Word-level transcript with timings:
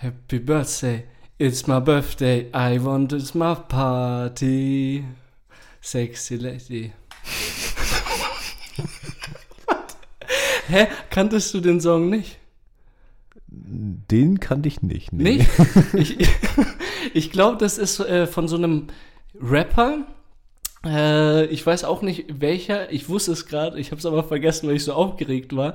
Happy 0.00 0.38
birthday, 0.38 1.06
it's 1.38 1.66
my 1.66 1.80
birthday, 1.80 2.50
I 2.52 2.78
want 2.78 3.14
it's 3.14 3.34
my 3.34 3.54
party. 3.54 5.06
Sexy 5.80 6.36
lady. 6.36 6.92
Hä? 10.68 10.88
Kanntest 11.08 11.54
du 11.54 11.60
den 11.60 11.80
Song 11.80 12.10
nicht? 12.10 12.36
Den 13.46 14.38
kannte 14.38 14.68
ich 14.68 14.82
nicht. 14.82 15.14
Nee. 15.14 15.38
Nicht? 15.38 15.48
ich 15.94 16.18
ich 17.14 17.32
glaube, 17.32 17.56
das 17.56 17.78
ist 17.78 17.98
äh, 18.00 18.26
von 18.26 18.48
so 18.48 18.56
einem 18.56 18.88
Rapper. 19.40 20.04
Äh, 20.84 21.46
ich 21.46 21.64
weiß 21.64 21.84
auch 21.84 22.02
nicht 22.02 22.38
welcher. 22.38 22.92
Ich 22.92 23.08
wusste 23.08 23.32
es 23.32 23.46
gerade. 23.46 23.80
Ich 23.80 23.92
habe 23.92 23.98
es 23.98 24.04
aber 24.04 24.24
vergessen, 24.24 24.68
weil 24.68 24.76
ich 24.76 24.84
so 24.84 24.92
aufgeregt 24.92 25.56
war. 25.56 25.74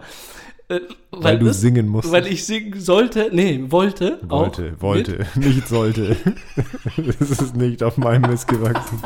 Äh, 0.72 0.80
Weil 1.12 1.38
du 1.38 1.52
singen 1.54 1.88
musstest. 1.90 2.14
Weil 2.14 2.28
ich 2.28 2.46
singen 2.46 2.80
sollte. 2.80 3.30
Nee, 3.34 3.60
wollte. 3.68 4.20
Wollte, 4.22 4.74
wollte, 4.80 5.28
nicht 5.36 5.68
sollte. 5.68 6.16
das 7.20 7.30
ist 7.30 7.58
nicht 7.58 7.84
auf 7.84 7.98
meinem 7.98 8.30
Mist 8.32 8.48
gewachsen. 8.48 9.02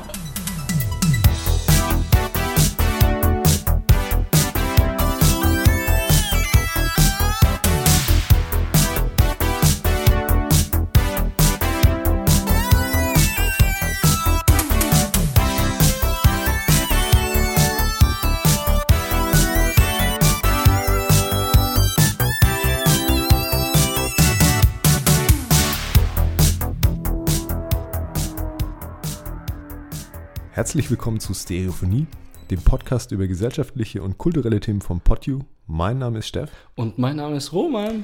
Herzlich 30.66 30.90
willkommen 30.90 31.20
zu 31.20 31.36
Stereophonie, 31.36 32.08
dem 32.50 32.60
Podcast 32.60 33.12
über 33.12 33.28
gesellschaftliche 33.28 34.02
und 34.02 34.18
kulturelle 34.18 34.60
Themen 34.60 34.82
vom 34.82 35.00
PodU. 35.00 35.42
Mein 35.68 36.00
Name 36.00 36.18
ist 36.18 36.28
Steff. 36.30 36.50
Und 36.74 36.98
mein 36.98 37.18
Name 37.18 37.38
ist 37.38 37.54
Roman. 37.54 38.04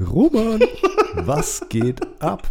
Roman, 0.00 0.58
was 1.16 1.68
geht 1.68 2.00
ab? 2.22 2.50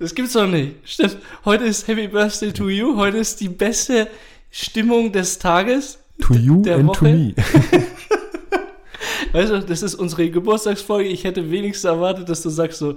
Das 0.00 0.12
gibt's 0.16 0.32
doch 0.32 0.48
nicht. 0.48 0.78
Steff, 0.82 1.16
heute 1.44 1.62
ist 1.62 1.86
Happy 1.86 2.08
Birthday 2.08 2.52
to 2.52 2.68
you. 2.68 2.96
Heute 2.96 3.18
ist 3.18 3.40
die 3.40 3.48
beste 3.48 4.08
Stimmung 4.50 5.12
des 5.12 5.38
Tages. 5.38 6.00
To 6.22 6.34
you 6.34 6.62
der 6.62 6.78
and 6.78 6.88
Woche. 6.88 6.98
to 6.98 7.04
me. 7.04 7.34
Weißt 9.32 9.52
du, 9.52 9.60
das 9.60 9.84
ist 9.84 9.94
unsere 9.94 10.28
Geburtstagsfolge. 10.28 11.08
Ich 11.08 11.22
hätte 11.22 11.52
wenigstens 11.52 11.84
erwartet, 11.84 12.28
dass 12.28 12.42
du 12.42 12.50
sagst 12.50 12.80
so, 12.80 12.96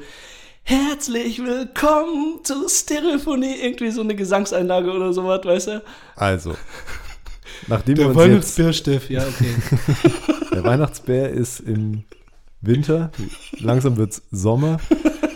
herzlich 0.63 1.39
willkommen 1.39 2.43
zu 2.43 2.67
Stereophonie. 2.67 3.55
Irgendwie 3.61 3.91
so 3.91 4.01
eine 4.01 4.15
Gesangseinlage 4.15 4.91
oder 4.91 5.13
sowas, 5.13 5.41
weißt 5.43 5.67
du? 5.67 5.83
Also, 6.15 6.55
nachdem 7.67 7.97
wir 7.97 8.09
uns 8.09 8.57
jetzt, 8.57 8.77
Steff. 8.77 9.09
Ja, 9.09 9.25
okay. 9.27 9.55
der 10.53 10.63
Weihnachtsbär 10.63 11.29
ist 11.29 11.59
im 11.59 12.03
Winter, 12.61 13.11
langsam 13.59 13.97
wird's 13.97 14.21
Sommer. 14.31 14.79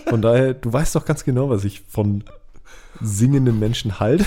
Von 0.07 0.21
daher, 0.21 0.53
du 0.53 0.71
weißt 0.71 0.95
doch 0.95 1.05
ganz 1.05 1.23
genau, 1.23 1.49
was 1.49 1.63
ich 1.63 1.81
von 1.87 2.23
singenden 3.01 3.59
Menschen 3.59 3.99
halte. 3.99 4.25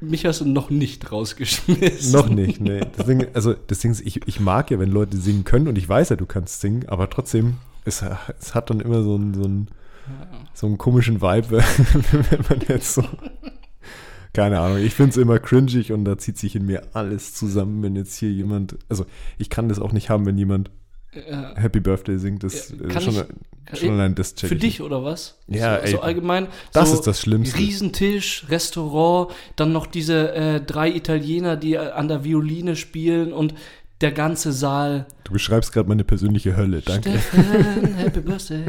Mich 0.00 0.26
hast 0.26 0.40
du 0.40 0.48
noch 0.48 0.68
nicht 0.68 1.12
rausgeschmissen. 1.12 2.12
Noch 2.12 2.28
nicht, 2.28 2.60
nee. 2.60 2.80
Deswegen, 2.98 3.28
also, 3.34 3.54
deswegen, 3.54 3.96
ich, 4.04 4.26
ich 4.26 4.40
mag 4.40 4.70
ja, 4.70 4.80
wenn 4.80 4.90
Leute 4.90 5.16
singen 5.16 5.44
können 5.44 5.68
und 5.68 5.78
ich 5.78 5.88
weiß 5.88 6.08
ja, 6.08 6.16
du 6.16 6.26
kannst 6.26 6.60
singen, 6.60 6.88
aber 6.88 7.08
trotzdem, 7.08 7.58
es, 7.84 8.04
es 8.40 8.54
hat 8.54 8.70
dann 8.70 8.80
immer 8.80 9.02
so 9.02 9.14
einen, 9.14 9.34
so 9.34 9.44
einen, 9.44 9.68
so 10.54 10.66
einen 10.66 10.78
komischen 10.78 11.20
Vibe, 11.22 11.50
wenn 12.30 12.44
man 12.48 12.60
jetzt 12.68 12.94
so. 12.94 13.04
Keine 14.32 14.60
Ahnung, 14.60 14.78
ich 14.78 14.94
finde 14.94 15.10
es 15.10 15.16
immer 15.18 15.38
cringig 15.38 15.92
und 15.92 16.04
da 16.06 16.16
zieht 16.16 16.38
sich 16.38 16.56
in 16.56 16.64
mir 16.64 16.82
alles 16.94 17.34
zusammen, 17.34 17.82
wenn 17.82 17.96
jetzt 17.96 18.16
hier 18.16 18.30
jemand. 18.30 18.76
Also, 18.88 19.04
ich 19.36 19.50
kann 19.50 19.68
das 19.68 19.78
auch 19.78 19.92
nicht 19.92 20.08
haben, 20.08 20.24
wenn 20.24 20.38
jemand 20.38 20.70
Ja. 21.28 21.54
Happy 21.56 21.80
Birthday 21.80 22.16
singt. 22.18 22.42
Das 22.42 22.70
Ja, 22.70 22.76
ist 22.76 22.88
kann 22.88 23.02
schon, 23.02 23.24
ich- 23.72 23.78
schon 23.78 23.90
allein 23.90 24.14
das 24.14 24.34
check 24.34 24.48
Für 24.48 24.54
ich 24.54 24.60
dich 24.62 24.80
oder 24.80 25.04
was? 25.04 25.38
Ja, 25.48 25.76
so, 25.76 25.82
ey, 25.82 25.90
so 25.92 26.00
allgemein. 26.00 26.46
Das 26.72 26.88
so 26.88 26.94
ist 26.94 27.06
das 27.06 27.20
Schlimmste. 27.20 27.58
Riesentisch, 27.58 28.46
Restaurant, 28.48 29.30
dann 29.56 29.72
noch 29.72 29.86
diese 29.86 30.32
äh, 30.34 30.60
drei 30.62 30.88
Italiener, 30.90 31.56
die 31.58 31.74
äh, 31.74 31.90
an 31.90 32.08
der 32.08 32.24
Violine 32.24 32.74
spielen 32.76 33.34
und 33.34 33.52
der 34.02 34.12
ganze 34.12 34.52
Saal. 34.52 35.06
Du 35.24 35.32
beschreibst 35.32 35.72
gerade 35.72 35.88
meine 35.88 36.04
persönliche 36.04 36.56
Hölle, 36.56 36.82
danke. 36.82 37.10
Steffen, 37.10 37.94
Happy 37.96 38.20
Birthday. 38.20 38.64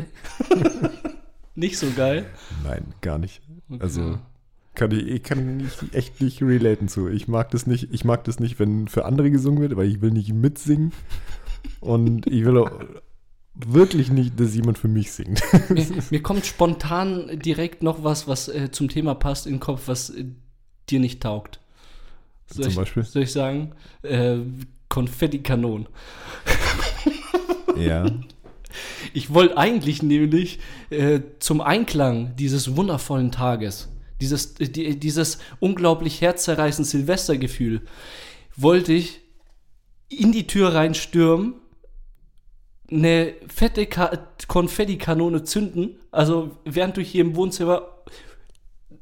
nicht 1.55 1.77
so 1.77 1.87
geil. 1.95 2.25
Nein, 2.63 2.93
gar 3.01 3.17
nicht. 3.17 3.41
Okay. 3.69 3.81
Also 3.81 4.19
kann 4.75 4.91
ich, 4.91 5.07
ich 5.07 5.23
kann 5.23 5.57
nicht, 5.57 5.93
echt 5.93 6.21
nicht 6.21 6.41
relaten 6.41 6.87
zu. 6.87 7.07
Ich 7.07 7.27
mag 7.27 7.51
das 7.51 7.67
nicht, 7.67 7.89
ich 7.91 8.05
mag 8.05 8.23
das 8.23 8.39
nicht, 8.39 8.59
wenn 8.59 8.87
für 8.87 9.05
andere 9.05 9.29
gesungen 9.29 9.61
wird, 9.61 9.75
weil 9.75 9.87
ich 9.87 10.01
will 10.01 10.11
nicht 10.11 10.33
mitsingen. 10.33 10.91
Und 11.79 12.27
ich 12.27 12.43
will 12.45 12.57
auch 12.57 12.71
wirklich 13.53 14.11
nicht, 14.11 14.39
dass 14.39 14.55
jemand 14.55 14.77
für 14.77 14.87
mich 14.87 15.11
singt. 15.11 15.41
mir, 15.69 15.85
mir 16.09 16.23
kommt 16.23 16.45
spontan 16.45 17.39
direkt 17.39 17.83
noch 17.83 18.03
was, 18.03 18.27
was 18.27 18.47
äh, 18.47 18.71
zum 18.71 18.89
Thema 18.89 19.13
passt 19.13 19.45
in 19.45 19.53
den 19.53 19.59
Kopf, 19.59 19.83
was 19.87 20.09
äh, 20.09 20.25
dir 20.89 20.99
nicht 20.99 21.21
taugt. 21.21 21.59
Soll 22.47 22.63
Zum 22.63 22.71
ich, 22.71 22.75
Beispiel? 22.77 23.03
Soll 23.03 23.23
ich 23.23 23.31
sagen? 23.31 23.73
Äh, 24.01 24.37
Konfettikanonen. 24.93 25.87
Ja. 27.75 28.05
Ich 29.15 29.31
wollte 29.31 29.57
eigentlich 29.57 30.01
nämlich 30.01 30.57
äh, 30.89 31.19
zum 31.37 31.61
Einklang 31.61 32.35
dieses 32.35 32.75
wundervollen 32.75 33.31
Tages, 33.31 33.89
dieses, 34.19 34.59
äh, 34.59 34.67
die, 34.67 34.99
dieses 34.99 35.37
unglaublich 35.59 36.21
herzzerreißende 36.21 36.89
Silvestergefühl, 36.89 37.81
wollte 38.55 38.93
ich 38.93 39.21
in 40.09 40.31
die 40.31 40.47
Tür 40.47 40.73
reinstürmen, 40.73 41.53
eine 42.89 43.35
fette 43.47 43.85
Ka 43.85 44.17
Konfettikanone 44.47 45.43
zünden, 45.43 45.99
also 46.09 46.57
während 46.65 46.97
du 46.97 47.01
hier 47.01 47.21
im 47.21 47.35
Wohnzimmer 47.35 47.87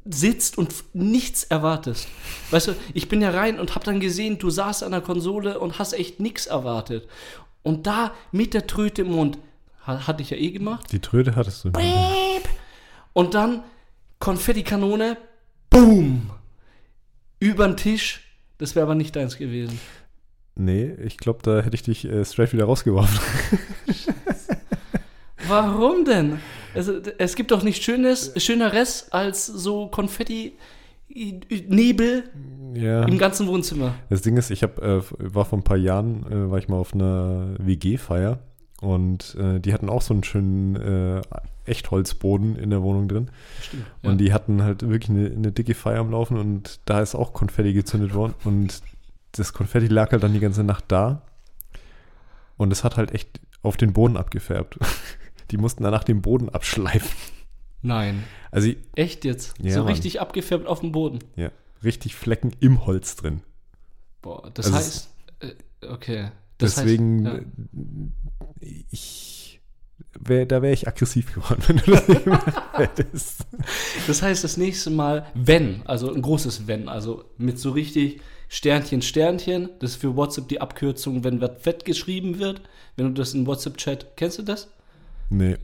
sitzt 0.06 0.58
und 0.58 0.74
nichts 0.94 1.44
erwartest. 1.44 2.08
Weißt 2.50 2.70
du, 2.70 2.76
ich 2.94 3.08
bin 3.08 3.22
ja 3.22 3.30
rein 3.32 3.60
und 3.60 3.76
hab 3.76 3.84
dann 3.84 4.00
gesehen, 4.00 4.40
du 4.40 4.50
saßt 4.50 4.84
an 4.84 4.92
der 4.92 5.02
Konsole 5.02 5.60
und 5.60 5.78
hast 5.80 5.94
echt 5.94 6.20
nichts 6.20 6.48
erwartet. 6.48 7.08
Und 7.64 7.86
da 7.88 8.12
mit 8.32 8.54
der 8.56 8.66
Tröte 8.68 9.04
im 9.04 9.12
Mund, 9.12 9.38
ha- 9.86 10.08
hatte 10.08 10.24
ich 10.24 10.32
ja 10.32 10.38
eh 10.38 10.52
gemacht, 10.52 10.92
Die 10.92 11.00
Tröte 11.00 11.36
hattest 11.36 11.66
du. 11.66 11.72
Piep. 11.72 12.50
und 13.14 13.34
dann 13.36 13.64
Konfettikanone, 14.20 15.18
boom, 15.70 16.30
übern 17.40 17.78
Tisch. 17.78 18.22
Das 18.58 18.76
wäre 18.76 18.84
aber 18.86 18.96
nicht 18.96 19.16
deins 19.16 19.38
gewesen. 19.38 19.80
Nee, 20.56 20.92
ich 21.04 21.18
glaube, 21.18 21.40
da 21.44 21.62
hätte 21.62 21.76
ich 21.76 21.84
dich 21.84 22.06
äh, 22.06 22.26
straight 22.26 22.54
wieder 22.54 22.66
rausgeworfen. 22.66 23.20
Warum 25.48 26.06
denn? 26.06 26.40
Also, 26.76 27.00
d- 27.00 27.14
es 27.18 27.36
gibt 27.36 27.52
doch 27.52 27.64
nichts 27.64 27.84
Schönes, 27.84 28.34
Schöneres 28.38 29.12
als 29.12 29.46
so 29.46 29.88
Konfetti-Nebel 29.88 32.24
Ja. 32.74 33.04
im 33.04 33.18
ganzen 33.18 33.48
Wohnzimmer. 33.48 33.94
Das 34.10 34.22
Ding 34.22 34.38
ist, 34.38 34.52
ich 34.52 34.64
hab, 34.64 34.80
äh, 34.82 35.02
war 35.18 35.46
vor 35.46 35.60
ein 35.60 35.64
paar 35.64 35.78
Jahren, 35.78 36.26
äh, 36.32 36.50
war 36.52 36.58
ich 36.58 36.68
mal 36.68 36.78
auf 36.78 36.94
einer 36.94 37.56
WG-Feier 37.60 38.40
und 38.82 39.36
äh, 39.40 39.60
die 39.60 39.74
hatten 39.74 39.90
auch 39.90 40.02
so 40.02 40.14
einen 40.14 40.24
schönen 40.24 40.76
äh, 40.76 41.22
Echtholzboden 41.66 42.56
in 42.56 42.70
der 42.72 42.82
Wohnung 42.82 43.08
drin. 43.08 43.30
Stimmt. 43.62 43.86
Und 44.04 44.18
die 44.18 44.34
hatten 44.34 44.64
halt 44.64 44.82
wirklich 44.88 45.10
eine, 45.10 45.28
eine 45.30 45.52
dicke 45.52 45.76
Feier 45.76 46.00
am 46.00 46.12
Laufen 46.12 46.38
und 46.38 46.80
da 46.86 47.02
ist 47.02 47.14
auch 47.16 47.34
Konfetti 47.34 47.74
gezündet 47.74 48.14
worden 48.14 48.34
und 48.46 48.82
das 49.34 49.54
Konfetti 49.54 49.88
lag 49.88 50.12
halt 50.12 50.24
dann 50.24 50.34
die 50.34 50.40
ganze 50.40 50.64
Nacht 50.64 50.86
da 50.90 51.22
und 52.58 52.72
es 52.74 52.84
hat 52.84 52.98
halt 52.98 53.14
echt 53.14 53.40
auf 53.64 53.78
den 53.78 53.94
Boden 53.94 54.18
abgefärbt. 54.18 54.78
Die 55.52 55.58
mussten 55.58 55.84
danach 55.84 56.04
den 56.04 56.22
Boden 56.22 56.50
abschleifen. 56.50 57.10
Nein. 57.82 58.24
Also 58.52 58.72
Echt 58.96 59.26
jetzt? 59.26 59.54
Ja, 59.60 59.74
so 59.74 59.80
Mann. 59.80 59.94
richtig 59.94 60.22
abgefärbt 60.22 60.68
auf 60.68 60.82
dem 60.82 60.92
Boden. 60.92 61.20
ja, 61.36 61.52
richtig 61.84 62.16
Flecken 62.16 62.52
im 62.60 62.86
Holz 62.86 63.16
drin. 63.16 63.42
Boah, 64.22 64.50
das 64.54 64.68
Also 64.68 64.78
heißt. 64.78 65.10
Äh, 65.40 65.88
okay. 65.88 66.32
Das 66.58 66.76
Deswegen, 66.76 67.28
heißt, 67.28 67.44
äh, 68.62 68.84
ich 68.92 69.60
wär, 70.20 70.46
da 70.46 70.62
wäre 70.62 70.74
ich 70.74 70.88
aggressiv 70.88 71.34
geworden, 71.34 71.64
wenn 71.68 71.78
du 71.78 71.92
das 71.92 72.08
nicht 72.08 72.24
gemacht 72.24 72.54
hättest. 72.74 73.40
ja. 73.52 73.58
das 74.08 74.22
heißt, 74.22 74.44
das 74.44 74.58
nächste 74.58 74.90
Mal, 74.92 75.26
wenn, 75.34 75.82
also 75.86 76.14
ein 76.14 76.22
großes 76.22 76.68
Wenn, 76.68 76.88
also 76.88 77.26
mit 77.38 77.58
so 77.60 77.72
richtig 77.72 78.22
Sternchen, 78.48 79.02
Sternchen, 79.02 79.70
das 79.80 79.92
ist 79.92 80.02
für 80.02 80.16
WhatsApp 80.16 80.50
die 80.50 80.62
Abkürzung, 80.62 81.24
wenn 81.24 81.42
was 81.42 81.52
fett 81.62 81.86
geschrieben 81.86 82.38
wird, 82.38 82.62
wenn 82.96 83.08
du 83.08 83.14
das 83.14 83.34
in 83.34 83.48
WhatsApp-Chat, 83.48 84.18
kennst 84.18 84.38
du 84.38 84.44
das? 84.44 84.70
Nee, 85.32 85.58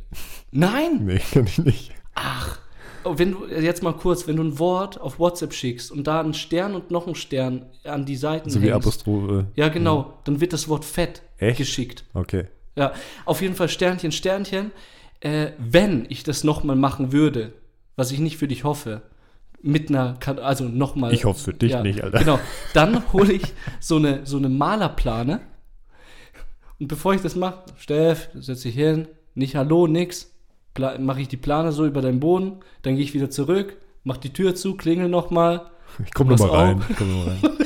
Nein! 0.51 1.05
nee, 1.05 1.19
kann 1.33 1.45
ich 1.45 1.57
nicht. 1.57 1.91
Ach, 2.15 2.57
oh, 3.03 3.15
wenn 3.17 3.33
du, 3.33 3.45
jetzt 3.47 3.83
mal 3.83 3.91
kurz, 3.93 4.25
wenn 4.25 4.37
du 4.37 4.43
ein 4.43 4.59
Wort 4.59 4.99
auf 4.99 5.19
WhatsApp 5.19 5.53
schickst 5.53 5.91
und 5.91 6.07
da 6.07 6.21
einen 6.21 6.33
Stern 6.33 6.73
und 6.73 6.89
noch 6.89 7.05
einen 7.05 7.15
Stern 7.15 7.65
an 7.83 8.05
die 8.05 8.15
Seiten 8.15 8.49
So 8.49 8.61
wie 8.61 8.71
Apostrophe. 8.71 9.47
Ja, 9.55 9.67
genau, 9.67 10.19
dann 10.23 10.39
wird 10.39 10.53
das 10.53 10.69
Wort 10.69 10.85
fett 10.85 11.21
Echt? 11.37 11.57
geschickt. 11.57 12.05
Okay. 12.13 12.45
Ja, 12.77 12.93
auf 13.25 13.41
jeden 13.41 13.55
Fall 13.55 13.67
Sternchen, 13.67 14.13
Sternchen. 14.13 14.71
Äh, 15.19 15.47
wenn 15.57 16.05
ich 16.09 16.23
das 16.23 16.45
nochmal 16.45 16.77
machen 16.77 17.11
würde, 17.11 17.51
was 17.97 18.11
ich 18.11 18.19
nicht 18.19 18.37
für 18.37 18.47
dich 18.47 18.63
hoffe, 18.63 19.01
mit 19.61 19.89
einer, 19.89 20.17
also 20.41 20.63
nochmal. 20.63 21.13
Ich 21.13 21.25
hoffe 21.25 21.43
für 21.43 21.53
dich 21.53 21.75
nicht, 21.79 22.03
Alter. 22.03 22.19
Genau, 22.19 22.39
dann 22.73 23.11
hole 23.11 23.33
ich 23.33 23.43
so 23.81 23.97
eine, 23.97 24.25
so 24.25 24.37
eine 24.37 24.47
Malerplane. 24.47 25.41
Und 26.79 26.87
bevor 26.87 27.15
ich 27.15 27.21
das 27.21 27.35
mache, 27.35 27.63
Steff, 27.77 28.29
setz 28.35 28.61
dich 28.61 28.75
hin, 28.75 29.07
nicht 29.37 29.55
Hallo, 29.55 29.87
nix, 29.87 30.33
mache 30.99 31.21
ich 31.21 31.27
die 31.27 31.37
Plane 31.37 31.71
so 31.71 31.85
über 31.85 32.01
deinen 32.01 32.19
Boden, 32.19 32.59
dann 32.81 32.95
gehe 32.95 33.03
ich 33.03 33.13
wieder 33.13 33.29
zurück, 33.29 33.77
mach 34.03 34.17
die 34.17 34.33
Tür 34.33 34.55
zu, 34.55 34.75
klingel 34.75 35.09
nochmal. 35.09 35.69
Ich 36.03 36.13
komme 36.13 36.35
nochmal 36.35 36.49
rein. 36.49 36.83
Ich 36.89 36.97
komm 36.97 37.09
noch 37.09 37.25
mal 37.25 37.37
rein. 37.41 37.57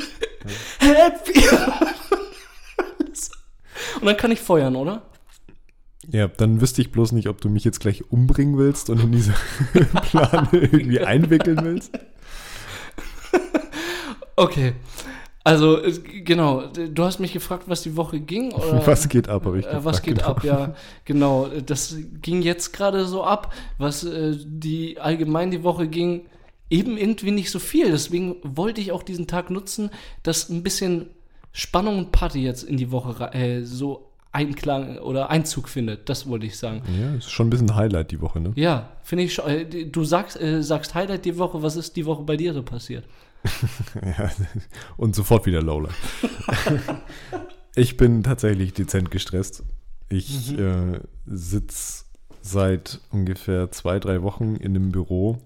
Happy! 0.78 1.40
Und 4.00 4.06
dann 4.06 4.16
kann 4.16 4.30
ich 4.30 4.40
feuern, 4.40 4.76
oder? 4.76 5.02
Ja, 6.08 6.26
dann 6.28 6.60
wüsste 6.60 6.82
ich 6.82 6.90
bloß 6.90 7.12
nicht, 7.12 7.28
ob 7.28 7.40
du 7.40 7.48
mich 7.48 7.64
jetzt 7.64 7.80
gleich 7.80 8.10
umbringen 8.10 8.58
willst 8.58 8.90
und 8.90 9.00
in 9.00 9.12
diese 9.12 9.32
Plane 10.02 10.48
irgendwie 10.52 11.00
einwickeln 11.00 11.60
willst. 11.62 11.92
Okay. 14.36 14.74
Also, 15.44 15.78
genau, 16.24 16.66
du 16.68 17.02
hast 17.04 17.18
mich 17.18 17.32
gefragt, 17.32 17.64
was 17.66 17.82
die 17.82 17.96
Woche 17.96 18.20
ging. 18.20 18.52
Oder? 18.52 18.86
Was 18.86 19.08
geht 19.08 19.28
ab, 19.28 19.44
habe 19.44 19.58
ich 19.58 19.66
Äh, 19.66 19.84
was 19.84 20.02
gefragt, 20.02 20.04
geht 20.04 20.16
genau. 20.18 20.28
ab, 20.28 20.44
ja, 20.44 20.74
genau. 21.04 21.48
Das 21.66 21.96
ging 22.20 22.42
jetzt 22.42 22.72
gerade 22.72 23.04
so 23.06 23.24
ab, 23.24 23.52
was 23.78 24.04
äh, 24.04 24.36
die 24.44 25.00
allgemein 25.00 25.50
die 25.50 25.64
Woche 25.64 25.88
ging, 25.88 26.26
eben 26.70 26.96
irgendwie 26.96 27.32
nicht 27.32 27.50
so 27.50 27.58
viel. 27.58 27.90
Deswegen 27.90 28.36
wollte 28.44 28.80
ich 28.80 28.92
auch 28.92 29.02
diesen 29.02 29.26
Tag 29.26 29.50
nutzen, 29.50 29.90
dass 30.22 30.48
ein 30.48 30.62
bisschen 30.62 31.10
Spannung 31.52 31.98
und 31.98 32.12
Party 32.12 32.42
jetzt 32.42 32.62
in 32.62 32.76
die 32.76 32.90
Woche 32.92 33.32
äh, 33.34 33.62
so 33.64 34.08
Einklang 34.34 34.96
oder 34.98 35.28
Einzug 35.28 35.68
findet. 35.68 36.08
Das 36.08 36.26
wollte 36.26 36.46
ich 36.46 36.56
sagen. 36.56 36.80
Ja, 36.98 37.14
ist 37.16 37.30
schon 37.30 37.48
ein 37.48 37.50
bisschen 37.50 37.74
Highlight 37.76 38.10
die 38.12 38.20
Woche, 38.22 38.40
ne? 38.40 38.52
Ja, 38.54 38.88
finde 39.02 39.24
ich 39.24 39.34
schon. 39.34 39.46
äh, 39.46 39.66
Du 39.86 40.04
sagst, 40.04 40.40
äh, 40.40 40.62
sagst 40.62 40.94
Highlight 40.94 41.26
die 41.26 41.36
Woche. 41.36 41.62
Was 41.62 41.76
ist 41.76 41.96
die 41.96 42.06
Woche 42.06 42.22
bei 42.22 42.36
dir 42.38 42.54
so 42.54 42.62
passiert? 42.62 43.04
Ja, 44.04 44.30
und 44.96 45.14
sofort 45.14 45.46
wieder 45.46 45.62
Lowlight. 45.62 45.94
ich 47.74 47.96
bin 47.96 48.22
tatsächlich 48.22 48.72
dezent 48.74 49.10
gestresst. 49.10 49.64
Ich 50.08 50.56
äh, 50.58 51.00
sitze 51.26 52.04
seit 52.40 53.00
ungefähr 53.10 53.70
zwei, 53.70 53.98
drei 53.98 54.22
Wochen 54.22 54.56
in 54.56 54.76
einem 54.76 54.90
Büro. 54.92 55.38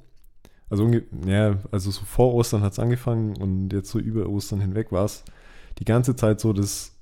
Also, 0.69 0.90
ja, 1.26 1.58
also 1.70 1.90
so 1.90 2.04
vor 2.04 2.34
Ostern 2.34 2.62
hat 2.62 2.72
es 2.72 2.78
angefangen 2.78 3.37
und 3.37 3.72
jetzt 3.72 3.90
so 3.90 3.98
über 3.98 4.28
Ostern 4.28 4.60
hinweg 4.60 4.90
war 4.90 5.04
es 5.04 5.22
die 5.78 5.84
ganze 5.84 6.16
Zeit 6.16 6.40
so, 6.40 6.52
dass 6.52 6.93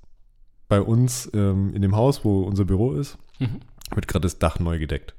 bei 0.68 0.80
uns 0.80 1.30
ähm, 1.34 1.72
in 1.74 1.80
dem 1.82 1.94
Haus, 1.96 2.24
wo 2.24 2.42
unser 2.42 2.64
Büro 2.64 2.92
ist, 2.92 3.16
Mhm. 3.40 3.60
wird 3.94 4.06
gerade 4.06 4.22
das 4.22 4.38
Dach 4.38 4.58
neu 4.60 4.78
gedeckt. 4.78 5.14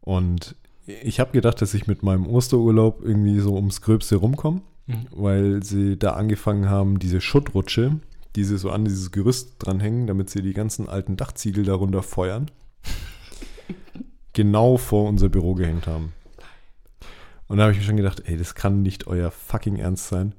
Und 0.00 0.54
ich 0.86 1.20
habe 1.20 1.32
gedacht, 1.32 1.60
dass 1.60 1.74
ich 1.74 1.86
mit 1.86 2.02
meinem 2.02 2.26
Osterurlaub 2.26 3.02
irgendwie 3.04 3.38
so 3.40 3.54
ums 3.56 3.82
Gröbste 3.82 4.16
rumkomme, 4.16 4.62
Mhm. 4.90 5.06
weil 5.12 5.62
sie 5.62 5.98
da 5.98 6.12
angefangen 6.12 6.68
haben, 6.68 6.98
diese 6.98 7.20
Schuttrutsche, 7.20 8.00
die 8.36 8.44
sie 8.44 8.58
so 8.58 8.70
an 8.70 8.84
dieses 8.84 9.10
Gerüst 9.10 9.54
dranhängen, 9.58 10.06
damit 10.06 10.30
sie 10.30 10.42
die 10.42 10.52
ganzen 10.52 10.88
alten 10.88 11.16
Dachziegel 11.16 11.64
darunter 11.64 12.02
feuern, 12.02 12.50
genau 14.32 14.76
vor 14.76 15.08
unser 15.08 15.28
Büro 15.28 15.54
gehängt 15.54 15.86
haben. 15.86 16.12
Und 17.48 17.58
da 17.58 17.64
habe 17.64 17.72
ich 17.72 17.78
mir 17.78 17.84
schon 17.84 17.96
gedacht, 17.96 18.22
ey, 18.26 18.36
das 18.36 18.54
kann 18.54 18.82
nicht 18.82 19.06
euer 19.06 19.30
fucking 19.30 19.76
Ernst 19.76 20.08
sein. 20.08 20.34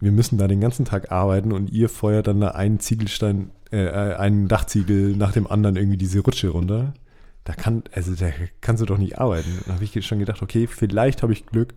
Wir 0.00 0.12
müssen 0.12 0.38
da 0.38 0.48
den 0.48 0.60
ganzen 0.60 0.84
Tag 0.84 1.12
arbeiten 1.12 1.52
und 1.52 1.70
ihr 1.70 1.88
feuert 1.88 2.26
dann 2.26 2.40
da 2.40 2.48
einen 2.48 2.80
Ziegelstein, 2.80 3.50
äh, 3.70 3.88
einen 3.88 4.48
Dachziegel 4.48 5.16
nach 5.16 5.32
dem 5.32 5.46
anderen 5.46 5.76
irgendwie 5.76 5.98
diese 5.98 6.20
Rutsche 6.20 6.48
runter. 6.48 6.94
Da 7.44 7.52
kann, 7.52 7.82
also 7.92 8.14
da 8.14 8.30
kannst 8.62 8.80
du 8.80 8.86
doch 8.86 8.98
nicht 8.98 9.18
arbeiten. 9.18 9.50
Da 9.66 9.74
habe 9.74 9.84
ich 9.84 10.06
schon 10.06 10.18
gedacht, 10.18 10.40
okay, 10.42 10.66
vielleicht 10.66 11.22
habe 11.22 11.34
ich 11.34 11.44
Glück 11.46 11.74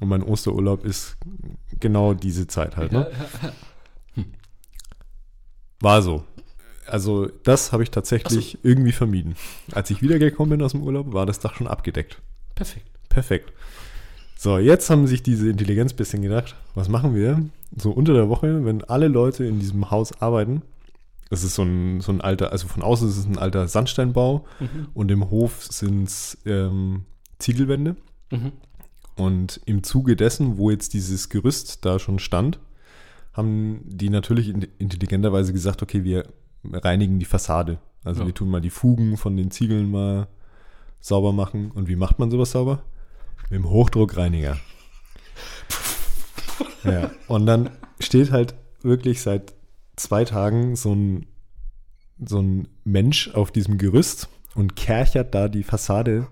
und 0.00 0.08
mein 0.08 0.22
Osterurlaub 0.22 0.84
ist 0.84 1.16
genau 1.80 2.14
diese 2.14 2.46
Zeit 2.46 2.76
halt. 2.76 2.92
Ne? 2.92 3.10
War 5.80 6.02
so. 6.02 6.24
Also 6.86 7.26
das 7.42 7.72
habe 7.72 7.82
ich 7.82 7.90
tatsächlich 7.90 8.58
irgendwie 8.62 8.92
vermieden. 8.92 9.34
Als 9.72 9.90
ich 9.90 10.02
wiedergekommen 10.02 10.50
bin 10.50 10.62
aus 10.64 10.72
dem 10.72 10.82
Urlaub, 10.82 11.12
war 11.12 11.26
das 11.26 11.40
Dach 11.40 11.54
schon 11.56 11.66
abgedeckt. 11.66 12.20
Perfekt. 12.54 12.86
Perfekt. 13.08 13.52
So, 14.38 14.58
jetzt 14.58 14.88
haben 14.90 15.06
sich 15.06 15.22
diese 15.22 15.48
Intelligenz 15.48 15.92
ein 15.92 15.96
bisschen 15.96 16.22
gedacht, 16.22 16.54
was 16.74 16.88
machen 16.88 17.14
wir? 17.14 17.42
So 17.76 17.90
unter 17.90 18.12
der 18.12 18.28
Woche, 18.28 18.64
wenn 18.64 18.84
alle 18.84 19.08
Leute 19.08 19.44
in 19.44 19.58
diesem 19.58 19.90
Haus 19.90 20.20
arbeiten, 20.20 20.62
das 21.30 21.42
ist 21.42 21.54
so 21.56 21.62
ein, 21.62 22.00
so 22.00 22.12
ein 22.12 22.20
alter, 22.20 22.52
also 22.52 22.68
von 22.68 22.82
außen 22.82 23.08
ist 23.08 23.16
es 23.16 23.26
ein 23.26 23.38
alter 23.38 23.66
Sandsteinbau 23.66 24.44
Mhm. 24.60 24.88
und 24.94 25.10
im 25.10 25.30
Hof 25.30 25.64
sind 25.64 26.04
es 26.04 26.38
ähm, 26.46 27.04
Ziegelwände. 27.38 27.96
Mhm. 28.30 28.52
Und 29.16 29.60
im 29.64 29.82
Zuge 29.82 30.14
dessen, 30.16 30.58
wo 30.58 30.70
jetzt 30.70 30.92
dieses 30.94 31.28
Gerüst 31.28 31.84
da 31.84 31.98
schon 31.98 32.18
stand, 32.18 32.58
haben 33.32 33.80
die 33.86 34.10
natürlich 34.10 34.48
in- 34.48 34.66
intelligenterweise 34.78 35.52
gesagt, 35.52 35.82
okay, 35.82 36.04
wir 36.04 36.26
reinigen 36.70 37.18
die 37.18 37.24
Fassade. 37.24 37.78
Also 38.04 38.20
Ja. 38.22 38.26
wir 38.26 38.34
tun 38.34 38.48
mal 38.50 38.60
die 38.60 38.70
Fugen 38.70 39.16
von 39.16 39.36
den 39.36 39.50
Ziegeln 39.50 39.90
mal 39.90 40.28
sauber 41.00 41.32
machen. 41.32 41.70
Und 41.70 41.88
wie 41.88 41.96
macht 41.96 42.18
man 42.18 42.30
sowas 42.30 42.50
sauber? 42.50 42.82
Mit 43.50 43.52
dem 43.52 43.68
Hochdruckreiniger. 43.70 44.58
ja, 46.84 47.10
und 47.28 47.46
dann 47.46 47.70
steht 48.00 48.30
halt 48.32 48.54
wirklich 48.82 49.22
seit 49.22 49.54
zwei 49.96 50.24
Tagen 50.24 50.76
so 50.76 50.94
ein, 50.94 51.26
so 52.24 52.40
ein 52.40 52.68
Mensch 52.84 53.28
auf 53.34 53.50
diesem 53.50 53.78
Gerüst 53.78 54.28
und 54.54 54.76
kerchert 54.76 55.34
da 55.34 55.48
die 55.48 55.62
Fassade 55.62 56.26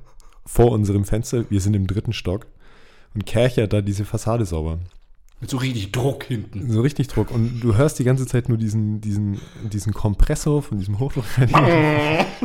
vor 0.47 0.71
unserem 0.73 1.05
Fenster. 1.05 1.49
Wir 1.51 1.61
sind 1.61 1.75
im 1.75 1.87
dritten 1.87 2.13
Stock 2.13 2.47
und 3.15 3.27
kerchert 3.27 3.73
da 3.73 3.81
diese 3.81 4.05
Fassade 4.05 4.45
sauber. 4.45 4.79
Mit 5.41 5.51
so 5.51 5.57
richtig 5.59 5.93
Druck 5.93 6.25
hinten. 6.25 6.71
So 6.71 6.81
richtig 6.81 7.09
Druck. 7.09 7.31
Und 7.31 7.61
du 7.61 7.77
hörst 7.77 7.99
die 7.99 8.05
ganze 8.05 8.27
Zeit 8.27 8.49
nur 8.49 8.59
diesen, 8.59 9.01
diesen, 9.01 9.41
diesen 9.65 9.93
Kompressor 9.93 10.63
von 10.63 10.79
diesem 10.79 10.99
Hochdruckreiniger. 10.99 12.27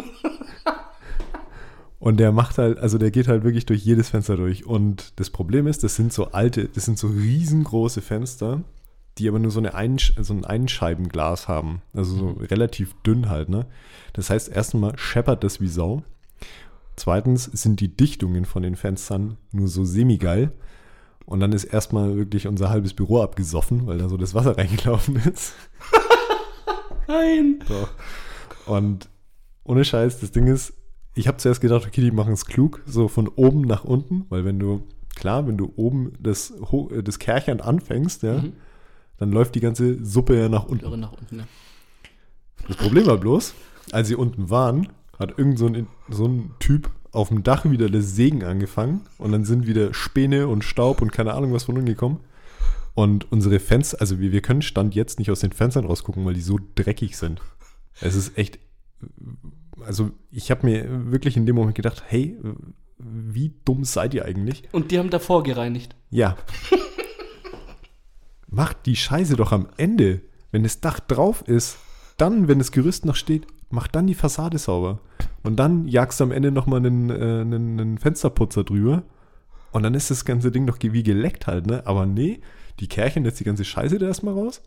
Und 2.00 2.18
der 2.18 2.32
macht 2.32 2.58
halt, 2.58 2.80
also 2.80 2.98
der 2.98 3.12
geht 3.12 3.28
halt 3.28 3.44
wirklich 3.44 3.66
durch 3.66 3.84
jedes 3.84 4.10
Fenster 4.10 4.38
durch. 4.38 4.66
Und 4.66 5.20
das 5.20 5.30
Problem 5.30 5.68
ist, 5.68 5.84
das 5.84 5.96
sind 5.96 6.14
so 6.14 6.32
alte, 6.32 6.70
das 6.70 6.86
sind 6.86 6.98
so 6.98 7.08
riesengroße 7.08 8.02
Fenster, 8.02 8.64
die 9.18 9.28
aber 9.28 9.38
nur 9.38 9.52
so, 9.52 9.60
eine 9.60 9.74
Einsch 9.74 10.14
so 10.18 10.34
ein 10.34 10.46
Einscheibenglas 10.46 11.50
haben. 11.50 11.82
Also 11.94 12.16
so 12.16 12.30
relativ 12.40 12.96
dünn 13.06 13.30
halt, 13.30 13.50
ne? 13.50 13.66
Das 14.14 14.30
heißt, 14.30 14.50
erstmal 14.50 14.98
scheppert 14.98 15.44
das 15.44 15.60
wie 15.60 15.68
Sau. 15.68 16.04
Zweitens 17.00 17.46
sind 17.46 17.80
die 17.80 17.96
Dichtungen 17.96 18.44
von 18.44 18.62
den 18.62 18.76
Fenstern 18.76 19.38
nur 19.54 19.70
so 19.70 19.86
semi-geil. 19.86 20.52
Und 21.26 21.40
dann 21.40 21.54
ist 21.54 21.64
erstmal 21.64 22.18
wirklich 22.18 22.46
unser 22.48 22.70
halbes 22.70 22.94
Büro 22.94 23.22
abgesoffen, 23.22 23.88
weil 23.88 24.00
da 24.00 24.10
so 24.10 24.18
das 24.18 24.34
Wasser 24.34 24.58
reingelaufen 24.58 25.16
ist. 25.16 25.54
Nein. 27.08 27.64
So. 27.68 27.88
Und 28.72 29.10
ohne 29.64 29.86
Scheiß, 29.86 30.20
das 30.20 30.32
Ding 30.32 30.48
ist, 30.48 30.74
ich 31.16 31.28
habe 31.28 31.38
zuerst 31.38 31.62
gedacht, 31.62 31.86
okay, 31.88 32.02
die 32.02 32.12
machen 32.12 32.34
es 32.34 32.46
klug, 32.46 32.82
so 32.86 33.08
von 33.08 33.28
oben 33.28 33.62
nach 33.62 33.84
unten, 33.84 34.26
weil 34.30 34.44
wenn 34.46 34.60
du, 34.60 34.84
klar, 35.16 35.48
wenn 35.48 35.58
du 35.58 35.72
oben 35.76 36.14
das, 36.20 36.52
äh, 36.92 37.02
das 37.04 37.20
Kärchern 37.20 37.62
anfängst, 37.62 38.24
ja, 38.24 38.40
Mhm. 38.42 38.54
dann 39.18 39.32
läuft 39.32 39.56
die 39.56 39.60
ganze 39.60 40.04
Suppe 40.04 40.38
ja 40.40 40.50
nach 40.50 40.66
unten. 40.66 41.00
nach 41.00 41.14
unten, 41.14 41.38
ne? 41.38 41.48
Das 42.68 42.76
Problem 42.78 43.06
war 43.06 43.18
bloß, 43.18 43.54
als 43.92 44.08
sie 44.10 44.16
unten 44.16 44.50
waren, 44.50 44.90
hat 45.20 45.38
irgend 45.38 45.60
so 45.60 45.68
ein, 45.68 45.88
so 46.10 46.26
ein 46.26 46.52
Typ 46.60 46.90
auf 47.12 47.30
dem 47.30 47.44
Dach 47.44 47.66
wieder 47.66 47.90
das 47.90 48.16
Sägen 48.16 48.44
angefangen 48.44 49.02
und 49.18 49.32
dann 49.32 49.44
sind 49.44 49.68
wieder 49.68 49.94
Späne 49.94 50.48
und 50.48 50.64
Staub 50.64 51.02
und 51.02 51.12
keine 51.12 51.34
Ahnung 51.34 51.54
was 51.54 51.66
von 51.66 51.76
unten 51.76 51.88
gekommen. 51.88 52.22
Und 52.96 53.32
unsere 53.32 53.60
Fenster, 53.60 54.02
also 54.02 54.20
wir, 54.20 54.32
wir 54.32 54.42
können 54.42 54.62
Stand 54.62 54.96
jetzt 54.96 55.20
nicht 55.20 55.32
aus 55.32 55.40
den 55.40 55.52
Fenstern 55.52 55.86
rausgucken, 55.86 56.26
weil 56.26 56.34
die 56.34 56.42
so 56.42 56.60
dreckig 56.76 57.18
sind. 57.18 57.42
Es 58.02 58.16
ist 58.16 58.38
echt, 58.38 58.60
also 59.82 60.12
ich 60.32 60.52
habe 60.52 60.66
mir 60.66 61.12
wirklich 61.12 61.38
in 61.38 61.46
dem 61.46 61.56
Moment 61.56 61.76
gedacht, 61.76 62.04
hey, 62.08 62.38
wie 62.98 63.54
dumm 63.66 63.84
seid 63.84 64.14
ihr 64.14 64.26
eigentlich? 64.26 64.64
Und 64.72 64.92
die 64.92 65.00
haben 65.00 65.10
davor 65.10 65.44
gereinigt. 65.44 65.96
Ja. 66.10 66.38
Macht 68.48 68.86
die 68.86 68.96
Scheiße 68.96 69.36
doch 69.36 69.52
am 69.52 69.68
Ende. 69.78 70.22
Wenn 70.52 70.64
das 70.64 70.82
Dach 70.82 71.00
drauf 71.00 71.44
ist, 71.48 71.78
dann, 72.18 72.48
wenn 72.48 72.60
das 72.60 72.72
Gerüst 72.72 73.06
noch 73.06 73.16
steht, 73.16 73.48
mach 73.70 73.88
dann 73.88 74.08
die 74.08 74.16
Fassade 74.16 74.58
sauber. 74.58 75.00
Und 75.44 75.58
dann 75.58 75.88
jagst 75.88 76.20
du 76.20 76.26
am 76.26 76.32
Ende 76.32 76.52
nochmal 76.52 76.80
einen, 76.80 77.10
äh, 77.10 77.14
einen, 77.14 77.80
einen 77.80 77.98
Fensterputzer 77.98 78.64
drüber. 78.64 79.04
Und 79.72 79.84
dann 79.84 79.94
ist 79.94 80.10
das 80.10 80.26
ganze 80.26 80.52
Ding 80.52 80.66
doch 80.66 80.78
wie 80.82 81.04
geleckt 81.04 81.48
halt, 81.48 81.68
ne? 81.68 81.86
Aber 81.86 82.06
nee, 82.06 82.42
die 82.80 82.88
kärchen 82.88 83.26
jetzt 83.26 83.40
die 83.40 83.44
ganze 83.44 83.66
Scheiße 83.66 84.00
da 84.00 84.08
erstmal 84.08 84.34
raus. 84.34 84.62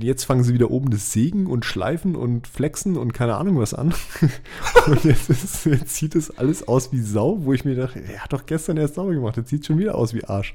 Jetzt 0.00 0.24
fangen 0.24 0.44
sie 0.44 0.54
wieder 0.54 0.70
oben 0.70 0.90
das 0.90 1.10
Sägen 1.10 1.46
und 1.46 1.64
Schleifen 1.64 2.14
und 2.14 2.46
Flexen 2.46 2.96
und 2.96 3.12
keine 3.12 3.34
Ahnung 3.34 3.58
was 3.58 3.74
an. 3.74 3.92
und 4.86 5.02
jetzt, 5.02 5.28
ist, 5.28 5.64
jetzt 5.66 5.96
sieht 5.96 6.14
es 6.14 6.30
alles 6.38 6.68
aus 6.68 6.92
wie 6.92 7.00
Sau, 7.00 7.44
wo 7.44 7.52
ich 7.52 7.64
mir 7.64 7.74
dachte, 7.74 8.00
er 8.00 8.20
hat 8.20 8.32
doch 8.32 8.46
gestern 8.46 8.76
erst 8.76 8.94
sauber 8.94 9.12
gemacht, 9.12 9.36
jetzt 9.36 9.50
sieht 9.50 9.66
schon 9.66 9.78
wieder 9.78 9.96
aus 9.96 10.14
wie 10.14 10.24
Arsch. 10.24 10.54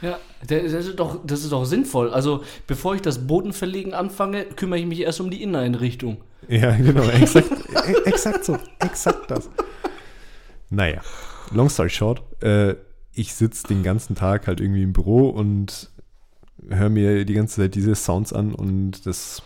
Ja, 0.00 0.18
das 0.46 0.72
ist, 0.72 0.98
doch, 0.98 1.20
das 1.26 1.42
ist 1.42 1.52
doch 1.52 1.64
sinnvoll. 1.64 2.10
Also, 2.10 2.42
bevor 2.66 2.94
ich 2.94 3.02
das 3.02 3.26
Bodenverlegen 3.26 3.94
anfange, 3.94 4.44
kümmere 4.44 4.78
ich 4.78 4.86
mich 4.86 5.00
erst 5.00 5.20
um 5.20 5.30
die 5.30 5.42
Inneneinrichtung. 5.42 6.18
Ja, 6.48 6.74
genau, 6.76 7.02
exakt, 7.02 7.50
e- 7.50 8.08
exakt 8.08 8.44
so, 8.44 8.56
exakt 8.78 9.30
das. 9.30 9.50
Naja, 10.70 11.00
long 11.52 11.68
story 11.68 11.90
short, 11.90 12.22
äh, 12.42 12.76
ich 13.12 13.34
sitze 13.34 13.66
den 13.66 13.82
ganzen 13.82 14.14
Tag 14.14 14.46
halt 14.46 14.60
irgendwie 14.60 14.82
im 14.82 14.92
Büro 14.92 15.28
und 15.28 15.90
höre 16.68 16.90
mir 16.90 17.24
die 17.24 17.34
ganze 17.34 17.56
Zeit 17.62 17.74
diese 17.74 17.94
Sounds 17.94 18.32
an 18.32 18.54
und 18.54 19.04
das 19.06 19.42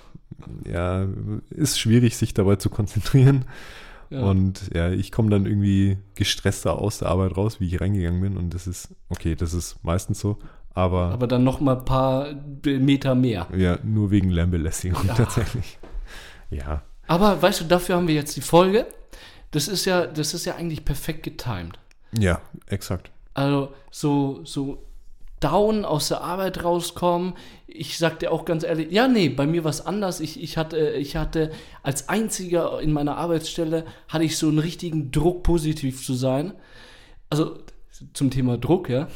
ja, 0.66 1.06
ist 1.50 1.78
schwierig, 1.78 2.16
sich 2.16 2.34
dabei 2.34 2.56
zu 2.56 2.68
konzentrieren. 2.70 3.44
Ja. 4.12 4.20
Und 4.22 4.70
ja, 4.74 4.90
ich 4.90 5.10
komme 5.10 5.30
dann 5.30 5.46
irgendwie 5.46 5.96
gestresster 6.14 6.78
aus 6.78 6.98
der 6.98 7.08
Arbeit 7.08 7.36
raus, 7.36 7.60
wie 7.60 7.66
ich 7.66 7.80
reingegangen 7.80 8.20
bin. 8.20 8.36
Und 8.36 8.52
das 8.52 8.66
ist, 8.66 8.94
okay, 9.08 9.34
das 9.34 9.54
ist 9.54 9.82
meistens 9.82 10.20
so. 10.20 10.38
Aber, 10.74 11.10
aber 11.10 11.26
dann 11.26 11.44
noch 11.44 11.60
mal 11.60 11.78
ein 11.78 11.84
paar 11.84 12.28
Meter 12.64 13.14
mehr. 13.14 13.46
Ja, 13.56 13.78
nur 13.82 14.10
wegen 14.10 14.30
Lärmbelästigung 14.30 15.06
ja. 15.06 15.14
tatsächlich. 15.14 15.78
Ja. 16.50 16.82
Aber 17.06 17.40
weißt 17.40 17.62
du, 17.62 17.64
dafür 17.64 17.96
haben 17.96 18.08
wir 18.08 18.14
jetzt 18.14 18.36
die 18.36 18.42
Folge. 18.42 18.86
Das 19.50 19.68
ist 19.68 19.84
ja, 19.84 20.06
das 20.06 20.34
ist 20.34 20.44
ja 20.44 20.56
eigentlich 20.56 20.84
perfekt 20.84 21.22
getimed. 21.22 21.78
Ja, 22.18 22.40
exakt. 22.66 23.10
Also 23.34 23.72
so, 23.90 24.44
so 24.44 24.82
down 25.42 25.84
aus 25.84 26.08
der 26.08 26.22
Arbeit 26.22 26.64
rauskommen. 26.64 27.34
Ich 27.66 27.98
sagte 27.98 28.30
auch 28.30 28.44
ganz 28.44 28.64
ehrlich, 28.64 28.90
ja, 28.90 29.08
nee, 29.08 29.28
bei 29.28 29.46
mir 29.46 29.64
war 29.64 29.70
es 29.70 29.84
anders. 29.84 30.20
Ich, 30.20 30.42
ich, 30.42 30.56
hatte, 30.56 30.90
ich 30.90 31.16
hatte 31.16 31.50
als 31.82 32.08
einziger 32.08 32.80
in 32.80 32.92
meiner 32.92 33.16
Arbeitsstelle, 33.16 33.84
hatte 34.08 34.24
ich 34.24 34.36
so 34.36 34.48
einen 34.48 34.58
richtigen 34.58 35.10
Druck, 35.10 35.42
positiv 35.42 36.04
zu 36.04 36.14
sein. 36.14 36.52
Also 37.30 37.58
zum 38.14 38.30
Thema 38.30 38.58
Druck, 38.58 38.88
ja. 38.88 39.08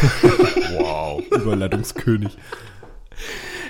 wow, 0.78 1.22
Überleitungskönig. 1.30 2.36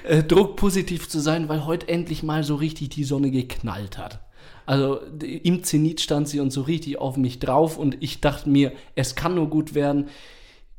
Äh, 0.04 0.23
Druck, 0.23 0.56
positiv 0.56 1.09
zu 1.09 1.20
sein, 1.20 1.49
weil 1.49 1.66
heute 1.66 1.88
endlich 1.88 2.23
mal 2.23 2.44
so 2.44 2.56
richtig 2.56 2.90
die 2.90 3.04
Sonne 3.04 3.30
geknallt 3.30 3.99
hat. 3.99 4.20
Also 4.66 5.00
im 5.20 5.64
Zenit 5.64 6.00
stand 6.00 6.28
sie 6.28 6.40
und 6.40 6.52
so 6.52 6.62
richtig 6.62 6.99
auf 6.99 7.16
mich 7.16 7.38
drauf 7.38 7.76
und 7.78 7.97
ich 8.00 8.20
dachte 8.20 8.49
mir, 8.49 8.73
es 8.94 9.14
kann 9.14 9.35
nur 9.35 9.49
gut 9.49 9.75
werden. 9.75 10.09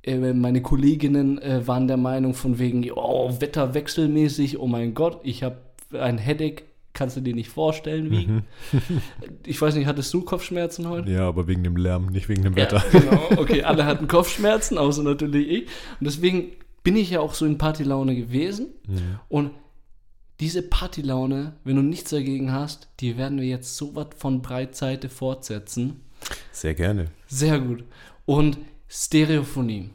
Äh, 0.03 0.33
meine 0.33 0.61
Kolleginnen 0.61 1.41
äh, 1.41 1.65
waren 1.67 1.87
der 1.87 1.97
Meinung 1.97 2.33
von 2.33 2.59
wegen, 2.59 2.89
oh, 2.91 3.35
wetterwechselmäßig, 3.39 4.59
oh 4.59 4.67
mein 4.67 4.93
Gott, 4.93 5.19
ich 5.23 5.43
habe 5.43 5.57
ein 5.93 6.17
Headache, 6.17 6.63
kannst 6.93 7.17
du 7.17 7.21
dir 7.21 7.35
nicht 7.35 7.49
vorstellen, 7.49 8.11
wie. 8.11 8.27
Mhm. 8.27 8.43
ich 9.45 9.61
weiß 9.61 9.75
nicht, 9.75 9.87
hattest 9.87 10.13
du 10.13 10.21
Kopfschmerzen 10.21 10.89
heute? 10.89 11.11
Ja, 11.11 11.27
aber 11.27 11.47
wegen 11.47 11.63
dem 11.63 11.77
Lärm, 11.77 12.07
nicht 12.07 12.29
wegen 12.29 12.43
dem 12.43 12.55
Wetter. 12.55 12.83
Ja, 12.91 12.99
genau, 12.99 13.21
okay, 13.37 13.63
alle 13.63 13.85
hatten 13.85 14.07
Kopfschmerzen, 14.07 14.77
außer 14.77 15.03
natürlich 15.03 15.47
ich. 15.47 15.61
Und 15.99 16.05
deswegen 16.05 16.51
bin 16.83 16.95
ich 16.95 17.11
ja 17.11 17.19
auch 17.19 17.33
so 17.33 17.45
in 17.45 17.57
Partylaune 17.57 18.15
gewesen. 18.15 18.67
Mhm. 18.87 19.19
Und 19.29 19.51
diese 20.39 20.63
Partylaune, 20.63 21.53
wenn 21.63 21.75
du 21.75 21.83
nichts 21.83 22.09
dagegen 22.09 22.51
hast, 22.51 22.89
die 22.99 23.17
werden 23.17 23.39
wir 23.39 23.47
jetzt 23.47 23.77
so 23.77 23.95
was 23.95 24.07
von 24.17 24.41
Breitseite 24.41 25.07
fortsetzen. 25.07 26.01
Sehr 26.51 26.73
gerne. 26.73 27.07
Sehr 27.27 27.59
gut. 27.59 27.83
Und 28.25 28.57
Stereophonie. 28.93 29.89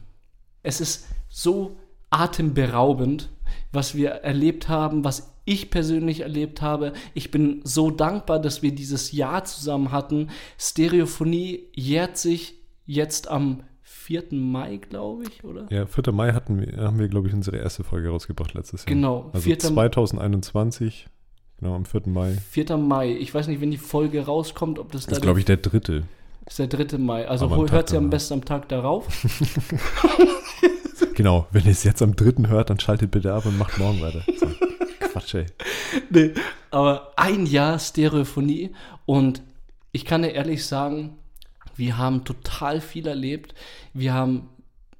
Es 0.63 0.81
ist 0.81 1.07
so 1.29 1.77
atemberaubend, 2.09 3.29
was 3.71 3.93
wir 3.93 4.09
erlebt 4.09 4.69
haben, 4.69 5.03
was 5.03 5.35
ich 5.45 5.69
persönlich 5.69 6.21
erlebt 6.21 6.63
habe. 6.63 6.93
Ich 7.13 7.29
bin 7.29 7.61
so 7.63 7.91
dankbar, 7.91 8.39
dass 8.39 8.63
wir 8.63 8.73
dieses 8.73 9.11
Jahr 9.11 9.45
zusammen 9.45 9.91
hatten. 9.91 10.31
Stereophonie 10.57 11.67
jährt 11.75 12.17
sich 12.17 12.55
jetzt 12.87 13.27
am 13.27 13.61
4. 13.83 14.23
Mai, 14.31 14.77
glaube 14.77 15.25
ich, 15.29 15.43
oder? 15.43 15.67
Ja, 15.69 15.85
4. 15.85 16.11
Mai 16.11 16.33
hatten 16.33 16.59
wir, 16.59 16.77
haben 16.77 16.97
wir, 16.97 17.07
glaube 17.07 17.27
ich, 17.27 17.35
unsere 17.35 17.57
erste 17.57 17.83
Folge 17.83 18.09
rausgebracht 18.09 18.55
letztes 18.55 18.85
Jahr. 18.85 18.95
Genau. 18.95 19.29
Also 19.31 19.43
4. 19.43 19.59
2021, 19.59 21.07
genau, 21.59 21.75
am 21.75 21.85
4. 21.85 22.01
Mai. 22.07 22.33
4. 22.49 22.77
Mai. 22.77 23.11
Ich 23.11 23.31
weiß 23.31 23.47
nicht, 23.47 23.61
wenn 23.61 23.71
die 23.71 23.77
Folge 23.77 24.25
rauskommt, 24.25 24.79
ob 24.79 24.91
das, 24.91 25.03
das 25.03 25.11
da. 25.11 25.15
ist, 25.17 25.21
glaube 25.21 25.37
ich, 25.37 25.45
der 25.45 25.57
dritte. 25.57 26.03
Ist 26.47 26.59
der 26.59 26.67
3. 26.67 26.97
Mai. 26.97 27.27
Also 27.27 27.69
hört 27.69 27.89
sie 27.89 27.97
am 27.97 28.09
besten 28.09 28.35
am 28.35 28.45
Tag 28.45 28.69
darauf. 28.69 29.05
genau, 31.13 31.47
wenn 31.51 31.65
ihr 31.65 31.71
es 31.71 31.83
jetzt 31.83 32.01
am 32.01 32.15
3. 32.15 32.47
hört, 32.47 32.69
dann 32.69 32.79
schaltet 32.79 33.11
bitte 33.11 33.33
ab 33.33 33.45
und 33.45 33.57
macht 33.57 33.77
morgen 33.77 34.01
weiter. 34.01 34.21
So. 34.39 34.47
Quatsch, 35.11 35.35
ey. 35.35 35.45
Nee, 36.09 36.33
aber 36.71 37.11
ein 37.15 37.45
Jahr 37.45 37.79
Stereophonie 37.79 38.71
und 39.05 39.41
ich 39.91 40.05
kann 40.05 40.21
dir 40.21 40.31
ehrlich 40.31 40.65
sagen, 40.65 41.17
wir 41.75 41.97
haben 41.97 42.23
total 42.23 42.81
viel 42.81 43.07
erlebt. 43.07 43.53
Wir 43.93 44.13
haben 44.13 44.49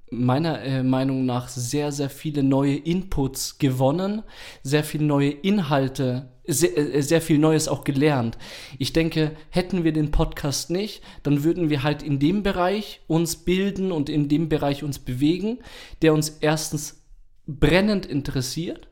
meiner 0.10 0.62
äh, 0.62 0.84
Meinung 0.84 1.26
nach 1.26 1.50
sehr, 1.50 1.92
sehr 1.92 2.10
viele 2.10 2.44
neue 2.44 2.76
Inputs 2.76 3.58
gewonnen, 3.58 4.24
sehr 4.64 4.84
viele 4.84 5.06
neue 5.06 5.30
Inhalte 5.30 6.30
sehr, 6.48 6.78
äh, 6.78 7.02
sehr 7.02 7.22
viel 7.22 7.38
Neues 7.38 7.68
auch 7.68 7.84
gelernt. 7.84 8.38
Ich 8.80 8.94
denke, 8.94 9.34
hätten 9.50 9.84
wir 9.84 9.94
den 9.94 10.12
Podcast 10.12 10.70
nicht, 10.70 11.02
dann 11.24 11.44
würden 11.44 11.70
wir 11.70 11.84
halt 11.84 12.02
in 12.02 12.20
dem 12.20 12.44
Bereich 12.44 13.02
uns 13.08 13.36
bilden 13.36 13.92
und 13.92 14.10
in 14.10 14.30
dem 14.30 14.50
Bereich 14.50 14.84
uns 14.84 15.00
bewegen, 15.00 15.60
der 16.02 16.14
uns 16.14 16.38
erstens 16.42 17.04
brennend 17.46 18.06
interessiert 18.06 18.88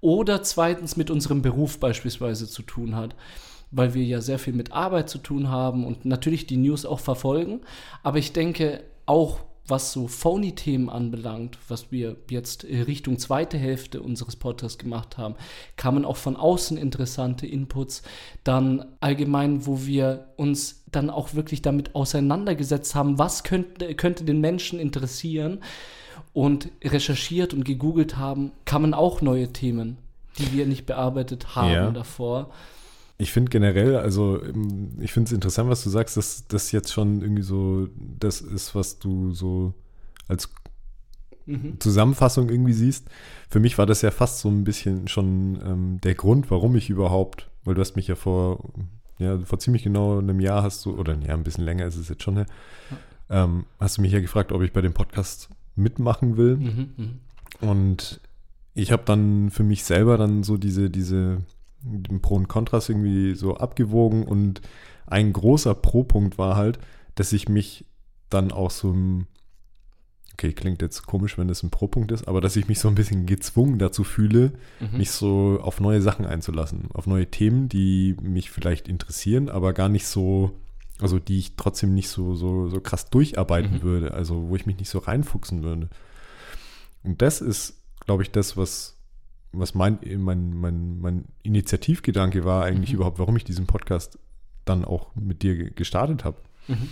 oder 0.00 0.42
zweitens 0.42 0.96
mit 0.96 1.10
unserem 1.10 1.42
Beruf 1.42 1.78
beispielsweise 1.78 2.48
zu 2.48 2.62
tun 2.62 2.94
hat 2.94 3.14
weil 3.72 3.94
wir 3.94 4.04
ja 4.04 4.20
sehr 4.20 4.38
viel 4.38 4.54
mit 4.54 4.72
Arbeit 4.72 5.10
zu 5.10 5.18
tun 5.18 5.50
haben 5.50 5.84
und 5.84 6.04
natürlich 6.04 6.46
die 6.46 6.56
News 6.56 6.86
auch 6.86 7.00
verfolgen. 7.00 7.62
Aber 8.04 8.16
ich 8.16 8.32
denke, 8.32 8.84
auch 9.06 9.40
was 9.68 9.92
so 9.92 10.08
Phony-Themen 10.08 10.88
anbelangt, 10.88 11.58
was 11.68 11.90
wir 11.90 12.16
jetzt 12.30 12.64
Richtung 12.64 13.18
zweite 13.18 13.58
Hälfte 13.58 14.00
unseres 14.00 14.36
Podcasts 14.36 14.78
gemacht 14.78 15.18
haben, 15.18 15.34
kamen 15.76 16.04
auch 16.04 16.16
von 16.16 16.36
außen 16.36 16.76
interessante 16.76 17.46
Inputs. 17.46 18.02
Dann 18.44 18.84
allgemein, 19.00 19.66
wo 19.66 19.84
wir 19.86 20.28
uns 20.36 20.84
dann 20.90 21.10
auch 21.10 21.34
wirklich 21.34 21.62
damit 21.62 21.94
auseinandergesetzt 21.94 22.94
haben, 22.94 23.18
was 23.18 23.42
könnte, 23.42 23.94
könnte 23.94 24.24
den 24.24 24.40
Menschen 24.40 24.78
interessieren 24.78 25.60
und 26.32 26.68
recherchiert 26.84 27.54
und 27.54 27.64
gegoogelt 27.64 28.16
haben, 28.16 28.52
kamen 28.64 28.94
auch 28.94 29.20
neue 29.20 29.52
Themen, 29.52 29.98
die 30.38 30.52
wir 30.52 30.66
nicht 30.66 30.86
bearbeitet 30.86 31.56
haben 31.56 31.72
ja. 31.72 31.90
davor. 31.90 32.50
Ich 33.18 33.32
finde 33.32 33.50
generell, 33.50 33.96
also 33.96 34.42
ähm, 34.42 34.90
ich 35.00 35.12
finde 35.12 35.28
es 35.28 35.32
interessant, 35.32 35.70
was 35.70 35.82
du 35.82 35.90
sagst, 35.90 36.16
dass 36.16 36.46
das 36.48 36.72
jetzt 36.72 36.92
schon 36.92 37.22
irgendwie 37.22 37.42
so 37.42 37.88
das 38.18 38.40
ist, 38.40 38.74
was 38.74 38.98
du 38.98 39.32
so 39.32 39.74
als 40.28 40.50
mhm. 41.46 41.80
Zusammenfassung 41.80 42.50
irgendwie 42.50 42.74
siehst. 42.74 43.08
Für 43.48 43.60
mich 43.60 43.78
war 43.78 43.86
das 43.86 44.02
ja 44.02 44.10
fast 44.10 44.40
so 44.40 44.48
ein 44.48 44.64
bisschen 44.64 45.08
schon 45.08 45.58
ähm, 45.64 46.00
der 46.02 46.14
Grund, 46.14 46.50
warum 46.50 46.76
ich 46.76 46.90
überhaupt, 46.90 47.48
weil 47.64 47.74
du 47.74 47.80
hast 47.80 47.96
mich 47.96 48.08
ja 48.08 48.16
vor, 48.16 48.72
ja, 49.18 49.38
vor 49.38 49.58
ziemlich 49.58 49.82
genau 49.82 50.18
einem 50.18 50.40
Jahr 50.40 50.62
hast 50.62 50.84
du, 50.84 50.98
oder 50.98 51.16
ja, 51.26 51.34
ein 51.34 51.44
bisschen 51.44 51.64
länger 51.64 51.86
ist 51.86 51.96
es 51.96 52.08
jetzt 52.08 52.22
schon 52.22 52.36
her, 52.36 52.46
ähm, 53.30 53.64
hast 53.80 53.96
du 53.96 54.02
mich 54.02 54.12
ja 54.12 54.20
gefragt, 54.20 54.52
ob 54.52 54.62
ich 54.62 54.72
bei 54.72 54.82
dem 54.82 54.92
Podcast 54.92 55.48
mitmachen 55.74 56.36
will. 56.36 56.56
Mhm, 56.56 56.88
mh. 56.96 57.68
Und 57.68 58.20
ich 58.74 58.92
habe 58.92 59.02
dann 59.06 59.50
für 59.50 59.62
mich 59.62 59.84
selber 59.84 60.18
dann 60.18 60.42
so 60.42 60.58
diese, 60.58 60.90
diese 60.90 61.38
den 61.86 62.20
Pro 62.20 62.34
und 62.34 62.48
Kontras 62.48 62.88
irgendwie 62.88 63.34
so 63.34 63.56
abgewogen 63.56 64.24
und 64.24 64.60
ein 65.06 65.32
großer 65.32 65.74
Pro-Punkt 65.74 66.38
war 66.38 66.56
halt, 66.56 66.78
dass 67.14 67.32
ich 67.32 67.48
mich 67.48 67.86
dann 68.28 68.50
auch 68.50 68.70
so 68.70 68.90
ein, 68.90 69.26
okay, 70.32 70.52
klingt 70.52 70.82
jetzt 70.82 71.06
komisch, 71.06 71.38
wenn 71.38 71.48
das 71.48 71.62
ein 71.62 71.70
Pro-Punkt 71.70 72.10
ist, 72.10 72.26
aber 72.26 72.40
dass 72.40 72.56
ich 72.56 72.68
mich 72.68 72.80
so 72.80 72.88
ein 72.88 72.96
bisschen 72.96 73.26
gezwungen 73.26 73.78
dazu 73.78 74.04
fühle, 74.04 74.52
mhm. 74.80 74.98
mich 74.98 75.12
so 75.12 75.60
auf 75.62 75.80
neue 75.80 76.02
Sachen 76.02 76.26
einzulassen, 76.26 76.88
auf 76.92 77.06
neue 77.06 77.30
Themen, 77.30 77.68
die 77.68 78.16
mich 78.20 78.50
vielleicht 78.50 78.88
interessieren, 78.88 79.48
aber 79.48 79.72
gar 79.72 79.88
nicht 79.88 80.06
so, 80.06 80.58
also 81.00 81.18
die 81.18 81.38
ich 81.38 81.56
trotzdem 81.56 81.94
nicht 81.94 82.08
so, 82.08 82.34
so, 82.34 82.68
so 82.68 82.80
krass 82.80 83.08
durcharbeiten 83.08 83.76
mhm. 83.76 83.82
würde, 83.82 84.14
also 84.14 84.48
wo 84.48 84.56
ich 84.56 84.66
mich 84.66 84.78
nicht 84.78 84.90
so 84.90 84.98
reinfuchsen 84.98 85.62
würde. 85.62 85.88
Und 87.04 87.22
das 87.22 87.40
ist, 87.40 87.80
glaube 88.04 88.24
ich, 88.24 88.32
das, 88.32 88.56
was 88.56 88.95
was 89.58 89.74
mein, 89.74 89.98
mein, 90.18 90.54
mein, 90.54 90.98
mein 90.98 91.24
Initiativgedanke 91.42 92.44
war 92.44 92.64
eigentlich 92.64 92.90
mhm. 92.90 92.96
überhaupt, 92.96 93.18
warum 93.18 93.36
ich 93.36 93.44
diesen 93.44 93.66
Podcast 93.66 94.18
dann 94.64 94.84
auch 94.84 95.14
mit 95.14 95.42
dir 95.42 95.70
gestartet 95.70 96.24
habe. 96.24 96.38
Mhm. 96.68 96.88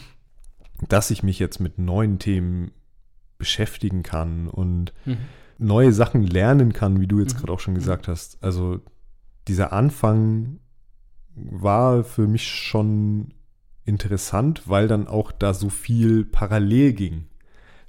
Dass 0.89 1.11
ich 1.11 1.23
mich 1.23 1.39
jetzt 1.39 1.61
mit 1.61 1.79
neuen 1.79 2.19
Themen 2.19 2.73
beschäftigen 3.39 4.03
kann 4.03 4.49
und 4.49 4.93
mhm. 5.05 5.19
neue 5.59 5.93
Sachen 5.93 6.23
lernen 6.23 6.73
kann, 6.73 7.01
wie 7.01 7.07
du 7.07 7.21
jetzt 7.21 7.35
mhm. 7.35 7.39
gerade 7.41 7.53
auch 7.53 7.61
schon 7.61 7.75
gesagt 7.75 8.09
hast. 8.09 8.43
Also 8.43 8.81
dieser 9.49 9.73
Anfang 9.73 10.61
war 11.35 12.05
für 12.05 12.27
mich 12.27 12.49
schon 12.49 13.35
interessant, 13.85 14.63
weil 14.67 14.89
dann 14.89 15.07
auch 15.07 15.33
da 15.33 15.53
so 15.53 15.69
viel 15.69 16.25
parallel 16.25 16.93
ging 16.93 17.27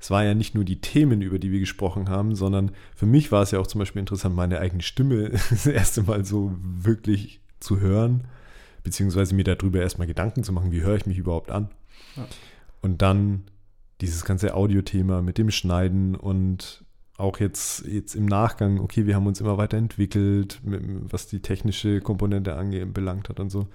es 0.06 0.12
war 0.12 0.24
ja 0.24 0.36
nicht 0.36 0.54
nur 0.54 0.64
die 0.64 0.82
Themen, 0.82 1.24
über 1.24 1.40
die 1.40 1.52
wir 1.52 1.60
gesprochen 1.60 2.10
haben, 2.10 2.36
sondern 2.36 2.70
für 2.96 3.08
mich 3.08 3.32
war 3.32 3.42
es 3.42 3.50
ja 3.50 3.58
auch 3.58 3.66
zum 3.66 3.80
Beispiel 3.80 4.02
interessant, 4.02 4.36
meine 4.36 4.60
eigene 4.60 4.84
Stimme 4.84 5.30
das 5.50 5.66
erste 5.66 6.04
Mal 6.04 6.24
so 6.24 6.56
wirklich 6.62 7.40
zu 7.60 7.80
hören, 7.80 8.26
beziehungsweise 8.84 9.34
mir 9.34 9.44
darüber 9.44 9.80
erstmal 9.82 10.06
Gedanken 10.06 10.44
zu 10.44 10.54
machen, 10.54 10.72
wie 10.72 10.84
höre 10.84 10.96
ich 10.96 11.08
mich 11.08 11.18
überhaupt 11.18 11.50
an. 11.50 11.70
Ja. 12.16 12.28
Und 12.84 13.02
dann 13.02 13.46
dieses 14.00 14.26
ganze 14.26 14.54
Audiothema 14.54 15.24
mit 15.24 15.40
dem 15.40 15.50
Schneiden 15.50 16.14
und 16.14 16.86
auch 17.18 17.40
jetzt, 17.40 17.88
jetzt 17.88 18.14
im 18.14 18.28
Nachgang, 18.28 18.82
okay, 18.82 19.08
wir 19.08 19.16
haben 19.16 19.26
uns 19.26 19.42
immer 19.42 19.58
weiterentwickelt, 19.58 20.62
was 20.62 21.26
die 21.26 21.40
technische 21.40 22.00
Komponente 22.00 22.56
anbelangt 22.58 23.28
hat 23.28 23.40
und 23.40 23.50
so. 23.50 23.70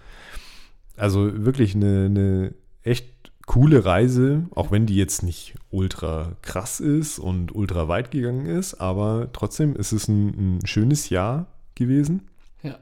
Also 0.97 1.45
wirklich 1.45 1.75
eine, 1.75 2.05
eine 2.05 2.55
echt 2.85 3.20
coole 3.51 3.85
Reise, 3.85 4.47
auch 4.55 4.71
wenn 4.71 4.87
die 4.87 4.95
jetzt 4.95 5.25
nicht 5.25 5.57
ultra 5.73 6.37
krass 6.41 6.79
ist 6.79 7.19
und 7.19 7.53
ultra 7.53 7.89
weit 7.89 8.13
gegangen 8.13 8.47
ist, 8.47 8.75
aber 8.75 9.27
trotzdem 9.33 9.75
ist 9.75 9.91
es 9.91 10.07
ein, 10.07 10.61
ein 10.61 10.67
schönes 10.67 11.11
Jahr 11.11 11.49
gewesen. 11.75 12.29
Ja. 12.63 12.79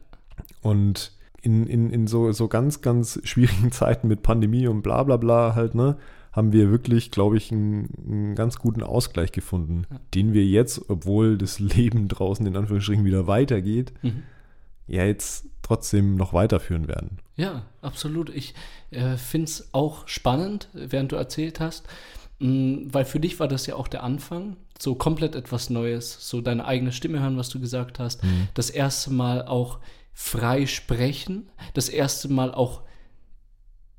Und 0.60 1.16
in, 1.40 1.66
in, 1.66 1.88
in 1.88 2.06
so, 2.06 2.32
so 2.32 2.48
ganz, 2.48 2.82
ganz 2.82 3.18
schwierigen 3.25 3.72
Zeiten 3.72 4.08
mit 4.08 4.22
Pandemie 4.22 4.66
und 4.66 4.82
bla 4.82 5.04
bla 5.04 5.16
bla 5.16 5.54
halt, 5.54 5.75
ne, 5.75 5.96
haben 6.32 6.52
wir 6.52 6.70
wirklich, 6.70 7.10
glaube 7.10 7.38
ich, 7.38 7.50
einen, 7.50 7.88
einen, 8.06 8.34
ganz 8.34 8.58
guten 8.58 8.82
Ausgleich 8.82 9.32
gefunden, 9.32 9.87
ja. 9.90 9.98
den 10.12 10.34
wir 10.34 10.44
jetzt, 10.44 10.90
obwohl 10.90 11.38
das 11.38 11.60
Leben 11.60 12.08
draußen 12.08 12.44
in 12.44 12.58
Anführungsstrichen 12.58 13.06
wieder 13.06 13.26
weitergeht, 13.26 13.94
mhm. 14.02 14.22
ja 14.87 15.06
jetzt 15.06 15.46
trotzdem 15.62 16.16
noch 16.16 16.34
weiterführen 16.34 16.88
werden. 16.88 17.20
Ja, 17.38 17.62
absolut. 17.83 18.30
Ich 18.30 18.52
äh, 18.90 19.16
finde 19.16 19.45
es 19.45 19.73
auch 19.73 20.09
spannend, 20.09 20.68
während 20.73 21.12
du 21.12 21.16
erzählt 21.16 21.61
hast, 21.61 21.87
mh, 22.40 22.49
mm, 22.49 22.88
weil 22.92 23.04
für 23.04 23.21
dich 23.21 23.40
war 23.40 23.49
das 23.49 23.66
ja 23.66 23.76
auch 23.76 23.88
der 23.88 24.02
Anfang, 24.02 24.57
so 24.78 24.97
komplett 24.97 25.35
etwas 25.35 25.71
Neues, 25.71 26.28
so 26.28 26.40
deine 26.40 26.66
eigene 26.66 26.92
Stimme 26.92 27.21
hören, 27.21 27.37
was 27.37 27.49
du 27.49 27.61
gesagt 27.61 27.99
hast, 27.99 28.23
mhm. 28.23 28.49
das 28.54 28.71
erste 28.71 29.12
Mal 29.12 29.42
auch 29.47 29.78
frei 30.12 30.66
sprechen, 30.66 31.49
das 31.75 31.88
erste 31.88 32.28
Mal 32.28 32.52
auch 32.52 32.83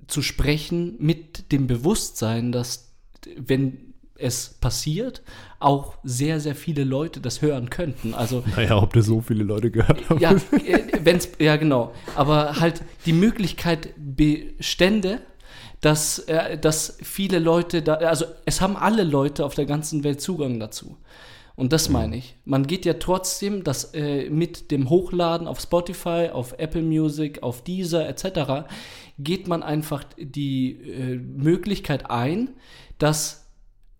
zu 0.07 0.21
sprechen 0.21 0.95
mit 0.99 1.51
dem 1.51 1.67
Bewusstsein, 1.67 2.51
dass 2.51 2.93
wenn 3.37 3.88
es 4.19 4.55
passiert, 4.61 5.21
auch 5.59 5.95
sehr, 6.03 6.39
sehr 6.39 6.55
viele 6.55 6.83
Leute 6.83 7.19
das 7.19 7.41
hören 7.41 7.69
könnten. 7.69 8.13
Also, 8.13 8.43
naja, 8.55 8.81
ob 8.81 8.93
das 8.93 9.05
so 9.05 9.21
viele 9.21 9.43
Leute 9.43 9.71
gehört 9.71 10.09
haben. 10.09 10.19
Ja, 10.19 10.31
äh, 10.31 10.83
wenn's, 11.03 11.29
ja, 11.39 11.55
genau. 11.57 11.93
Aber 12.15 12.59
halt 12.59 12.81
die 13.05 13.13
Möglichkeit 13.13 13.89
bestände, 13.97 15.21
dass, 15.81 16.19
äh, 16.19 16.57
dass 16.57 16.97
viele 17.01 17.39
Leute 17.39 17.81
da, 17.81 17.95
also 17.95 18.25
es 18.45 18.61
haben 18.61 18.75
alle 18.75 19.03
Leute 19.03 19.45
auf 19.45 19.55
der 19.55 19.65
ganzen 19.65 20.03
Welt 20.03 20.21
Zugang 20.21 20.59
dazu. 20.59 20.97
Und 21.59 21.73
das 21.73 21.89
meine 21.89 22.15
ich. 22.15 22.37
Man 22.45 22.67
geht 22.67 22.85
ja 22.85 22.93
trotzdem 22.93 23.65
das 23.65 23.93
äh, 23.93 24.29
mit 24.29 24.71
dem 24.71 24.89
Hochladen 24.89 25.45
auf 25.45 25.59
Spotify, 25.59 26.29
auf 26.31 26.55
Apple 26.57 26.81
Music, 26.81 27.43
auf 27.43 27.65
Deezer 27.65 28.07
etc. 28.07 28.69
geht 29.17 29.49
man 29.49 29.61
einfach 29.61 30.05
die 30.17 30.71
äh, 30.71 31.17
Möglichkeit 31.17 32.09
ein, 32.09 32.51
dass 32.97 33.48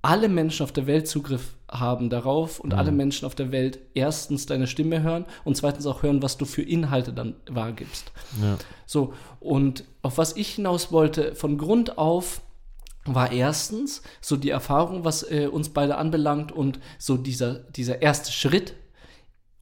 alle 0.01 0.29
Menschen 0.29 0.63
auf 0.63 0.72
der 0.72 0.88
Welt 0.88 1.08
Zugriff 1.08 1.56
haben 1.70 2.10
darauf 2.10 2.60
und 2.60 2.74
mhm. 2.74 2.79
alle 2.79 2.91
Menschen 2.91 3.25
auf 3.25 3.36
der 3.36 3.51
Welt 3.51 3.79
erstens 3.94 4.46
deine 4.46 4.68
Stimme 4.68 5.01
hören 5.01 5.25
und 5.44 5.58
zweitens 5.58 5.86
auch 5.86 6.03
hören, 6.03 6.22
was 6.24 6.38
du 6.38 6.46
für 6.46 6.62
Inhalte 6.62 7.12
dann 7.13 7.36
wahrgibst. 7.50 8.12
Ja. 8.41 8.58
So, 8.86 9.13
und 9.39 9.84
auf 10.01 10.18
was 10.18 10.36
ich 10.36 10.56
hinaus 10.56 10.91
wollte, 10.91 11.36
von 11.36 11.58
Grund 11.58 11.98
auf 11.98 12.41
war 13.06 13.32
erstens 13.32 14.01
so 14.22 14.38
die 14.38 14.50
Erfahrung, 14.50 15.03
was 15.03 15.24
äh, 15.24 15.48
uns 15.48 15.70
beide 15.70 15.98
anbelangt 15.98 16.51
und 16.51 16.79
so 16.98 17.18
dieser, 17.18 17.56
dieser 17.56 18.01
erste 18.01 18.32
Schritt 18.32 18.75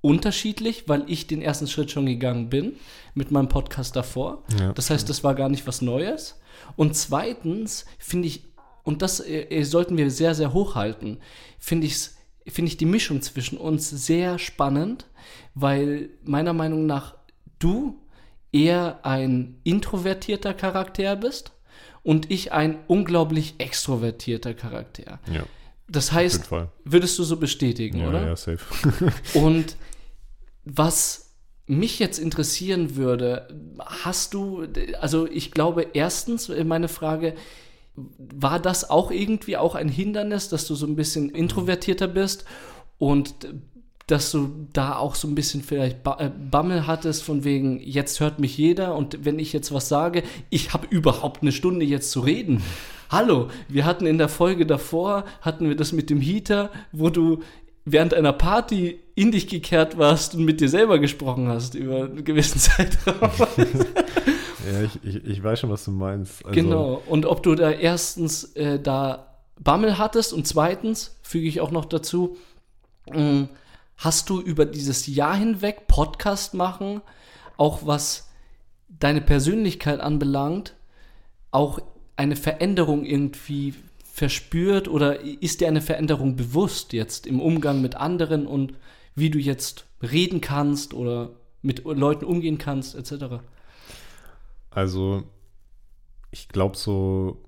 unterschiedlich, 0.01 0.88
weil 0.88 1.03
ich 1.08 1.27
den 1.27 1.41
ersten 1.41 1.67
Schritt 1.67 1.91
schon 1.91 2.06
gegangen 2.06 2.50
bin 2.50 2.74
mit 3.13 3.32
meinem 3.32 3.50
Podcast 3.50 3.96
davor. 3.96 4.44
Ja, 4.60 4.72
das 4.74 4.89
heißt, 4.89 5.10
das 5.10 5.24
war 5.24 5.34
gar 5.34 5.50
nicht 5.50 5.65
was 5.65 5.82
Neues. 5.82 6.39
Und 6.75 6.96
zweitens 6.96 7.86
finde 7.98 8.27
ich, 8.27 8.47
und 8.88 9.01
das 9.01 9.20
äh, 9.20 9.63
sollten 9.63 9.98
wir 9.98 10.10
sehr, 10.10 10.34
sehr 10.34 10.53
hochhalten, 10.53 11.17
finde 11.60 11.88
ich 11.88 12.10
finde 12.48 12.70
ich 12.72 12.77
die 12.77 12.86
Mischung 12.86 13.22
zwischen 13.22 13.58
uns 13.58 13.89
sehr 13.89 14.39
spannend, 14.39 15.08
weil 15.53 16.12
meiner 16.24 16.53
Meinung 16.53 16.86
nach 16.86 17.15
du 17.60 18.00
eher 18.53 19.06
ein 19.06 19.60
introvertierter 19.65 20.53
Charakter 20.53 21.17
bist 21.17 21.51
und 22.01 22.32
ich 22.32 22.53
ein 22.53 22.79
unglaublich 22.88 23.56
extrovertierter 23.58 24.53
Charakter. 24.53 25.20
Ja. 25.33 25.44
Das 25.90 26.14
heißt, 26.14 26.50
würdest 26.85 27.20
du 27.20 27.24
so 27.25 27.35
bestätigen, 27.35 28.00
ja, 28.00 28.07
oder? 28.07 28.25
Ja, 28.27 28.35
safe. 28.38 28.64
und 29.33 29.75
was 30.64 31.35
mich 31.66 32.00
jetzt 32.00 32.20
interessieren 32.20 32.96
würde, 32.96 33.50
hast 33.79 34.33
du, 34.33 34.66
also 35.01 35.27
ich 35.27 35.51
glaube, 35.51 35.88
erstens 35.94 36.48
meine 36.64 36.88
Frage, 36.88 37.35
war 37.98 38.60
das 38.60 38.90
auch 38.90 39.12
irgendwie 39.12 39.57
auch 39.57 39.75
ein 39.75 39.90
Hindernis, 39.90 40.50
dass 40.50 40.68
du 40.68 40.75
so 40.75 40.86
ein 40.86 40.96
bisschen 40.96 41.29
introvertierter 41.29 42.07
bist 42.07 42.46
und 42.98 43.33
dass 44.05 44.31
du 44.31 44.68
da 44.72 44.98
auch 44.98 45.16
so 45.16 45.27
ein 45.27 45.36
bisschen 45.36 45.62
vielleicht 45.62 45.98
äh, 46.18 46.29
Bammel 46.29 46.88
hattest 46.88 47.24
von 47.24 47.44
wegen, 47.44 47.79
jetzt 47.81 48.20
hört 48.22 48.40
mich 48.40 48.57
jeder 48.57 48.96
und 48.96 49.25
wenn 49.25 49.38
ich 49.38 49.51
jetzt 49.51 49.74
was 49.74 49.90
sage, 49.90 50.24
ich 50.50 50.74
habe 50.74 50.88
überhaupt 50.90 51.42
eine 51.42 51.51
Stunde 51.51 51.86
jetzt 51.86 52.12
zu 52.12 52.22
reden. 52.22 52.64
Hallo, 53.10 53.50
wir 53.68 53.86
hatten 53.86 54.05
in 54.05 54.18
der 54.18 54.29
Folge 54.29 54.66
davor, 54.66 55.25
hatten 55.42 55.68
wir 55.68 55.75
das 55.75 55.92
mit 55.92 56.10
dem 56.10 56.22
Heater, 56.22 56.72
wo 56.92 57.10
du 57.10 57.42
während 57.83 58.14
einer 58.14 58.33
Party 58.33 59.00
in 59.16 59.31
dich 59.31 59.48
gekehrt 59.48 59.98
warst 59.98 60.36
und 60.36 60.46
mit 60.46 60.62
dir 60.62 60.70
selber 60.70 61.00
gesprochen 61.00 61.48
hast 61.48 61.75
über 61.75 62.05
einen 62.05 62.24
gewissen 62.24 62.60
Zeitraum. 62.60 63.31
ja, 64.77 64.83
ich, 64.85 65.03
ich, 65.03 65.25
ich, 65.25 65.44
weiß 65.44 65.59
schon, 65.59 65.70
was 65.70 65.85
du 65.85 65.92
meinst. 65.92 66.46
Also 66.46 66.55
genau, 66.55 67.01
und 67.07 67.25
ob 67.25 67.44
du 67.44 67.55
da 67.55 67.72
erstens 67.72 68.55
äh, 68.55 68.79
da 68.79 69.27
Bammel 69.59 69.98
hattest 69.98 70.33
und 70.33 70.48
zweitens, 70.48 71.18
füge 71.22 71.48
ich 71.48 71.61
auch 71.61 71.72
noch 71.72 71.85
dazu, 71.85 72.37
mh, 73.09 73.20
mm, 73.22 73.50
hast 73.98 74.29
du 74.29 74.40
über 74.40 74.66
dieses 74.66 75.07
Jahr 75.07 75.35
hinweg 75.35 75.87
Podcast 75.87 76.53
machen, 76.53 77.01
auch 77.57 77.85
was 77.85 78.29
deine 78.87 79.22
Persönlichkeit 79.22 80.00
anbelangt, 80.00 80.75
auch 81.51 81.79
eine 82.16 82.35
Veränderung 82.35 83.05
irgendwie 83.05 83.74
verspürt 84.11 84.87
oder 84.87 85.20
ist 85.22 85.61
dir 85.61 85.68
eine 85.68 85.81
Veränderung 85.81 86.35
bewusst 86.35 86.94
jetzt 86.94 87.27
im 87.27 87.40
Umgang 87.40 87.81
mit 87.81 87.96
anderen 87.96 88.48
und 88.48 88.74
wie 89.16 89.29
du 89.29 89.40
jetzt 89.40 89.85
reden 90.01 90.42
kannst 90.42 90.94
oder 90.94 91.31
mit 91.61 91.83
Leuten 91.85 92.25
umgehen 92.25 92.57
kannst, 92.57 92.96
etc.? 92.96 93.42
Also, 94.70 95.24
ich 96.32 96.50
glaube, 96.50 96.77
so 96.77 97.44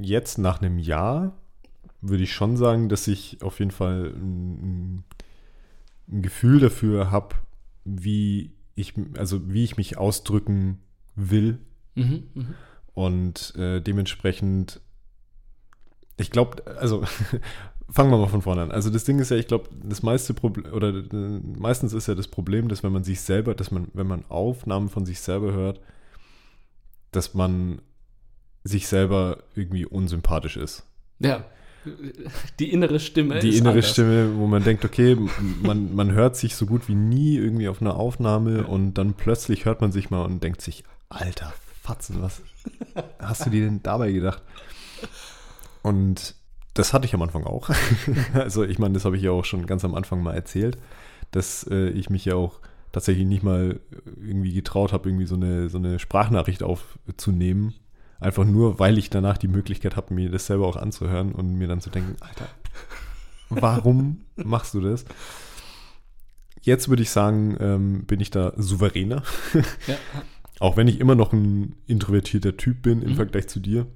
jetzt 0.00 0.38
nach 0.38 0.60
einem 0.60 0.78
Jahr 0.78 1.36
würde 2.00 2.22
ich 2.22 2.32
schon 2.32 2.56
sagen, 2.56 2.88
dass 2.88 3.08
ich 3.08 3.42
auf 3.42 3.58
jeden 3.58 3.70
Fall 3.70 4.12
ein, 4.14 5.04
ein 6.08 6.22
Gefühl 6.22 6.60
dafür 6.60 7.10
habe, 7.10 7.36
wie 7.84 8.52
ich, 8.74 8.94
also 9.16 9.52
wie 9.52 9.64
ich 9.64 9.76
mich 9.76 9.98
ausdrücken 9.98 10.78
will. 11.16 11.58
Mhm, 11.94 12.24
mh. 12.34 12.44
Und 12.94 13.54
äh, 13.56 13.80
dementsprechend, 13.80 14.80
ich 16.16 16.30
glaube, 16.30 16.64
also 16.78 17.04
fangen 17.90 18.10
wir 18.10 18.18
mal 18.18 18.28
von 18.28 18.42
vorne 18.42 18.62
an. 18.62 18.70
Also 18.70 18.90
das 18.90 19.04
Ding 19.04 19.18
ist 19.18 19.30
ja, 19.30 19.36
ich 19.36 19.48
glaube, 19.48 19.68
das 19.82 20.02
meiste 20.02 20.34
Problem 20.34 20.72
oder 20.72 20.88
äh, 20.90 21.40
meistens 21.58 21.92
ist 21.92 22.06
ja 22.06 22.14
das 22.14 22.28
Problem, 22.28 22.68
dass 22.68 22.82
wenn 22.82 22.92
man 22.92 23.04
sich 23.04 23.20
selber, 23.20 23.54
dass 23.54 23.70
man, 23.70 23.88
wenn 23.94 24.06
man 24.06 24.24
Aufnahmen 24.28 24.88
von 24.88 25.04
sich 25.04 25.20
selber 25.20 25.52
hört, 25.52 25.80
dass 27.12 27.34
man 27.34 27.80
sich 28.64 28.88
selber 28.88 29.38
irgendwie 29.54 29.86
unsympathisch 29.86 30.56
ist. 30.56 30.84
Ja. 31.18 31.44
Die 32.58 32.72
innere 32.72 33.00
Stimme. 33.00 33.38
Die 33.38 33.56
innere 33.56 33.74
anders. 33.74 33.90
Stimme, 33.90 34.36
wo 34.36 34.46
man 34.46 34.62
denkt, 34.62 34.84
okay, 34.84 35.16
man, 35.62 35.94
man 35.94 36.12
hört 36.12 36.36
sich 36.36 36.54
so 36.54 36.66
gut 36.66 36.88
wie 36.88 36.94
nie 36.94 37.36
irgendwie 37.36 37.68
auf 37.68 37.80
einer 37.80 37.96
Aufnahme 37.96 38.66
und 38.66 38.94
dann 38.94 39.14
plötzlich 39.14 39.64
hört 39.64 39.80
man 39.80 39.92
sich 39.92 40.10
mal 40.10 40.22
und 40.22 40.42
denkt 40.42 40.60
sich, 40.60 40.84
alter 41.08 41.52
Fatzen, 41.82 42.20
was 42.20 42.42
hast 43.18 43.46
du 43.46 43.50
dir 43.50 43.64
denn 43.64 43.82
dabei 43.82 44.12
gedacht? 44.12 44.42
Und 45.82 46.34
das 46.74 46.92
hatte 46.92 47.06
ich 47.06 47.14
am 47.14 47.22
Anfang 47.22 47.44
auch. 47.44 47.70
also 48.34 48.64
ich 48.64 48.78
meine, 48.78 48.94
das 48.94 49.04
habe 49.04 49.16
ich 49.16 49.22
ja 49.22 49.30
auch 49.30 49.44
schon 49.44 49.66
ganz 49.66 49.84
am 49.84 49.94
Anfang 49.94 50.22
mal 50.22 50.34
erzählt, 50.34 50.76
dass 51.30 51.66
äh, 51.70 51.88
ich 51.90 52.10
mich 52.10 52.24
ja 52.24 52.34
auch 52.34 52.60
tatsächlich 52.92 53.26
nicht 53.26 53.42
mal 53.42 53.80
irgendwie 54.04 54.52
getraut 54.52 54.92
habe, 54.92 55.08
irgendwie 55.08 55.26
so 55.26 55.36
eine, 55.36 55.68
so 55.68 55.78
eine 55.78 55.98
Sprachnachricht 55.98 56.62
aufzunehmen 56.62 57.74
Einfach 58.20 58.44
nur, 58.44 58.80
weil 58.80 58.98
ich 58.98 59.10
danach 59.10 59.38
die 59.38 59.48
Möglichkeit 59.48 59.96
habe, 59.96 60.12
mir 60.12 60.28
das 60.28 60.46
selber 60.46 60.66
auch 60.66 60.76
anzuhören 60.76 61.32
und 61.32 61.54
mir 61.54 61.68
dann 61.68 61.80
zu 61.80 61.88
denken, 61.88 62.16
Alter, 62.20 62.48
warum 63.48 64.24
machst 64.36 64.74
du 64.74 64.80
das? 64.80 65.04
Jetzt 66.60 66.88
würde 66.88 67.02
ich 67.02 67.10
sagen, 67.10 67.56
ähm, 67.60 68.06
bin 68.06 68.18
ich 68.18 68.30
da 68.30 68.52
souveräner. 68.56 69.22
Ja. 69.86 69.96
Auch 70.60 70.76
wenn 70.76 70.88
ich 70.88 70.98
immer 70.98 71.14
noch 71.14 71.32
ein 71.32 71.76
introvertierter 71.86 72.56
Typ 72.56 72.82
bin 72.82 73.00
im 73.02 73.10
mhm. 73.10 73.14
Vergleich 73.14 73.46
zu 73.46 73.60
dir. 73.60 73.86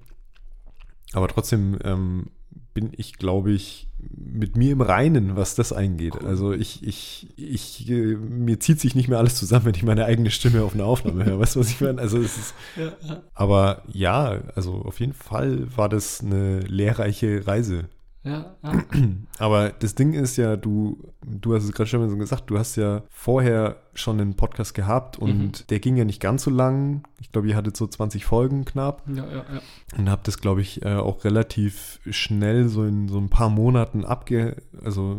Aber 1.12 1.26
trotzdem 1.26 1.76
ähm, 1.82 2.30
bin 2.72 2.92
ich, 2.96 3.14
glaube 3.14 3.50
ich, 3.50 3.88
mit 4.10 4.56
mir 4.56 4.72
im 4.72 4.80
Reinen, 4.80 5.36
was 5.36 5.54
das 5.54 5.72
eingeht. 5.72 6.14
Cool. 6.20 6.26
Also 6.26 6.52
ich, 6.52 6.86
ich, 6.86 7.28
ich, 7.36 7.88
äh, 7.88 8.16
mir 8.16 8.60
zieht 8.60 8.80
sich 8.80 8.94
nicht 8.94 9.08
mehr 9.08 9.18
alles 9.18 9.36
zusammen, 9.36 9.66
wenn 9.66 9.74
ich 9.74 9.82
meine 9.82 10.04
eigene 10.04 10.30
Stimme 10.30 10.62
auf 10.62 10.74
einer 10.74 10.86
Aufnahme 10.86 11.24
höre. 11.24 11.38
Weißt 11.38 11.56
du, 11.56 11.60
was 11.60 11.70
ich 11.70 11.80
meine? 11.80 12.00
Also 12.00 12.18
es 12.18 12.36
ist, 12.38 12.54
ja, 12.76 12.92
ja. 13.08 13.22
aber 13.34 13.82
ja, 13.92 14.42
also 14.54 14.74
auf 14.74 15.00
jeden 15.00 15.12
Fall 15.12 15.66
war 15.76 15.88
das 15.88 16.20
eine 16.20 16.60
lehrreiche 16.60 17.46
Reise 17.46 17.88
Ja, 18.24 18.54
ja. 18.62 18.84
Aber 19.38 19.70
das 19.70 19.96
Ding 19.96 20.12
ist 20.12 20.36
ja, 20.36 20.56
du, 20.56 20.96
du 21.26 21.54
hast 21.56 21.64
es 21.64 21.72
gerade 21.72 21.88
schon 21.90 22.18
gesagt, 22.20 22.48
du 22.50 22.58
hast 22.58 22.76
ja 22.76 23.02
vorher 23.10 23.76
schon 23.94 24.20
einen 24.20 24.34
Podcast 24.36 24.74
gehabt 24.74 25.18
und 25.18 25.38
Mhm. 25.38 25.52
der 25.70 25.80
ging 25.80 25.96
ja 25.96 26.04
nicht 26.04 26.20
ganz 26.20 26.44
so 26.44 26.50
lang. 26.50 27.02
Ich 27.20 27.32
glaube, 27.32 27.48
ihr 27.48 27.56
hattet 27.56 27.76
so 27.76 27.86
20 27.86 28.24
Folgen 28.24 28.64
knapp 28.64 29.02
ja, 29.08 29.24
ja, 29.26 29.44
ja. 29.54 29.60
und 29.98 30.08
habt 30.08 30.28
das, 30.28 30.38
glaube 30.38 30.60
ich, 30.60 30.84
äh, 30.84 30.94
auch 30.94 31.24
relativ 31.24 31.98
schnell 32.10 32.68
so 32.68 32.84
in 32.84 33.08
so 33.08 33.18
ein 33.18 33.28
paar 33.28 33.48
Monaten 33.50 34.04
abge, 34.04 34.56
also 34.84 35.18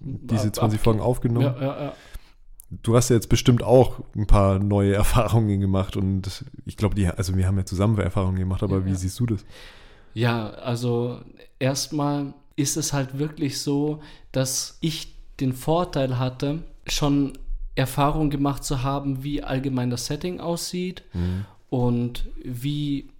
diese 0.00 0.48
Ab- 0.48 0.54
20 0.56 0.80
abge- 0.80 0.84
Folgen 0.84 1.00
aufgenommen. 1.00 1.54
ja, 1.60 1.60
ja, 1.62 1.82
ja. 1.84 1.92
Du 2.82 2.96
hast 2.96 3.08
ja 3.08 3.16
jetzt 3.16 3.28
bestimmt 3.30 3.62
auch 3.62 4.00
ein 4.14 4.26
paar 4.26 4.58
neue 4.58 4.94
Erfahrungen 4.94 5.60
gemacht 5.60 5.96
und 5.96 6.44
ich 6.66 6.76
glaube, 6.78 6.94
die, 6.94 7.06
also 7.08 7.36
wir 7.36 7.46
haben 7.46 7.56
ja 7.58 7.64
zusammen 7.66 7.98
Erfahrungen 7.98 8.38
gemacht, 8.38 8.62
aber 8.62 8.78
Ja, 8.78 8.84
wie 8.86 8.90
ja. 8.90 8.96
siehst 8.96 9.18
du 9.20 9.26
das? 9.26 9.44
Ja, 10.14 10.48
also 10.50 11.20
erstmal 11.58 12.34
ist 12.56 12.76
es 12.76 12.92
halt 12.92 13.18
wirklich 13.18 13.60
so, 13.60 14.02
dass 14.32 14.78
ich 14.80 15.14
den 15.40 15.52
Vorteil 15.52 16.18
hatte, 16.18 16.62
schon 16.86 17.38
Erfahrung 17.74 18.30
gemacht 18.30 18.64
zu 18.64 18.82
haben, 18.82 19.22
wie 19.22 19.42
allgemein 19.42 19.90
das 19.90 20.06
Setting 20.06 20.40
aussieht 20.40 21.04
und 21.70 22.26
wie 22.42 23.10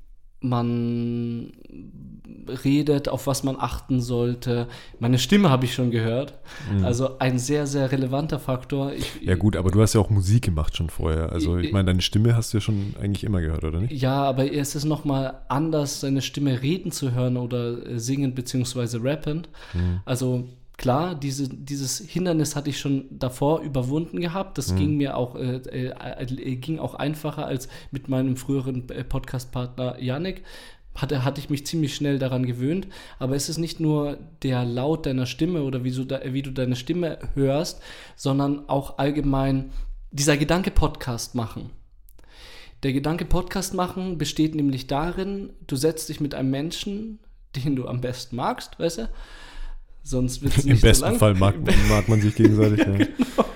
man 0.40 1.52
redet, 2.64 3.08
auf 3.08 3.26
was 3.26 3.42
man 3.42 3.56
achten 3.58 4.00
sollte. 4.00 4.68
Meine 5.00 5.18
Stimme 5.18 5.50
habe 5.50 5.64
ich 5.66 5.74
schon 5.74 5.90
gehört. 5.90 6.34
Also 6.82 7.18
ein 7.18 7.38
sehr, 7.38 7.66
sehr 7.66 7.90
relevanter 7.92 8.38
Faktor. 8.38 8.92
Ich, 8.92 9.20
Ja 9.22 9.34
gut, 9.34 9.56
aber 9.56 9.70
du 9.70 9.82
hast 9.82 9.94
ja 9.94 10.00
auch 10.00 10.10
Musik 10.10 10.44
gemacht 10.46 10.76
schon 10.76 10.88
vorher. 10.88 11.30
Also 11.32 11.58
ich 11.58 11.66
Ich- 11.66 11.72
meine, 11.72 11.86
deine 11.86 12.00
Stimme 12.00 12.34
hast 12.36 12.52
du 12.52 12.58
ja 12.58 12.60
schon 12.62 12.94
eigentlich 13.00 13.24
immer 13.24 13.40
gehört, 13.40 13.64
oder 13.64 13.80
nicht? 13.80 13.92
Ja, 14.00 14.22
aber 14.24 14.50
es 14.52 14.74
ist 14.74 14.84
nochmal 14.84 15.40
anders, 15.48 16.00
seine 16.00 16.22
Stimme 16.22 16.62
reden 16.62 16.90
zu 16.90 17.12
hören 17.12 17.36
oder 17.36 17.98
singen 17.98 18.34
beziehungsweise 18.34 19.02
rappen. 19.02 19.46
Also 20.06 20.44
klar, 20.78 21.14
diese, 21.16 21.48
dieses 21.48 21.98
Hindernis 21.98 22.56
hatte 22.56 22.70
ich 22.70 22.80
schon 22.80 23.06
davor 23.10 23.60
überwunden 23.60 24.20
gehabt. 24.20 24.56
Das 24.56 24.74
ging 24.74 24.96
mir 24.96 25.16
auch, 25.16 25.34
äh, 25.34 25.56
äh, 25.56 26.22
äh, 26.22 26.56
ging 26.56 26.78
auch 26.78 26.94
einfacher 26.94 27.44
als 27.44 27.68
mit 27.90 28.08
meinem 28.08 28.36
früheren 28.36 28.88
äh, 28.88 29.04
Podcast-Partner 29.04 30.00
Yannick. 30.00 30.44
Hatte, 30.94 31.24
hatte 31.24 31.40
ich 31.40 31.50
mich 31.50 31.66
ziemlich 31.66 31.94
schnell 31.94 32.18
daran 32.18 32.46
gewöhnt. 32.46 32.86
Aber 33.18 33.36
es 33.36 33.48
ist 33.48 33.58
nicht 33.58 33.80
nur 33.80 34.18
der 34.42 34.64
Laut 34.64 35.04
deiner 35.04 35.26
Stimme 35.26 35.62
oder 35.62 35.84
wie, 35.84 35.90
so 35.90 36.04
da, 36.04 36.20
wie 36.24 36.42
du 36.42 36.50
deine 36.50 36.76
Stimme 36.76 37.18
hörst, 37.34 37.82
sondern 38.16 38.68
auch 38.68 38.98
allgemein 38.98 39.70
dieser 40.12 40.36
Gedanke 40.36 40.70
Podcast 40.70 41.34
machen. 41.34 41.70
Der 42.84 42.92
Gedanke 42.92 43.24
Podcast 43.24 43.74
machen 43.74 44.16
besteht 44.16 44.54
nämlich 44.54 44.86
darin, 44.86 45.50
du 45.66 45.74
setzt 45.74 46.08
dich 46.08 46.20
mit 46.20 46.34
einem 46.34 46.50
Menschen, 46.50 47.18
den 47.56 47.74
du 47.74 47.88
am 47.88 48.00
besten 48.00 48.36
magst, 48.36 48.78
weißt 48.78 48.98
du? 48.98 49.08
Sonst 50.02 50.42
wird 50.42 50.56
es 50.56 50.64
nicht 50.64 50.74
Im 50.74 50.80
so 50.80 50.86
besten 50.86 51.04
lang. 51.04 51.18
Fall 51.18 51.34
mag, 51.34 51.54
mag 51.88 52.08
man 52.08 52.20
sich 52.20 52.34
gegenseitig. 52.34 52.86
ja. 52.86 53.06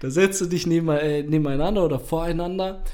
Da 0.00 0.10
setzt 0.10 0.38
du 0.42 0.44
dich 0.44 0.66
äh, 0.66 1.22
nebeneinander 1.22 1.82
oder 1.82 1.98
voreinander 1.98 2.84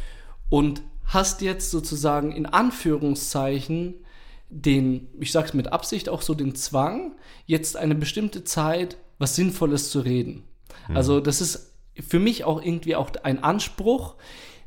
und 0.49 0.81
hast 1.07 1.43
jetzt 1.43 1.73
sozusagen 1.73 2.31
in 2.31 2.47
Anführungszeichen 2.47 3.95
den, 4.49 5.09
ich 5.19 5.33
sag's 5.33 5.53
mit 5.53 5.73
Absicht 5.73 6.09
auch 6.09 6.23
so 6.23 6.35
den 6.35 6.55
Zwang, 6.55 7.17
jetzt 7.47 7.77
eine 7.77 7.97
bestimmte 7.97 8.45
Zeit 8.45 8.97
was 9.19 9.35
Sinnvolles 9.35 9.91
zu 9.91 10.01
reden. 10.01 10.45
Also 10.95 11.21
das 11.21 11.41
ist 11.41 11.75
für 11.95 12.19
mich 12.19 12.45
auch 12.45 12.63
irgendwie 12.63 12.97
auch 12.97 13.11
ein 13.23 13.43
Anspruch, 13.43 14.17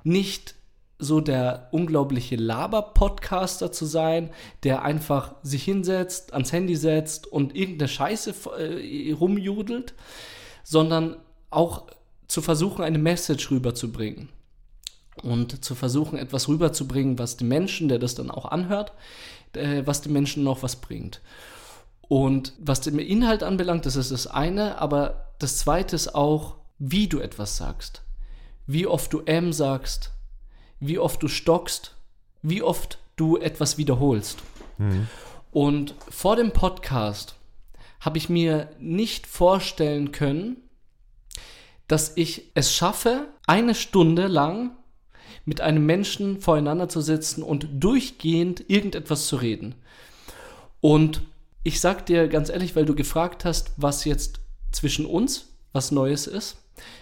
nicht 0.03 0.55
so 1.03 1.21
der 1.21 1.67
unglaubliche 1.71 2.35
Laber-Podcaster 2.35 3.71
zu 3.71 3.85
sein, 3.85 4.29
der 4.63 4.83
einfach 4.83 5.35
sich 5.43 5.63
hinsetzt, 5.63 6.33
ans 6.33 6.51
Handy 6.51 6.75
setzt 6.75 7.27
und 7.27 7.55
irgendeine 7.55 7.89
Scheiße 7.89 8.33
äh, 8.57 9.11
rumjudelt, 9.11 9.93
sondern 10.63 11.17
auch 11.49 11.87
zu 12.27 12.41
versuchen, 12.41 12.83
eine 12.83 12.97
Message 12.97 13.51
rüberzubringen. 13.51 14.29
Und 15.21 15.63
zu 15.63 15.75
versuchen, 15.75 16.17
etwas 16.17 16.47
rüberzubringen, 16.47 17.19
was 17.19 17.37
dem 17.37 17.47
Menschen, 17.47 17.87
der 17.87 17.99
das 17.99 18.15
dann 18.15 18.31
auch 18.31 18.45
anhört, 18.45 18.93
äh, 19.53 19.83
was 19.85 20.01
dem 20.01 20.13
Menschen 20.13 20.43
noch 20.43 20.63
was 20.63 20.77
bringt. 20.77 21.21
Und 22.01 22.53
was 22.59 22.81
den 22.81 22.97
Inhalt 22.99 23.43
anbelangt, 23.43 23.85
das 23.85 23.95
ist 23.95 24.11
das 24.11 24.27
eine, 24.27 24.79
aber 24.79 25.33
das 25.39 25.57
zweite 25.57 25.95
ist 25.95 26.15
auch, 26.15 26.55
wie 26.79 27.07
du 27.07 27.19
etwas 27.19 27.57
sagst. 27.57 28.01
Wie 28.65 28.87
oft 28.87 29.11
du 29.13 29.21
M 29.21 29.53
sagst, 29.53 30.11
wie 30.87 30.99
oft 30.99 31.21
du 31.23 31.27
stockst, 31.27 31.95
wie 32.41 32.61
oft 32.61 32.99
du 33.15 33.37
etwas 33.37 33.77
wiederholst. 33.77 34.39
Und 35.51 35.95
vor 36.09 36.35
dem 36.35 36.51
Podcast 36.51 37.35
habe 37.99 38.17
ich 38.17 38.27
mir 38.27 38.69
nicht 38.79 39.27
vorstellen 39.27 40.11
können, 40.11 40.57
dass 41.87 42.13
ich 42.15 42.51
es 42.53 42.75
schaffe, 42.75 43.27
eine 43.45 43.75
Stunde 43.75 44.27
lang 44.27 44.71
mit 45.45 45.61
einem 45.61 45.85
Menschen 45.85 46.41
voreinander 46.41 46.89
zu 46.89 47.01
sitzen 47.01 47.43
und 47.43 47.67
durchgehend 47.71 48.69
irgendetwas 48.69 49.27
zu 49.27 49.35
reden. 49.35 49.75
Und 50.81 51.21
ich 51.63 51.79
sag 51.79 52.05
dir 52.05 52.27
ganz 52.27 52.49
ehrlich, 52.49 52.75
weil 52.75 52.85
du 52.85 52.95
gefragt 52.95 53.45
hast, 53.45 53.71
was 53.77 54.05
jetzt 54.05 54.39
zwischen 54.71 55.05
uns 55.05 55.49
was 55.71 55.91
Neues 55.91 56.27
ist, 56.27 56.57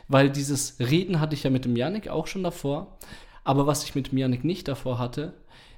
weil 0.07 0.29
dieses 0.29 0.75
Reden 0.79 1.19
hatte 1.19 1.35
ich 1.35 1.43
ja 1.43 1.49
mit 1.49 1.65
dem 1.65 1.75
Yannick 1.75 2.09
auch 2.09 2.27
schon 2.27 2.43
davor, 2.43 2.97
aber 3.43 3.67
was 3.67 3.83
ich 3.83 3.95
mit 3.95 4.11
dem 4.11 4.17
Yannick 4.17 4.43
nicht 4.43 4.67
davor 4.67 4.99
hatte, 4.99 5.33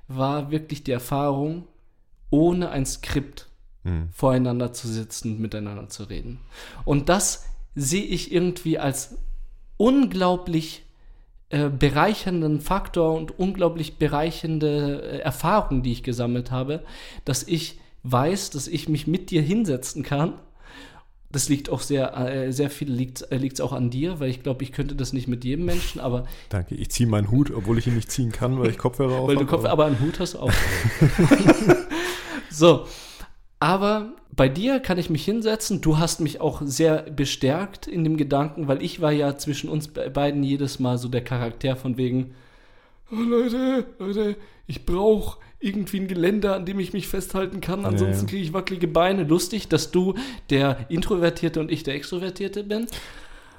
war 0.08 0.52
wirklich 0.52 0.84
die 0.84 0.92
Erfahrung, 0.92 1.66
ohne 2.30 2.70
ein 2.70 2.86
Skript 2.86 3.48
voreinander 4.14 4.72
zu 4.74 4.88
sitzen 4.88 5.34
und 5.34 5.40
miteinander 5.42 5.90
zu 5.90 6.04
reden. 6.04 6.40
Und 6.86 7.10
das 7.10 7.46
sehe 7.76 8.04
ich 8.04 8.32
irgendwie 8.32 8.80
als 8.80 9.18
unglaublich 9.78 10.84
äh, 11.50 11.70
bereichernden 11.70 12.62
Faktor 12.62 13.14
und 13.14 13.38
unglaublich 13.38 13.98
bereichernde 13.98 15.02
äh, 15.02 15.18
Erfahrung, 15.20 15.84
die 15.84 15.92
ich 15.92 16.04
gesammelt 16.04 16.52
habe, 16.52 16.84
dass 17.26 17.44
ich 17.44 17.80
weiß, 18.04 18.52
dass 18.52 18.68
ich 18.68 18.88
mich 18.88 19.08
mit 19.08 19.32
dir 19.32 19.42
hinsetzen 19.42 20.04
kann. 20.04 20.40
Das 21.34 21.50
liegt 21.50 21.70
auch 21.70 21.82
sehr, 21.82 22.16
äh, 22.16 22.54
sehr 22.54 22.70
viel 22.70 22.90
liegt 22.92 23.30
äh, 23.32 23.38
liegt's 23.38 23.60
auch 23.60 23.74
an 23.74 23.90
dir, 23.90 24.20
weil 24.22 24.30
ich 24.30 24.42
glaube, 24.44 24.64
ich 24.64 24.72
könnte 24.72 24.96
das 24.96 25.12
nicht 25.12 25.28
mit 25.28 25.44
jedem 25.44 25.66
Menschen, 25.66 26.00
aber 26.00 26.26
Danke. 26.50 26.76
Ich 26.76 26.90
ziehe 26.92 27.10
meinen 27.10 27.30
Hut, 27.32 27.52
obwohl 27.52 27.78
ich 27.80 27.88
ihn 27.88 27.96
nicht 27.96 28.12
ziehen 28.12 28.32
kann, 28.32 28.60
weil 28.60 28.70
ich 28.70 28.78
Kopfhörer 28.78 29.16
auf 29.16 29.28
weil 29.28 29.36
du 29.36 29.42
hab, 29.42 29.50
Kopf, 29.50 29.66
aber 29.66 29.86
einen 29.86 30.00
Hut 30.00 30.20
hast 30.20 30.36
du 30.36 30.40
auch. 30.40 30.52
so, 32.50 32.86
aber 33.60 34.14
bei 34.36 34.50
dir 34.50 34.80
kann 34.80 34.98
ich 34.98 35.10
mich 35.10 35.24
hinsetzen. 35.26 35.82
Du 35.82 35.98
hast 35.98 36.20
mich 36.20 36.42
auch 36.42 36.62
sehr 36.64 37.04
bestärkt 37.04 37.88
in 37.88 38.04
dem 38.04 38.18
Gedanken, 38.18 38.68
weil 38.68 38.82
ich 38.82 39.02
war 39.02 39.12
ja 39.12 39.38
zwischen 39.38 39.70
uns 39.70 39.88
be- 39.88 40.10
beiden 40.10 40.44
jedes 40.44 40.80
Mal 40.80 40.98
so 40.98 41.08
der 41.08 41.24
Charakter 41.24 41.76
von 41.76 41.98
wegen, 41.98 42.34
oh, 43.12 43.16
Leute, 43.16 43.86
Leute, 44.00 44.36
ich 44.68 44.86
brauche 44.86 45.40
irgendwie 45.64 46.00
ein 46.00 46.08
Geländer, 46.08 46.56
an 46.56 46.66
dem 46.66 46.80
ich 46.80 46.94
mich 46.94 47.08
festhalten 47.08 47.62
kann, 47.62 47.86
ansonsten 47.86 48.26
ja. 48.26 48.30
kriege 48.30 48.44
ich 48.44 48.54
wackelige 48.54 48.88
Beine. 48.88 49.24
Lustig, 49.24 49.70
dass 49.70 49.92
du 49.92 50.16
der 50.50 50.86
Introvertierte 50.90 51.60
und 51.60 51.72
ich 51.72 51.84
der 51.84 51.96
Extrovertierte 51.96 52.64
bin. 52.64 52.88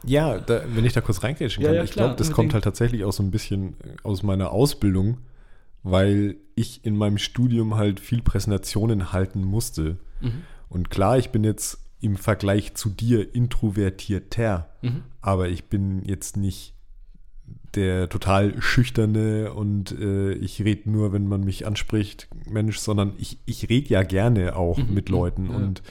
Ja, 0.06 0.38
da, 0.38 0.62
wenn 0.74 0.84
ich 0.84 0.92
da 0.92 1.00
kurz 1.00 1.22
reingrätschen 1.22 1.62
Ja, 1.62 1.70
kann, 1.70 1.76
ja, 1.76 1.84
ich 1.84 1.92
klar, 1.92 2.08
glaube, 2.08 2.18
das 2.18 2.30
kommt 2.30 2.52
halt 2.52 2.64
tatsächlich 2.64 3.04
auch 3.04 3.12
so 3.12 3.22
ein 3.22 3.30
bisschen 3.30 3.70
äh, 3.82 3.96
aus 4.02 4.22
meiner 4.22 4.50
Ausbildung, 4.50 5.18
weil 5.82 6.36
ich 6.54 6.84
in 6.84 6.96
meinem 6.96 7.18
Studium 7.18 7.76
halt 7.76 8.00
viel 8.00 8.20
Präsentationen 8.20 9.12
halten 9.12 9.42
musste. 9.42 9.96
Mhm. 10.20 10.42
Und 10.68 10.90
klar, 10.90 11.18
ich 11.18 11.30
bin 11.30 11.42
jetzt 11.42 11.78
im 12.00 12.16
Vergleich 12.16 12.74
zu 12.74 12.90
dir 12.90 13.34
introvertierter, 13.34 14.68
Mhm. 14.82 15.04
aber 15.22 15.48
ich 15.48 15.64
bin 15.64 16.04
jetzt 16.04 16.36
nicht 16.36 16.73
der 17.76 18.08
total 18.08 18.60
schüchterne 18.60 19.52
und 19.52 19.92
äh, 19.92 20.32
ich 20.32 20.62
rede 20.62 20.90
nur, 20.90 21.12
wenn 21.12 21.26
man 21.26 21.42
mich 21.42 21.66
anspricht, 21.66 22.28
Mensch, 22.48 22.78
sondern 22.78 23.12
ich, 23.18 23.38
ich 23.46 23.68
rede 23.68 23.88
ja 23.90 24.02
gerne 24.02 24.56
auch 24.56 24.78
Mhm, 24.78 24.94
mit 24.94 25.08
Leuten 25.08 25.50
ja. 25.50 25.56
und 25.56 25.82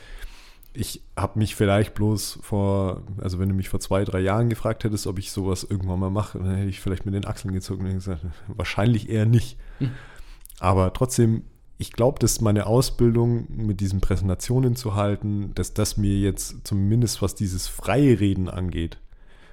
ich 0.74 1.02
habe 1.15 1.38
mich 1.38 1.56
vielleicht 1.56 1.93
bloß 1.93 2.39
vor, 2.41 3.04
also 3.22 3.38
wenn 3.38 3.48
du 3.48 3.56
mich 3.56 3.69
vor 3.69 3.80
zwei, 3.80 4.04
drei 4.04 4.19
Jahren 4.19 4.50
gefragt 4.50 4.84
hättest, 4.84 5.06
ob 5.06 5.19
ich 5.19 5.32
sowas 5.32 5.63
irgendwann 5.63 6.00
mal 6.00 6.10
mache, 6.10 6.39
dann 6.39 6.56
hätte 6.56 6.69
ich 6.69 6.80
vielleicht 6.82 7.06
mit 7.06 7.13
den 7.13 7.26
Achseln 7.26 7.54
gezogen 7.54 7.86
und 7.86 7.93
gesagt, 7.93 8.26
wahrscheinlich 8.48 9.10
eher 9.10 9.26
nicht. 9.26 9.58
Mhm. 9.80 9.91
Aber 10.60 10.91
trotzdem, 10.93 11.43
ich 11.78 11.91
glaube, 11.91 12.17
dass 12.19 12.41
meine 12.41 12.65
Ausbildung 12.65 13.46
mit 13.56 13.82
diesen 13.82 14.02
Präsentationen 14.02 14.76
zu 14.76 14.96
halten, 14.96 15.52
dass 15.54 15.74
das 15.74 15.98
mir 15.98 16.17
jetzt 16.17 16.65
zumindest 16.65 17.22
was 17.22 17.36
dieses 17.36 17.67
freie 17.67 18.19
Reden 18.19 18.50
angeht, 18.50 18.98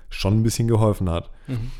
schon 0.08 0.40
ein 0.40 0.42
bisschen 0.42 0.68
geholfen 0.68 1.10
hat. 1.10 1.30
Mhm. 1.48 1.70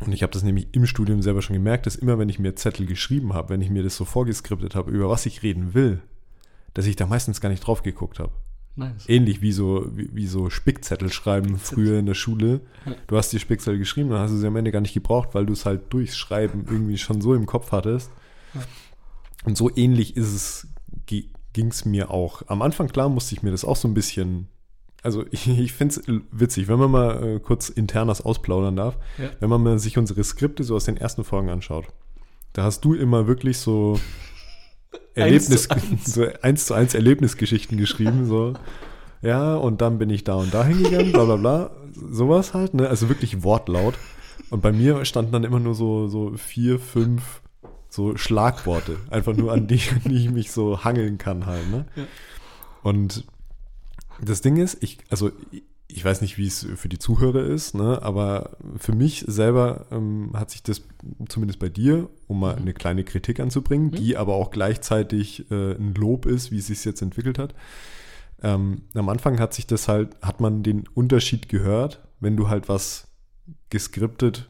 Und 0.00 0.12
ich 0.12 0.22
habe 0.22 0.32
das 0.32 0.42
nämlich 0.42 0.68
im 0.72 0.86
Studium 0.86 1.22
selber 1.22 1.42
schon 1.42 1.54
gemerkt, 1.54 1.86
dass 1.86 1.94
immer, 1.94 2.18
wenn 2.18 2.30
ich 2.30 2.38
mir 2.38 2.56
Zettel 2.56 2.86
geschrieben 2.86 3.34
habe, 3.34 3.50
wenn 3.50 3.60
ich 3.60 3.70
mir 3.70 3.82
das 3.82 3.96
so 3.96 4.04
vorgeskriptet 4.04 4.74
habe, 4.74 4.90
über 4.90 5.10
was 5.10 5.26
ich 5.26 5.42
reden 5.42 5.74
will, 5.74 6.00
dass 6.72 6.86
ich 6.86 6.96
da 6.96 7.06
meistens 7.06 7.40
gar 7.40 7.50
nicht 7.50 7.66
drauf 7.66 7.82
geguckt 7.82 8.18
habe. 8.18 8.32
Nice. 8.76 9.08
Ähnlich 9.08 9.42
wie 9.42 9.52
so, 9.52 9.86
wie, 9.94 10.08
wie 10.14 10.26
so 10.26 10.48
Spickzettel 10.48 11.12
schreiben 11.12 11.58
früher 11.58 11.98
in 11.98 12.06
der 12.06 12.14
Schule. 12.14 12.62
Du 13.08 13.16
hast 13.16 13.30
die 13.32 13.38
Spickzettel 13.38 13.78
geschrieben, 13.78 14.10
dann 14.10 14.20
hast 14.20 14.30
du 14.30 14.36
sie 14.36 14.46
am 14.46 14.56
Ende 14.56 14.72
gar 14.72 14.80
nicht 14.80 14.94
gebraucht, 14.94 15.30
weil 15.32 15.44
du 15.44 15.52
es 15.52 15.66
halt 15.66 15.92
durchs 15.92 16.16
Schreiben 16.16 16.64
irgendwie 16.66 16.96
schon 16.96 17.20
so 17.20 17.34
im 17.34 17.46
Kopf 17.46 17.72
hattest. 17.72 18.10
Ja. 18.54 18.62
Und 19.44 19.58
so 19.58 19.74
ähnlich 19.74 20.16
ist 20.16 20.32
es, 20.32 20.68
ging 21.06 21.68
es 21.68 21.84
mir 21.84 22.10
auch. 22.10 22.42
Am 22.46 22.62
Anfang, 22.62 22.88
klar, 22.88 23.08
musste 23.08 23.34
ich 23.34 23.42
mir 23.42 23.50
das 23.50 23.64
auch 23.64 23.76
so 23.76 23.88
ein 23.88 23.94
bisschen. 23.94 24.48
Also 25.02 25.24
ich, 25.30 25.48
ich 25.48 25.72
finde 25.72 25.94
es 25.94 26.02
witzig, 26.30 26.68
wenn 26.68 26.78
man 26.78 26.90
mal 26.90 27.22
äh, 27.36 27.40
kurz 27.40 27.68
internas 27.68 28.20
ausplaudern 28.20 28.76
darf, 28.76 28.96
Ja. 29.18 29.30
wenn 29.40 29.48
man 29.50 29.62
mal 29.62 29.78
sich 29.78 29.98
unsere 29.98 30.22
Skripte 30.24 30.64
so 30.64 30.76
aus 30.76 30.84
den 30.84 30.96
ersten 30.96 31.24
Folgen 31.24 31.48
anschaut. 31.50 31.86
Da 32.52 32.64
hast 32.64 32.84
du 32.84 32.94
immer 32.94 33.26
wirklich 33.26 33.58
so 33.58 33.98
Erlebnis, 35.14 35.70
Eins 35.70 35.82
zu 35.82 35.90
eins. 35.92 36.04
so 36.14 36.26
eins 36.42 36.66
zu 36.66 36.74
eins 36.74 36.94
Erlebnisgeschichten 36.94 37.78
geschrieben, 37.78 38.26
so. 38.26 38.54
Ja, 39.22 39.54
und 39.56 39.80
dann 39.82 39.98
bin 39.98 40.08
ich 40.10 40.24
da 40.24 40.34
und 40.36 40.52
da 40.54 40.64
hingegangen, 40.64 41.12
bla 41.12 41.24
bla 41.24 41.36
bla. 41.36 41.70
Sowas 41.92 42.54
halt, 42.54 42.72
ne? 42.74 42.88
Also 42.88 43.08
wirklich 43.08 43.42
wortlaut. 43.42 43.94
Und 44.48 44.62
bei 44.62 44.72
mir 44.72 45.04
standen 45.04 45.32
dann 45.32 45.44
immer 45.44 45.60
nur 45.60 45.74
so, 45.74 46.08
so 46.08 46.32
vier, 46.36 46.78
fünf 46.78 47.42
so 47.88 48.16
Schlagworte. 48.16 48.96
Einfach 49.10 49.36
nur 49.36 49.52
an 49.52 49.66
die, 49.66 49.80
an 49.90 50.00
die 50.10 50.16
ich 50.16 50.30
mich 50.30 50.50
so 50.52 50.84
hangeln 50.84 51.18
kann 51.18 51.44
halt, 51.46 51.70
ne? 51.70 51.86
Ja. 51.96 52.04
Und 52.82 53.24
das 54.22 54.40
Ding 54.40 54.56
ist, 54.56 54.82
ich, 54.82 54.98
also 55.10 55.30
ich 55.92 56.04
weiß 56.04 56.20
nicht, 56.20 56.38
wie 56.38 56.46
es 56.46 56.66
für 56.76 56.88
die 56.88 56.98
Zuhörer 56.98 57.42
ist, 57.42 57.74
ne, 57.74 58.00
aber 58.02 58.56
für 58.76 58.92
mich 58.92 59.24
selber 59.26 59.86
ähm, 59.90 60.30
hat 60.34 60.50
sich 60.50 60.62
das 60.62 60.82
zumindest 61.28 61.58
bei 61.58 61.68
dir, 61.68 62.08
um 62.28 62.40
mal 62.40 62.54
eine 62.54 62.72
kleine 62.72 63.04
Kritik 63.04 63.40
anzubringen, 63.40 63.90
die 63.90 64.16
aber 64.16 64.34
auch 64.34 64.50
gleichzeitig 64.50 65.50
äh, 65.50 65.72
ein 65.72 65.94
Lob 65.94 66.26
ist, 66.26 66.50
wie 66.50 66.58
es 66.58 66.68
sich 66.68 66.84
jetzt 66.84 67.02
entwickelt 67.02 67.38
hat. 67.38 67.54
Ähm, 68.42 68.82
am 68.94 69.08
Anfang 69.08 69.38
hat 69.40 69.52
sich 69.52 69.66
das 69.66 69.88
halt, 69.88 70.16
hat 70.22 70.40
man 70.40 70.62
den 70.62 70.86
Unterschied 70.94 71.48
gehört, 71.48 72.00
wenn 72.20 72.36
du 72.36 72.48
halt 72.48 72.68
was 72.68 73.08
geskriptet 73.68 74.48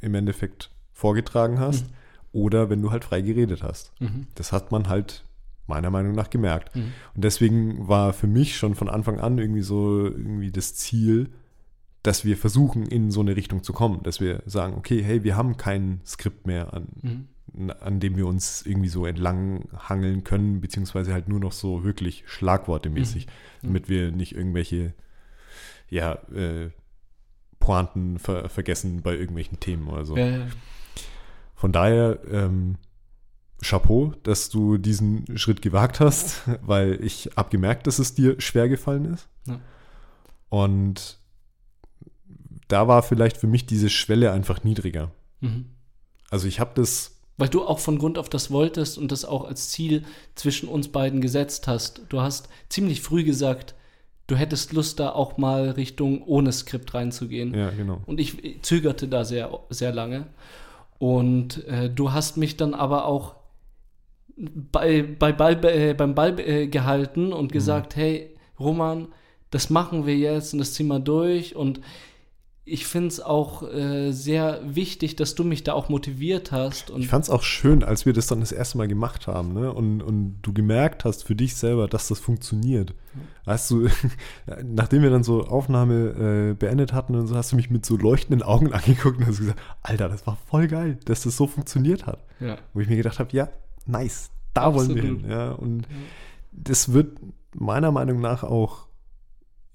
im 0.00 0.14
Endeffekt 0.14 0.70
vorgetragen 0.92 1.58
hast 1.58 1.86
oder 2.32 2.70
wenn 2.70 2.82
du 2.82 2.90
halt 2.90 3.04
frei 3.04 3.20
geredet 3.20 3.62
hast. 3.62 3.92
Mhm. 4.00 4.26
Das 4.34 4.52
hat 4.52 4.70
man 4.70 4.88
halt 4.88 5.24
meiner 5.66 5.90
Meinung 5.90 6.12
nach 6.12 6.30
gemerkt. 6.30 6.74
Mhm. 6.74 6.92
Und 7.14 7.24
deswegen 7.24 7.88
war 7.88 8.12
für 8.12 8.26
mich 8.26 8.56
schon 8.56 8.74
von 8.74 8.88
Anfang 8.88 9.20
an 9.20 9.38
irgendwie 9.38 9.62
so 9.62 10.04
irgendwie 10.06 10.50
das 10.50 10.74
Ziel, 10.74 11.30
dass 12.02 12.24
wir 12.24 12.36
versuchen, 12.36 12.86
in 12.86 13.10
so 13.12 13.20
eine 13.20 13.36
Richtung 13.36 13.62
zu 13.62 13.72
kommen, 13.72 14.02
dass 14.02 14.20
wir 14.20 14.42
sagen, 14.46 14.74
okay, 14.76 15.02
hey, 15.02 15.22
wir 15.22 15.36
haben 15.36 15.56
kein 15.56 16.00
Skript 16.04 16.46
mehr, 16.46 16.74
an, 16.74 16.88
Mhm. 17.00 17.70
an 17.80 18.00
dem 18.00 18.16
wir 18.16 18.26
uns 18.26 18.66
irgendwie 18.66 18.88
so 18.88 19.06
entlang 19.06 19.68
hangeln 19.76 20.24
können, 20.24 20.60
beziehungsweise 20.60 21.12
halt 21.12 21.28
nur 21.28 21.38
noch 21.38 21.52
so 21.52 21.84
wirklich 21.84 22.24
Schlagworte-mäßig, 22.26 23.26
Mhm. 23.26 23.66
damit 23.68 23.88
wir 23.88 24.10
nicht 24.10 24.34
irgendwelche, 24.34 24.94
ja, 25.90 26.14
äh, 26.34 26.70
Pointen 27.60 28.18
ver 28.18 28.48
vergessen 28.48 29.02
bei 29.02 29.14
irgendwelchen 29.14 29.60
Themen 29.60 29.86
oder 29.86 30.04
so. 30.04 30.16
Ja. 30.16 30.46
Von 31.54 31.70
daher, 31.70 32.18
ähm, 32.28 32.76
Chapeau, 33.62 34.12
dass 34.22 34.48
du 34.50 34.76
diesen 34.76 35.38
Schritt 35.38 35.62
gewagt 35.62 36.00
hast, 36.00 36.42
weil 36.62 37.02
ich 37.02 37.30
habe 37.36 37.50
gemerkt, 37.50 37.86
dass 37.86 37.98
es 37.98 38.14
dir 38.14 38.40
schwer 38.40 38.68
gefallen 38.68 39.06
ist. 39.06 39.28
Ja. 39.46 39.60
Und 40.48 41.18
da 42.68 42.88
war 42.88 43.02
vielleicht 43.02 43.36
für 43.36 43.46
mich 43.46 43.66
diese 43.66 43.90
Schwelle 43.90 44.32
einfach 44.32 44.64
niedriger. 44.64 45.10
Mhm. 45.40 45.66
Also 46.30 46.48
ich 46.48 46.60
habe 46.60 46.72
das, 46.74 47.20
Weil 47.36 47.48
du 47.48 47.64
auch 47.64 47.78
von 47.78 47.98
Grund 47.98 48.18
auf 48.18 48.28
das 48.28 48.50
wolltest 48.50 48.98
und 48.98 49.12
das 49.12 49.24
auch 49.24 49.44
als 49.44 49.68
Ziel 49.70 50.04
zwischen 50.34 50.68
uns 50.68 50.88
beiden 50.88 51.20
gesetzt 51.20 51.68
hast. 51.68 52.02
Du 52.08 52.20
hast 52.20 52.48
ziemlich 52.68 53.02
früh 53.02 53.24
gesagt, 53.24 53.74
du 54.26 54.36
hättest 54.36 54.72
Lust, 54.72 54.98
da 54.98 55.10
auch 55.10 55.36
mal 55.36 55.70
Richtung 55.70 56.22
ohne 56.22 56.52
Skript 56.52 56.94
reinzugehen. 56.94 57.54
ja 57.54 57.70
genau. 57.70 58.00
Und 58.06 58.18
ich 58.18 58.62
zögerte 58.62 59.08
da 59.08 59.24
sehr, 59.24 59.60
sehr 59.68 59.92
lange. 59.92 60.26
Und 60.98 61.66
äh, 61.66 61.90
du 61.90 62.12
hast 62.12 62.36
mich 62.36 62.56
dann 62.56 62.74
aber 62.74 63.06
auch 63.06 63.34
bei, 64.72 65.02
bei 65.02 65.32
Ball, 65.32 65.64
äh, 65.64 65.94
beim 65.94 66.14
Ball 66.14 66.38
äh, 66.40 66.66
gehalten 66.66 67.32
und 67.32 67.52
gesagt, 67.52 67.96
hey, 67.96 68.30
Roman, 68.58 69.08
das 69.50 69.70
machen 69.70 70.06
wir 70.06 70.16
jetzt 70.16 70.52
und 70.52 70.58
das 70.58 70.74
ziehen 70.74 70.88
wir 70.88 71.00
durch. 71.00 71.54
Und 71.54 71.80
ich 72.64 72.86
finde 72.86 73.08
es 73.08 73.20
auch 73.20 73.62
äh, 73.64 74.12
sehr 74.12 74.60
wichtig, 74.64 75.16
dass 75.16 75.34
du 75.34 75.42
mich 75.42 75.64
da 75.64 75.72
auch 75.72 75.88
motiviert 75.88 76.52
hast. 76.52 76.90
Und 76.90 77.00
Ich 77.02 77.08
fand 77.08 77.24
es 77.24 77.30
auch 77.30 77.42
schön, 77.42 77.82
als 77.82 78.06
wir 78.06 78.12
das 78.12 78.28
dann 78.28 78.38
das 78.38 78.52
erste 78.52 78.78
Mal 78.78 78.86
gemacht 78.86 79.26
haben, 79.26 79.52
ne? 79.52 79.72
Und, 79.72 80.00
und 80.00 80.38
du 80.42 80.52
gemerkt 80.52 81.04
hast 81.04 81.24
für 81.24 81.34
dich 81.34 81.56
selber, 81.56 81.88
dass 81.88 82.06
das 82.08 82.20
funktioniert. 82.20 82.94
Hast 83.46 83.70
du, 83.70 83.88
nachdem 84.64 85.02
wir 85.02 85.10
dann 85.10 85.24
so 85.24 85.42
Aufnahme 85.42 86.50
äh, 86.50 86.54
beendet 86.54 86.92
hatten 86.92 87.16
und 87.16 87.26
so, 87.26 87.34
hast 87.34 87.50
du 87.50 87.56
mich 87.56 87.68
mit 87.68 87.84
so 87.84 87.96
leuchtenden 87.96 88.42
Augen 88.44 88.72
angeguckt 88.72 89.18
und 89.18 89.26
hast 89.26 89.38
gesagt, 89.38 89.60
Alter, 89.82 90.08
das 90.08 90.26
war 90.26 90.38
voll 90.48 90.68
geil, 90.68 90.98
dass 91.04 91.24
das 91.24 91.36
so 91.36 91.48
funktioniert 91.48 92.06
hat. 92.06 92.24
ja. 92.38 92.58
Wo 92.74 92.80
ich 92.80 92.88
mir 92.88 92.96
gedacht 92.96 93.18
habe, 93.18 93.36
ja, 93.36 93.48
nice, 93.86 94.30
da 94.54 94.74
wollen 94.74 94.94
wir 94.94 95.02
Absolut. 95.02 95.20
hin. 95.22 95.30
Ja, 95.30 95.52
und 95.52 95.82
das 96.52 96.92
wird 96.92 97.18
meiner 97.54 97.92
Meinung 97.92 98.20
nach 98.20 98.42
auch 98.44 98.86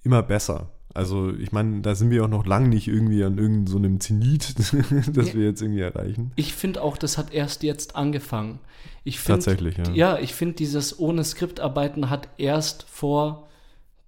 immer 0.04 0.24
besser. 0.24 0.72
Also 0.94 1.32
ich 1.32 1.52
meine, 1.52 1.82
da 1.82 1.94
sind 1.94 2.10
wir 2.10 2.24
auch 2.24 2.28
noch 2.30 2.46
lange 2.48 2.70
nicht 2.70 2.88
irgendwie 2.88 3.24
an 3.24 3.38
irgendeinem 3.38 3.68
so 3.68 3.78
einem 3.78 4.00
Zenit, 4.00 4.58
das 4.60 4.72
Ja. 4.72 5.34
wir 5.34 5.46
jetzt 5.46 5.62
irgendwie 5.62 5.82
erreichen. 5.82 6.32
Ich 6.36 6.54
finde 6.54 6.82
auch, 6.82 6.98
das 6.98 7.18
hat 7.20 7.32
erst 7.34 7.62
jetzt 7.64 7.96
angefangen. 7.96 8.60
Ich 9.04 9.20
find, 9.20 9.36
Tatsächlich, 9.44 9.78
ja. 9.78 9.92
Ja, 9.94 10.18
ich 10.20 10.34
finde, 10.34 10.56
dieses 10.56 10.98
ohne 11.00 11.24
Skriptarbeiten 11.24 12.10
hat 12.10 12.30
erst 12.38 12.84
vor 12.90 13.48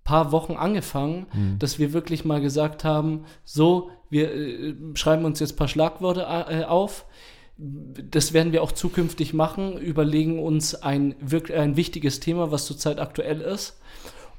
paar 0.03 0.31
Wochen 0.31 0.53
angefangen, 0.53 1.27
Mhm. 1.33 1.59
dass 1.59 1.77
wir 1.77 1.93
wirklich 1.93 2.25
mal 2.25 2.41
gesagt 2.41 2.83
haben, 2.83 3.25
so, 3.43 3.91
wir 4.09 4.33
äh, 4.33 4.73
schreiben 4.95 5.25
uns 5.25 5.39
jetzt 5.39 5.53
ein 5.53 5.57
paar 5.57 5.67
Schlagworte 5.67 6.21
äh, 6.21 6.63
auf. 6.63 7.05
Das 7.61 8.31
werden 8.31 8.53
wir 8.53 8.63
auch 8.63 8.71
zukünftig 8.71 9.33
machen, 9.33 9.77
überlegen 9.77 10.39
uns 10.39 10.75
ein, 10.75 11.15
ein 11.53 11.75
wichtiges 11.75 12.21
Thema, 12.21 12.51
was 12.51 12.65
zurzeit 12.65 12.99
aktuell 12.99 13.41
ist 13.41 13.79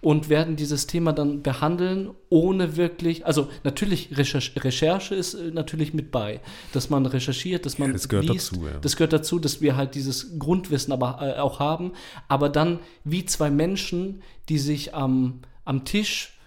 und 0.00 0.28
werden 0.30 0.56
dieses 0.56 0.86
Thema 0.86 1.12
dann 1.12 1.42
behandeln, 1.42 2.10
ohne 2.30 2.76
wirklich, 2.76 3.26
also 3.26 3.48
natürlich 3.64 4.16
Recherche, 4.16 4.64
Recherche 4.64 5.14
ist 5.14 5.34
äh, 5.34 5.50
natürlich 5.50 5.92
mit 5.92 6.10
bei, 6.10 6.40
dass 6.72 6.88
man 6.88 7.04
recherchiert, 7.04 7.66
dass 7.66 7.78
man 7.78 7.92
das 7.92 8.08
gehört 8.08 8.28
liest, 8.28 8.52
dazu, 8.52 8.66
ja. 8.66 8.78
das 8.80 8.96
gehört 8.96 9.12
dazu, 9.12 9.38
dass 9.38 9.60
wir 9.60 9.76
halt 9.76 9.94
dieses 9.94 10.38
Grundwissen 10.38 10.92
aber 10.92 11.18
äh, 11.20 11.38
auch 11.38 11.60
haben, 11.60 11.92
aber 12.28 12.48
dann 12.48 12.78
wie 13.04 13.26
zwei 13.26 13.50
Menschen, 13.50 14.22
die 14.48 14.58
sich 14.58 14.94
am, 14.94 15.40
am 15.64 15.84
Tisch 15.84 16.39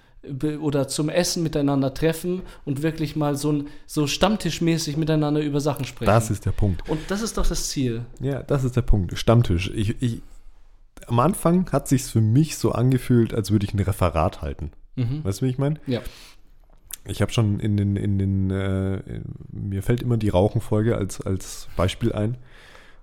oder 0.61 0.87
zum 0.87 1.09
Essen 1.09 1.43
miteinander 1.43 1.93
treffen 1.93 2.43
und 2.65 2.81
wirklich 2.81 3.15
mal 3.15 3.35
so, 3.35 3.51
ein, 3.51 3.67
so 3.85 4.07
stammtischmäßig 4.07 4.95
miteinander 4.97 5.41
über 5.41 5.59
Sachen 5.59 5.85
sprechen. 5.85 6.09
Das 6.09 6.31
ist 6.31 6.45
der 6.45 6.51
Punkt. 6.51 6.87
und 6.89 6.99
das 7.09 7.21
ist 7.21 7.37
doch 7.37 7.45
das 7.45 7.69
Ziel. 7.69 8.05
Ja, 8.21 8.41
das 8.41 8.63
ist 8.63 8.75
der 8.75 8.83
Punkt. 8.83 9.17
Stammtisch. 9.17 9.71
Ich, 9.75 10.01
ich, 10.01 10.21
am 11.07 11.19
Anfang 11.19 11.69
hat 11.71 11.87
sich's 11.87 12.09
für 12.09 12.21
mich 12.21 12.57
so 12.57 12.71
angefühlt, 12.71 13.33
als 13.33 13.51
würde 13.51 13.65
ich 13.65 13.73
ein 13.73 13.79
Referat 13.79 14.41
halten. 14.41 14.71
Mhm. 14.95 15.23
Weißt 15.23 15.41
du, 15.41 15.45
wie 15.45 15.49
ich 15.49 15.57
meine? 15.57 15.79
Ja. 15.87 16.01
Ich 17.05 17.21
habe 17.21 17.33
schon 17.33 17.59
in 17.59 17.75
den, 17.75 17.97
in 17.97 18.17
den, 18.17 18.49
äh, 18.49 19.01
mir 19.51 19.83
fällt 19.83 20.01
immer 20.01 20.15
die 20.15 20.29
Rauchenfolge 20.29 20.95
als, 20.97 21.19
als 21.19 21.67
Beispiel 21.75 22.13
ein, 22.13 22.37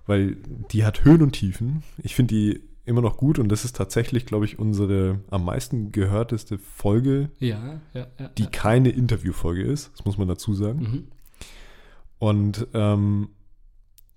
weil 0.07 0.37
die 0.71 0.83
hat 0.85 1.03
Höhen 1.03 1.21
und 1.21 1.33
Tiefen. 1.33 1.83
Ich 1.99 2.15
finde 2.15 2.33
die 2.33 2.61
immer 2.85 3.01
noch 3.01 3.17
gut 3.17 3.39
und 3.39 3.49
das 3.49 3.65
ist 3.65 3.75
tatsächlich, 3.75 4.25
glaube 4.25 4.45
ich, 4.45 4.59
unsere 4.59 5.19
am 5.29 5.45
meisten 5.45 5.91
gehörteste 5.91 6.57
Folge, 6.57 7.29
Ja, 7.39 7.81
ja, 7.93 8.07
ja. 8.19 8.27
die 8.29 8.47
keine 8.47 8.89
Interviewfolge 8.89 9.63
ist. 9.63 9.91
Das 9.95 10.05
muss 10.05 10.17
man 10.17 10.27
dazu 10.27 10.53
sagen. 10.53 10.79
Mhm. 10.79 11.07
Und 12.19 12.67
ähm, 12.73 13.29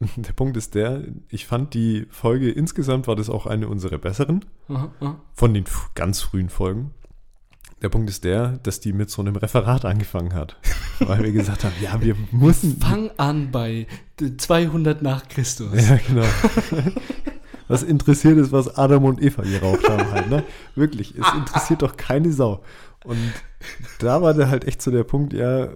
der 0.16 0.32
Punkt 0.32 0.56
ist 0.56 0.74
der, 0.74 1.04
ich 1.28 1.46
fand 1.46 1.74
die 1.74 2.06
Folge 2.10 2.50
insgesamt 2.50 3.06
war 3.06 3.16
das 3.16 3.30
auch 3.30 3.46
eine 3.46 3.68
unserer 3.68 3.98
besseren 3.98 4.44
Aha, 4.68 4.92
aha. 5.00 5.20
von 5.32 5.54
den 5.54 5.64
ganz 5.94 6.20
frühen 6.20 6.48
Folgen. 6.48 6.92
Der 7.82 7.90
Punkt 7.90 8.08
ist 8.08 8.24
der, 8.24 8.58
dass 8.62 8.80
die 8.80 8.94
mit 8.94 9.10
so 9.10 9.20
einem 9.20 9.36
Referat 9.36 9.84
angefangen 9.84 10.32
hat, 10.32 10.56
weil 11.00 11.22
wir 11.22 11.32
gesagt 11.32 11.64
haben, 11.64 11.74
ja, 11.82 12.00
wir 12.00 12.16
müssen. 12.30 12.78
Fang 12.78 13.10
an 13.18 13.50
bei 13.50 13.86
200 14.38 15.02
nach 15.02 15.28
Christus. 15.28 15.70
Ja, 15.74 15.98
genau. 16.06 16.24
Was 17.74 17.82
interessiert 17.82 18.38
ist, 18.38 18.52
was 18.52 18.76
Adam 18.76 19.04
und 19.04 19.22
Eva 19.22 19.42
geraucht 19.42 19.88
haben 19.88 20.10
halt, 20.12 20.30
ne? 20.30 20.44
Wirklich, 20.74 21.14
es 21.18 21.26
interessiert 21.34 21.82
doch 21.82 21.96
keine 21.96 22.32
Sau. 22.32 22.62
Und 23.04 23.18
da 23.98 24.22
war 24.22 24.32
der 24.32 24.48
halt 24.48 24.64
echt 24.64 24.80
so 24.80 24.90
der 24.90 25.04
Punkt, 25.04 25.32
ja, 25.32 25.68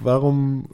warum, 0.00 0.66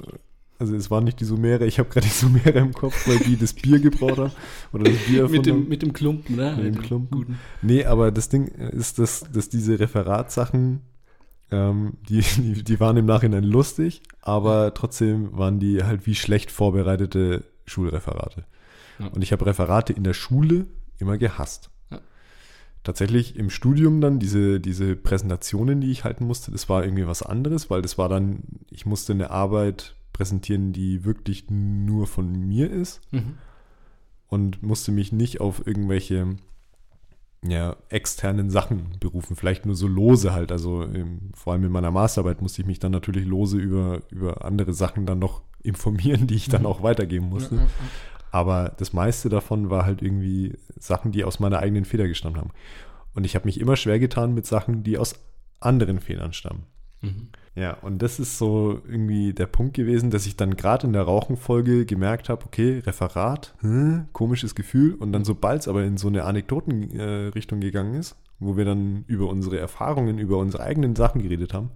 also 0.59 0.75
es 0.75 0.91
waren 0.91 1.05
nicht 1.05 1.21
die 1.21 1.25
Sumerer, 1.25 1.63
ich 1.63 1.79
habe 1.79 1.89
gerade 1.89 2.07
die 2.07 2.13
Sumerer 2.13 2.57
im 2.57 2.73
Kopf, 2.73 3.07
weil 3.07 3.19
die 3.19 3.37
das 3.37 3.53
Bier 3.53 3.79
gebraut 3.79 4.19
haben 4.19 4.33
oder 4.73 4.85
das 4.85 4.99
Bier 5.07 5.29
mit, 5.29 5.47
dem, 5.47 5.69
mit 5.69 5.83
dem 5.83 5.93
Klumpen, 5.93 6.37
ne? 6.37 6.55
Mit 6.57 6.75
dem 6.75 6.83
Klumpen. 6.83 7.19
Guten. 7.19 7.39
Nee, 7.63 7.85
aber 7.85 8.11
das 8.11 8.29
Ding 8.29 8.47
ist, 8.49 8.99
dass, 8.99 9.25
dass 9.33 9.49
diese 9.49 9.79
Referatssachen, 9.79 10.81
ähm, 11.53 11.93
die, 12.09 12.21
die, 12.39 12.65
die 12.65 12.81
waren 12.81 12.97
im 12.97 13.07
Nachhinein 13.07 13.45
lustig, 13.45 14.03
aber 14.23 14.75
trotzdem 14.75 15.37
waren 15.37 15.61
die 15.61 15.85
halt 15.85 16.07
wie 16.07 16.15
schlecht 16.15 16.51
vorbereitete 16.51 17.45
Schulreferate. 17.65 18.45
Ja. 18.99 19.09
Und 19.09 19.23
ich 19.23 19.33
habe 19.33 19.47
Referate 19.47 19.93
in 19.93 20.05
der 20.05 20.15
Schule 20.15 20.67
immer 20.99 21.19
gehasst. 21.19 21.71
Ja. 21.91 22.01
Tatsächlich 22.85 23.37
im 23.37 23.51
Studium 23.51 24.01
dann 24.01 24.19
diese, 24.19 24.61
diese 24.61 24.97
Präsentationen, 24.97 25.81
die 25.81 25.91
ich 25.91 26.05
halten 26.05 26.27
musste, 26.27 26.51
das 26.53 26.69
war 26.69 26.85
irgendwie 26.85 27.07
was 27.07 27.23
anderes, 27.23 27.69
weil 27.71 27.83
das 27.83 27.99
war 27.99 28.09
dann, 28.09 28.41
ich 28.71 28.87
musste 28.87 29.13
eine 29.13 29.31
Arbeit 29.31 29.95
präsentieren, 30.13 30.73
die 30.73 31.05
wirklich 31.05 31.51
nur 31.51 32.07
von 32.07 32.33
mir 32.33 32.71
ist 32.71 33.01
Mhm. 33.13 33.35
und 34.29 34.63
musste 34.63 34.93
mich 34.93 35.13
nicht 35.13 35.41
auf 35.41 35.67
irgendwelche 35.67 36.37
ja, 37.47 37.77
externen 37.91 38.51
Sachen 38.51 38.97
berufen, 38.99 39.37
vielleicht 39.37 39.67
nur 39.67 39.77
so 39.77 39.87
lose 39.87 40.33
halt. 40.33 40.51
Also 40.51 40.83
ähm, 40.85 41.31
vor 41.35 41.53
allem 41.53 41.65
in 41.65 41.71
meiner 41.73 41.91
Masterarbeit 41.91 42.41
musste 42.43 42.63
ich 42.63 42.67
mich 42.67 42.79
dann 42.81 42.93
natürlich 42.93 43.25
lose 43.27 43.59
über, 43.59 44.01
über 44.11 44.45
andere 44.45 44.73
Sachen 44.73 45.07
dann 45.07 45.19
noch 45.19 45.43
informieren, 45.63 46.27
die 46.27 46.35
ich 46.35 46.49
dann 46.49 46.67
auch 46.67 46.83
weitergeben 46.83 47.29
musste. 47.29 47.69
Aber 48.31 48.75
das 48.77 48.93
meiste 48.93 49.29
davon 49.29 49.71
war 49.71 49.85
halt 49.87 50.03
irgendwie 50.03 50.59
Sachen, 50.79 51.13
die 51.13 51.25
aus 51.25 51.41
meiner 51.41 51.59
eigenen 51.61 51.85
Feder 51.85 52.07
gestammt 52.09 52.37
haben. 52.37 52.51
Und 53.15 53.25
ich 53.25 53.35
habe 53.35 53.47
mich 53.47 53.61
immer 53.61 53.77
schwer 53.77 53.99
getan 53.99 54.35
mit 54.35 54.47
Sachen, 54.47 54.83
die 54.83 54.99
aus 54.99 55.15
anderen 55.61 56.01
Federn 56.01 56.33
stammen. 56.33 56.65
Mhm. 57.01 57.29
Ja, 57.55 57.73
und 57.81 58.03
das 58.03 58.21
ist 58.21 58.37
so 58.37 58.83
irgendwie 58.87 59.33
der 59.33 59.47
Punkt 59.47 59.73
gewesen, 59.75 60.11
dass 60.11 60.27
ich 60.27 60.37
dann 60.37 60.57
gerade 60.57 60.87
in 60.87 60.93
der 60.93 61.05
Rauchenfolge 61.05 61.87
gemerkt 61.87 62.29
habe, 62.29 62.45
okay, 62.45 62.81
Referat, 62.85 63.55
hm, 63.61 64.09
komisches 64.13 64.55
Gefühl. 64.55 64.93
Und 64.95 65.13
dann 65.13 65.25
sobald 65.25 65.63
es 65.63 65.69
aber 65.69 65.83
in 65.85 65.97
so 65.97 66.09
eine 66.09 66.25
Anekdotenrichtung 66.25 67.59
äh, 67.59 67.65
gegangen 67.65 67.95
ist, 67.95 68.17
wo 68.39 68.59
wir 68.59 68.67
dann 68.67 69.05
über 69.07 69.29
unsere 69.29 69.59
Erfahrungen, 69.59 70.19
über 70.19 70.37
unsere 70.37 70.63
eigenen 70.65 70.95
Sachen 70.97 71.23
geredet 71.23 71.55
haben, 71.55 71.71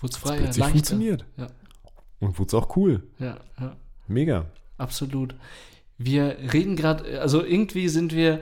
Wurde 0.00 0.12
es 0.12 0.18
freier, 0.18 0.36
plötzlich 0.36 0.58
leichter. 0.58 0.72
funktioniert. 0.72 1.24
Ja, 1.38 1.46
Und 2.20 2.38
wurde 2.38 2.48
es 2.48 2.54
auch 2.54 2.76
cool. 2.76 3.02
ja, 3.18 3.38
ja. 3.58 3.76
Mega. 4.08 4.46
Absolut. 4.76 5.34
Wir 6.04 6.36
reden 6.52 6.76
gerade, 6.76 7.20
also 7.20 7.44
irgendwie 7.44 7.88
sind 7.88 8.14
wir 8.14 8.40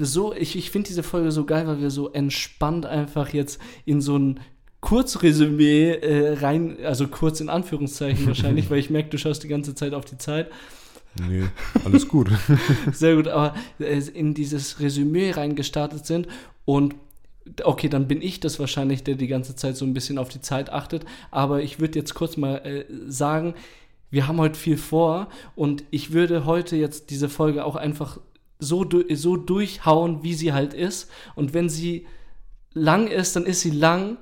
so, 0.00 0.34
ich, 0.34 0.56
ich 0.56 0.70
finde 0.70 0.88
diese 0.88 1.02
Folge 1.02 1.32
so 1.32 1.44
geil, 1.44 1.66
weil 1.66 1.80
wir 1.80 1.90
so 1.90 2.10
entspannt 2.10 2.86
einfach 2.86 3.32
jetzt 3.32 3.60
in 3.84 4.00
so 4.00 4.18
ein 4.18 4.40
Kurzresümee 4.80 5.90
äh, 5.90 6.38
rein, 6.38 6.76
also 6.84 7.08
kurz 7.08 7.40
in 7.40 7.48
Anführungszeichen 7.48 8.26
wahrscheinlich, 8.26 8.70
weil 8.70 8.78
ich 8.78 8.90
merke, 8.90 9.10
du 9.10 9.18
schaust 9.18 9.42
die 9.42 9.48
ganze 9.48 9.74
Zeit 9.74 9.94
auf 9.94 10.04
die 10.04 10.18
Zeit. 10.18 10.50
Nee, 11.26 11.44
alles 11.84 12.06
gut. 12.06 12.30
Sehr 12.92 13.16
gut, 13.16 13.28
aber 13.28 13.54
äh, 13.80 13.98
in 13.98 14.34
dieses 14.34 14.80
Resümee 14.80 15.30
reingestartet 15.30 16.06
sind 16.06 16.28
und 16.64 16.94
okay, 17.64 17.88
dann 17.88 18.06
bin 18.08 18.20
ich 18.20 18.40
das 18.40 18.60
wahrscheinlich, 18.60 19.04
der 19.04 19.14
die 19.14 19.26
ganze 19.26 19.56
Zeit 19.56 19.76
so 19.76 19.84
ein 19.84 19.94
bisschen 19.94 20.18
auf 20.18 20.28
die 20.28 20.42
Zeit 20.42 20.70
achtet, 20.70 21.04
aber 21.30 21.62
ich 21.62 21.80
würde 21.80 21.98
jetzt 21.98 22.14
kurz 22.14 22.36
mal 22.36 22.58
äh, 22.58 22.84
sagen, 23.08 23.54
wir 24.10 24.26
haben 24.26 24.38
heute 24.38 24.58
viel 24.58 24.76
vor 24.76 25.28
und 25.54 25.84
ich 25.90 26.12
würde 26.12 26.44
heute 26.44 26.76
jetzt 26.76 27.10
diese 27.10 27.28
Folge 27.28 27.64
auch 27.64 27.76
einfach 27.76 28.20
so, 28.58 28.86
so 29.12 29.36
durchhauen, 29.36 30.22
wie 30.22 30.34
sie 30.34 30.52
halt 30.52 30.74
ist 30.74 31.10
und 31.34 31.54
wenn 31.54 31.68
sie 31.68 32.06
lang 32.72 33.06
ist, 33.08 33.36
dann 33.36 33.44
ist 33.44 33.60
sie 33.60 33.70
lang 33.70 34.18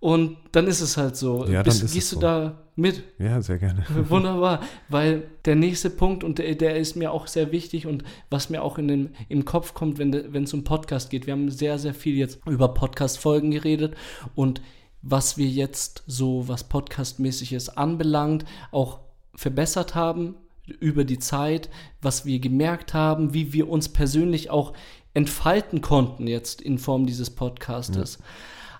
und 0.00 0.36
dann 0.52 0.66
ist 0.66 0.80
es 0.80 0.96
halt 0.96 1.16
so. 1.16 1.46
Ja, 1.46 1.62
ist 1.62 1.82
es 1.82 1.92
gehst 1.94 2.12
du 2.12 2.16
so. 2.16 2.20
da 2.20 2.58
mit? 2.76 3.02
ja, 3.18 3.40
sehr 3.40 3.58
gerne. 3.58 3.84
Wunderbar, 4.08 4.60
weil 4.88 5.22
der 5.44 5.56
nächste 5.56 5.90
Punkt, 5.90 6.24
und 6.24 6.38
der, 6.38 6.54
der 6.56 6.76
ist 6.76 6.94
mir 6.94 7.10
auch 7.10 7.26
sehr 7.26 7.52
wichtig 7.52 7.86
und 7.86 8.04
was 8.30 8.50
mir 8.50 8.62
auch 8.62 8.78
in 8.78 8.88
den, 8.88 9.14
im 9.28 9.44
Kopf 9.44 9.74
kommt, 9.74 9.98
wenn 9.98 10.44
es 10.44 10.52
um 10.52 10.64
Podcast 10.64 11.08
geht. 11.08 11.26
Wir 11.26 11.32
haben 11.32 11.50
sehr, 11.50 11.78
sehr 11.78 11.94
viel 11.94 12.16
jetzt 12.16 12.40
über 12.46 12.68
Podcast-Folgen 12.74 13.50
geredet 13.50 13.94
und 14.34 14.60
was 15.00 15.38
wir 15.38 15.46
jetzt 15.46 16.02
so, 16.06 16.48
was 16.48 16.68
Podcast-mäßiges 16.68 17.70
anbelangt, 17.76 18.44
auch 18.72 19.00
verbessert 19.36 19.94
haben 19.94 20.36
über 20.80 21.04
die 21.04 21.18
Zeit, 21.18 21.68
was 22.00 22.24
wir 22.24 22.38
gemerkt 22.38 22.94
haben, 22.94 23.34
wie 23.34 23.52
wir 23.52 23.68
uns 23.68 23.88
persönlich 23.88 24.50
auch 24.50 24.72
entfalten 25.12 25.80
konnten 25.80 26.26
jetzt 26.26 26.60
in 26.60 26.78
Form 26.78 27.06
dieses 27.06 27.30
Podcastes. 27.30 28.18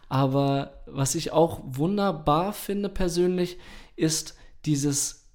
Aber 0.08 0.82
was 0.86 1.14
ich 1.14 1.32
auch 1.32 1.60
wunderbar 1.64 2.52
finde 2.52 2.88
persönlich, 2.88 3.58
ist 3.96 4.36
dieses 4.64 5.28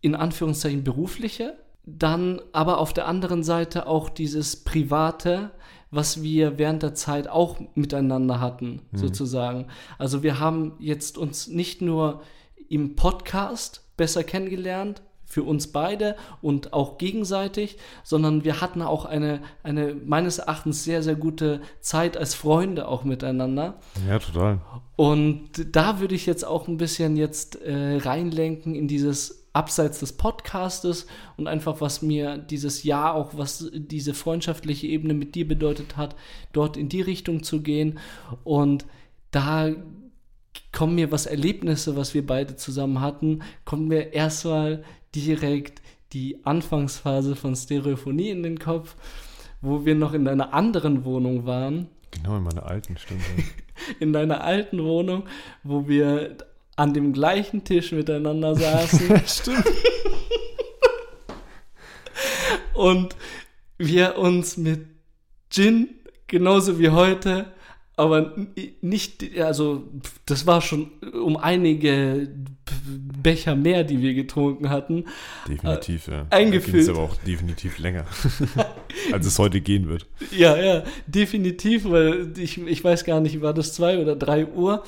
in 0.00 0.14
Anführungszeichen 0.14 0.84
berufliche, 0.84 1.56
dann 1.84 2.40
aber 2.52 2.78
auf 2.78 2.92
der 2.92 3.06
anderen 3.06 3.42
Seite 3.42 3.86
auch 3.86 4.08
dieses 4.08 4.64
private, 4.64 5.52
was 5.90 6.22
wir 6.22 6.58
während 6.58 6.82
der 6.82 6.94
Zeit 6.94 7.28
auch 7.28 7.58
miteinander 7.74 8.40
hatten, 8.40 8.82
sozusagen. 8.92 9.68
Also 9.98 10.22
wir 10.22 10.40
haben 10.40 10.74
jetzt 10.78 11.16
uns 11.16 11.46
nicht 11.46 11.80
nur 11.80 12.22
im 12.68 12.96
Podcast 12.96 13.85
besser 13.96 14.24
kennengelernt, 14.24 15.02
für 15.26 15.42
uns 15.42 15.66
beide 15.66 16.16
und 16.40 16.72
auch 16.72 16.98
gegenseitig, 16.98 17.76
sondern 18.04 18.44
wir 18.44 18.60
hatten 18.60 18.80
auch 18.80 19.04
eine, 19.04 19.40
eine 19.64 19.94
meines 19.94 20.38
Erachtens 20.38 20.84
sehr, 20.84 21.02
sehr 21.02 21.16
gute 21.16 21.60
Zeit 21.80 22.16
als 22.16 22.34
Freunde 22.34 22.86
auch 22.86 23.02
miteinander. 23.02 23.80
Ja, 24.08 24.20
total. 24.20 24.60
Und 24.94 25.50
da 25.74 26.00
würde 26.00 26.14
ich 26.14 26.26
jetzt 26.26 26.44
auch 26.44 26.68
ein 26.68 26.76
bisschen 26.76 27.16
jetzt 27.16 27.60
äh, 27.60 27.96
reinlenken 27.96 28.74
in 28.76 28.86
dieses 28.86 29.48
Abseits 29.52 30.00
des 30.00 30.12
Podcastes 30.12 31.06
und 31.36 31.48
einfach, 31.48 31.80
was 31.80 32.02
mir 32.02 32.38
dieses 32.38 32.84
Jahr 32.84 33.14
auch, 33.14 33.36
was 33.36 33.70
diese 33.74 34.14
freundschaftliche 34.14 34.86
Ebene 34.86 35.14
mit 35.14 35.34
dir 35.34 35.48
bedeutet 35.48 35.96
hat, 35.96 36.14
dort 36.52 36.76
in 36.76 36.88
die 36.88 37.00
Richtung 37.00 37.42
zu 37.42 37.62
gehen. 37.62 37.98
Und 38.44 38.86
da 39.30 39.70
kommen 40.72 40.94
mir 40.94 41.12
was 41.12 41.26
Erlebnisse, 41.26 41.96
was 41.96 42.14
wir 42.14 42.26
beide 42.26 42.56
zusammen 42.56 43.00
hatten, 43.00 43.42
kommt 43.64 43.88
mir 43.88 44.12
erstmal 44.12 44.84
direkt 45.14 45.82
die 46.12 46.44
Anfangsphase 46.44 47.36
von 47.36 47.56
Stereophonie 47.56 48.30
in 48.30 48.42
den 48.42 48.58
Kopf, 48.58 48.96
wo 49.60 49.84
wir 49.84 49.94
noch 49.94 50.12
in 50.12 50.28
einer 50.28 50.54
anderen 50.54 51.04
Wohnung 51.04 51.46
waren 51.46 51.88
Genau, 52.16 52.36
in 52.36 52.42
meiner 52.44 52.66
alten 52.66 52.96
Stunde. 52.96 53.24
in 54.00 54.12
deiner 54.12 54.42
alten 54.42 54.82
Wohnung, 54.82 55.24
wo 55.62 55.88
wir 55.88 56.36
an 56.76 56.94
dem 56.94 57.12
gleichen 57.12 57.64
Tisch 57.64 57.92
miteinander 57.92 58.54
saßen. 58.54 59.22
Stimmt. 59.26 59.64
und 62.74 63.16
wir 63.78 64.18
uns 64.18 64.56
mit 64.56 64.86
Gin, 65.50 65.88
genauso 66.26 66.78
wie 66.78 66.90
heute, 66.90 67.52
aber 67.96 68.34
nicht, 68.82 69.24
also 69.40 69.84
das 70.26 70.46
war 70.46 70.60
schon 70.60 70.90
um 71.14 71.38
einige 71.38 72.28
Becher 73.22 73.56
mehr, 73.56 73.84
die 73.84 74.02
wir 74.02 74.12
getrunken 74.12 74.68
hatten. 74.68 75.06
Definitiv, 75.48 76.08
ja. 76.08 76.26
eingefüllt. 76.28 76.74
Ging's 76.74 76.88
aber 76.90 77.00
auch 77.00 77.16
definitiv 77.16 77.78
länger, 77.78 78.04
als 79.12 79.26
es 79.26 79.38
heute 79.38 79.62
gehen 79.62 79.88
wird. 79.88 80.06
Ja, 80.30 80.56
ja, 80.56 80.84
definitiv, 81.06 81.88
weil 81.88 82.32
ich, 82.36 82.58
ich 82.58 82.84
weiß 82.84 83.04
gar 83.04 83.20
nicht, 83.20 83.40
war 83.40 83.54
das 83.54 83.72
zwei 83.72 83.98
oder 83.98 84.14
drei 84.14 84.46
Uhr? 84.46 84.84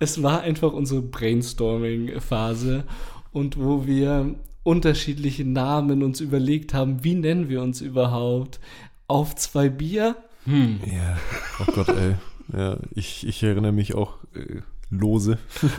Es 0.00 0.20
war 0.22 0.40
einfach 0.40 0.72
unsere 0.72 1.00
Brainstorming-Phase 1.00 2.84
und 3.30 3.56
wo 3.56 3.86
wir 3.86 4.34
unterschiedliche 4.64 5.44
Namen 5.44 6.02
uns 6.02 6.20
überlegt 6.20 6.74
haben, 6.74 7.04
wie 7.04 7.14
nennen 7.14 7.48
wir 7.48 7.62
uns 7.62 7.80
überhaupt? 7.80 8.58
Auf 9.06 9.36
zwei 9.36 9.68
Bier? 9.68 10.16
Hm. 10.44 10.80
Ja, 10.86 11.16
oh 11.60 11.72
Gott, 11.72 11.88
ey. 11.88 12.16
Ja, 12.52 12.78
ich, 12.90 13.26
ich 13.26 13.42
erinnere 13.42 13.72
mich 13.72 13.94
auch 13.94 14.18
äh, 14.34 14.60
lose. 14.90 15.38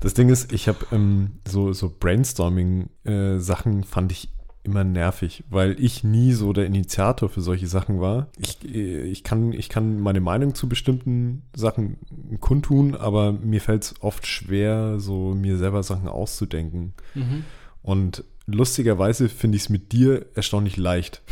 Das 0.00 0.14
Ding 0.14 0.28
ist, 0.28 0.52
ich 0.52 0.68
habe 0.68 0.78
ähm, 0.92 1.40
so, 1.44 1.72
so 1.72 1.92
Brainstorming-Sachen 1.98 3.82
fand 3.82 4.12
ich 4.12 4.28
immer 4.62 4.84
nervig, 4.84 5.44
weil 5.48 5.76
ich 5.82 6.04
nie 6.04 6.32
so 6.32 6.52
der 6.52 6.66
Initiator 6.66 7.28
für 7.28 7.40
solche 7.40 7.66
Sachen 7.66 8.00
war. 8.00 8.28
Ich, 8.38 8.64
äh, 8.64 9.02
ich, 9.02 9.24
kann, 9.24 9.52
ich 9.52 9.68
kann 9.68 9.98
meine 9.98 10.20
Meinung 10.20 10.54
zu 10.54 10.68
bestimmten 10.68 11.42
Sachen 11.54 11.96
kundtun, 12.38 12.94
aber 12.94 13.32
mir 13.32 13.60
fällt 13.60 13.84
es 13.84 13.94
oft 14.00 14.26
schwer, 14.26 15.00
so 15.00 15.34
mir 15.34 15.56
selber 15.56 15.82
Sachen 15.82 16.08
auszudenken. 16.08 16.92
Mhm. 17.14 17.44
Und 17.82 18.24
lustigerweise 18.46 19.28
finde 19.28 19.56
ich 19.56 19.62
es 19.62 19.68
mit 19.68 19.92
dir 19.92 20.26
erstaunlich 20.34 20.76
leicht. 20.76 21.22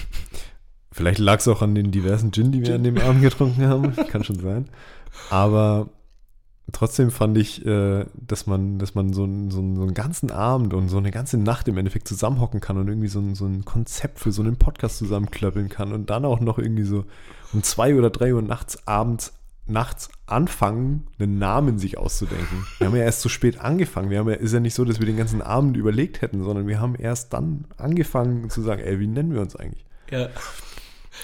Vielleicht 0.97 1.19
lag 1.19 1.39
es 1.41 1.49
auch 1.49 1.61
an 1.63 1.75
den 1.75 1.91
diversen 1.91 2.33
Gin, 2.33 2.53
die 2.53 2.63
wir 2.67 2.75
an 2.75 2.83
dem 2.85 2.97
Abend 2.99 3.21
getrunken 3.23 3.67
haben. 3.67 3.95
Kann 4.09 4.25
schon 4.25 4.41
sein. 4.41 4.67
Aber 5.31 5.89
trotzdem 6.73 7.11
fand 7.11 7.37
ich, 7.39 7.65
äh, 7.67 8.07
dass 8.15 8.47
man, 8.47 8.79
dass 8.79 8.95
man 8.95 9.13
so, 9.13 9.25
einen- 9.25 9.51
so, 9.51 9.59
so 9.59 9.83
einen 9.83 9.95
ganzen 9.95 10.31
Abend 10.31 10.73
und 10.75 10.89
so 10.89 10.97
eine 10.97 11.11
ganze 11.11 11.37
Nacht 11.39 11.69
im 11.69 11.77
Endeffekt 11.77 12.09
zusammenhocken 12.09 12.61
kann 12.61 12.77
und 12.79 12.89
irgendwie 12.89 13.09
so 13.09 13.21
ein, 13.21 13.35
so 13.35 13.45
ein 13.47 13.65
Konzept 13.65 14.19
für 14.21 14.33
so 14.33 14.43
einen 14.43 14.57
Podcast 14.57 14.99
zusammenklöppeln 14.99 15.69
kann 15.69 15.93
und 15.93 16.09
dann 16.11 16.25
auch 16.25 16.41
noch 16.41 16.59
irgendwie 16.59 16.83
so 16.85 17.05
um 17.53 17.63
zwei 17.63 17.95
oder 17.95 18.11
drei 18.11 18.35
Uhr 18.35 18.43
nachts 18.43 18.87
abends 18.89 19.33
nachts 19.69 20.11
anfangen, 20.27 21.09
einen 21.19 21.39
Namen 21.39 21.79
sich 21.81 21.99
auszudenken. 21.99 22.65
Wir 22.79 22.87
haben 22.87 22.95
ja 22.97 23.03
erst 23.03 23.21
so 23.23 23.29
spät 23.29 23.61
angefangen. 23.61 24.11
Wir 24.11 24.21
haben 24.21 24.29
ja, 24.29 24.37
ist 24.37 24.53
ja 24.55 24.61
nicht 24.61 24.75
so, 24.75 24.85
dass 24.85 25.01
wir 25.01 25.07
den 25.07 25.17
ganzen 25.17 25.43
Abend 25.43 25.77
überlegt 25.77 26.23
hätten, 26.23 26.43
sondern 26.45 26.69
wir 26.69 26.81
haben 26.81 26.95
erst 26.95 27.33
dann 27.33 27.65
angefangen 27.77 28.49
zu 28.49 28.63
sagen, 28.63 28.81
ey, 28.83 29.01
wie 29.01 29.09
nennen 29.09 29.35
wir 29.35 29.41
uns 29.41 29.57
eigentlich? 29.57 29.85
Ja. 30.11 30.29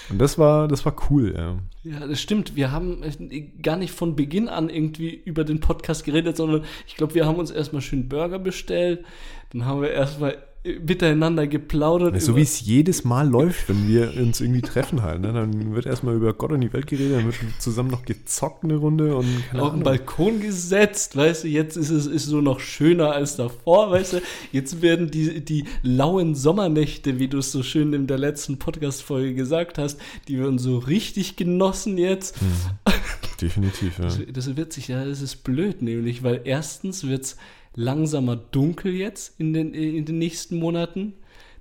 Und 0.09 0.19
das 0.19 0.37
war, 0.37 0.67
das 0.67 0.85
war 0.85 0.95
cool, 1.09 1.33
ja. 1.35 1.57
Ja, 1.83 2.07
das 2.07 2.21
stimmt. 2.21 2.55
Wir 2.55 2.71
haben 2.71 3.03
äh, 3.03 3.41
gar 3.61 3.77
nicht 3.77 3.91
von 3.91 4.15
Beginn 4.15 4.47
an 4.47 4.69
irgendwie 4.69 5.13
über 5.13 5.43
den 5.43 5.59
Podcast 5.59 6.03
geredet, 6.03 6.37
sondern 6.37 6.63
ich 6.87 6.95
glaube, 6.95 7.15
wir 7.15 7.25
haben 7.25 7.37
uns 7.37 7.51
erstmal 7.51 7.81
schön 7.81 8.07
Burger 8.09 8.39
bestellt. 8.39 9.05
Dann 9.51 9.65
haben 9.65 9.81
wir 9.81 9.91
erstmal 9.91 10.37
miteinander 10.63 11.45
geplaudert. 11.45 12.21
So 12.21 12.37
wie 12.37 12.41
es 12.41 12.61
jedes 12.61 13.03
Mal 13.03 13.27
läuft, 13.27 13.67
wenn 13.67 13.87
wir 13.87 14.13
uns 14.15 14.39
irgendwie 14.39 14.61
treffen 14.61 15.01
halt. 15.01 15.19
Ne? 15.19 15.33
Dann 15.33 15.75
wird 15.75 15.85
erstmal 15.85 16.15
über 16.15 16.33
Gott 16.33 16.53
und 16.53 16.61
die 16.61 16.71
Welt 16.71 16.87
geredet, 16.87 17.17
dann 17.17 17.25
wird 17.25 17.35
zusammen 17.59 17.91
noch 17.91 18.05
gezockt 18.05 18.63
eine 18.63 18.77
Runde 18.77 19.15
und 19.17 19.27
auf 19.53 19.73
den 19.73 19.83
Balkon 19.83 20.39
gesetzt, 20.39 21.17
weißt 21.17 21.43
du, 21.43 21.47
jetzt 21.49 21.75
ist 21.75 21.89
es 21.89 22.05
ist 22.05 22.25
so 22.27 22.39
noch 22.39 22.61
schöner 22.61 23.11
als 23.11 23.35
davor, 23.35 23.91
weißt 23.91 24.13
du. 24.13 24.21
Jetzt 24.53 24.81
werden 24.81 25.11
die, 25.11 25.43
die 25.43 25.65
lauen 25.81 26.33
Sommernächte, 26.33 27.19
wie 27.19 27.27
du 27.27 27.39
es 27.39 27.51
so 27.51 27.61
schön 27.61 27.91
in 27.91 28.07
der 28.07 28.17
letzten 28.17 28.57
Podcast-Folge 28.57 29.35
gesagt 29.35 29.77
hast, 29.77 29.99
die 30.29 30.39
werden 30.39 30.59
so 30.59 30.77
richtig 30.77 31.35
genossen 31.35 31.97
jetzt. 31.97 32.39
Hm, 32.39 32.93
definitiv, 33.41 33.99
ja. 33.99 34.05
Das, 34.05 34.19
das 34.31 34.55
wird 34.55 34.71
sich, 34.71 34.87
ja, 34.87 35.03
das 35.03 35.21
ist 35.21 35.43
blöd, 35.43 35.81
nämlich, 35.81 36.23
weil 36.23 36.41
erstens 36.45 37.05
wird 37.05 37.23
es 37.23 37.37
langsamer 37.75 38.35
dunkel 38.35 38.93
jetzt 38.93 39.39
in 39.39 39.53
den, 39.53 39.73
in 39.73 40.05
den 40.05 40.17
nächsten 40.17 40.57
Monaten. 40.57 41.13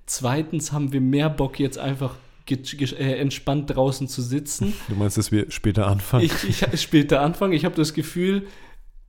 Zweitens 0.07 0.73
haben 0.73 0.93
wir 0.93 1.01
mehr 1.01 1.31
Bock 1.31 1.59
jetzt 1.59 1.79
einfach 1.79 2.17
äh, 2.51 3.19
entspannt 3.19 3.75
draußen 3.75 4.09
zu 4.09 4.21
sitzen. 4.21 4.75
Du 4.89 4.95
meinst, 4.97 5.17
dass 5.17 5.33
wir 5.33 5.51
später 5.51 5.87
anfangen? 5.87 6.25
Ich, 6.25 6.65
ich 6.73 6.81
später 6.81 7.21
anfangen. 7.21 7.53
Ich 7.53 7.65
habe 7.65 7.75
das 7.77 7.95
Gefühl, 7.95 8.47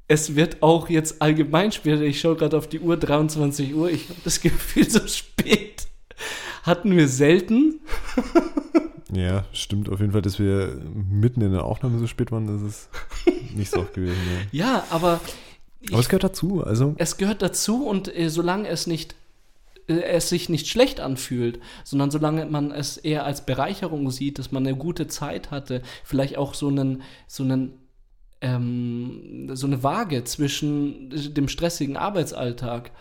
es 0.07 0.35
wird 0.35 0.61
auch 0.61 0.89
jetzt 0.89 1.21
allgemein 1.21 1.71
später. 1.71 2.01
Ich 2.01 2.19
schaue 2.19 2.35
gerade 2.35 2.57
auf 2.57 2.67
die 2.67 2.79
Uhr, 2.79 2.97
23 2.97 3.73
Uhr. 3.73 3.89
Ich 3.89 4.09
habe 4.09 4.19
das 4.23 4.41
Gefühl, 4.41 4.89
so 4.89 5.05
spät 5.07 5.87
hatten 6.63 6.95
wir 6.95 7.07
selten. 7.07 7.81
ja, 9.11 9.45
stimmt 9.51 9.89
auf 9.89 9.99
jeden 9.99 10.13
Fall, 10.13 10.21
dass 10.21 10.39
wir 10.39 10.81
mitten 10.93 11.41
in 11.41 11.51
der 11.51 11.65
Aufnahme 11.65 11.99
so 11.99 12.07
spät 12.07 12.31
waren. 12.31 12.47
Das 12.47 12.61
ist 12.61 12.89
nicht 13.55 13.71
so 13.71 13.81
oft 13.81 13.93
gewesen. 13.93 14.17
Ja, 14.51 14.65
ja 14.65 14.83
aber 14.89 15.19
aber 15.89 15.99
es 15.99 16.09
gehört 16.09 16.23
dazu, 16.23 16.63
also. 16.63 16.95
Es 16.97 17.17
gehört 17.17 17.41
dazu 17.41 17.85
und 17.85 18.15
äh, 18.15 18.29
solange 18.29 18.67
es 18.67 18.87
nicht 18.87 19.15
äh, 19.87 20.01
es 20.01 20.29
sich 20.29 20.49
nicht 20.49 20.67
schlecht 20.67 20.99
anfühlt, 20.99 21.59
sondern 21.83 22.11
solange 22.11 22.45
man 22.45 22.71
es 22.71 22.97
eher 22.97 23.25
als 23.25 23.45
Bereicherung 23.45 24.11
sieht, 24.11 24.39
dass 24.39 24.51
man 24.51 24.65
eine 24.65 24.77
gute 24.77 25.07
Zeit 25.07 25.51
hatte, 25.51 25.81
vielleicht 26.03 26.37
auch 26.37 26.53
so 26.53 26.67
einen, 26.69 27.01
so 27.27 27.43
einen 27.43 27.73
ähm, 28.41 29.49
so 29.53 29.67
eine 29.67 29.83
Waage 29.83 30.23
zwischen 30.25 31.33
dem 31.33 31.47
stressigen 31.47 31.97
Arbeitsalltag. 31.97 32.91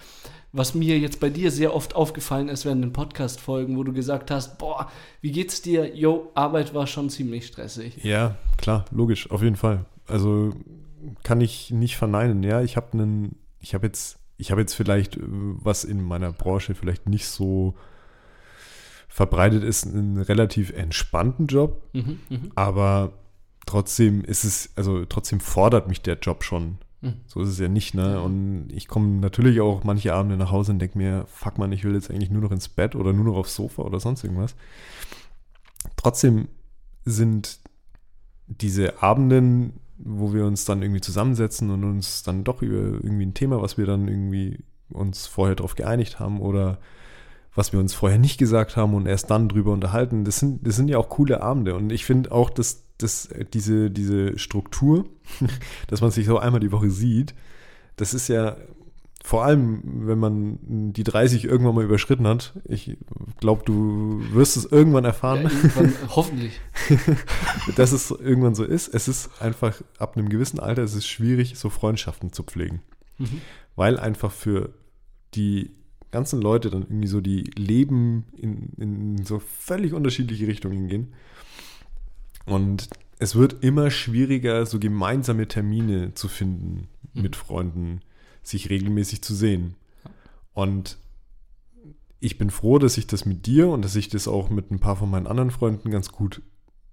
Was 0.55 0.74
mir 0.74 0.99
jetzt 0.99 1.18
bei 1.18 1.30
dir 1.30 1.51
sehr 1.51 1.74
oft 1.74 1.97
aufgefallen 1.97 2.49
ist 2.49 2.64
während 2.64 2.85
den 2.85 2.93
Podcast-Folgen, 2.93 3.76
wo 3.76 3.85
du 3.85 3.93
gesagt 3.93 4.30
hast, 4.30 4.59
boah, 4.59 4.91
wie 5.20 5.33
geht's 5.33 5.62
dir? 5.62 5.97
Jo, 5.97 6.30
Arbeit 6.35 6.74
war 6.74 6.87
schon 6.87 7.11
ziemlich 7.11 7.47
stressig. 7.47 8.05
Ja, 8.05 8.37
klar, 8.59 8.85
logisch, 8.91 9.30
auf 9.30 9.43
jeden 9.43 9.57
Fall. 9.57 9.87
Also 10.07 10.53
kann 11.23 11.41
ich 11.41 11.71
nicht 11.71 11.97
verneinen. 11.97 12.43
Ja, 12.43 12.63
ich 12.63 12.77
habe 12.77 12.93
einen, 12.93 13.37
ich 13.61 13.75
habe 13.75 13.87
jetzt, 13.87 14.19
ich 14.37 14.51
habe 14.51 14.61
jetzt 14.61 14.75
vielleicht, 14.75 15.17
äh, 15.17 15.21
was 15.23 15.85
in 15.85 16.03
meiner 16.03 16.33
Branche 16.33 16.75
vielleicht 16.75 17.09
nicht 17.09 17.27
so 17.27 17.75
verbreitet 19.09 19.63
ist, 19.63 19.87
einen 19.87 20.19
relativ 20.19 20.71
entspannten 20.73 21.47
Job, 21.47 21.83
mhm, 21.93 22.19
mh. 22.31 22.39
aber 22.55 23.13
trotzdem 23.67 24.25
ist 24.25 24.45
es, 24.45 24.71
also 24.75 25.05
trotzdem 25.05 25.41
fordert 25.41 25.87
mich 25.87 26.01
der 26.01 26.19
Job 26.19 26.45
schon. 26.45 26.79
Mhm. 27.03 27.17
So 27.27 27.41
ist 27.41 27.51
es 27.51 27.59
ja 27.59 27.69
nicht, 27.69 27.95
ne? 27.95 28.23
Und 28.23 28.69
ich 28.73 28.89
komme 28.89 29.21
natürlich 29.21 29.61
auch 29.61 29.85
manche 29.85 30.15
Abende 30.15 30.37
nach 30.37 30.51
Hause 30.51 30.73
und 30.73 30.79
denke 30.79 30.97
mir, 30.97 31.27
fuck 31.27 31.59
man, 31.59 31.73
ich 31.73 31.85
will 31.85 31.95
jetzt 31.95 32.11
eigentlich 32.11 32.31
nur 32.31 32.43
noch 32.43 32.53
ins 32.53 32.69
Bett 32.69 32.95
oder 32.95 33.13
nur 33.13 33.25
noch 33.25 33.37
aufs 33.37 33.55
Sofa 33.55 33.83
oder 33.83 34.01
sonst 34.01 34.25
irgendwas. 34.25 34.55
Trotzdem 35.97 36.49
sind 37.05 37.59
diese 38.47 39.03
Abenden 39.03 39.81
wo 40.05 40.33
wir 40.33 40.45
uns 40.45 40.65
dann 40.65 40.83
irgendwie 40.83 41.01
zusammensetzen 41.01 41.71
und 41.71 41.85
uns 41.85 42.23
dann 42.23 42.45
doch 42.45 42.63
über 42.63 42.77
irgendwie 42.77 43.27
ein 43.27 43.35
Thema, 43.35 43.63
was 43.63 43.79
wir 43.79 43.87
dann 43.87 44.09
irgendwie 44.09 44.59
uns 44.91 45.27
vorher 45.27 45.57
darauf 45.57 45.75
geeinigt 45.75 46.21
haben 46.21 46.41
oder 46.41 46.79
was 47.55 47.73
wir 47.73 47.81
uns 47.81 47.95
vorher 47.95 48.19
nicht 48.19 48.39
gesagt 48.39 48.77
haben 48.77 48.95
und 48.95 49.07
erst 49.07 49.31
dann 49.31 49.49
drüber 49.49 49.73
unterhalten. 49.73 50.25
Das 50.25 50.39
sind, 50.39 50.67
das 50.67 50.77
sind 50.77 50.89
ja 50.89 50.99
auch 50.99 51.09
coole 51.09 51.43
Abende. 51.43 51.75
Und 51.75 51.93
ich 51.93 52.05
finde 52.05 52.33
auch, 52.33 52.51
dass, 52.51 52.85
dass 52.99 53.29
diese, 53.53 53.91
diese 53.91 54.39
Struktur, 54.39 55.05
dass 55.89 56.01
man 56.01 56.11
sich 56.11 56.27
so 56.27 56.39
einmal 56.39 56.61
die 56.61 56.73
Woche 56.73 56.91
sieht, 56.91 57.35
das 57.97 58.15
ist 58.15 58.29
ja 58.29 58.57
vor 59.25 59.45
allem, 59.45 59.83
wenn 59.85 60.18
man 60.18 60.59
die 60.93 61.05
30 61.05 61.45
irgendwann 61.45 61.77
mal 61.77 61.85
überschritten 61.85 62.27
hat, 62.27 62.55
ich 62.64 62.97
glaube, 63.39 63.62
du 63.64 64.20
wirst 64.33 64.57
es 64.57 64.64
irgendwann 64.64 65.05
erfahren. 65.05 65.45
Ja, 65.45 65.51
irgendwann, 65.51 65.93
hoffentlich. 66.09 66.61
dass 67.77 67.93
es 67.93 68.11
irgendwann 68.11 68.57
so 68.57 68.64
ist. 68.64 68.89
Es 68.89 69.07
ist 69.07 69.41
einfach, 69.41 69.81
ab 69.99 70.16
einem 70.16 70.29
gewissen 70.29 70.59
Alter 70.59 70.83
ist 70.83 70.95
es 70.95 71.07
schwierig, 71.07 71.57
so 71.57 71.70
Freundschaften 71.70 72.33
zu 72.33 72.43
pflegen. 72.43 72.83
Mhm. 73.18 73.41
Weil 73.77 73.99
einfach 73.99 74.33
für 74.33 74.75
die 75.35 75.70
ganzen 76.11 76.43
Leute 76.43 76.68
dann 76.68 76.83
irgendwie 76.83 77.09
so 77.09 77.20
die 77.20 77.45
Leben 77.57 78.27
in, 78.37 78.73
in 78.77 79.25
so 79.25 79.39
völlig 79.39 79.95
unterschiedliche 79.95 80.49
Richtungen 80.49 80.89
gehen. 80.89 81.14
Und 82.45 82.89
es 83.20 83.37
wird 83.37 83.62
immer 83.62 83.93
schwieriger, 83.93 84.66
so 84.66 84.81
gemeinsame 84.81 85.47
Termine 85.47 86.12
zu 86.14 86.27
finden 86.27 86.89
mhm. 87.14 87.23
mit 87.23 87.37
Freunden 87.37 88.01
sich 88.43 88.70
regelmäßig 88.70 89.22
zu 89.22 89.34
sehen. 89.34 89.74
Und 90.55 90.99
ich 92.20 92.38
bin 92.38 92.51
froh, 92.51 92.78
dass 92.78 92.99
ich 92.99 93.07
das 93.07 93.24
mit 93.24 93.47
dir 93.47 93.68
und 93.68 93.84
dass 93.84 93.97
ich 93.97 94.09
das 94.09 94.28
auch 94.28 94.49
mit 94.51 94.70
ein 94.70 94.78
paar 94.78 94.97
von 94.97 95.11
meinen 95.11 95.26
anderen 95.26 95.51
Freunden 95.51 95.90
ganz 95.90 96.12
gut, 96.12 96.43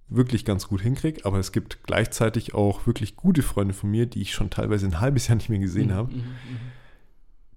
wirklich 0.08 0.44
ganz 0.44 0.66
gut 0.66 0.80
hinkriege. 0.80 1.24
Aber 1.24 1.38
es 1.38 1.52
gibt 1.52 1.84
gleichzeitig 1.84 2.54
auch 2.54 2.86
wirklich 2.86 3.16
gute 3.16 3.42
Freunde 3.42 3.74
von 3.74 3.90
mir, 3.90 4.06
die 4.06 4.22
ich 4.22 4.32
schon 4.32 4.50
teilweise 4.50 4.86
ein 4.86 5.00
halbes 5.00 5.28
Jahr 5.28 5.36
nicht 5.36 5.48
mehr 5.48 5.60
gesehen 5.60 5.88
mhm, 5.88 5.94
habe, 5.94 6.12
mhm, 6.12 6.18
mhm. 6.18 6.58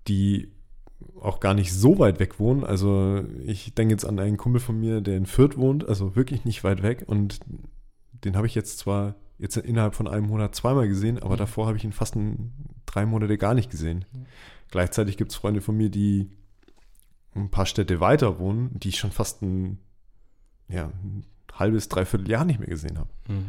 die 0.08 0.52
auch 1.20 1.40
gar 1.40 1.54
nicht 1.54 1.74
so 1.74 2.00
weit 2.00 2.20
weg 2.20 2.40
wohnen. 2.40 2.64
Also 2.64 3.24
ich 3.46 3.74
denke 3.74 3.94
jetzt 3.94 4.06
an 4.06 4.20
einen 4.20 4.38
Kumpel 4.38 4.62
von 4.62 4.80
mir, 4.80 5.02
der 5.02 5.18
in 5.18 5.26
Fürth 5.26 5.58
wohnt, 5.58 5.88
also 5.88 6.16
wirklich 6.16 6.46
nicht 6.46 6.64
weit 6.64 6.84
weg. 6.84 7.04
Und 7.08 7.40
den 8.24 8.36
habe 8.36 8.46
ich 8.46 8.56
jetzt 8.56 8.78
zwar 8.78 9.16
jetzt 9.44 9.58
innerhalb 9.58 9.94
von 9.94 10.08
einem 10.08 10.28
Monat 10.28 10.56
zweimal 10.56 10.88
gesehen, 10.88 11.20
aber 11.22 11.34
mhm. 11.34 11.40
davor 11.40 11.68
habe 11.68 11.76
ich 11.76 11.84
ihn 11.84 11.92
fast 11.92 12.16
ein, 12.16 12.54
drei 12.86 13.06
Monate 13.06 13.38
gar 13.38 13.54
nicht 13.54 13.70
gesehen. 13.70 14.06
Mhm. 14.14 14.26
Gleichzeitig 14.72 15.18
gibt 15.18 15.32
es 15.32 15.38
Freunde 15.38 15.60
von 15.60 15.76
mir, 15.76 15.90
die 15.90 16.30
ein 17.36 17.50
paar 17.50 17.66
Städte 17.66 18.00
weiter 18.00 18.40
wohnen, 18.40 18.72
die 18.80 18.90
ich 18.90 18.98
schon 18.98 19.12
fast 19.12 19.42
ein, 19.42 19.80
ja, 20.70 20.86
ein 20.86 21.26
halbes, 21.52 21.90
dreiviertel 21.90 22.30
Jahr 22.30 22.46
nicht 22.46 22.60
mehr 22.60 22.70
gesehen 22.70 22.98
habe. 22.98 23.10
Mhm. 23.28 23.46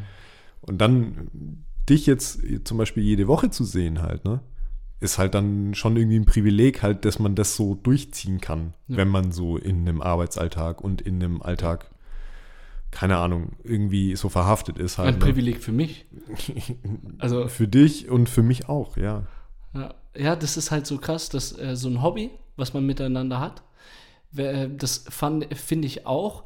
Und 0.63 0.79
dann 0.79 1.65
dich 1.89 2.07
jetzt 2.07 2.41
zum 2.65 2.77
Beispiel 2.77 3.05
jede 3.05 3.29
Woche 3.29 3.51
zu 3.51 3.63
sehen 3.63 4.03
halt, 4.03 4.25
ne? 4.25 4.41
Ist 4.99 5.19
halt 5.19 5.35
dann 5.35 5.75
schon 5.75 5.97
irgendwie 5.97 6.19
ein 6.19 6.25
Privileg 6.25 6.83
halt, 6.83 7.05
dass 7.05 7.19
man 7.19 7.35
das 7.35 7.57
so 7.57 7.75
durchziehen 7.75 8.41
kann, 8.41 8.75
ja. 8.89 8.97
wenn 8.97 9.09
man 9.09 9.33
so 9.33 9.59
in 9.59 9.81
einem 9.81 10.01
Arbeitsalltag 10.01 10.81
und 10.81 11.03
in 11.03 11.23
einem 11.23 11.43
Alltag 11.43 11.91
keine 12.95 13.17
Ahnung, 13.17 13.51
irgendwie 13.65 14.15
so 14.15 14.29
verhaftet 14.29 14.79
ist 14.79 14.99
halt. 14.99 15.09
Ein 15.09 15.15
ne? 15.15 15.21
Privileg 15.21 15.63
für 15.63 15.73
mich. 15.73 16.07
Also 17.19 17.49
für 17.49 17.67
dich 17.67 18.09
und 18.09 18.29
für 18.29 18.43
mich 18.43 18.69
auch, 18.69 18.97
ja. 18.97 19.27
Ja, 20.17 20.37
das 20.37 20.57
ist 20.57 20.71
halt 20.71 20.87
so 20.87 20.99
krass, 20.99 21.29
dass 21.29 21.59
äh, 21.59 21.75
so 21.75 21.89
ein 21.89 22.03
Hobby, 22.03 22.31
was 22.57 22.73
man 22.73 22.87
miteinander 22.87 23.41
hat, 23.41 23.63
äh, 24.37 24.69
das 24.69 25.07
finde 25.09 25.87
ich 25.87 26.07
auch, 26.07 26.45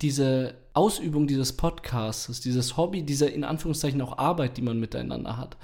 diese 0.00 0.54
Ausübung 0.72 1.26
dieses 1.26 1.54
Podcasts, 1.54 2.40
dieses 2.40 2.76
Hobby, 2.76 3.02
diese 3.02 3.26
in 3.26 3.44
Anführungszeichen 3.44 4.00
auch 4.00 4.16
Arbeit, 4.16 4.56
die 4.56 4.62
man 4.62 4.80
miteinander 4.80 5.36
hat. 5.36 5.56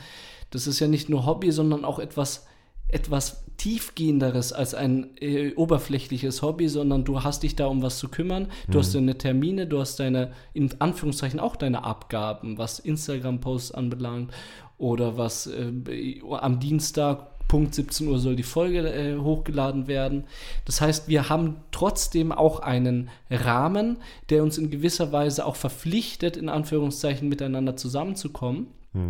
Das 0.50 0.66
ist 0.66 0.80
ja 0.80 0.88
nicht 0.88 1.08
nur 1.08 1.24
Hobby, 1.24 1.52
sondern 1.52 1.84
auch 1.84 1.98
etwas, 1.98 2.46
etwas 2.93 3.45
tiefgehenderes 3.57 4.53
als 4.53 4.74
ein 4.74 5.16
äh, 5.20 5.55
oberflächliches 5.55 6.43
Hobby, 6.43 6.68
sondern 6.68 7.05
du 7.05 7.22
hast 7.22 7.43
dich 7.43 7.57
da 7.57 7.66
um 7.66 7.82
was 7.82 7.99
zu 7.99 8.09
kümmern, 8.09 8.49
du 8.68 8.78
mhm. 8.78 8.82
hast 8.82 8.95
deine 8.95 9.18
Termine, 9.18 9.66
du 9.66 9.80
hast 9.80 10.01
deine, 10.01 10.32
in 10.53 10.80
Anführungszeichen 10.80 11.40
auch 11.40 11.57
deine 11.57 11.84
Abgaben, 11.84 12.59
was 12.59 12.78
Instagram-Posts 12.78 13.72
anbelangt 13.72 14.32
oder 14.78 15.16
was 15.16 15.47
äh, 15.47 16.20
am 16.30 16.61
Dienstag 16.61 17.32
Punkt 17.53 17.74
17 17.74 18.09
Uhr 18.09 18.18
soll 18.18 18.34
die 18.34 18.43
Folge 18.43 18.78
äh, 18.78 19.18
hochgeladen 19.18 19.86
werden. 19.86 20.24
Das 20.64 20.80
heißt, 20.80 21.07
wir 21.07 21.28
haben 21.28 21.57
trotzdem 21.70 22.32
auch 22.32 22.61
einen 22.61 23.11
Rahmen, 23.30 23.99
der 24.30 24.43
uns 24.43 24.57
in 24.57 24.70
gewisser 24.70 25.12
Weise 25.12 25.45
auch 25.45 25.57
verpflichtet, 25.57 26.38
in 26.38 26.49
Anführungszeichen 26.49 27.28
miteinander 27.28 27.76
zusammenzukommen. 27.76 28.68
Mhm. 28.95 29.09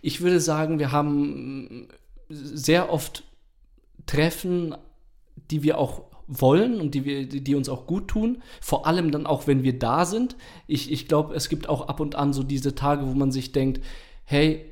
Ich 0.00 0.22
würde 0.22 0.40
sagen, 0.40 0.78
wir 0.78 0.92
haben 0.92 1.88
sehr 2.28 2.92
oft 2.92 3.24
Treffen, 4.06 4.74
die 5.50 5.62
wir 5.62 5.78
auch 5.78 6.02
wollen 6.26 6.80
und 6.80 6.94
die, 6.94 7.04
wir, 7.04 7.26
die 7.26 7.54
uns 7.54 7.68
auch 7.68 7.86
gut 7.86 8.08
tun. 8.08 8.42
Vor 8.60 8.86
allem 8.86 9.10
dann 9.10 9.26
auch, 9.26 9.46
wenn 9.46 9.62
wir 9.62 9.78
da 9.78 10.04
sind. 10.04 10.36
Ich, 10.66 10.92
ich 10.92 11.08
glaube, 11.08 11.34
es 11.34 11.48
gibt 11.48 11.68
auch 11.68 11.88
ab 11.88 12.00
und 12.00 12.14
an 12.14 12.32
so 12.32 12.42
diese 12.42 12.74
Tage, 12.74 13.06
wo 13.06 13.14
man 13.14 13.32
sich 13.32 13.52
denkt, 13.52 13.82
hey, 14.24 14.64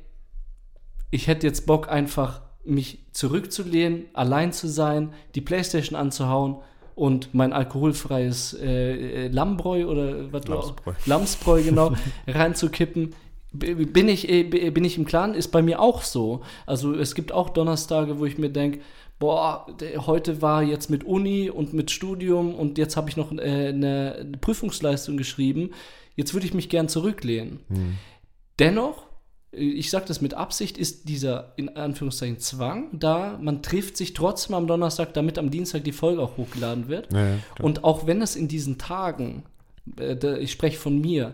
ich 1.09 1.27
hätte 1.27 1.47
jetzt 1.47 1.65
Bock 1.65 1.89
einfach 1.89 2.41
mich 2.63 3.05
zurückzulehnen, 3.11 4.05
allein 4.13 4.51
zu 4.53 4.67
sein, 4.67 5.13
die 5.35 5.41
Playstation 5.41 5.97
anzuhauen 5.97 6.57
und 6.95 7.33
mein 7.33 7.53
alkoholfreies 7.53 8.53
äh, 8.59 9.25
äh 9.25 9.27
Lammbräu 9.29 9.85
oder 9.85 10.31
was 10.33 10.47
Lamsbräu. 10.47 10.93
Lamsbräu 11.05 11.63
genau 11.63 11.93
reinzukippen 12.27 13.15
bin 13.59 14.07
ich, 14.07 14.29
äh, 14.29 14.43
bin 14.43 14.83
ich 14.83 14.97
im 14.97 15.05
Klaren, 15.05 15.33
ist 15.33 15.49
bei 15.49 15.61
mir 15.61 15.79
auch 15.79 16.01
so. 16.01 16.41
Also 16.65 16.93
es 16.93 17.15
gibt 17.15 17.31
auch 17.31 17.49
Donnerstage, 17.49 18.19
wo 18.19 18.25
ich 18.25 18.37
mir 18.37 18.49
denke, 18.49 18.79
boah, 19.19 19.65
heute 20.05 20.41
war 20.41 20.63
jetzt 20.63 20.89
mit 20.89 21.03
Uni 21.03 21.49
und 21.49 21.73
mit 21.73 21.91
Studium 21.91 22.53
und 22.53 22.77
jetzt 22.77 22.97
habe 22.97 23.09
ich 23.09 23.17
noch 23.17 23.31
äh, 23.31 23.69
eine, 23.69 24.31
Prüfungsleistung 24.39 25.17
geschrieben, 25.17 25.71
jetzt 26.15 26.33
würde 26.33 26.45
ich 26.45 26.53
mich 26.53 26.69
gern 26.69 26.89
zurücklehnen. 26.89 27.59
Hm. 27.67 27.95
Dennoch, 28.59 29.07
äh, 29.51 29.57
ich 29.57 29.89
sage 29.89 30.05
das 30.07 30.21
mit 30.21 30.33
Absicht, 30.33 30.77
ist 30.77 31.09
dieser 31.09 31.53
in 31.57 31.75
Anführungszeichen 31.75 32.39
Zwang 32.39 32.99
da. 32.99 33.39
Man 33.41 33.63
trifft 33.63 33.97
sich 33.97 34.13
trotzdem 34.13 34.55
am 34.55 34.67
Donnerstag, 34.67 35.13
damit 35.13 35.37
am 35.39 35.49
Dienstag 35.49 35.83
die 35.83 35.91
Folge 35.91 36.21
auch 36.21 36.37
hochgeladen 36.37 36.87
wird. 36.87 37.11
Ja, 37.11 37.29
ja. 37.29 37.37
Und 37.61 37.83
auch 37.83 38.05
wenn 38.05 38.21
es 38.21 38.35
in 38.35 38.47
diesen 38.47 38.77
Tagen, 38.77 39.43
äh, 39.99 40.15
da- 40.15 40.37
ich 40.37 40.51
spreche 40.51 40.77
von 40.77 40.99
mir, 41.01 41.33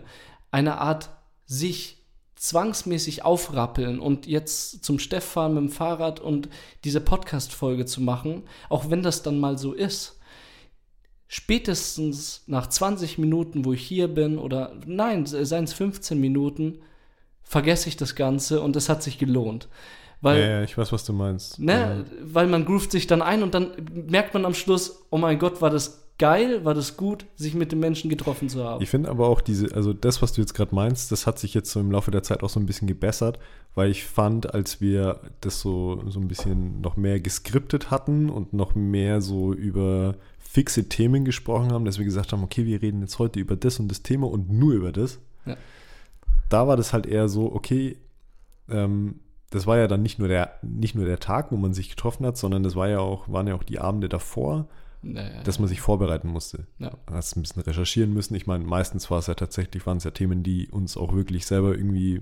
eine 0.50 0.78
Art 0.78 1.10
sich 1.46 2.03
zwangsmäßig 2.44 3.24
aufrappeln 3.24 3.98
und 3.98 4.26
jetzt 4.26 4.84
zum 4.84 4.98
Steff 4.98 5.24
fahren 5.24 5.54
mit 5.54 5.62
dem 5.62 5.70
Fahrrad 5.70 6.20
und 6.20 6.50
diese 6.84 7.00
Podcast-Folge 7.00 7.86
zu 7.86 8.02
machen, 8.02 8.42
auch 8.68 8.90
wenn 8.90 9.02
das 9.02 9.22
dann 9.22 9.40
mal 9.40 9.56
so 9.56 9.72
ist, 9.72 10.20
spätestens 11.26 12.42
nach 12.46 12.66
20 12.66 13.16
Minuten, 13.16 13.64
wo 13.64 13.72
ich 13.72 13.82
hier 13.82 14.08
bin, 14.08 14.36
oder 14.36 14.76
nein, 14.84 15.24
seien 15.24 15.64
es 15.64 15.72
15 15.72 16.20
Minuten, 16.20 16.80
vergesse 17.42 17.88
ich 17.88 17.96
das 17.96 18.14
Ganze 18.14 18.60
und 18.60 18.76
es 18.76 18.90
hat 18.90 19.02
sich 19.02 19.16
gelohnt. 19.16 19.68
Weil 20.20 20.40
ja, 20.40 20.46
ja, 20.46 20.62
ich 20.62 20.76
weiß, 20.76 20.92
was 20.92 21.06
du 21.06 21.14
meinst. 21.14 21.58
Ne? 21.58 22.04
Weil 22.20 22.46
man 22.46 22.66
groovt 22.66 22.92
sich 22.92 23.06
dann 23.06 23.22
ein 23.22 23.42
und 23.42 23.54
dann 23.54 23.72
merkt 24.06 24.34
man 24.34 24.44
am 24.44 24.54
Schluss, 24.54 25.06
oh 25.08 25.16
mein 25.16 25.38
Gott, 25.38 25.62
war 25.62 25.70
das 25.70 26.03
geil, 26.18 26.64
war 26.64 26.74
das 26.74 26.96
gut, 26.96 27.26
sich 27.34 27.54
mit 27.54 27.72
den 27.72 27.80
Menschen 27.80 28.08
getroffen 28.08 28.48
zu 28.48 28.62
haben. 28.62 28.82
Ich 28.82 28.88
finde 28.88 29.10
aber 29.10 29.28
auch 29.28 29.40
diese, 29.40 29.74
also 29.74 29.92
das, 29.92 30.22
was 30.22 30.32
du 30.32 30.40
jetzt 30.40 30.54
gerade 30.54 30.74
meinst, 30.74 31.10
das 31.10 31.26
hat 31.26 31.38
sich 31.38 31.54
jetzt 31.54 31.70
so 31.70 31.80
im 31.80 31.90
Laufe 31.90 32.10
der 32.10 32.22
Zeit 32.22 32.42
auch 32.42 32.48
so 32.48 32.60
ein 32.60 32.66
bisschen 32.66 32.86
gebessert, 32.86 33.38
weil 33.74 33.90
ich 33.90 34.04
fand, 34.04 34.54
als 34.54 34.80
wir 34.80 35.20
das 35.40 35.60
so, 35.60 36.02
so 36.08 36.20
ein 36.20 36.28
bisschen 36.28 36.80
noch 36.80 36.96
mehr 36.96 37.20
geskriptet 37.20 37.90
hatten 37.90 38.30
und 38.30 38.52
noch 38.52 38.74
mehr 38.74 39.20
so 39.20 39.52
über 39.52 40.14
fixe 40.38 40.88
Themen 40.88 41.24
gesprochen 41.24 41.72
haben, 41.72 41.84
dass 41.84 41.98
wir 41.98 42.04
gesagt 42.04 42.32
haben, 42.32 42.44
okay, 42.44 42.64
wir 42.64 42.80
reden 42.80 43.00
jetzt 43.00 43.18
heute 43.18 43.40
über 43.40 43.56
das 43.56 43.80
und 43.80 43.88
das 43.88 44.02
Thema 44.02 44.28
und 44.28 44.50
nur 44.52 44.72
über 44.72 44.92
das. 44.92 45.18
Ja. 45.46 45.56
Da 46.48 46.68
war 46.68 46.76
das 46.76 46.92
halt 46.92 47.06
eher 47.06 47.28
so, 47.28 47.52
okay, 47.52 47.96
ähm, 48.68 49.20
das 49.50 49.66
war 49.66 49.78
ja 49.78 49.88
dann 49.88 50.02
nicht 50.02 50.20
nur 50.20 50.28
der, 50.28 50.58
nicht 50.62 50.94
nur 50.94 51.06
der 51.06 51.18
Tag, 51.18 51.50
wo 51.50 51.56
man 51.56 51.74
sich 51.74 51.90
getroffen 51.90 52.24
hat, 52.24 52.36
sondern 52.36 52.62
das 52.62 52.76
war 52.76 52.88
ja 52.88 53.00
auch, 53.00 53.28
waren 53.28 53.48
ja 53.48 53.56
auch 53.56 53.64
die 53.64 53.80
Abende 53.80 54.08
davor, 54.08 54.68
Naja, 55.12 55.42
dass 55.42 55.58
man 55.58 55.68
sich 55.68 55.80
vorbereiten 55.80 56.28
musste. 56.28 56.66
ja. 56.78 56.92
Hast 57.10 57.36
ein 57.36 57.42
bisschen 57.42 57.62
recherchieren 57.62 58.12
müssen. 58.14 58.34
Ich 58.34 58.46
meine, 58.46 58.64
meistens 58.64 59.10
war 59.10 59.18
es 59.18 59.26
ja 59.26 59.34
tatsächlich, 59.34 59.86
waren 59.86 59.98
es 59.98 60.04
ja 60.04 60.10
Themen, 60.12 60.42
die 60.42 60.68
uns 60.68 60.96
auch 60.96 61.12
wirklich 61.14 61.46
selber 61.46 61.76
irgendwie 61.76 62.20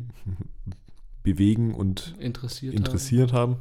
bewegen 1.22 1.74
und 1.74 2.14
interessiert. 2.18 2.74
interessiert 2.74 3.33
haben. 3.33 3.57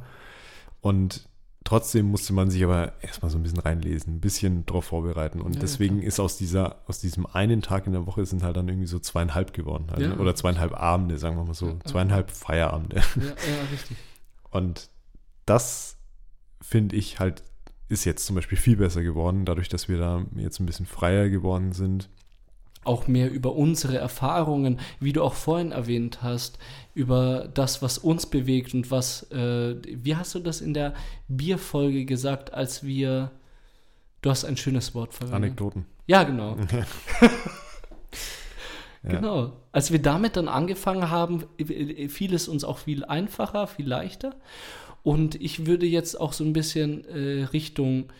Und 0.80 1.28
trotzdem 1.64 2.06
musste 2.06 2.32
man 2.32 2.50
sich 2.50 2.64
aber 2.64 2.92
erstmal 3.02 3.30
so 3.30 3.38
ein 3.38 3.42
bisschen 3.44 3.60
reinlesen, 3.60 4.16
ein 4.16 4.20
bisschen 4.20 4.66
drauf 4.66 4.86
vorbereiten. 4.86 5.40
Und 5.40 5.54
Ja, 5.54 5.60
deswegen 5.60 5.98
klar. 5.98 6.08
ist 6.08 6.18
aus 6.18 6.36
dieser, 6.36 6.82
aus 6.88 6.98
diesem 6.98 7.24
einen 7.26 7.62
Tag 7.62 7.86
in 7.86 7.92
der 7.92 8.06
Woche 8.06 8.26
sind 8.26 8.42
halt 8.42 8.56
dann 8.56 8.68
irgendwie 8.68 8.88
so 8.88 8.98
zweieinhalb 8.98 9.52
geworden. 9.52 9.86
Halt, 9.90 10.00
Ja. 10.00 10.08
ne? 10.08 10.18
Oder 10.18 10.34
zweieinhalb 10.34 10.72
Abende, 10.74 11.18
sagen 11.18 11.36
wir 11.36 11.44
mal 11.44 11.54
so. 11.54 11.66
Ja, 11.68 11.72
ja. 11.74 11.84
Zweieinhalb 11.84 12.30
Feierabende. 12.32 13.00
Haben. 13.02 13.20
Ja, 13.22 13.28
ja, 13.28 13.62
richtig. 13.70 13.96
Und 14.50 14.88
das 15.46 15.96
finde 16.60 16.96
ich 16.96 17.20
halt, 17.20 17.44
ist 17.92 18.04
jetzt 18.04 18.26
zum 18.26 18.36
Beispiel 18.36 18.58
viel 18.58 18.76
besser 18.76 19.02
geworden, 19.02 19.44
dadurch, 19.44 19.68
dass 19.68 19.88
wir 19.88 19.98
da 19.98 20.24
jetzt 20.36 20.60
ein 20.60 20.66
bisschen 20.66 20.86
freier 20.86 21.28
geworden 21.28 21.72
sind. 21.72 22.08
Auch 22.84 23.06
mehr 23.06 23.30
über 23.30 23.54
unsere 23.54 23.98
Erfahrungen, 23.98 24.80
wie 24.98 25.12
du 25.12 25.22
auch 25.22 25.34
vorhin 25.34 25.70
erwähnt 25.70 26.22
hast, 26.22 26.58
über 26.94 27.48
das, 27.54 27.80
was 27.82 27.98
uns 27.98 28.26
bewegt 28.26 28.74
und 28.74 28.90
was, 28.90 29.30
äh, 29.30 29.76
wie 29.84 30.16
hast 30.16 30.34
du 30.34 30.40
das 30.40 30.60
in 30.60 30.74
der 30.74 30.94
Bierfolge 31.28 32.04
gesagt, 32.04 32.52
als 32.52 32.82
wir, 32.82 33.30
du 34.22 34.30
hast 34.30 34.44
ein 34.44 34.56
schönes 34.56 34.94
Wort 34.94 35.14
verwendet. 35.14 35.36
Anekdoten. 35.36 35.86
Ja, 36.08 36.24
genau. 36.24 36.56
Ja. 36.56 37.28
Genau. 39.04 39.52
Als 39.72 39.90
wir 39.90 40.00
damit 40.00 40.36
dann 40.36 40.48
angefangen 40.48 41.10
haben, 41.10 41.44
fiel 42.08 42.34
es 42.34 42.46
uns 42.46 42.62
auch 42.62 42.78
viel 42.78 43.04
einfacher, 43.04 43.66
viel 43.66 43.88
leichter. 43.88 44.36
Und 45.02 45.40
ich 45.40 45.66
würde 45.66 45.86
jetzt 45.86 46.18
auch 46.20 46.32
so 46.32 46.44
ein 46.44 46.52
bisschen 46.52 47.04
äh, 47.06 47.44
Richtung 47.44 48.12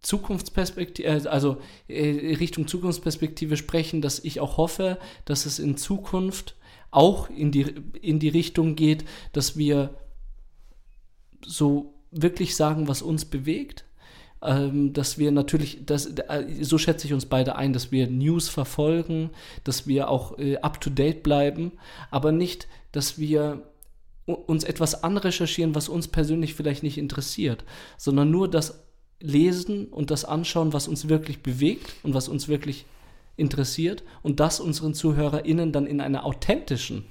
Zukunftsperspektive, 0.00 1.30
also 1.30 1.58
äh, 1.88 2.36
Richtung 2.36 2.66
Zukunftsperspektive 2.66 3.56
sprechen, 3.56 4.00
dass 4.00 4.20
ich 4.20 4.40
auch 4.40 4.56
hoffe, 4.56 4.98
dass 5.24 5.44
es 5.44 5.58
in 5.58 5.76
Zukunft 5.76 6.56
auch 6.90 7.28
in 7.28 7.50
die, 7.50 7.74
in 8.00 8.18
die 8.18 8.28
Richtung 8.28 8.76
geht, 8.76 9.04
dass 9.32 9.58
wir 9.58 9.96
so 11.44 11.94
wirklich 12.10 12.56
sagen, 12.56 12.88
was 12.88 13.02
uns 13.02 13.24
bewegt. 13.24 13.84
Ähm, 14.40 14.92
dass 14.92 15.18
wir 15.18 15.32
natürlich, 15.32 15.84
das, 15.84 16.06
äh, 16.06 16.44
so 16.62 16.78
schätze 16.78 17.08
ich 17.08 17.12
uns 17.12 17.26
beide 17.26 17.56
ein, 17.56 17.72
dass 17.72 17.90
wir 17.90 18.06
News 18.06 18.48
verfolgen, 18.48 19.30
dass 19.64 19.88
wir 19.88 20.08
auch 20.08 20.38
äh, 20.38 20.58
up-to-date 20.58 21.24
bleiben, 21.24 21.72
aber 22.12 22.30
nicht, 22.30 22.68
dass 22.92 23.18
wir 23.18 23.67
uns 24.34 24.64
etwas 24.64 25.02
anrecherchieren, 25.02 25.74
was 25.74 25.88
uns 25.88 26.08
persönlich 26.08 26.54
vielleicht 26.54 26.82
nicht 26.82 26.98
interessiert, 26.98 27.64
sondern 27.96 28.30
nur 28.30 28.48
das 28.48 28.84
Lesen 29.20 29.88
und 29.88 30.10
das 30.10 30.24
Anschauen, 30.24 30.72
was 30.72 30.86
uns 30.86 31.08
wirklich 31.08 31.42
bewegt 31.42 31.94
und 32.02 32.14
was 32.14 32.28
uns 32.28 32.48
wirklich 32.48 32.86
interessiert 33.36 34.02
und 34.22 34.40
das 34.40 34.60
unseren 34.60 34.94
ZuhörerInnen 34.94 35.72
dann 35.72 35.86
in 35.86 36.00
einer 36.00 36.24
authentischen 36.24 37.04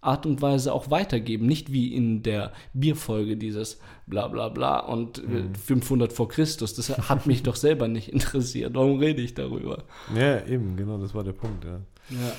Art 0.00 0.26
und 0.26 0.42
Weise 0.42 0.72
auch 0.72 0.90
weitergeben. 0.90 1.46
Nicht 1.46 1.72
wie 1.72 1.94
in 1.94 2.22
der 2.22 2.52
Bierfolge 2.74 3.36
dieses 3.36 3.80
bla 4.06 4.28
bla 4.28 4.50
bla 4.50 4.80
und 4.80 5.18
äh, 5.18 5.44
500 5.66 6.12
vor 6.12 6.28
Christus. 6.28 6.74
Das 6.74 6.90
hat 7.08 7.26
mich 7.26 7.42
doch 7.42 7.56
selber 7.56 7.88
nicht 7.88 8.08
interessiert. 8.12 8.74
Warum 8.74 8.98
rede 8.98 9.22
ich 9.22 9.34
darüber? 9.34 9.84
Ja, 10.14 10.44
eben, 10.46 10.76
genau, 10.76 10.98
das 10.98 11.14
war 11.14 11.24
der 11.24 11.32
Punkt, 11.32 11.64
ja. 11.64 11.80
Ja. 12.10 12.32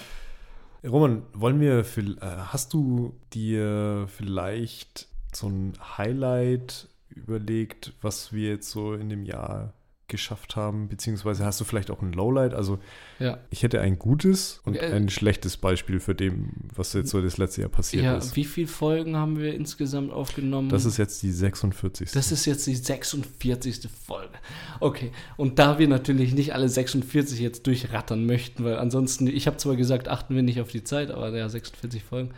Roman, 0.87 1.23
wollen 1.33 1.59
wir, 1.59 1.79
äh, 1.79 1.83
hast 2.21 2.73
du 2.73 3.15
dir 3.33 4.07
vielleicht 4.07 5.07
so 5.33 5.47
ein 5.47 5.73
Highlight 5.97 6.89
überlegt, 7.09 7.93
was 8.01 8.33
wir 8.33 8.49
jetzt 8.49 8.71
so 8.71 8.93
in 8.93 9.09
dem 9.09 9.23
Jahr 9.23 9.73
geschafft 10.07 10.55
haben, 10.55 10.87
beziehungsweise 10.87 11.43
hast 11.45 11.59
du 11.59 11.63
vielleicht 11.65 11.89
auch 11.91 12.01
ein 12.01 12.13
Lowlight? 12.13 12.53
Also 12.53 12.79
Ja. 13.19 13.39
ich 13.49 13.63
hätte 13.63 13.81
ein 13.81 13.97
gutes 13.97 14.61
und 14.63 14.75
Äh, 14.77 14.91
ein 14.93 15.09
schlechtes 15.09 15.57
Beispiel 15.57 15.99
für 15.99 16.13
dem, 16.13 16.51
was 16.75 16.93
jetzt 16.93 17.09
so 17.09 17.21
das 17.21 17.37
letzte 17.37 17.61
Jahr 17.61 17.69
passiert 17.69 18.03
ja, 18.03 18.15
ist. 18.17 18.35
wie 18.35 18.45
viele 18.45 18.67
Folgen 18.67 19.15
haben 19.17 19.39
wir 19.39 19.53
insgesamt 19.55 20.11
aufgenommen? 20.11 20.69
Das 20.69 20.85
ist 20.85 20.97
jetzt 20.97 21.23
die 21.23 21.31
46. 21.31 22.11
Das 22.11 22.31
ist 22.31 22.45
jetzt 22.45 22.67
die 22.67 22.75
46. 22.75 23.89
Folge. 24.05 24.33
Okay, 24.79 25.11
und 25.37 25.57
da 25.59 25.79
wir 25.79 25.87
natürlich 25.87 26.33
nicht 26.33 26.53
alle 26.53 26.69
46 26.69 27.39
jetzt 27.39 27.65
durchrattern 27.67 28.25
möchten, 28.25 28.63
weil 28.63 28.77
ansonsten, 28.77 29.27
ich 29.27 29.47
habe 29.47 29.57
zwar 29.57 29.75
gesagt, 29.75 30.07
achten 30.07 30.35
wir 30.35 30.43
nicht 30.43 30.61
auf 30.61 30.69
die 30.69 30.83
Zeit, 30.83 31.09
aber 31.11 31.35
ja, 31.35 31.49
46 31.49 32.03
Folgen 32.03 32.29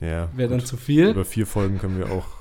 ja, 0.00 0.28
wäre 0.36 0.50
dann 0.50 0.64
zu 0.64 0.76
viel. 0.76 1.08
Über 1.08 1.24
vier 1.24 1.46
Folgen 1.46 1.78
können 1.78 1.98
wir 1.98 2.10
auch 2.10 2.37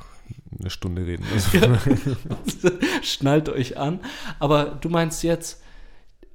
eine 0.60 0.70
Stunde 0.70 1.06
reden. 1.06 1.26
Also, 1.34 2.70
Schnallt 3.02 3.50
euch 3.50 3.78
an. 3.78 4.00
Aber 4.40 4.66
du 4.66 4.90
meinst 4.90 5.24
jetzt, 5.24 5.62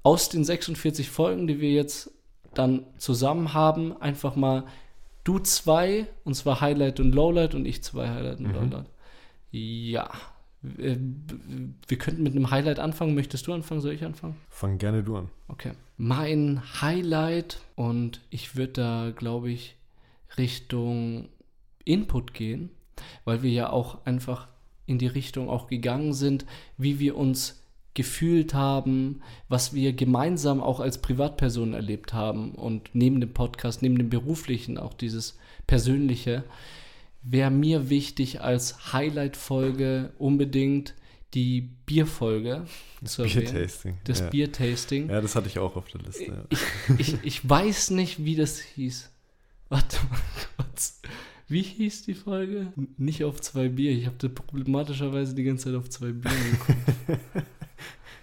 aus 0.03 0.29
den 0.29 0.45
46 0.45 1.11
Folgen, 1.11 1.47
die 1.47 1.61
wir 1.61 1.71
jetzt 1.71 2.11
dann 2.55 2.85
zusammen 2.99 3.55
haben, 3.55 3.97
einfach 4.01 4.35
mal 4.37 4.65
du 5.25 5.39
zwei, 5.39 6.07
und 6.25 6.35
zwar 6.35 6.61
Highlight 6.61 6.99
und 7.01 7.13
Lowlight, 7.15 7.55
und 7.55 7.65
ich 7.67 7.83
zwei 7.85 8.09
Highlight 8.09 8.41
und 8.41 8.49
Mhm. 8.49 8.55
Lowlight. 8.55 8.87
Ja. 9.53 10.11
Äh, 10.79 10.97
Wir 11.89 11.99
könnten 11.99 12.23
mit 12.25 12.35
einem 12.35 12.51
Highlight 12.51 12.79
anfangen. 12.79 13.15
Möchtest 13.15 13.47
du 13.47 13.53
anfangen? 13.53 13.81
Soll 13.81 13.93
ich 13.93 14.05
anfangen? 14.05 14.37
fang 14.49 14.79
gerne 14.79 15.03
du 15.03 15.17
an. 15.17 15.29
Okay. 15.49 15.73
Mein 15.97 16.63
Highlight 16.81 17.61
und 17.77 18.21
ich 18.31 18.57
würde 18.57 18.73
da, 18.73 19.13
glaube 19.15 19.51
ich, 19.51 19.77
Richtung 20.39 21.29
Input 21.85 22.33
gehen, 22.35 22.71
weil 23.25 23.43
wir 23.43 23.51
ja 23.51 23.71
auch 23.71 24.05
einfach 24.05 24.49
in 24.87 24.99
die 24.99 25.07
Richtung 25.07 25.49
auch 25.49 25.69
gegangen 25.69 26.13
sind, 26.13 26.45
wie 26.77 26.99
wir 26.99 27.17
uns 27.17 27.63
gefühlt 27.95 28.55
haben, 28.55 29.21
was 29.49 29.75
wir 29.75 29.93
gemeinsam 29.93 30.61
auch 30.61 30.81
als 30.81 30.99
Privatpersonen 30.99 31.75
erlebt 31.75 32.15
haben 32.15 32.55
und 32.55 32.91
neben 32.95 33.21
dem 33.21 33.35
Podcast, 33.35 33.83
neben 33.83 33.99
dem 33.99 34.09
beruflichen 34.09 34.79
auch 34.79 34.95
dieses 34.95 35.39
persönliche, 35.67 36.45
wäre 37.23 37.51
mir 37.51 37.91
wichtig 37.91 38.41
als 38.41 38.93
Highlight-Folge 38.93 40.13
unbedingt 40.19 40.95
die 41.35 41.63
Bierfolge 41.87 42.67
zu 43.05 43.23
erwähnen. 43.23 43.53
Biertasting. 43.53 43.99
Das 44.05 44.21
ja. 44.21 44.29
Biertasting. 44.29 45.11
Ja, 45.11 45.21
das 45.21 45.35
hatte 45.35 45.49
ich 45.49 45.59
auch 45.59 45.77
auf 45.77 45.89
der 45.89 46.03
Liste. 46.03 46.25
Ja. 46.25 46.59
Ich, 46.99 47.15
ich, 47.15 47.25
ich 47.25 47.49
weiß 47.49 47.91
nicht, 47.91 48.25
wie 48.25 48.37
das 48.37 48.59
hieß. 48.59 49.11
Warte 49.69 49.99
mal 50.11 50.21
kurz. 50.57 51.01
Wie 51.53 51.61
hieß 51.63 52.05
die 52.05 52.15
Folge? 52.15 52.73
Nicht 52.97 53.25
auf 53.25 53.41
zwei 53.43 53.69
Bier. 53.69 53.91
Ich 53.93 54.07
habe 54.07 54.17
da 54.19 54.29
problematischerweise 54.29 55.35
die 55.35 55.45
ganze 55.45 55.67
Zeit 55.67 55.75
auf 55.75 55.91
zwei 55.91 56.07
Bier 56.13 56.31
geguckt. 56.51 57.21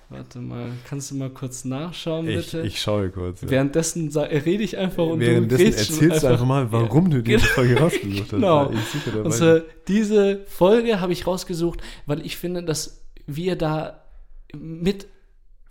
Warte 0.10 0.40
mal, 0.40 0.72
kannst 0.88 1.12
du 1.12 1.16
mal 1.16 1.30
kurz 1.30 1.64
nachschauen, 1.64 2.28
Ich, 2.28 2.38
bitte? 2.52 2.66
ich 2.66 2.82
schaue 2.82 3.12
kurz. 3.12 3.42
Ja. 3.44 3.50
Währenddessen 3.52 4.10
rede 4.18 4.64
ich 4.64 4.76
einfach 4.76 5.06
und 5.06 5.20
Währenddessen 5.20 5.64
du 5.64 5.78
erzählst 5.78 6.24
du 6.24 6.28
einfach 6.28 6.46
mal, 6.46 6.72
warum 6.72 7.12
du 7.12 7.22
diese 7.22 7.38
Genau. 7.38 7.52
Folge 7.54 7.80
rausgesucht 7.80 8.22
hast. 8.22 8.30
Genau. 8.32 8.72
Ich. 8.72 9.16
Und 9.16 9.32
zwar, 9.32 9.62
diese 9.88 10.40
Folge 10.48 11.00
habe 11.00 11.14
ich 11.14 11.28
rausgesucht, 11.28 11.82
weil 12.08 12.26
ich 12.26 12.38
finde, 12.38 12.64
dass 12.64 13.06
wir 13.28 13.56
da 13.56 14.02
mit 14.58 15.06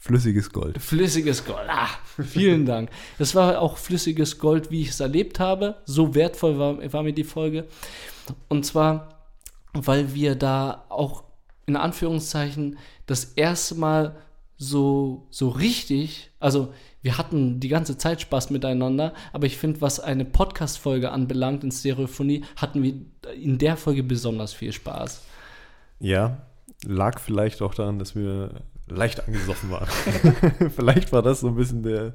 Flüssiges 0.01 0.53
Gold. 0.53 0.80
flüssiges 0.80 1.44
Gold, 1.44 1.68
ah, 1.68 1.88
vielen 2.22 2.64
Dank. 2.66 2.90
Das 3.18 3.34
war 3.34 3.61
auch 3.61 3.76
flüssiges 3.76 4.38
Gold, 4.38 4.70
wie 4.70 4.82
ich 4.82 4.90
es 4.90 5.01
erlebt 5.01 5.40
habe. 5.40 5.76
So 5.86 6.14
wertvoll 6.14 6.59
war, 6.59 6.92
war 6.92 7.03
mir 7.03 7.12
die 7.12 7.24
Folge. 7.24 7.66
Und 8.49 8.64
zwar, 8.64 9.26
weil 9.72 10.14
wir 10.14 10.36
da 10.36 10.84
auch 10.88 11.24
in 11.66 11.76
Anführungszeichen 11.76 12.78
das 13.07 13.24
erste 13.24 13.74
Mal 13.74 14.16
so, 14.57 15.26
so 15.30 15.49
richtig, 15.49 16.30
also 16.40 16.72
wir 17.03 17.18
hatten 17.18 17.61
die 17.61 17.68
ganze 17.68 17.96
Zeit 17.99 18.20
Spaß 18.20 18.51
miteinander, 18.51 19.14
aber 19.32 19.46
ich 19.46 19.57
finde, 19.57 19.80
was 19.80 20.01
eine 20.01 20.24
Podcast-Folge 20.24 21.11
anbelangt 21.11 21.64
in 21.64 21.70
Stereophonie, 21.70 22.44
hatten 22.57 22.82
wir 22.82 22.94
in 23.34 23.59
der 23.59 23.76
Folge 23.76 24.03
besonders 24.03 24.53
viel 24.53 24.72
Spaß. 24.72 25.22
Ja, 26.01 26.38
lag 26.84 27.20
vielleicht 27.20 27.62
auch 27.62 27.74
daran, 27.74 27.99
dass 27.99 28.14
wir 28.14 28.62
leicht 28.91 29.26
angesoffen 29.26 29.70
waren. 29.70 29.89
vielleicht 30.76 31.12
war 31.12 31.22
das 31.22 31.41
so 31.41 31.49
ein 31.49 31.55
bisschen 31.57 31.82
der, 31.82 32.12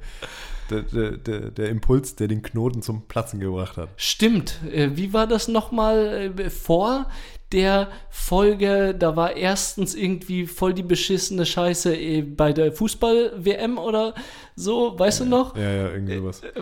der, 0.70 0.82
der, 0.84 1.12
der, 1.18 1.40
der 1.52 1.70
Impuls, 1.70 2.16
der 2.16 2.28
den 2.28 2.42
Knoten 2.42 2.82
zum 2.82 3.08
Platzen 3.08 3.40
gebracht 3.40 3.78
hat. 3.78 3.90
Stimmt. 3.98 4.60
Äh, 4.72 4.92
Wie 4.96 5.14
war 5.14 5.28
das 5.28 5.48
nochmal 5.48 6.34
äh, 6.38 6.50
vor 6.50 7.10
der 7.52 7.90
Folge? 8.10 8.96
Da 8.98 9.16
war 9.16 9.36
erstens 9.36 9.94
irgendwie 9.96 10.46
voll 10.48 10.74
die 10.74 10.84
beschissene 10.84 11.46
Scheiße 11.46 11.96
äh, 11.96 12.22
bei 12.22 12.54
der 12.54 12.72
Fußball-WM 12.72 13.78
oder 13.78 14.14
so, 14.56 14.98
weißt 14.98 15.22
du 15.22 15.26
noch? 15.26 15.56
Ja, 15.56 15.70
ja, 15.70 15.90
irgendwie 15.90 16.18
sowas. 16.18 16.42
Äh, 16.44 16.62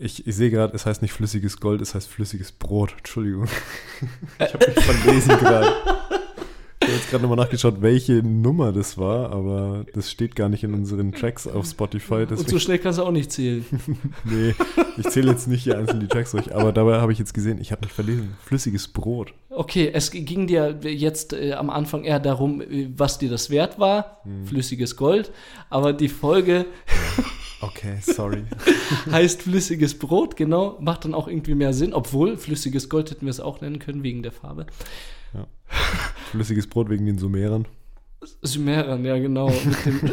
Ich, 0.00 0.24
ich 0.28 0.36
sehe 0.36 0.50
gerade, 0.50 0.76
es 0.76 0.86
heißt 0.86 1.02
nicht 1.02 1.12
flüssiges 1.12 1.58
Gold, 1.58 1.80
es 1.80 1.92
heißt 1.94 2.08
flüssiges 2.08 2.52
Brot. 2.52 2.94
Entschuldigung. 2.98 3.48
Ich 4.38 4.54
habe 4.54 4.66
mich 4.68 4.84
verlesen 4.84 5.38
gerade. 5.38 5.72
Ich 6.88 6.94
habe 6.94 7.02
jetzt 7.02 7.10
gerade 7.10 7.22
nochmal 7.24 7.44
nachgeschaut, 7.44 7.82
welche 7.82 8.22
Nummer 8.22 8.72
das 8.72 8.96
war, 8.96 9.30
aber 9.30 9.84
das 9.92 10.10
steht 10.10 10.34
gar 10.34 10.48
nicht 10.48 10.64
in 10.64 10.72
unseren 10.72 11.12
Tracks 11.12 11.46
auf 11.46 11.66
Spotify. 11.66 12.22
Und 12.22 12.30
so 12.30 12.36
Deswegen, 12.36 12.60
schnell 12.60 12.78
kannst 12.78 12.98
du 12.98 13.02
auch 13.02 13.10
nicht 13.10 13.30
zählen. 13.30 13.62
nee, 14.24 14.54
ich 14.96 15.06
zähle 15.10 15.32
jetzt 15.32 15.48
nicht 15.48 15.64
hier 15.64 15.76
einzeln 15.76 16.00
die 16.00 16.06
Tracks 16.06 16.30
durch, 16.30 16.54
aber 16.54 16.72
dabei 16.72 16.98
habe 16.98 17.12
ich 17.12 17.18
jetzt 17.18 17.34
gesehen, 17.34 17.60
ich 17.60 17.72
habe 17.72 17.84
mich 17.84 17.92
verlesen. 17.92 18.38
Flüssiges 18.42 18.88
Brot. 18.88 19.34
Okay, 19.50 19.90
es 19.92 20.10
ging 20.10 20.46
dir 20.46 20.78
jetzt 20.82 21.34
äh, 21.34 21.52
am 21.52 21.68
Anfang 21.68 22.04
eher 22.04 22.20
darum, 22.20 22.62
äh, 22.62 22.88
was 22.96 23.18
dir 23.18 23.28
das 23.28 23.50
wert 23.50 23.78
war. 23.78 24.22
Flüssiges 24.46 24.96
Gold. 24.96 25.30
Aber 25.68 25.92
die 25.92 26.08
Folge 26.08 26.64
Okay, 27.60 27.98
sorry. 28.00 28.44
heißt 29.10 29.42
flüssiges 29.42 29.98
Brot, 29.98 30.36
genau. 30.36 30.78
Macht 30.80 31.04
dann 31.04 31.12
auch 31.14 31.26
irgendwie 31.26 31.56
mehr 31.56 31.72
Sinn. 31.72 31.92
Obwohl, 31.92 32.36
flüssiges 32.36 32.88
Gold 32.88 33.10
hätten 33.10 33.26
wir 33.26 33.30
es 33.30 33.40
auch 33.40 33.60
nennen 33.60 33.80
können, 33.80 34.02
wegen 34.04 34.22
der 34.22 34.30
Farbe. 34.32 34.66
Flüssiges 36.30 36.66
Brot 36.66 36.90
wegen 36.90 37.06
den 37.06 37.18
Sumerern. 37.18 37.66
Sumerern, 38.42 39.04
ja 39.04 39.18
genau. 39.18 39.50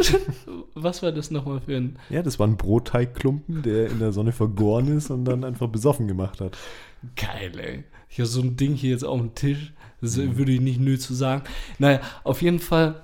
Was 0.76 1.01
war 1.01 1.11
das 1.11 1.32
nochmal 1.32 1.61
für 1.61 1.76
ein... 1.76 1.97
Ja, 2.09 2.22
das 2.22 2.39
war 2.39 2.47
ein 2.47 2.57
Brotteigklumpen, 2.57 3.63
der 3.63 3.89
in 3.89 3.99
der 3.99 4.11
Sonne 4.11 4.32
vergoren 4.32 4.95
ist 4.95 5.09
und 5.09 5.26
dann 5.26 5.43
einfach 5.43 5.68
besoffen 5.68 6.07
gemacht 6.07 6.39
hat. 6.39 6.57
Geil, 7.16 7.51
ey. 7.59 7.84
Ich 8.09 8.20
habe 8.20 8.28
so 8.28 8.41
ein 8.41 8.55
Ding 8.55 8.76
hier 8.76 8.91
jetzt 8.91 9.03
auf 9.03 9.20
dem 9.20 9.36
Tisch. 9.36 9.74
Das 10.01 10.18
würde 10.18 10.51
ich 10.51 10.61
nicht 10.61 10.80
nö 10.80 10.97
zu 10.97 11.13
sagen. 11.13 11.43
Naja, 11.80 11.99
auf 12.24 12.41
jeden 12.41 12.59
Fall 12.59 13.03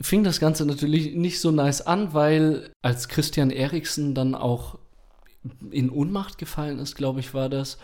fing 0.00 0.24
das 0.24 0.40
Ganze 0.40 0.66
natürlich 0.66 1.14
nicht 1.14 1.40
so 1.40 1.50
nice 1.50 1.80
an, 1.80 2.12
weil 2.12 2.70
als 2.82 3.08
Christian 3.08 3.50
Eriksen 3.50 4.14
dann 4.14 4.34
auch 4.34 4.78
in 5.70 5.90
Ohnmacht 5.90 6.38
gefallen 6.38 6.78
ist, 6.78 6.94
glaube 6.94 7.20
ich, 7.20 7.34
war 7.34 7.48
das, 7.48 7.78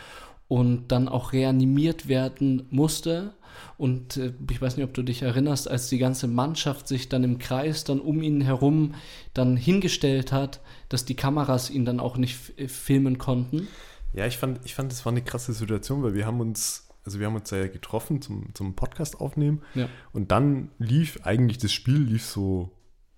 und 0.48 0.88
dann 0.88 1.08
auch 1.08 1.32
reanimiert 1.32 2.08
werden 2.08 2.66
musste. 2.70 3.34
Und 3.76 4.16
äh, 4.16 4.32
ich 4.50 4.60
weiß 4.60 4.76
nicht, 4.76 4.84
ob 4.86 4.94
du 4.94 5.02
dich 5.02 5.22
erinnerst, 5.22 5.68
als 5.70 5.88
die 5.88 5.98
ganze 5.98 6.26
Mannschaft 6.28 6.88
sich 6.88 7.08
dann 7.08 7.22
im 7.24 7.38
Kreis 7.38 7.84
dann 7.84 8.00
um 8.00 8.22
ihn 8.22 8.40
herum 8.40 8.94
dann 9.34 9.56
hingestellt 9.56 10.32
hat, 10.32 10.60
dass 10.88 11.04
die 11.04 11.14
Kameras 11.14 11.70
ihn 11.70 11.84
dann 11.84 12.00
auch 12.00 12.16
nicht 12.16 12.36
f- 12.56 12.70
filmen 12.70 13.18
konnten. 13.18 13.68
Ja, 14.14 14.26
ich 14.26 14.36
fand, 14.38 14.60
ich 14.64 14.74
fand, 14.74 14.90
das 14.90 15.04
war 15.04 15.12
eine 15.12 15.22
krasse 15.22 15.52
Situation, 15.52 16.02
weil 16.02 16.14
wir 16.14 16.24
haben 16.26 16.40
uns, 16.40 16.88
also 17.04 17.18
wir 17.20 17.26
haben 17.26 17.34
uns 17.34 17.50
ja 17.50 17.66
getroffen 17.66 18.22
zum, 18.22 18.54
zum 18.54 18.74
Podcast 18.74 19.20
aufnehmen 19.20 19.62
Ja. 19.74 19.88
und 20.12 20.30
dann 20.30 20.70
lief 20.78 21.20
eigentlich 21.24 21.58
das 21.58 21.72
Spiel 21.72 21.98
lief 21.98 22.24
so 22.24 22.70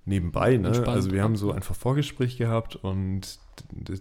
nebenbei, 0.05 0.57
ne? 0.57 0.69
Entspannt, 0.69 0.89
Also 0.89 1.13
wir 1.13 1.23
haben 1.23 1.37
so 1.37 1.53
einfach 1.53 1.77
Vorgespräch 1.77 2.37
gehabt 2.39 2.77
und 2.77 3.39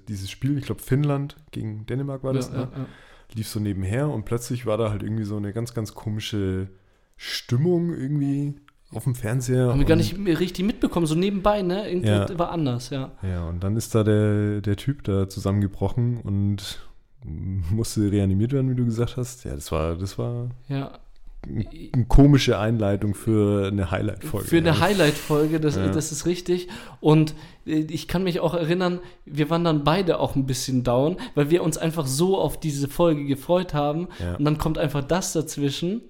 dieses 0.08 0.32
Spiel, 0.32 0.58
ich 0.58 0.66
glaube 0.66 0.82
Finnland 0.82 1.36
gegen 1.52 1.86
Dänemark 1.86 2.24
war 2.24 2.34
das, 2.34 2.48
ja, 2.48 2.54
ne? 2.58 2.70
ja. 2.76 2.86
Lief 3.34 3.48
so 3.48 3.60
nebenher 3.60 4.10
und 4.10 4.26
plötzlich 4.26 4.66
war 4.66 4.78
da 4.78 4.90
halt 4.90 5.04
irgendwie 5.04 5.24
so 5.24 5.38
eine 5.38 5.54
ganz, 5.54 5.74
ganz 5.74 5.94
komische 5.94 6.70
Stimmung 7.18 7.94
irgendwie 7.94 8.56
auf 8.92 9.04
dem 9.04 9.14
Fernseher. 9.16 9.68
Haben 9.70 9.80
wir 9.80 9.86
gar 9.86 9.96
nicht 9.96 10.18
mehr 10.18 10.40
richtig 10.40 10.66
mitbekommen, 10.66 11.06
so 11.06 11.16
nebenbei, 11.16 11.62
ne? 11.62 11.88
Irgendwas 11.90 12.30
Ja. 12.32 12.40
war 12.40 12.52
anders, 12.52 12.90
ja. 12.90 13.12
Ja, 13.22 13.48
und 13.48 13.64
dann 13.64 13.76
ist 13.76 13.94
da 13.94 14.04
der, 14.04 14.62
der 14.62 14.76
Typ 14.78 15.04
da 15.04 15.30
zusammengebrochen 15.30 16.22
und 16.22 16.80
musste 17.24 18.12
reanimiert 18.12 18.54
werden, 18.54 18.70
wie 18.72 18.76
du 18.76 18.86
gesagt 18.86 19.18
hast. 19.18 19.44
Ja, 19.44 19.54
das 19.54 19.72
war, 19.72 19.96
das 19.96 20.18
war 20.18 20.50
Ja. 20.68 21.00
Eine 21.48 22.06
komische 22.08 22.60
Einleitung 22.60 23.16
für 23.16 23.68
eine 23.68 23.90
Highlight-Folge. 23.92 24.48
Für 24.48 24.58
eine. 24.58 24.80
Highlight-Folge, 24.80 25.60
das, 25.60 25.78
Ja. 25.78 25.88
das 25.88 26.12
ist 26.12 26.26
richtig. 26.26 26.68
Und 27.00 27.34
äh, 27.66 27.80
ich 27.90 28.08
kann 28.08 28.24
mich 28.24 28.40
auch 28.40 28.54
erinnern, 28.54 29.00
wir 29.26 29.50
waren 29.50 29.64
dann 29.64 29.84
beide 29.84 30.20
auch 30.20 30.36
ein 30.36 30.46
bisschen 30.46 30.84
down, 30.84 31.18
weil 31.36 31.50
wir 31.50 31.64
uns 31.64 31.78
einfach 31.78 32.06
so 32.08 32.38
auf 32.38 32.60
diese 32.60 32.88
Folge 32.88 33.26
gefreut 33.26 33.74
haben. 33.74 34.10
Ja. 34.20 34.36
Und 34.36 34.46
dann 34.46 34.58
kommt 34.58 34.78
einfach 34.78 35.04
das 35.04 35.34
dazwischen. 35.34 36.02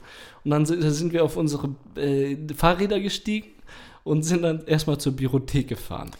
Und 0.44 0.52
dann 0.52 0.66
si- 0.66 0.82
sind 0.92 1.14
wir 1.14 1.24
auf 1.24 1.38
unsere 1.38 1.76
äh, 1.96 2.36
Fahrräder 2.56 3.00
gestiegen 3.00 3.48
und 4.04 4.24
sind 4.24 4.42
dann 4.42 4.66
erstmal 4.66 4.98
zur 4.98 5.14
Biothek 5.16 5.68
gefahren. 5.68 6.12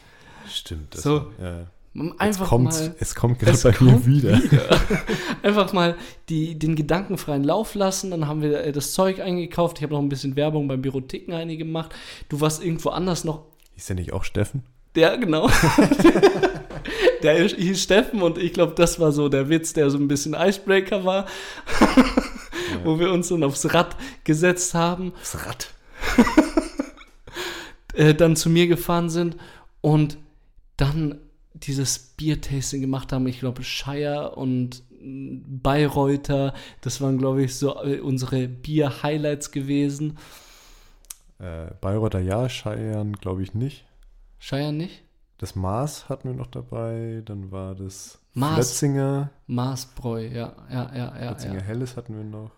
Stimmt. 0.48 0.94
Das 0.96 1.02
So. 1.04 1.14
war, 1.16 1.28
ja. 1.42 1.66
Einfach 2.18 2.48
kommt's, 2.48 2.82
mal. 2.82 2.96
es 3.00 3.16
kommt 3.16 3.40
gerade 3.40 3.52
Es 3.54 3.64
bei 3.64 3.72
kommt 3.72 4.06
mir 4.06 4.16
wieder. 4.22 4.42
einfach 5.42 5.74
mal 5.74 5.96
die, 6.30 6.58
den 6.58 6.76
gedankenfreien 6.76 7.44
Lauf 7.44 7.74
lassen. 7.74 8.12
Dann 8.12 8.28
haben 8.28 8.42
wir 8.42 8.64
äh, 8.64 8.72
das 8.72 8.94
Zeug 8.94 9.20
eingekauft. 9.20 9.78
Ich 9.78 9.84
habe 9.84 9.94
noch 9.94 10.02
ein 10.02 10.10
bisschen 10.10 10.36
Werbung 10.36 10.68
beim 10.68 10.82
Biotheken 10.82 11.34
einige 11.34 11.66
gemacht. 11.66 11.94
Du 12.30 12.42
warst 12.42 12.64
irgendwo 12.64 12.90
anders 12.90 13.24
noch. 13.24 13.46
Hieß 13.76 13.88
der 13.88 13.96
nicht 13.96 14.14
auch 14.14 14.24
Steffen? 14.24 14.64
Der, 14.96 15.20
genau. 15.20 15.48
der 17.22 17.48
hieß 17.48 17.84
Steffen 17.84 18.24
und 18.24 18.40
ich 18.40 18.54
glaube, 18.54 18.74
das 18.76 19.00
war 19.00 19.12
so 19.12 19.30
der 19.30 19.48
Witz, 19.48 19.74
der 19.74 19.92
so 19.92 20.00
ein 20.00 20.08
bisschen 20.08 20.34
Icebreaker 20.34 21.06
war. 21.06 21.28
Wo 22.84 23.00
wir 23.00 23.12
uns 23.12 23.30
dann 23.30 23.44
aufs 23.44 23.72
Rad 23.72 23.96
gesetzt 24.24 24.74
haben, 24.74 25.14
Das 25.20 25.46
Rad. 25.46 25.70
äh, 27.94 28.16
dann 28.16 28.36
zu 28.36 28.50
mir 28.50 28.68
gefahren 28.68 29.12
sind 29.12 29.38
und 29.82 30.18
dann 30.76 31.20
dieses 31.64 32.00
Biertasting 32.00 32.82
gemacht 32.82 33.12
haben. 33.12 33.28
Ich 33.28 33.40
glaube, 33.40 33.64
Shire 33.64 34.36
und 34.36 34.84
Bayreuther, 35.02 36.54
das 36.82 37.02
waren, 37.02 37.18
glaube 37.18 37.44
ich, 37.44 37.56
so 37.56 37.82
äh, 37.84 38.00
unsere 38.00 38.48
Bier-Highlights 38.48 39.52
gewesen. 39.52 40.18
Äh, 41.40 41.68
Bayreuther 41.80 42.20
ja, 42.20 42.50
Scheiern 42.50 43.14
glaube 43.14 43.44
ich 43.44 43.54
nicht. 43.54 43.86
Shire 44.40 44.74
nicht? 44.74 45.04
Das 45.38 45.56
Maß 45.56 46.10
hatten 46.10 46.30
wir 46.30 46.36
noch 46.36 46.48
dabei. 46.48 47.22
Dann 47.24 47.52
war 47.52 47.76
das 47.76 48.20
Maß. 48.34 48.56
Flötzinger. 48.56 49.30
Maßbräu, 49.48 50.28
ja, 50.28 50.54
ja, 50.70 50.92
ja, 50.94 51.18
ja. 51.18 51.28
Flötzinger 51.28 51.56
ja. 51.56 51.62
Helles 51.62 51.96
hatten 51.96 52.16
wir 52.16 52.24
noch. 52.26 52.52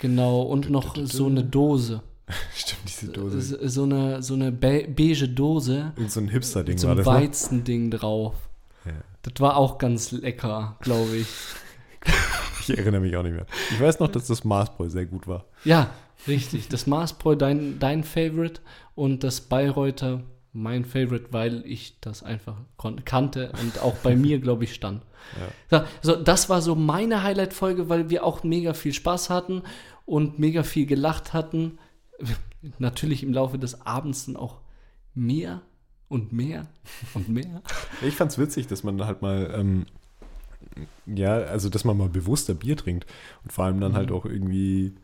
Genau, 0.00 0.42
und 0.42 0.68
noch 0.70 0.96
so 0.96 1.26
eine 1.26 1.44
Dose. 1.44 2.02
Stimmt, 2.54 2.82
diese 2.86 3.12
Dose. 3.12 3.40
So 3.40 3.68
so 3.68 3.82
eine, 3.84 4.22
so 4.22 4.34
eine 4.34 4.52
be 4.52 4.86
beige 4.88 5.28
Dose 5.28 5.92
Irgend 5.96 6.10
so 6.10 6.20
ein 6.20 6.28
Hipster-Ding 6.28 6.74
mit 6.74 6.80
so 6.80 6.88
war 6.88 6.94
das. 6.96 7.06
Ne? 7.06 7.12
Weizending 7.12 7.90
drauf. 7.90 8.34
Ja. 8.84 8.92
Das 9.22 9.40
war 9.40 9.56
auch 9.56 9.78
ganz 9.78 10.12
lecker, 10.12 10.76
glaube 10.80 11.16
ich. 11.16 11.26
Ich 12.66 12.78
erinnere 12.78 13.02
mich 13.02 13.14
auch 13.14 13.22
nicht 13.22 13.34
mehr. 13.34 13.44
Ich 13.72 13.78
weiß 13.78 14.00
noch, 14.00 14.08
dass 14.08 14.26
das 14.26 14.42
Maßbräu 14.42 14.88
sehr 14.88 15.04
gut 15.04 15.28
war. 15.28 15.44
Ja, 15.64 15.90
richtig. 16.26 16.68
Das 16.68 16.86
Maßbräu, 16.86 17.36
dein, 17.36 17.78
dein 17.78 18.04
Favorite 18.04 18.62
und 18.94 19.22
das 19.22 19.42
Bayreuther 19.42 20.22
mein 20.54 20.84
Favorite, 20.84 21.26
weil 21.30 21.66
ich 21.66 21.98
das 22.00 22.22
einfach 22.22 22.56
kannte 23.04 23.52
und 23.60 23.82
auch 23.82 23.96
bei 23.96 24.16
mir, 24.16 24.38
glaube 24.38 24.64
ich, 24.64 24.74
stand. 24.74 25.02
Ja. 25.70 25.84
So, 26.00 26.12
so, 26.14 26.22
das 26.22 26.48
war 26.48 26.62
so 26.62 26.76
meine 26.76 27.22
Highlight-Folge, 27.22 27.88
weil 27.88 28.08
wir 28.08 28.24
auch 28.24 28.44
mega 28.44 28.72
viel 28.72 28.92
Spaß 28.92 29.30
hatten 29.30 29.62
und 30.06 30.38
mega 30.38 30.62
viel 30.62 30.86
gelacht 30.86 31.32
hatten. 31.32 31.78
Natürlich 32.78 33.22
im 33.22 33.32
Laufe 33.32 33.58
des 33.58 33.82
Abends 33.86 34.26
dann 34.26 34.36
auch 34.36 34.58
mehr 35.14 35.62
und 36.08 36.32
mehr 36.32 36.66
und 37.14 37.28
mehr. 37.28 37.62
Ich 38.02 38.16
fand's 38.16 38.38
witzig, 38.38 38.66
dass 38.66 38.82
man 38.84 39.04
halt 39.04 39.22
mal, 39.22 39.52
ähm, 39.56 39.86
ja, 41.06 41.34
also 41.34 41.68
dass 41.68 41.84
man 41.84 41.96
mal 41.96 42.08
bewusster 42.08 42.54
Bier 42.54 42.76
trinkt 42.76 43.06
und 43.42 43.52
vor 43.52 43.64
allem 43.66 43.80
dann 43.80 43.92
Mhm. 43.92 43.96
halt 43.96 44.12
auch 44.12 44.24
irgendwie 44.24 44.94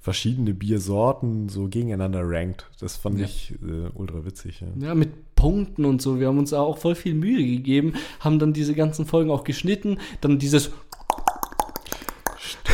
verschiedene 0.00 0.52
Biersorten 0.52 1.48
so 1.48 1.68
gegeneinander 1.68 2.20
rankt. 2.24 2.68
Das 2.80 2.96
fand 2.96 3.18
Ja. 3.20 3.24
ich 3.24 3.52
äh, 3.62 3.88
ultra 3.94 4.24
witzig. 4.26 4.60
Ja. 4.60 4.88
Ja, 4.88 4.94
mit 4.94 5.34
Punkten 5.34 5.84
und 5.86 6.02
so. 6.02 6.20
Wir 6.20 6.28
haben 6.28 6.38
uns 6.38 6.52
auch 6.52 6.76
voll 6.78 6.94
viel 6.94 7.14
Mühe 7.14 7.42
gegeben, 7.44 7.94
haben 8.20 8.38
dann 8.38 8.52
diese 8.52 8.74
ganzen 8.74 9.06
Folgen 9.06 9.30
auch 9.30 9.44
geschnitten, 9.44 9.98
dann 10.20 10.38
dieses. 10.38 10.70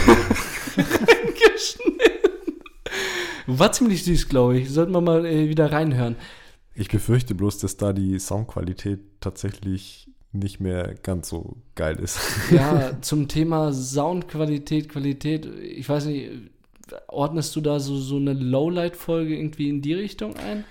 War 3.59 3.73
ziemlich 3.73 4.05
süß, 4.05 4.29
glaube 4.29 4.59
ich. 4.59 4.71
Sollten 4.71 4.93
wir 4.93 5.01
mal 5.01 5.25
äh, 5.27 5.49
wieder 5.49 5.73
reinhören. 5.73 6.17
Ich 6.75 6.89
befürchte 6.89 7.35
bloß, 7.35 7.59
dass 7.59 7.77
da 7.77 7.93
die 7.93 8.19
Soundqualität 8.19 9.01
tatsächlich 9.21 10.09
nicht 10.33 10.61
mehr 10.61 10.95
ganz 11.03 11.29
so 11.29 11.57
geil 11.75 11.99
ist. 11.99 12.19
Ja, 12.51 12.93
zum 13.01 13.27
Thema 13.29 13.73
Soundqualität, 13.73 14.89
Qualität, 14.89 15.47
ich 15.47 15.89
weiß 15.89 16.07
nicht, 16.07 16.31
ordnest 17.09 17.55
du 17.57 17.61
da 17.61 17.81
so, 17.81 17.97
so 17.99 18.17
eine 18.17 18.33
Lowlight-Folge 18.33 19.37
irgendwie 19.37 19.69
in 19.69 19.83
die 19.83 19.95
Richtung 19.95 20.37
ein? 20.37 20.65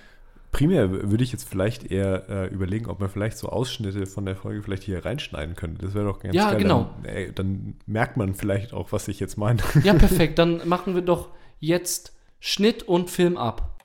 Primär 0.52 0.90
würde 0.90 1.22
ich 1.22 1.30
jetzt 1.30 1.48
vielleicht 1.48 1.92
eher 1.92 2.28
äh, 2.28 2.46
überlegen, 2.48 2.86
ob 2.86 2.98
man 2.98 3.08
vielleicht 3.08 3.38
so 3.38 3.48
Ausschnitte 3.50 4.04
von 4.06 4.26
der 4.26 4.34
Folge 4.34 4.62
vielleicht 4.62 4.82
hier 4.82 5.04
reinschneiden 5.04 5.54
könnte. 5.54 5.84
Das 5.84 5.94
wäre 5.94 6.06
doch 6.06 6.18
ganz 6.18 6.34
Ja, 6.34 6.50
geil. 6.50 6.62
genau. 6.62 6.90
Dann, 7.04 7.14
ey, 7.14 7.32
dann 7.32 7.74
merkt 7.86 8.16
man 8.16 8.34
vielleicht 8.34 8.72
auch, 8.72 8.90
was 8.90 9.06
ich 9.06 9.20
jetzt 9.20 9.36
meine. 9.38 9.60
Ja, 9.84 9.94
perfekt. 9.94 10.38
Dann 10.40 10.66
machen 10.66 10.94
wir 10.96 11.02
doch 11.02 11.28
jetzt 11.60 12.12
Schnitt 12.40 12.82
und 12.84 13.10
Film 13.10 13.36
ab. 13.36 13.78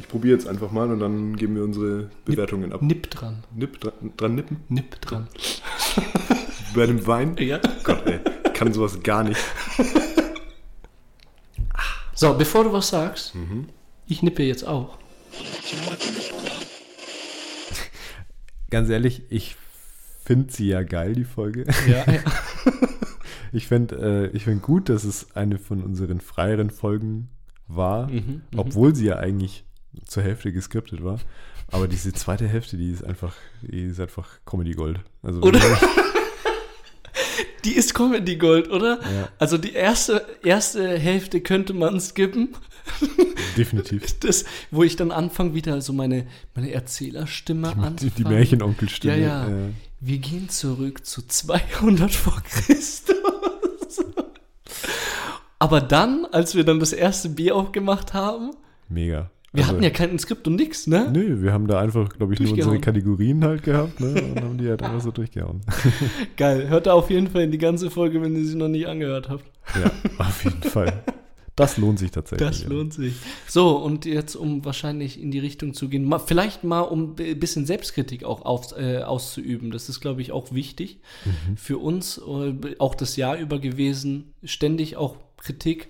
Ich 0.00 0.08
probiere 0.08 0.34
jetzt 0.36 0.48
einfach 0.48 0.72
mal 0.72 0.90
und 0.90 0.98
dann 0.98 1.36
geben 1.36 1.54
wir 1.54 1.62
unsere 1.62 2.10
Bewertungen 2.24 2.72
ab. 2.72 2.82
Nipp 2.82 3.10
dran. 3.10 3.44
Nipp 3.54 3.80
dran, 3.80 4.12
dran 4.16 4.34
nippen. 4.34 4.64
Nipp 4.68 5.00
dran. 5.00 5.28
Bei 6.74 6.86
dem 6.86 7.06
Wein. 7.06 7.36
Ja. 7.38 7.60
Gott, 7.84 8.06
ey. 8.06 8.20
Ich 8.46 8.54
kann 8.54 8.72
sowas 8.72 9.02
gar 9.02 9.24
nicht. 9.24 9.40
So, 12.14 12.34
bevor 12.34 12.64
du 12.64 12.72
was 12.72 12.88
sagst, 12.88 13.34
ich 14.06 14.22
nippe 14.22 14.42
jetzt 14.42 14.66
auch. 14.66 14.96
Ganz 18.70 18.88
ehrlich, 18.88 19.22
ich 19.28 19.56
finde 20.24 20.52
sie 20.52 20.68
ja 20.68 20.82
geil, 20.82 21.14
die 21.14 21.24
Folge. 21.24 21.66
Ja, 21.86 22.04
Ich 23.52 23.66
finde 23.68 24.30
äh, 24.32 24.36
ich 24.36 24.44
find 24.44 24.62
gut, 24.62 24.88
dass 24.88 25.04
es 25.04 25.34
eine 25.36 25.58
von 25.58 25.82
unseren 25.82 26.20
freieren 26.20 26.70
Folgen 26.70 27.28
war, 27.68 28.08
Mhm, 28.08 28.42
obwohl 28.56 28.94
sie 28.94 29.06
ja 29.06 29.16
eigentlich 29.18 29.64
zur 30.06 30.22
Hälfte 30.22 30.52
geskriptet 30.52 31.04
war. 31.04 31.18
Aber 31.70 31.88
diese 31.88 32.12
zweite 32.12 32.46
Hälfte, 32.48 32.76
die 32.76 32.90
ist 32.90 33.04
einfach, 33.04 33.34
die 33.62 33.84
ist 33.84 34.00
einfach 34.00 34.28
Comedy 34.44 34.72
Gold. 34.72 35.00
Also 35.22 35.40
Oder? 35.42 35.60
Die 37.64 37.72
ist 37.76 37.94
Comedy 37.94 38.36
Gold, 38.36 38.68
oder? 38.70 38.98
Ja. 39.02 39.28
Also 39.38 39.56
die 39.56 39.72
erste, 39.72 40.26
erste 40.42 40.98
Hälfte 40.98 41.40
könnte 41.40 41.72
man 41.74 42.00
skippen. 42.00 42.48
definitiv. 43.56 44.02
Das, 44.20 44.44
wo 44.72 44.82
ich 44.82 44.96
dann 44.96 45.12
anfange, 45.12 45.54
wieder 45.54 45.80
so 45.80 45.92
meine, 45.92 46.26
meine 46.56 46.72
Erzählerstimme 46.72 47.72
Die, 47.76 47.80
anzufangen. 47.80 48.14
die 48.16 48.24
Märchenonkelstimme. 48.24 49.16
Ja, 49.20 49.48
ja. 49.48 49.66
äh, 49.66 49.70
Wir 50.04 50.18
gehen 50.18 50.48
zurück 50.48 51.06
zu 51.06 51.24
200 51.24 52.10
vor 52.10 52.42
Christus. 52.42 53.14
Aber 55.60 55.80
dann, 55.80 56.26
als 56.32 56.56
wir 56.56 56.64
dann 56.64 56.80
das 56.80 56.92
erste 56.92 57.28
Bier 57.28 57.54
aufgemacht 57.54 58.12
haben, 58.12 58.50
mega. 58.88 59.30
wir 59.52 59.62
Also, 59.62 59.74
hatten 59.74 59.84
ja 59.84 59.90
kein 59.90 60.18
Skript 60.18 60.48
und 60.48 60.56
nix, 60.56 60.88
ne? 60.88 61.08
Nö, 61.12 61.40
wir 61.40 61.52
haben 61.52 61.68
da 61.68 61.78
einfach, 61.78 62.08
glaube 62.08 62.34
ich, 62.34 62.40
nur 62.40 62.50
unsere. 62.50 62.80
Kategorien 62.80 63.44
halt 63.44 63.62
gehabt, 63.62 64.00
ne? 64.00 64.20
Und 64.20 64.42
haben 64.42 64.58
die 64.58 64.68
halt 64.68 64.82
einfach 64.82 65.00
so 65.00 65.12
durchgehauen. 65.12 65.60
Geil. 66.36 66.68
Hört 66.68 66.86
da 66.86 66.94
auf 66.94 67.08
jeden 67.08 67.28
Fall 67.28 67.42
in 67.42 67.52
die 67.52 67.58
ganze 67.58 67.88
Folge, 67.88 68.20
wenn 68.22 68.34
ihr 68.34 68.44
sie 68.44 68.56
noch 68.56 68.66
nicht 68.66 68.88
angehört 68.88 69.28
habt. 69.28 69.44
Ja, 69.80 69.88
auf 70.18 70.42
jeden 70.42 70.64
Fall. 70.64 71.04
Das 71.56 71.76
lohnt 71.76 71.98
sich 71.98 72.10
tatsächlich. 72.10 72.48
Das 72.48 72.64
lohnt 72.64 72.94
sich. 72.94 73.14
So, 73.46 73.76
und 73.76 74.06
jetzt, 74.06 74.36
um 74.36 74.64
wahrscheinlich 74.64 75.20
in 75.20 75.30
die 75.30 75.38
Richtung 75.38 75.74
zu 75.74 75.88
gehen, 75.90 76.04
mal, 76.04 76.18
vielleicht 76.18 76.64
mal, 76.64 76.80
um 76.80 77.14
ein 77.18 77.38
bisschen 77.38 77.66
Selbstkritik 77.66 78.24
auch 78.24 78.42
auf, 78.42 78.72
äh, 78.78 79.02
auszuüben. 79.02 79.70
Das 79.70 79.88
ist, 79.90 80.00
glaube 80.00 80.22
ich, 80.22 80.32
auch 80.32 80.52
wichtig 80.52 80.98
Mhm. 81.26 81.56
für 81.58 81.76
uns, 81.78 82.18
äh, 82.18 82.54
auch 82.78 82.94
das 82.94 83.16
Jahr 83.16 83.36
über 83.36 83.58
gewesen, 83.58 84.32
ständig 84.44 84.96
auch 84.96 85.16
Kritik 85.36 85.88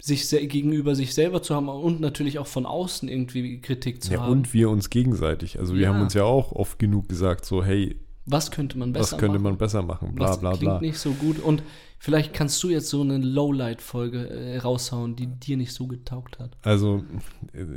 sich 0.00 0.28
gegenüber 0.30 0.94
sich 0.94 1.12
selber 1.14 1.42
zu 1.42 1.54
haben 1.56 1.68
und 1.68 2.00
natürlich 2.00 2.38
auch 2.38 2.46
von 2.46 2.66
außen 2.66 3.08
irgendwie 3.08 3.60
Kritik 3.60 4.02
zu 4.04 4.12
Ja, 4.12 4.20
haben. 4.20 4.30
und 4.32 4.54
wir 4.54 4.70
uns 4.70 4.90
gegenseitig. 4.90 5.58
Also 5.58 5.74
wir 5.74 5.82
Ja. 5.82 5.88
haben 5.94 6.02
uns 6.02 6.14
ja 6.14 6.22
auch 6.24 6.52
oft 6.52 6.78
genug 6.78 7.08
gesagt, 7.08 7.44
so, 7.44 7.64
hey, 7.64 7.96
was 8.24 8.50
könnte 8.50 8.78
man 8.78 8.92
besser 8.92 9.12
was 9.12 9.18
könnte 9.18 9.38
machen? 9.38 9.42
man 9.42 9.56
besser 9.58 9.82
machen, 9.82 10.14
bla 10.14 10.28
was 10.28 10.38
bla 10.40 10.50
klingt 10.50 10.62
bla. 10.64 10.80
nicht 10.80 10.98
so 10.98 11.12
gut. 11.12 11.40
Und 11.40 11.62
vielleicht 11.98 12.32
kannst 12.34 12.62
du 12.62 12.70
jetzt 12.70 12.88
so 12.88 13.00
eine 13.02 13.18
Lowlight-Folge 13.18 14.28
äh, 14.28 14.58
raushauen, 14.58 15.16
die 15.16 15.26
dir 15.26 15.56
nicht 15.56 15.72
so 15.72 15.86
getaugt 15.86 16.38
hat. 16.38 16.56
Also 16.62 17.04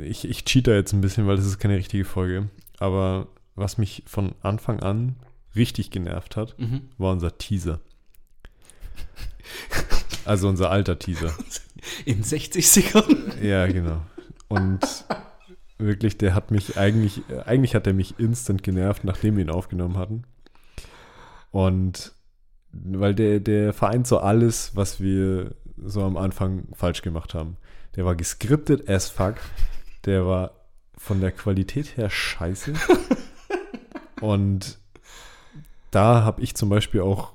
ich, 0.02 0.24
ich 0.24 0.44
cheat 0.44 0.66
da 0.66 0.72
jetzt 0.72 0.92
ein 0.92 1.00
bisschen, 1.00 1.26
weil 1.26 1.36
das 1.36 1.46
ist 1.46 1.58
keine 1.58 1.76
richtige 1.76 2.04
Folge. 2.04 2.48
Aber 2.78 3.28
was 3.54 3.78
mich 3.78 4.02
von 4.06 4.34
Anfang 4.42 4.80
an 4.80 5.16
richtig 5.54 5.90
genervt 5.90 6.36
hat, 6.36 6.58
Mhm. 6.58 6.82
war 6.98 7.12
unser 7.12 7.36
Teaser. 7.38 7.80
Also 10.24 10.48
unser 10.48 10.70
alter 10.70 10.98
Teaser. 10.98 11.34
In 12.04 12.22
60 12.22 12.68
Sekunden. 12.68 13.32
Ja, 13.44 13.66
genau. 13.66 14.02
Und 14.48 14.80
wirklich, 15.78 16.16
der 16.16 16.34
hat 16.34 16.50
mich 16.52 16.76
eigentlich, 16.78 17.22
äh, 17.28 17.40
eigentlich 17.40 17.74
hat 17.74 17.86
er 17.86 17.92
mich 17.92 18.18
instant 18.18 18.62
genervt, 18.62 19.02
nachdem 19.04 19.36
wir 19.36 19.44
ihn 19.44 19.50
aufgenommen 19.50 19.98
hatten. 19.98 20.22
Und 21.50 22.12
weil 22.72 23.14
der, 23.14 23.40
der 23.40 23.72
vereint 23.72 24.06
so 24.06 24.18
alles, 24.18 24.74
was 24.74 25.00
wir 25.00 25.54
so 25.84 26.02
am 26.02 26.16
Anfang 26.16 26.64
falsch 26.74 27.02
gemacht 27.02 27.34
haben. 27.34 27.56
Der 27.96 28.04
war 28.04 28.14
geskriptet 28.16 28.88
as 28.88 29.08
fuck. 29.10 29.34
Der 30.04 30.26
war 30.26 30.52
von 30.96 31.20
der 31.20 31.32
Qualität 31.32 31.96
her 31.96 32.08
scheiße. 32.10 32.72
Und 34.20 34.78
da 35.90 36.22
habe 36.24 36.42
ich 36.42 36.54
zum 36.54 36.68
Beispiel 36.68 37.00
auch 37.00 37.34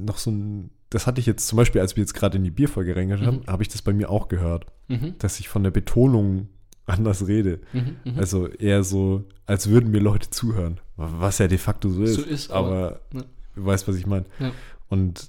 noch 0.00 0.18
so 0.18 0.30
ein, 0.30 0.70
das 0.90 1.06
hatte 1.06 1.20
ich 1.20 1.26
jetzt 1.26 1.46
zum 1.46 1.56
Beispiel, 1.56 1.80
als 1.80 1.96
wir 1.96 2.02
jetzt 2.02 2.14
gerade 2.14 2.36
in 2.38 2.44
die 2.44 2.50
Bierfolge 2.50 2.94
reingehört 2.96 3.26
haben, 3.26 3.40
habe 3.46 3.62
ich 3.62 3.68
das 3.68 3.82
bei 3.82 3.92
mir 3.92 4.10
auch 4.10 4.28
gehört 4.28 4.66
Mhm. 4.90 5.16
dass 5.18 5.38
ich 5.38 5.50
von 5.50 5.62
der 5.62 5.70
Betonung 5.70 6.48
anders 6.86 7.26
rede. 7.26 7.60
Mhm. 7.74 7.96
Mhm. 8.04 8.18
Also 8.18 8.46
eher 8.48 8.82
so, 8.84 9.24
als 9.44 9.68
würden 9.68 9.90
mir 9.90 10.00
Leute 10.00 10.30
zuhören. 10.30 10.80
Was 10.96 11.36
ja 11.38 11.46
de 11.46 11.58
facto 11.58 11.90
so 11.90 12.02
ist. 12.04 12.14
So 12.14 12.22
ist, 12.22 12.50
aber 12.50 12.66
aber- 12.66 13.00
ja. 13.12 13.22
Du 13.58 13.66
weißt, 13.66 13.86
was 13.88 13.96
ich 13.96 14.06
meine. 14.06 14.26
Ja. 14.38 14.52
Und 14.88 15.28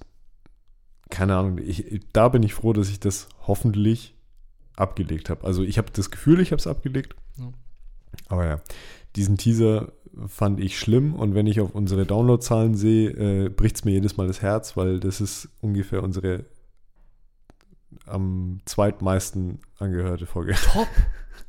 keine 1.10 1.36
Ahnung, 1.36 1.58
ich, 1.58 2.02
da 2.14 2.30
bin 2.30 2.44
ich 2.44 2.54
froh, 2.54 2.74
dass 2.74 2.90
ich 2.90 3.00
das 3.00 3.28
hoffentlich 3.48 4.16
abgelegt 4.76 5.30
habe. 5.30 5.46
Also 5.46 5.64
ich 5.64 5.78
habe 5.78 5.90
das 5.92 6.12
Gefühl, 6.12 6.40
ich 6.40 6.52
habe 6.52 6.60
es 6.60 6.68
abgelegt. 6.68 7.16
Ja. 7.38 7.52
Aber 8.28 8.46
ja, 8.46 8.62
diesen 9.16 9.38
Teaser 9.38 9.92
fand 10.28 10.60
ich 10.60 10.80
schlimm 10.80 11.14
und 11.14 11.36
wenn 11.36 11.48
ich 11.48 11.60
auf 11.60 11.76
unsere 11.76 12.06
Downloadzahlen 12.06 12.76
sehe, 12.76 13.10
äh, 13.12 13.50
bricht 13.50 13.78
es 13.78 13.86
mir 13.86 13.92
jedes 13.92 14.18
Mal 14.18 14.28
das 14.28 14.42
Herz, 14.42 14.78
weil 14.78 15.00
das 15.00 15.22
ist 15.22 15.50
ungefähr 15.62 16.04
unsere 16.04 16.46
am 18.06 18.60
zweitmeisten 18.66 19.60
angehörte 19.78 20.26
Folge. 20.26 20.56
Top, 20.74 20.88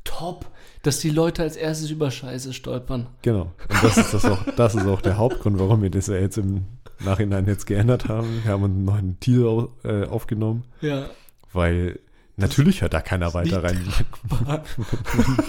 top, 0.05 0.51
dass 0.83 0.99
die 1.01 1.11
Leute 1.11 1.43
als 1.43 1.57
erstes 1.57 1.91
über 1.91 2.11
Scheiße 2.11 2.53
stolpern. 2.53 3.07
Genau. 3.23 3.43
Und 3.69 3.83
das 3.83 3.97
ist, 3.99 4.15
das, 4.15 4.25
auch, 4.25 4.39
das 4.57 4.75
ist 4.75 4.87
auch 4.87 5.01
der 5.03 5.19
Hauptgrund, 5.19 5.59
warum 5.59 5.83
wir 5.83 5.91
das 5.91 6.07
ja 6.07 6.15
jetzt 6.17 6.39
im 6.39 6.65
Nachhinein 7.05 7.47
jetzt 7.47 7.67
geändert 7.67 8.09
haben. 8.09 8.41
Wir 8.45 8.53
haben 8.53 8.65
einen 8.65 8.85
neuen 8.85 9.21
Teaser 9.21 9.69
äh, 9.85 10.05
aufgenommen, 10.07 10.65
Ja. 10.81 11.07
weil 11.53 11.99
natürlich 12.37 12.81
hört 12.81 12.95
da 12.95 13.01
keiner 13.03 13.35
weiter 13.35 13.63
rein. 13.63 13.79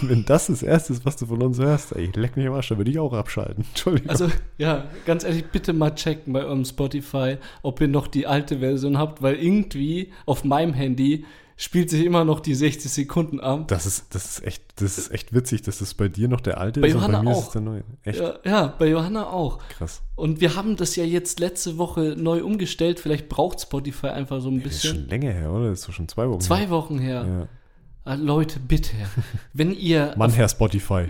Wenn 0.02 0.26
das 0.26 0.48
das 0.48 0.64
Erste 0.64 0.94
ist, 0.94 1.06
was 1.06 1.16
du 1.18 1.26
von 1.26 1.42
uns 1.42 1.60
hörst, 1.60 1.96
ey, 1.96 2.10
leck 2.16 2.36
mich 2.38 2.48
am 2.48 2.54
Arsch, 2.54 2.70
da 2.70 2.78
würde 2.78 2.92
ich 2.92 3.00
auch 3.00 3.14
abschalten. 3.14 3.64
Entschuldigung. 3.70 4.10
Also, 4.10 4.30
ja, 4.58 4.86
ganz 5.06 5.24
ehrlich, 5.24 5.46
bitte 5.46 5.74
mal 5.74 5.92
checken 5.96 6.34
bei 6.34 6.44
eurem 6.44 6.66
Spotify, 6.66 7.38
ob 7.62 7.80
ihr 7.82 7.88
noch 7.88 8.08
die 8.08 8.28
alte 8.28 8.60
Version 8.60 8.98
habt, 8.98 9.22
weil 9.22 9.36
irgendwie 9.36 10.12
auf 10.26 10.44
meinem 10.44 10.74
Handy 10.74 11.26
spielt 11.64 11.92
sich 11.92 12.04
immer 12.06 12.26
noch 12.26 12.40
die 12.40 12.56
60 12.56 12.92
Sekunden 12.92 13.40
ab. 13.40 13.68
das 13.68 13.86
ist, 13.86 14.16
das 14.16 14.26
ist 14.40 14.44
echt, 14.48 14.64
das 14.78 14.98
ist 14.98 15.12
echt 15.12 15.32
witzig, 15.32 15.62
dass 15.62 15.78
das 15.78 15.94
bei 15.94 16.08
dir 16.08 16.28
noch 16.28 16.42
der 16.42 16.60
alte 16.60 16.82
Bei 16.82 16.88
ist 16.88 16.96
und 16.96 17.02
Johanna 17.02 17.18
bei 17.20 17.24
mir 17.26 17.32
ist 17.32 17.38
auch. 17.38 17.44
es 17.48 17.52
der 17.52 17.62
neue. 17.62 17.84
Echt 18.04 18.20
Ja, 18.20 18.34
ja, 18.44 18.68
bei 18.80 18.88
Johanna 18.90 19.28
auch. 19.30 19.60
krass. 19.70 20.02
Und 20.16 20.42
wir 20.42 20.56
haben 20.56 20.76
das 20.76 20.96
ja 20.96 21.04
jetzt 21.04 21.40
letzte 21.40 21.78
Woche 21.78 22.16
neu 22.18 22.44
umgestellt. 22.44 23.00
Vielleicht 23.00 23.30
braucht 23.30 23.62
Spotify 23.62 24.08
einfach 24.08 24.42
so 24.42 24.50
ein 24.50 24.64
Das 24.64 24.74
ist 24.74 24.82
bisschen. 24.82 24.98
schon 25.02 25.08
länger 25.10 25.32
her, 25.32 25.52
oder? 25.52 25.70
Das 25.70 25.88
ist 25.88 25.94
schon 25.94 26.08
zwei 26.08 26.28
Wochen. 26.28 26.42
Zwei 26.42 26.70
Wochen 26.72 26.98
her. 26.98 27.24
her. 27.24 27.48
Ah, 28.06 28.16
Leute, 28.16 28.60
bitte. 28.60 28.94
Wenn 29.54 29.72
ihr 29.76 29.98
Ja. 30.08 30.14
Mann, 30.18 30.32
Herr 30.32 30.50
Spotify. 30.50 31.06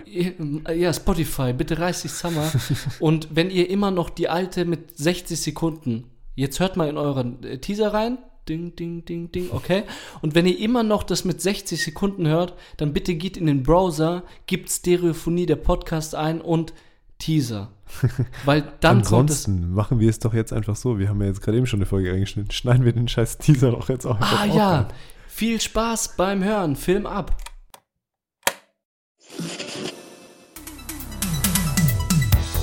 Ja, 0.76 0.92
Spotify, 0.92 1.54
bitte 1.54 1.78
reiß 1.78 2.02
dich 2.02 2.12
zusammen. 2.12 2.46
Und 3.00 3.28
wenn 3.34 3.48
ihr 3.48 3.70
immer 3.70 3.90
noch 3.90 4.10
die 4.10 4.28
alte 4.28 4.66
mit 4.66 4.98
60 4.98 5.40
Sekunden, 5.40 6.10
jetzt 6.34 6.60
hört 6.60 6.76
mal 6.76 6.90
in 6.90 6.98
euren 6.98 7.42
äh, 7.44 7.56
Teaser 7.56 7.94
rein. 7.94 8.18
Ding, 8.48 8.74
ding, 8.74 9.04
ding, 9.04 9.30
ding, 9.30 9.50
okay. 9.52 9.84
Und 10.20 10.34
wenn 10.34 10.46
ihr 10.46 10.58
immer 10.58 10.82
noch 10.82 11.04
das 11.04 11.24
mit 11.24 11.40
60 11.40 11.80
Sekunden 11.82 12.26
hört, 12.26 12.54
dann 12.76 12.92
bitte 12.92 13.14
geht 13.14 13.36
in 13.36 13.46
den 13.46 13.62
Browser, 13.62 14.24
gebt 14.46 14.68
Stereophonie 14.68 15.46
der 15.46 15.56
Podcast 15.56 16.16
ein 16.16 16.40
und 16.40 16.72
Teaser. 17.18 17.70
Weil 18.44 18.62
dann 18.80 19.02
kommt 19.04 19.30
es. 19.30 19.46
Ansonsten 19.46 19.74
machen 19.74 20.00
wir 20.00 20.10
es 20.10 20.18
doch 20.18 20.34
jetzt 20.34 20.52
einfach 20.52 20.74
so. 20.74 20.98
Wir 20.98 21.08
haben 21.08 21.20
ja 21.20 21.28
jetzt 21.28 21.40
gerade 21.40 21.56
eben 21.58 21.66
schon 21.66 21.78
eine 21.78 21.86
Folge 21.86 22.12
eingeschnitten. 22.12 22.50
Schneiden 22.50 22.84
wir 22.84 22.92
den 22.92 23.06
scheiß 23.06 23.38
Teaser 23.38 23.70
doch 23.70 23.88
jetzt 23.88 24.06
auch 24.06 24.16
einfach 24.16 24.40
Ah 24.40 24.48
auf. 24.48 24.54
ja, 24.56 24.88
viel 25.28 25.60
Spaß 25.60 26.16
beim 26.16 26.42
Hören. 26.42 26.74
Film 26.74 27.06
ab. 27.06 27.36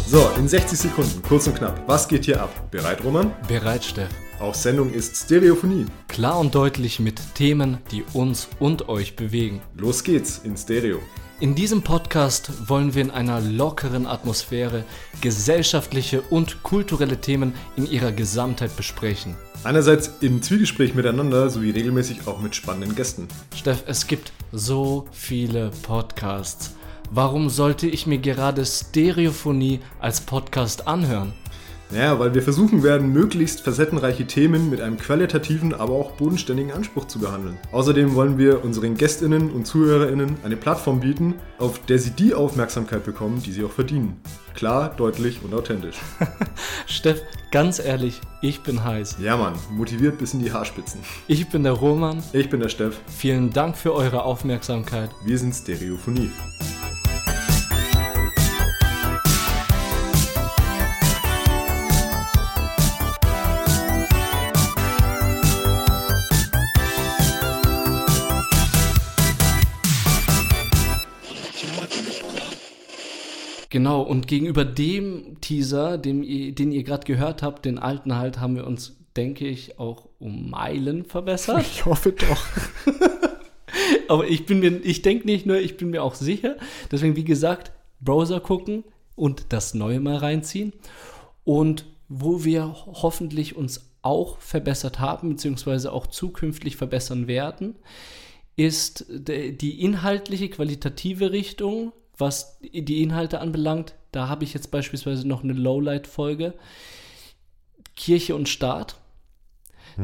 So, 0.08 0.28
in 0.38 0.48
60 0.48 0.78
Sekunden, 0.78 1.22
kurz 1.22 1.48
und 1.48 1.56
knapp. 1.56 1.84
Was 1.88 2.08
geht 2.08 2.26
hier 2.26 2.42
ab? 2.42 2.72
Bereit, 2.72 3.04
Roman? 3.04 3.32
Bereit, 3.48 3.84
Steff. 3.86 4.10
Auf 4.40 4.56
Sendung 4.56 4.94
ist 4.94 5.18
Stereophonie. 5.18 5.86
Klar 6.08 6.40
und 6.40 6.56
deutlich 6.56 7.02
mit 7.02 7.20
Themen, 7.36 7.80
die 7.92 8.06
uns 8.14 8.48
und 8.58 8.88
euch 8.88 9.18
bewegen. 9.18 9.60
Los 9.76 10.06
geht's 10.06 10.40
in 10.46 10.56
Stereo. 10.56 11.00
In 11.42 11.56
diesem 11.56 11.82
Podcast 11.82 12.70
wollen 12.70 12.96
wir 12.96 13.02
in 13.02 13.12
einer 13.12 13.42
lockeren 13.42 14.06
Atmosphäre 14.06 14.86
gesellschaftliche 15.20 16.22
und 16.22 16.64
kulturelle 16.64 17.20
Themen 17.20 17.54
in 17.76 17.86
ihrer 17.86 18.14
Gesamtheit 18.14 18.78
besprechen. 18.78 19.36
Einerseits 19.66 20.10
im 20.22 20.42
Zwiegespräch 20.42 20.96
miteinander 20.96 21.50
sowie 21.50 21.72
regelmäßig 21.72 22.26
auch 22.26 22.40
mit 22.40 22.56
spannenden 22.56 22.96
Gästen. 22.96 23.28
Steff, 23.54 23.84
es 23.88 24.08
gibt 24.08 24.32
so 24.54 25.06
viele 25.12 25.72
Podcasts. 25.84 26.76
Warum 27.12 27.50
sollte 27.50 27.88
ich 27.88 28.08
mir 28.08 28.20
gerade 28.20 28.66
Stereophonie 28.66 29.82
als 30.00 30.22
Podcast 30.22 30.88
anhören? 30.88 31.34
Naja, 31.92 32.20
weil 32.20 32.36
wir 32.36 32.44
versuchen 32.44 32.84
werden, 32.84 33.12
möglichst 33.12 33.62
facettenreiche 33.62 34.28
Themen 34.28 34.70
mit 34.70 34.80
einem 34.80 34.98
qualitativen, 34.98 35.74
aber 35.74 35.94
auch 35.94 36.12
bodenständigen 36.12 36.72
Anspruch 36.72 37.06
zu 37.06 37.18
behandeln. 37.18 37.58
Außerdem 37.72 38.14
wollen 38.14 38.38
wir 38.38 38.64
unseren 38.64 38.94
GästInnen 38.96 39.50
und 39.50 39.66
ZuhörerInnen 39.66 40.38
eine 40.44 40.56
Plattform 40.56 41.00
bieten, 41.00 41.34
auf 41.58 41.80
der 41.88 41.98
sie 41.98 42.12
die 42.12 42.36
Aufmerksamkeit 42.36 43.04
bekommen, 43.06 43.42
die 43.44 43.52
sie 43.52 43.64
auch 43.64 43.72
verdienen. 43.72 44.22
Klar, 44.54 44.94
deutlich 44.98 45.40
und 45.44 45.52
authentisch. 45.56 45.98
Steff, 46.86 47.24
ganz 47.52 47.80
ehrlich, 47.80 48.22
ich 48.44 48.62
bin 48.62 48.84
heiß. 48.84 49.18
Ja, 49.20 49.36
Mann, 49.36 49.54
motiviert 49.72 50.20
bis 50.20 50.36
in 50.36 50.42
die 50.42 50.52
Haarspitzen. 50.54 51.00
Ich 51.28 51.50
bin 51.50 51.64
der 51.64 51.74
Roman. 51.74 52.22
Ich 52.34 52.52
bin 52.52 52.60
der 52.60 52.70
Steff, 52.70 53.00
Vielen 53.18 53.50
Dank 53.52 53.76
für 53.76 53.96
eure 53.96 54.24
Aufmerksamkeit. 54.24 55.10
wir 55.26 55.38
sind 55.40 55.56
Stereophonie. 55.56 56.30
Genau, 73.80 74.02
und 74.02 74.28
gegenüber 74.28 74.66
dem 74.66 75.40
Teaser, 75.40 75.98
dem, 75.98 76.22
den 76.22 76.74
ihr 76.74 76.84
gerade 76.84 77.06
gehört 77.06 77.42
habt, 77.42 77.64
den 77.64 77.80
alten 77.80 78.18
halt, 78.18 78.42
haben 78.42 78.58
wir 78.58 78.68
uns, 78.68 78.98
denke 79.16 79.48
ich, 79.48 79.80
auch 79.80 80.10
um 80.20 80.50
Meilen 80.50 81.06
verbessert. 81.06 81.62
Ich 81.62 81.86
hoffe 81.86 82.12
doch. 82.12 82.46
Aber 84.10 84.28
ich 84.28 84.46
bin 84.46 84.60
mir, 84.60 84.82
ich 84.84 85.02
denke 85.02 85.26
nicht 85.26 85.46
nur, 85.46 85.60
ich 85.60 85.78
bin 85.78 85.92
mir 85.92 86.04
auch 86.04 86.16
sicher. 86.16 86.58
Deswegen, 86.92 87.16
wie 87.16 87.24
gesagt, 87.24 87.72
Browser 88.02 88.42
gucken 88.42 88.84
und 89.16 89.46
das 89.54 89.74
Neue 89.74 90.02
mal 90.02 90.18
reinziehen. 90.18 90.74
Und 91.46 91.86
wo 92.10 92.44
wir 92.44 92.76
hoffentlich 92.86 93.56
uns 93.56 93.94
auch 94.02 94.40
verbessert 94.40 95.00
haben, 95.00 95.30
beziehungsweise 95.30 95.94
auch 95.94 96.08
zukünftig 96.08 96.76
verbessern 96.76 97.28
werden, 97.28 97.76
ist 98.58 99.06
die 99.08 99.82
inhaltliche, 99.82 100.50
qualitative 100.50 101.32
Richtung, 101.32 101.94
was 102.20 102.60
die 102.62 103.02
Inhalte 103.02 103.40
anbelangt. 103.42 103.96
Da 104.12 104.28
habe 104.28 104.44
ich 104.44 104.54
jetzt 104.54 104.70
beispielsweise 104.72 105.28
noch 105.28 105.44
eine 105.44 105.54
Lowlight-Folge. 105.54 106.54
Kirche 107.96 108.36
und 108.36 108.48
Staat. 108.48 108.98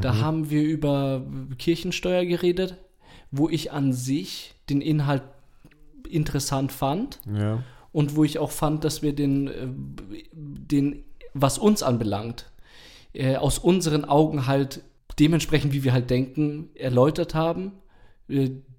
Da 0.01 0.17
haben 0.17 0.49
wir 0.49 0.63
über 0.63 1.21
Kirchensteuer 1.57 2.25
geredet, 2.25 2.75
wo 3.31 3.47
ich 3.47 3.71
an 3.71 3.93
sich 3.93 4.55
den 4.69 4.81
Inhalt 4.81 5.21
interessant 6.09 6.71
fand 6.73 7.19
Ja. 7.33 7.63
und 7.93 8.15
wo 8.17 8.23
ich 8.25 8.39
auch 8.39 8.51
fand, 8.51 8.83
dass 8.83 9.01
wir 9.01 9.13
den, 9.15 9.47
äh, 9.47 9.67
den 10.33 11.03
was 11.33 11.57
uns 11.57 11.81
anbelangt, 11.83 12.51
äh, 13.13 13.37
aus 13.37 13.57
unseren 13.57 14.03
Augen 14.05 14.47
halt 14.47 14.81
dementsprechend, 15.19 15.71
wie 15.73 15.83
wir 15.85 15.93
halt 15.93 16.09
denken, 16.09 16.69
erläutert 16.75 17.33
haben, 17.35 17.71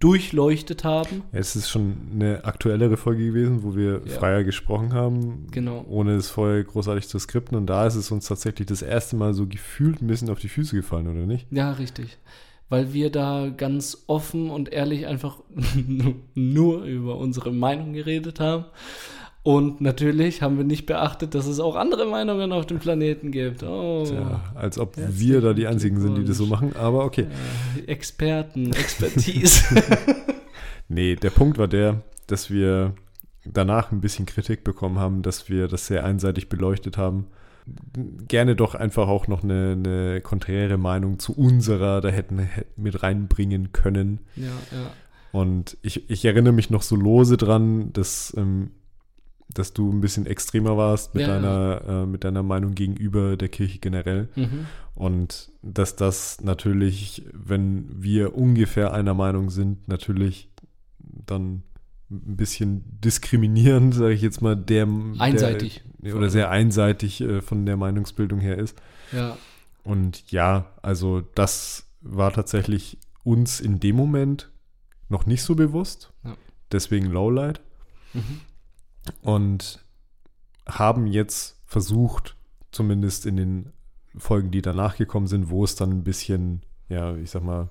durchleuchtet 0.00 0.84
haben. 0.84 1.22
Es 1.32 1.56
ist 1.56 1.68
schon 1.70 1.96
eine 2.12 2.44
aktuellere 2.44 2.96
Folge 2.96 3.24
gewesen, 3.26 3.62
wo 3.62 3.76
wir 3.76 4.02
Ja. 4.04 4.12
freier 4.18 4.44
gesprochen 4.44 4.92
haben, 4.92 5.46
Genau. 5.52 5.84
ohne 5.88 6.14
es 6.14 6.28
vorher 6.28 6.62
großartig 6.64 7.08
zu 7.08 7.18
skripten. 7.18 7.56
Und 7.56 7.66
da 7.66 7.86
ist 7.86 7.94
es 7.94 8.10
uns 8.10 8.26
tatsächlich 8.26 8.66
das 8.66 8.82
erste 8.82 9.16
Mal 9.16 9.34
so 9.34 9.46
gefühlt 9.46 10.02
ein 10.02 10.06
bisschen 10.08 10.30
auf 10.30 10.40
die 10.40 10.48
Füße 10.48 10.74
gefallen, 10.76 11.06
oder 11.06 11.26
nicht? 11.26 11.46
Ja, 11.50 11.72
richtig. 11.72 12.18
Weil 12.68 12.92
wir 12.92 13.10
da 13.10 13.48
ganz 13.56 14.04
offen 14.08 14.50
und 14.50 14.72
ehrlich 14.72 15.06
einfach 15.06 15.38
nur 16.34 16.82
über 16.84 17.16
unsere 17.16 17.52
Meinung 17.52 17.92
geredet 17.92 18.40
haben. 18.40 18.64
Und 19.46 19.80
natürlich 19.80 20.42
haben 20.42 20.56
wir 20.58 20.64
nicht 20.64 20.86
beachtet, 20.86 21.36
dass 21.36 21.46
es 21.46 21.60
auch 21.60 21.76
andere 21.76 22.04
Meinungen 22.04 22.50
auf 22.50 22.66
dem 22.66 22.80
Planeten 22.80 23.30
gibt. 23.30 23.62
Oh, 23.62 24.04
Tja, 24.04 24.40
als 24.56 24.76
ob 24.76 24.96
Herzlichen 24.96 25.20
wir 25.20 25.40
da 25.40 25.52
die 25.52 25.68
einzigen 25.68 26.00
sind, 26.00 26.18
die 26.18 26.24
das 26.24 26.38
so 26.38 26.46
machen. 26.46 26.74
Aber 26.74 27.04
okay. 27.04 27.28
Experten, 27.86 28.72
Expertise. 28.72 29.62
Nee, 30.88 31.16
der 31.16 31.30
Punkt 31.30 31.58
war 31.58 31.66
der, 31.66 32.02
dass 32.28 32.48
wir 32.48 32.94
danach 33.44 33.90
ein 33.90 34.00
bisschen 34.00 34.24
Kritik 34.24 34.62
bekommen 34.62 35.00
haben, 35.00 35.22
dass 35.22 35.48
wir 35.48 35.66
das 35.66 35.88
sehr 35.88 36.04
einseitig 36.04 36.48
beleuchtet 36.48 36.96
haben. 36.96 37.26
Gerne 38.28 38.54
doch 38.54 38.76
einfach 38.76 39.08
auch 39.08 39.26
noch 39.26 39.42
eine, 39.42 39.72
eine 39.72 40.20
konträre 40.20 40.76
Meinung 40.76 41.18
zu 41.18 41.36
unserer 41.36 42.00
da 42.00 42.08
hätten 42.08 42.38
hätten 42.38 42.80
mit 42.80 43.02
reinbringen 43.02 43.72
können. 43.72 44.20
ja, 44.34 44.44
ja. 44.44 44.90
Und 45.32 45.76
ich, 45.82 46.08
ich 46.08 46.24
erinnere 46.24 46.52
mich 46.52 46.70
noch 46.70 46.82
so 46.82 46.94
lose 46.94 47.36
dran, 47.36 47.92
dass, 47.92 48.32
ähm, 48.36 48.70
dass 49.48 49.72
du 49.72 49.90
ein 49.90 50.00
bisschen 50.00 50.26
extremer 50.26 50.76
warst 50.76 51.14
mit, 51.14 51.22
Ja, 51.22 51.28
deiner, 51.28 51.82
Äh, 51.86 52.06
mit 52.06 52.24
deiner 52.24 52.42
Meinung 52.42 52.74
gegenüber 52.74 53.36
der 53.36 53.48
Kirche 53.48 53.78
generell. 53.78 54.28
Mhm. 54.34 54.66
Und 54.94 55.52
dass 55.62 55.96
das 55.96 56.40
natürlich, 56.42 57.24
wenn 57.32 57.86
wir 58.02 58.34
ungefähr 58.36 58.92
einer 58.92 59.14
Meinung 59.14 59.50
sind, 59.50 59.88
natürlich 59.88 60.50
dann 60.98 61.62
ein 62.10 62.36
bisschen 62.36 62.84
diskriminierend, 63.00 63.94
sage 63.94 64.14
ich 64.14 64.22
jetzt 64.22 64.40
mal, 64.40 64.56
der 64.56 64.88
Einseitig. 65.18 65.82
Der, 65.98 66.16
oder 66.16 66.30
sehr 66.30 66.50
einseitig 66.50 67.20
äh, 67.20 67.40
von 67.40 67.66
der 67.66 67.76
Meinungsbildung 67.76 68.40
her 68.40 68.58
ist. 68.58 68.76
Ja, 69.12 69.36
Und 69.82 70.30
ja, 70.30 70.66
also 70.82 71.22
das 71.34 71.86
war 72.00 72.32
tatsächlich 72.32 72.98
uns 73.24 73.60
in 73.60 73.80
dem 73.80 73.96
Moment 73.96 74.50
noch 75.08 75.26
nicht 75.26 75.42
so 75.42 75.54
bewusst. 75.56 76.12
Ja. 76.24 76.36
Deswegen 76.72 77.06
Lowlight. 77.06 77.60
mhm. 78.14 78.40
Und 79.22 79.84
haben 80.66 81.06
jetzt 81.06 81.60
versucht, 81.66 82.36
zumindest 82.72 83.26
in 83.26 83.36
den 83.36 83.72
Folgen, 84.16 84.50
die 84.50 84.62
danach 84.62 84.96
gekommen 84.96 85.26
sind, 85.26 85.50
wo 85.50 85.64
es 85.64 85.76
dann 85.76 85.90
ein 85.90 86.04
bisschen, 86.04 86.62
ja, 86.88 87.14
ich 87.16 87.30
sag 87.30 87.42
mal, 87.42 87.68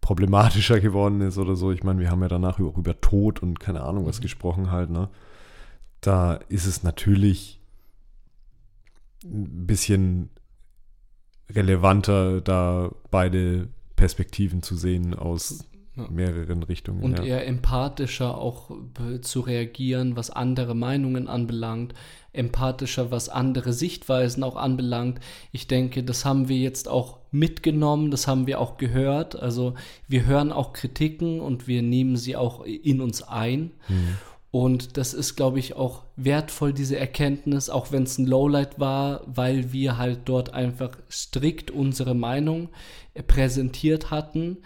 problematischer 0.00 0.80
geworden 0.80 1.20
ist 1.20 1.38
oder 1.38 1.56
so. 1.56 1.72
Ich 1.72 1.82
meine, 1.82 2.00
wir 2.00 2.10
haben 2.10 2.22
ja 2.22 2.28
danach 2.28 2.58
über, 2.58 2.76
über 2.76 3.00
Tod 3.00 3.42
und 3.42 3.60
keine 3.60 3.82
Ahnung 3.82 4.06
was 4.06 4.18
Mhm. 4.18 4.22
gesprochen 4.22 4.70
halt, 4.70 4.90
ne? 4.90 5.08
Da 6.00 6.34
ist 6.48 6.66
es 6.66 6.82
natürlich 6.82 7.60
ein 9.24 9.66
bisschen 9.66 10.30
relevanter, 11.50 12.40
da 12.40 12.90
beide 13.10 13.68
Perspektiven 13.96 14.62
zu 14.62 14.76
sehen 14.76 15.14
aus 15.14 15.66
Ja. 15.96 16.06
mehreren 16.08 16.62
Richtungen. 16.62 17.02
Und 17.02 17.18
ja. 17.18 17.24
eher 17.24 17.46
empathischer 17.46 18.38
auch 18.38 18.70
äh, 18.70 19.20
zu 19.20 19.40
reagieren, 19.40 20.14
was 20.14 20.30
andere 20.30 20.76
Meinungen 20.76 21.26
anbelangt, 21.26 21.94
empathischer, 22.32 23.10
was 23.10 23.28
andere 23.28 23.72
Sichtweisen 23.72 24.44
auch 24.44 24.54
anbelangt. 24.54 25.18
Ich 25.50 25.66
denke, 25.66 26.04
das 26.04 26.24
haben 26.24 26.48
wir 26.48 26.58
jetzt 26.58 26.86
auch 26.86 27.18
mitgenommen, 27.32 28.12
das 28.12 28.28
haben 28.28 28.46
wir 28.46 28.60
auch 28.60 28.76
gehört. 28.76 29.34
Also 29.34 29.74
wir 30.06 30.26
hören 30.26 30.52
auch 30.52 30.72
Kritiken 30.72 31.40
und 31.40 31.66
wir 31.66 31.82
nehmen 31.82 32.16
sie 32.16 32.36
auch 32.36 32.64
in 32.64 33.00
uns 33.00 33.22
ein. 33.22 33.72
Mhm. 33.88 34.16
Und 34.52 34.96
das 34.96 35.14
ist, 35.14 35.36
glaube 35.36 35.60
ich, 35.60 35.76
auch 35.76 36.02
wertvoll, 36.16 36.72
diese 36.72 36.98
Erkenntnis, 36.98 37.70
auch 37.70 37.92
wenn 37.92 38.02
es 38.02 38.18
ein 38.18 38.26
Lowlight 38.26 38.80
war, 38.80 39.22
weil 39.26 39.72
wir 39.72 39.96
halt 39.96 40.20
dort 40.24 40.54
einfach 40.54 40.90
strikt 41.10 41.70
unsere 41.70 42.14
Meinung 42.14 42.68
äh, 43.14 43.22
präsentiert 43.22 44.10
hatten. 44.10 44.58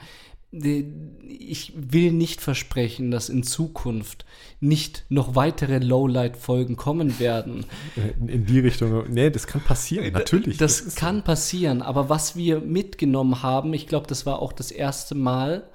Ich 1.39 1.73
will 1.75 2.13
nicht 2.13 2.41
versprechen, 2.41 3.11
dass 3.11 3.29
in 3.29 3.43
Zukunft 3.43 4.25
nicht 4.61 5.05
noch 5.09 5.35
weitere 5.35 5.79
Lowlight-Folgen 5.79 6.77
kommen 6.77 7.19
werden. 7.19 7.67
In, 7.97 8.29
in 8.29 8.47
die 8.47 8.61
Richtung. 8.61 9.05
Nee, 9.11 9.31
das 9.31 9.47
kann 9.47 9.61
passieren, 9.61 10.13
natürlich. 10.13 10.57
Das, 10.59 10.81
ist 10.81 10.97
kann 10.97 11.25
passieren, 11.25 11.83
aber 11.83 12.09
was 12.09 12.37
wir 12.37 12.61
mitgenommen 12.61 13.43
haben, 13.43 13.75
ich 13.75 13.87
glaube, 13.87 14.07
das 14.07 14.27
war 14.27 14.41
auch 14.41 14.53
das 14.53 14.71
erste 14.71 15.15
Mal, 15.15 15.69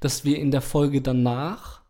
dass 0.00 0.24
wir 0.24 0.38
in 0.38 0.50
der 0.50 0.62
Folge 0.62 1.02
danach 1.02 1.80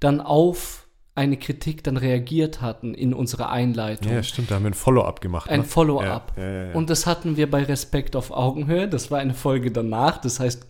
dann 0.00 0.20
auf 0.20 0.82
eine 1.14 1.36
Kritik 1.36 1.84
dann 1.84 1.96
reagiert 1.96 2.60
hatten 2.62 2.94
in 2.94 3.12
unserer 3.12 3.50
Einleitung. 3.50 4.12
Ja, 4.12 4.22
stimmt, 4.22 4.50
da 4.50 4.54
haben 4.56 4.62
wir 4.62 4.70
ein 4.70 4.74
Follow-up 4.74 5.20
gemacht. 5.20 5.50
Ein 5.50 5.60
ne? 5.60 5.66
Follow-up. 5.66 6.32
Ja, 6.36 6.42
ja, 6.42 6.64
ja, 6.68 6.72
Und 6.72 6.88
das 6.88 7.06
hatten 7.06 7.36
wir 7.36 7.50
bei 7.50 7.64
Respekt 7.64 8.16
auf 8.16 8.30
Augenhöhe. 8.30 8.88
Das 8.88 9.10
war 9.10 9.18
eine 9.18 9.34
Folge 9.34 9.70
danach. 9.70 10.18
Das 10.18 10.40
heißt, 10.40 10.66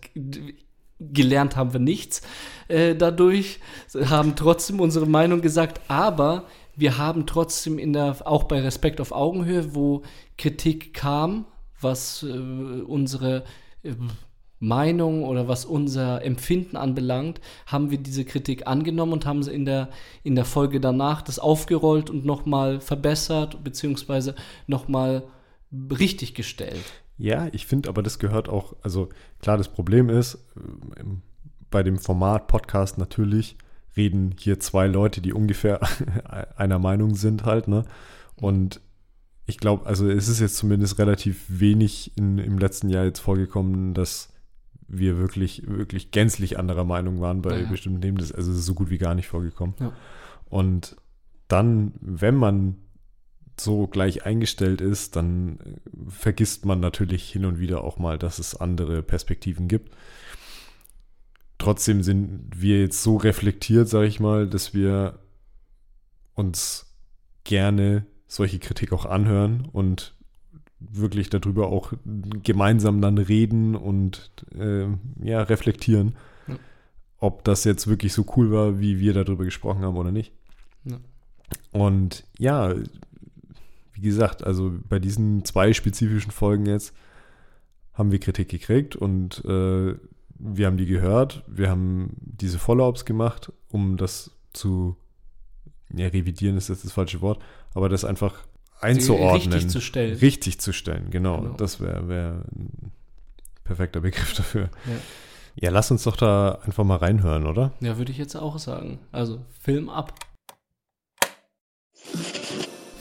gelernt 1.11 1.55
haben 1.55 1.73
wir 1.73 1.79
nichts 1.79 2.21
äh, 2.67 2.95
dadurch, 2.95 3.59
haben 4.05 4.35
trotzdem 4.35 4.79
unsere 4.79 5.05
Meinung 5.05 5.41
gesagt, 5.41 5.81
aber 5.87 6.45
wir 6.75 6.97
haben 6.97 7.25
trotzdem 7.25 7.77
in 7.77 7.93
der, 7.93 8.17
auch 8.25 8.43
bei 8.43 8.61
Respekt 8.61 8.99
auf 8.99 9.11
Augenhöhe, 9.11 9.75
wo 9.75 10.01
Kritik 10.37 10.93
kam, 10.93 11.45
was 11.79 12.23
äh, 12.23 12.27
unsere 12.27 13.43
äh, 13.83 13.93
Meinung 14.59 15.25
oder 15.25 15.49
was 15.49 15.65
unser 15.65 16.23
Empfinden 16.23 16.77
anbelangt, 16.77 17.41
haben 17.65 17.91
wir 17.91 17.97
diese 17.97 18.23
Kritik 18.23 18.65
angenommen 18.65 19.11
und 19.11 19.25
haben 19.25 19.43
sie 19.43 19.53
in 19.53 19.65
der, 19.65 19.89
in 20.23 20.35
der 20.35 20.45
Folge 20.45 20.79
danach 20.79 21.21
das 21.21 21.37
aufgerollt 21.37 22.09
und 22.09 22.25
nochmal 22.25 22.79
verbessert, 22.79 23.61
beziehungsweise 23.63 24.35
nochmal 24.65 25.23
richtig 25.91 26.33
gestellt. 26.33 26.83
Ja, 27.23 27.47
ich 27.53 27.65
finde 27.65 27.87
aber, 27.87 28.03
das 28.03 28.19
gehört 28.19 28.49
auch, 28.49 28.75
also 28.81 29.07
klar, 29.39 29.57
das 29.57 29.69
Problem 29.69 30.09
ist, 30.09 30.45
ähm, 30.99 31.21
bei 31.71 31.81
dem 31.81 31.97
Format 31.97 32.47
Podcast 32.47 32.97
natürlich 32.97 33.57
reden 33.95 34.35
hier 34.37 34.59
zwei 34.59 34.87
Leute, 34.87 35.21
die 35.21 35.31
ungefähr 35.31 35.79
einer 36.57 36.79
Meinung 36.79 37.15
sind 37.15 37.45
halt, 37.45 37.69
ne? 37.69 37.85
Und 38.35 38.81
ich 39.45 39.57
glaube, 39.57 39.85
also 39.85 40.09
es 40.09 40.27
ist 40.27 40.41
jetzt 40.41 40.57
zumindest 40.57 40.99
relativ 40.99 41.45
wenig 41.47 42.11
in, 42.17 42.39
im 42.39 42.57
letzten 42.57 42.89
Jahr 42.89 43.05
jetzt 43.05 43.19
vorgekommen, 43.19 43.93
dass 43.93 44.33
wir 44.89 45.17
wirklich, 45.17 45.63
wirklich 45.65 46.11
gänzlich 46.11 46.59
anderer 46.59 46.83
Meinung 46.83 47.21
waren 47.21 47.41
bei 47.41 47.61
Ja. 47.61 47.69
bestimmten 47.69 48.01
Themen. 48.01 48.17
Das, 48.17 48.33
also 48.33 48.51
es 48.51 48.57
ist 48.59 48.65
so 48.65 48.73
gut 48.73 48.89
wie 48.89 48.97
gar 48.97 49.15
nicht 49.15 49.29
vorgekommen. 49.29 49.75
Ja. 49.79 49.93
Und 50.49 50.97
dann, 51.47 51.93
wenn 52.01 52.35
man 52.35 52.75
so 53.59 53.87
gleich 53.87 54.25
eingestellt 54.25 54.81
ist, 54.81 55.15
dann 55.15 55.59
äh, 55.59 56.09
vergisst 56.09 56.65
man 56.65 56.79
natürlich 56.79 57.29
hin 57.31 57.45
und 57.45 57.59
wieder 57.59 57.83
auch 57.83 57.97
mal, 57.99 58.17
dass 58.17 58.39
es 58.39 58.55
andere 58.55 59.03
Perspektiven 59.03 59.67
gibt. 59.67 59.93
Trotzdem 61.57 62.03
sind 62.03 62.49
wir 62.55 62.81
jetzt 62.81 63.03
so 63.03 63.15
reflektiert, 63.17 63.87
sage 63.87 64.07
ich 64.07 64.19
mal, 64.19 64.47
dass 64.47 64.73
wir 64.73 65.19
uns 66.33 66.93
gerne 67.43 68.05
solche 68.27 68.59
Kritik 68.59 68.91
auch 68.91 69.05
anhören 69.05 69.67
und 69.71 70.15
wirklich 70.79 71.29
darüber 71.29 71.67
auch 71.67 71.93
gemeinsam 72.03 72.99
dann 72.99 73.17
reden 73.17 73.75
und 73.75 74.31
äh, 74.57 74.87
ja, 75.23 75.41
reflektieren, 75.43 76.15
Ja. 76.47 76.55
ob 77.19 77.43
das 77.45 77.63
jetzt 77.63 77.87
wirklich 77.87 78.11
so 78.11 78.25
cool 78.35 78.51
war, 78.51 78.79
wie 78.79 78.99
wir 78.99 79.13
darüber 79.13 79.45
gesprochen 79.45 79.83
haben 79.83 79.95
oder 79.95 80.11
nicht. 80.11 80.33
Ja. 80.83 80.97
Und 81.71 82.25
ja, 82.37 82.73
wie 83.93 84.01
gesagt, 84.01 84.43
also 84.43 84.73
bei 84.89 84.99
diesen 84.99 85.45
zwei 85.45 85.73
spezifischen 85.73 86.31
Folgen 86.31 86.65
jetzt 86.65 86.93
haben 87.93 88.11
wir 88.11 88.19
Kritik 88.19 88.49
gekriegt 88.49 88.95
und 88.95 89.43
äh, 89.45 89.95
wir 90.39 90.65
haben 90.65 90.77
die 90.77 90.87
gehört. 90.87 91.43
Wir 91.47 91.69
haben 91.69 92.15
diese 92.19 92.59
Follow-ups 92.59 93.05
gemacht, 93.05 93.51
um 93.69 93.97
das 93.97 94.31
zu 94.51 94.97
ja, 95.93 96.07
revidieren 96.07 96.57
ist 96.57 96.69
jetzt 96.69 96.83
das 96.83 96.91
falsche 96.91 97.21
Wort, 97.21 97.41
aber 97.73 97.87
das 97.87 98.03
einfach 98.03 98.35
einzuordnen. 98.81 99.53
Richtig 99.53 99.69
zu 99.69 99.79
stellen. 99.79 100.17
Richtig 100.17 100.59
zu 100.59 100.73
stellen, 100.73 101.11
genau. 101.11 101.41
Genau. 101.41 101.53
Das 101.55 101.79
wäre 101.79 102.07
wär 102.07 102.43
ein 102.51 102.91
perfekter 103.63 104.01
Begriff 104.01 104.33
dafür. 104.33 104.69
Ja. 104.85 104.97
Ja, 105.55 105.69
lass 105.69 105.91
uns 105.91 106.03
doch 106.03 106.17
da 106.17 106.59
einfach 106.65 106.83
mal 106.83 106.97
reinhören, 106.97 107.45
oder? 107.45 107.73
Ja, 107.79 107.99
würde 107.99 108.11
ich 108.11 108.17
jetzt 108.17 108.35
auch 108.35 108.57
sagen. 108.57 108.99
Also, 109.11 109.45
Film 109.59 109.87
ab. 109.87 110.13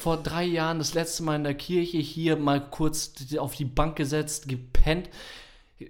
Vor 0.03 0.17
drei 0.17 0.43
Jahren 0.43 0.79
das 0.79 0.95
letzte 0.95 1.23
Mal 1.23 1.37
in 1.37 1.45
der 1.45 1.55
Kirche 1.55 1.99
hier 1.99 2.37
mal 2.37 2.61
kurz 2.61 3.13
auf 3.39 3.55
die 3.55 3.65
Bank 3.65 3.95
gesetzt, 3.95 4.49
gepennt. 4.49 5.09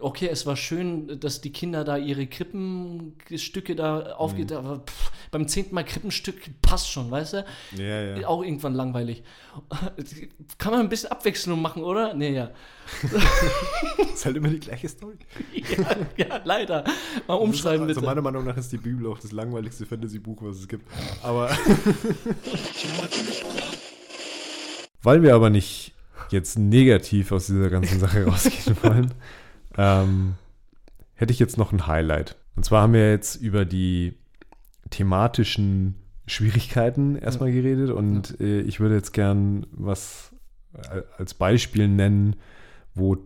Okay, 0.00 0.28
es 0.30 0.44
war 0.44 0.54
schön, 0.54 1.18
dass 1.18 1.40
die 1.40 1.50
Kinder 1.50 1.82
da 1.82 1.96
ihre 1.96 2.26
Krippenstücke 2.26 3.74
da 3.74 4.12
aufgeht, 4.12 4.52
aber 4.52 4.80
pff, 4.80 5.12
beim 5.30 5.48
zehnten 5.48 5.74
Mal 5.74 5.84
Krippenstück 5.84 6.36
passt 6.60 6.90
schon, 6.90 7.10
weißt 7.10 7.32
du? 7.32 7.44
Ja, 7.78 8.16
ja. 8.16 8.26
Auch 8.26 8.42
irgendwann 8.42 8.74
langweilig. 8.74 9.22
Kann 10.58 10.72
man 10.72 10.80
ein 10.82 10.88
bisschen 10.90 11.10
Abwechslung 11.10 11.62
machen, 11.62 11.82
oder? 11.82 12.12
Nee, 12.12 12.34
ja. 12.34 12.50
Ist 14.12 14.26
halt 14.26 14.36
immer 14.36 14.48
die 14.48 14.60
gleiche 14.60 14.90
Story. 14.90 15.16
Ja, 16.18 16.26
ja 16.26 16.40
leider. 16.44 16.84
Mal 17.26 17.34
umschreiben 17.34 17.88
also 17.88 17.94
bitte. 18.00 18.06
meiner 18.06 18.20
Meinung 18.20 18.44
nach 18.44 18.56
ist 18.58 18.72
die 18.72 18.78
Bibel 18.78 19.06
auch 19.06 19.18
das 19.18 19.32
langweiligste 19.32 19.86
Fantasy-Buch, 19.86 20.42
was 20.42 20.58
es 20.58 20.68
gibt. 20.68 20.86
Aber 21.22 21.48
weil 25.02 25.22
wir 25.22 25.34
aber 25.34 25.50
nicht 25.50 25.94
jetzt 26.30 26.58
negativ 26.58 27.32
aus 27.32 27.46
dieser 27.46 27.70
ganzen 27.70 27.98
Sache 28.00 28.24
rausgehen 28.26 28.76
wollen, 28.82 29.14
ähm, 29.76 30.34
hätte 31.14 31.32
ich 31.32 31.38
jetzt 31.38 31.58
noch 31.58 31.72
ein 31.72 31.86
Highlight. 31.86 32.36
Und 32.56 32.64
zwar 32.64 32.82
haben 32.82 32.92
wir 32.92 33.10
jetzt 33.10 33.36
über 33.36 33.64
die 33.64 34.14
thematischen 34.90 35.96
Schwierigkeiten 36.26 37.16
erstmal 37.16 37.50
geredet 37.52 37.90
und 37.90 38.40
äh, 38.40 38.60
ich 38.60 38.78
würde 38.80 38.94
jetzt 38.94 39.12
gern 39.12 39.66
was 39.72 40.32
äh, 40.74 41.02
als 41.18 41.34
Beispiel 41.34 41.88
nennen, 41.88 42.36
wo 42.94 43.16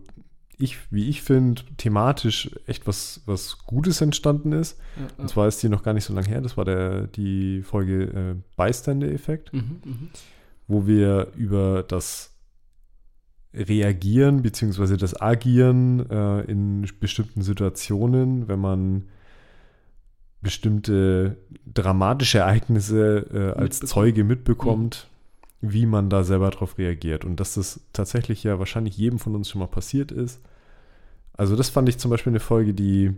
ich, 0.57 0.77
wie 0.91 1.07
ich 1.07 1.21
finde, 1.21 1.61
thematisch 1.77 2.49
echt 2.65 2.87
was, 2.87 3.21
was 3.25 3.59
Gutes 3.59 4.01
entstanden 4.01 4.53
ist. 4.53 4.79
Ja, 4.95 5.03
ja. 5.03 5.07
Und 5.17 5.29
zwar 5.29 5.47
ist 5.47 5.61
die 5.61 5.69
noch 5.69 5.83
gar 5.83 5.93
nicht 5.93 6.05
so 6.05 6.13
lange 6.13 6.27
her. 6.27 6.41
Das 6.41 6.57
war 6.57 6.65
der, 6.65 7.05
die 7.07 7.61
Folge 7.61 8.03
äh, 8.05 8.35
Bystander-Effekt, 8.55 9.53
Mhm, 9.53 9.81
mhm. 9.85 10.09
Wo 10.67 10.85
wir 10.87 11.31
über 11.35 11.83
das 11.83 12.33
Reagieren 13.53 14.41
bzw. 14.41 14.97
das 14.97 15.19
Agieren 15.19 16.09
äh, 16.09 16.41
in 16.41 16.87
bestimmten 16.99 17.41
Situationen, 17.41 18.47
wenn 18.47 18.59
man 18.59 19.05
bestimmte 20.41 21.37
dramatische 21.65 22.39
Ereignisse 22.39 23.25
äh, 23.33 23.59
als. 23.59 23.79
Zeuge 23.79 24.23
mitbekommt, 24.23 25.07
wie 25.61 25.85
man 25.85 26.09
da 26.09 26.23
selber 26.23 26.51
darauf 26.51 26.77
reagiert. 26.77 27.25
Und 27.25 27.39
dass 27.39 27.55
das 27.55 27.81
tatsächlich 27.93 28.43
ja 28.43 28.59
wahrscheinlich 28.59 28.97
jedem 28.97 29.17
von 29.17 29.33
uns 29.33 29.49
schon 29.49 29.59
mal 29.59 29.67
passiert 29.67 30.11
ist. 30.11 30.41
Also 31.33 31.55
das 31.55 31.69
fand 31.69 31.89
ich 31.89 31.97
zum 31.97 32.11
Beispiel 32.11 32.31
eine 32.31 32.39
Folge, 32.39 32.73
die 32.73 33.13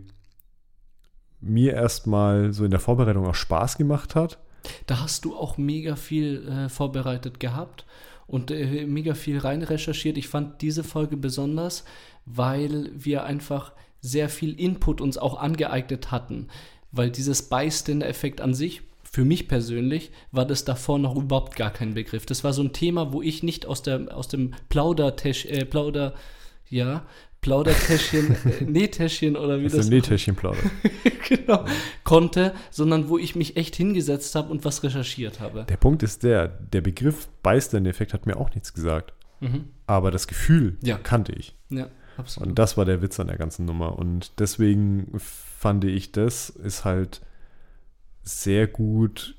mir 1.42 1.74
erstmal 1.74 2.54
so 2.54 2.66
in 2.66 2.72
der 2.72 2.80
Vorbereitung 2.80 3.26
auch 3.26 3.36
Spaß 3.36 3.78
gemacht 3.78 4.16
hat. 4.16 4.40
Da 4.88 5.02
hast 5.02 5.26
du 5.26 5.36
auch 5.36 5.58
mega 5.58 5.96
viel 5.96 6.48
äh, 6.48 6.70
vorbereitet 6.70 7.40
gehabt 7.40 7.86
und 8.28 8.52
äh, 8.52 8.86
mega 8.86 9.14
viel 9.16 9.40
rein 9.40 9.64
recherchiert. 9.64 10.18
Ich 10.18 10.28
fand 10.28 10.62
diese 10.62 10.84
Folge 10.84 11.18
besonders, 11.18 11.84
weil 12.26 12.92
wir 12.94 13.24
einfach 13.24 13.74
sehr 14.02 14.30
viel 14.30 14.60
Input 14.60 15.02
uns 15.02 15.18
auch 15.18 15.40
angeeignet 15.40 16.12
hatten. 16.12 16.48
Weil 16.92 17.12
dieses 17.12 17.50
Bystander-Effekt 17.50 18.42
an 18.42 18.54
sich, 18.54 18.82
für 19.04 19.26
mich 19.26 19.48
persönlich, 19.48 20.12
war 20.32 20.46
das 20.46 20.66
davor 20.66 21.00
noch 21.00 21.16
überhaupt 21.16 21.56
gar 21.56 21.72
kein 21.72 21.96
Begriff. 21.96 22.26
Das 22.26 22.44
war 22.44 22.54
so 22.54 22.62
ein 22.62 22.74
Thema, 22.74 23.12
wo 23.12 23.22
ich 23.22 23.42
nicht 23.42 23.66
aus, 23.66 23.82
der, 23.82 24.16
aus 24.16 24.28
dem 24.28 24.54
Plaudertäsch, 24.70 25.46
äh, 25.46 25.66
Plauder, 25.66 26.14
ja, 26.70 27.06
Plaudertäschchen, 27.42 28.36
äh, 28.60 28.64
Nähtäschchen 28.66 29.36
oder 29.36 29.60
wie 29.60 29.64
Das 29.64 29.74
das 29.74 29.90
Nähtäschchen 29.90 30.36
plaudern. 30.36 30.70
genau, 31.28 31.66
konnte, 32.04 32.54
sondern 32.70 33.08
wo 33.10 33.18
ich 33.18 33.36
mich 33.36 33.56
echt 33.58 33.76
hingesetzt 33.76 34.36
habe 34.36 34.50
und 34.52 34.66
was 34.66 34.84
recherchiert 34.84 35.40
habe. 35.40 35.66
Der 35.70 35.78
Punkt 35.78 36.04
ist 36.04 36.24
der, 36.24 36.48
der 36.48 36.82
Begriff 36.82 37.28
Bystander-Effekt 37.44 38.14
hat 38.14 38.26
mir 38.26 38.38
auch 38.38 38.54
nichts 38.54 38.74
gesagt. 38.74 39.14
Mhm. 39.40 39.70
Aber 39.88 40.12
das 40.12 40.28
Gefühl 40.28 40.78
Ja. 40.82 40.98
kannte 40.98 41.32
ich. 41.32 41.56
Ja, 41.70 41.88
absolut. 42.18 42.50
Und 42.50 42.60
das 42.60 42.76
war 42.78 42.86
der 42.86 43.02
Witz 43.02 43.20
an 43.20 43.28
der 43.28 43.38
ganzen 43.38 43.66
Nummer. 43.66 43.98
Und 43.98 44.40
deswegen 44.40 45.12
fand 45.18 45.86
ich, 45.86 46.12
das 46.12 46.50
ist 46.50 46.84
halt 46.84 47.22
sehr 48.24 48.68
gut, 48.68 49.36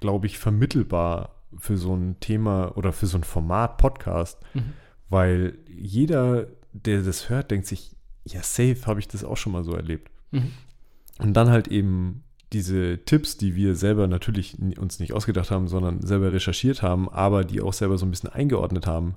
glaube 0.00 0.26
ich, 0.26 0.38
vermittelbar 0.38 1.34
für 1.58 1.76
so 1.76 1.94
ein 1.94 2.18
Thema 2.20 2.76
oder 2.76 2.92
für 2.92 3.06
so 3.06 3.18
ein 3.18 3.24
Format 3.24 3.76
Podcast. 3.78 4.40
Mhm. 4.54 4.72
Weil 5.10 5.58
jeder, 5.68 6.46
der 6.72 7.02
das 7.02 7.28
hört, 7.28 7.50
denkt 7.50 7.66
sich, 7.66 7.92
ja, 8.24 8.42
safe 8.42 8.86
habe 8.86 9.00
ich 9.00 9.08
das 9.08 9.24
auch 9.24 9.36
schon 9.36 9.52
mal 9.52 9.64
so 9.64 9.72
erlebt. 9.74 10.10
Mhm. 10.30 10.52
Und 11.18 11.34
dann 11.34 11.50
halt 11.50 11.68
eben 11.68 12.22
diese 12.52 12.98
Tipps, 13.04 13.36
die 13.36 13.54
wir 13.56 13.74
selber 13.74 14.06
natürlich 14.06 14.56
uns 14.78 15.00
nicht 15.00 15.12
ausgedacht 15.12 15.50
haben, 15.50 15.68
sondern 15.68 16.00
selber 16.00 16.32
recherchiert 16.32 16.82
haben, 16.82 17.08
aber 17.08 17.44
die 17.44 17.60
auch 17.60 17.72
selber 17.72 17.98
so 17.98 18.06
ein 18.06 18.10
bisschen 18.10 18.30
eingeordnet 18.30 18.86
haben. 18.86 19.16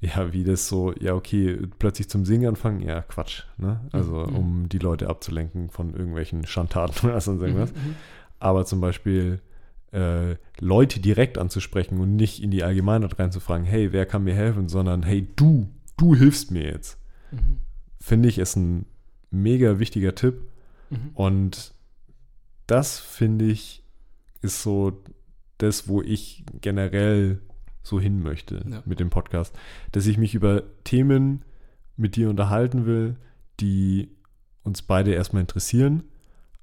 Ja, 0.00 0.32
wie 0.32 0.42
das 0.42 0.66
so, 0.68 0.92
ja, 0.98 1.14
okay, 1.14 1.58
plötzlich 1.78 2.08
zum 2.08 2.24
Singen 2.24 2.48
anfangen, 2.48 2.80
ja, 2.80 3.02
Quatsch, 3.02 3.44
ne? 3.56 3.80
Also, 3.92 4.26
Mhm. 4.26 4.36
um 4.36 4.68
die 4.68 4.78
Leute 4.78 5.08
abzulenken 5.08 5.70
von 5.70 5.94
irgendwelchen 5.94 6.44
Schandtaten 6.46 7.08
oder 7.08 7.20
sonst 7.20 7.40
irgendwas. 7.40 7.72
Mhm. 7.72 7.94
Aber 8.40 8.64
zum 8.64 8.80
Beispiel 8.80 9.40
äh, 9.92 10.36
Leute 10.58 10.98
direkt 10.98 11.38
anzusprechen 11.38 11.98
und 12.00 12.16
nicht 12.16 12.42
in 12.42 12.50
die 12.50 12.64
Allgemeinheit 12.64 13.18
reinzufragen, 13.18 13.64
hey, 13.66 13.92
wer 13.92 14.06
kann 14.06 14.24
mir 14.24 14.34
helfen, 14.34 14.68
sondern 14.68 15.02
hey, 15.04 15.28
du, 15.36 15.68
du 15.96 16.14
hilfst 16.14 16.50
mir 16.50 16.64
jetzt. 16.64 16.98
Mhm. 17.30 17.58
Finde 18.00 18.28
ich, 18.28 18.38
ist 18.38 18.56
ein 18.56 18.86
mega 19.30 19.78
wichtiger 19.78 20.14
Tipp. 20.14 20.42
Mhm. 20.90 21.10
Und 21.14 21.74
das 22.66 22.98
finde 22.98 23.46
ich, 23.46 23.82
ist 24.40 24.62
so 24.62 25.02
das, 25.58 25.88
wo 25.88 26.02
ich 26.02 26.44
generell 26.60 27.40
so 27.82 28.00
hin 28.00 28.22
möchte 28.22 28.64
Ja. 28.68 28.82
mit 28.84 29.00
dem 29.00 29.10
Podcast. 29.10 29.54
Dass 29.92 30.06
ich 30.06 30.18
mich 30.18 30.34
über 30.34 30.62
Themen 30.84 31.44
mit 31.96 32.16
dir 32.16 32.30
unterhalten 32.30 32.86
will, 32.86 33.16
die 33.60 34.08
uns 34.62 34.82
beide 34.82 35.12
erstmal 35.12 35.40
interessieren, 35.42 36.04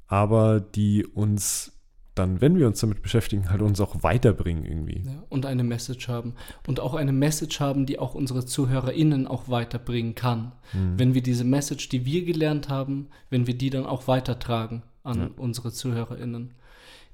aber 0.07 0.59
die 0.59 1.05
uns 1.05 1.78
dann, 2.19 2.41
wenn 2.41 2.57
wir 2.57 2.67
uns 2.67 2.79
damit 2.79 3.01
beschäftigen, 3.01 3.49
halt 3.49 3.61
uns 3.61 3.79
auch 3.79 4.03
weiterbringen 4.03 4.65
irgendwie. 4.65 5.03
Ja, 5.05 5.23
und 5.29 5.45
eine 5.45 5.63
Message 5.63 6.07
haben. 6.07 6.35
Und 6.67 6.79
auch 6.79 6.93
eine 6.93 7.11
Message 7.13 7.59
haben, 7.59 7.85
die 7.85 7.97
auch 7.97 8.13
unsere 8.13 8.45
ZuhörerInnen 8.45 9.25
auch 9.25 9.49
weiterbringen 9.49 10.13
kann. 10.15 10.51
Wenn 10.73 11.13
wir 11.13 11.23
diese 11.23 11.43
Message, 11.45 11.89
die 11.89 12.05
wir 12.05 12.25
gelernt 12.25 12.69
haben, 12.69 13.07
wenn 13.29 13.47
wir 13.47 13.57
die 13.57 13.69
dann 13.69 13.85
auch 13.85 14.07
weitertragen 14.07 14.83
an 15.03 15.19
Ja. 15.19 15.29
unsere 15.37 15.71
ZuhörerInnen. 15.71 16.53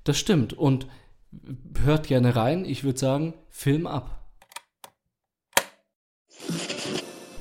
Das 0.03 0.18
stimmt. 0.18 0.53
Und 0.53 0.88
hört 1.84 2.08
gerne 2.08 2.36
rein. 2.36 2.66
Ich 2.66 2.84
würde 2.84 2.99
sagen, 2.99 3.34
Film 3.49 3.88
ab. 3.88 4.26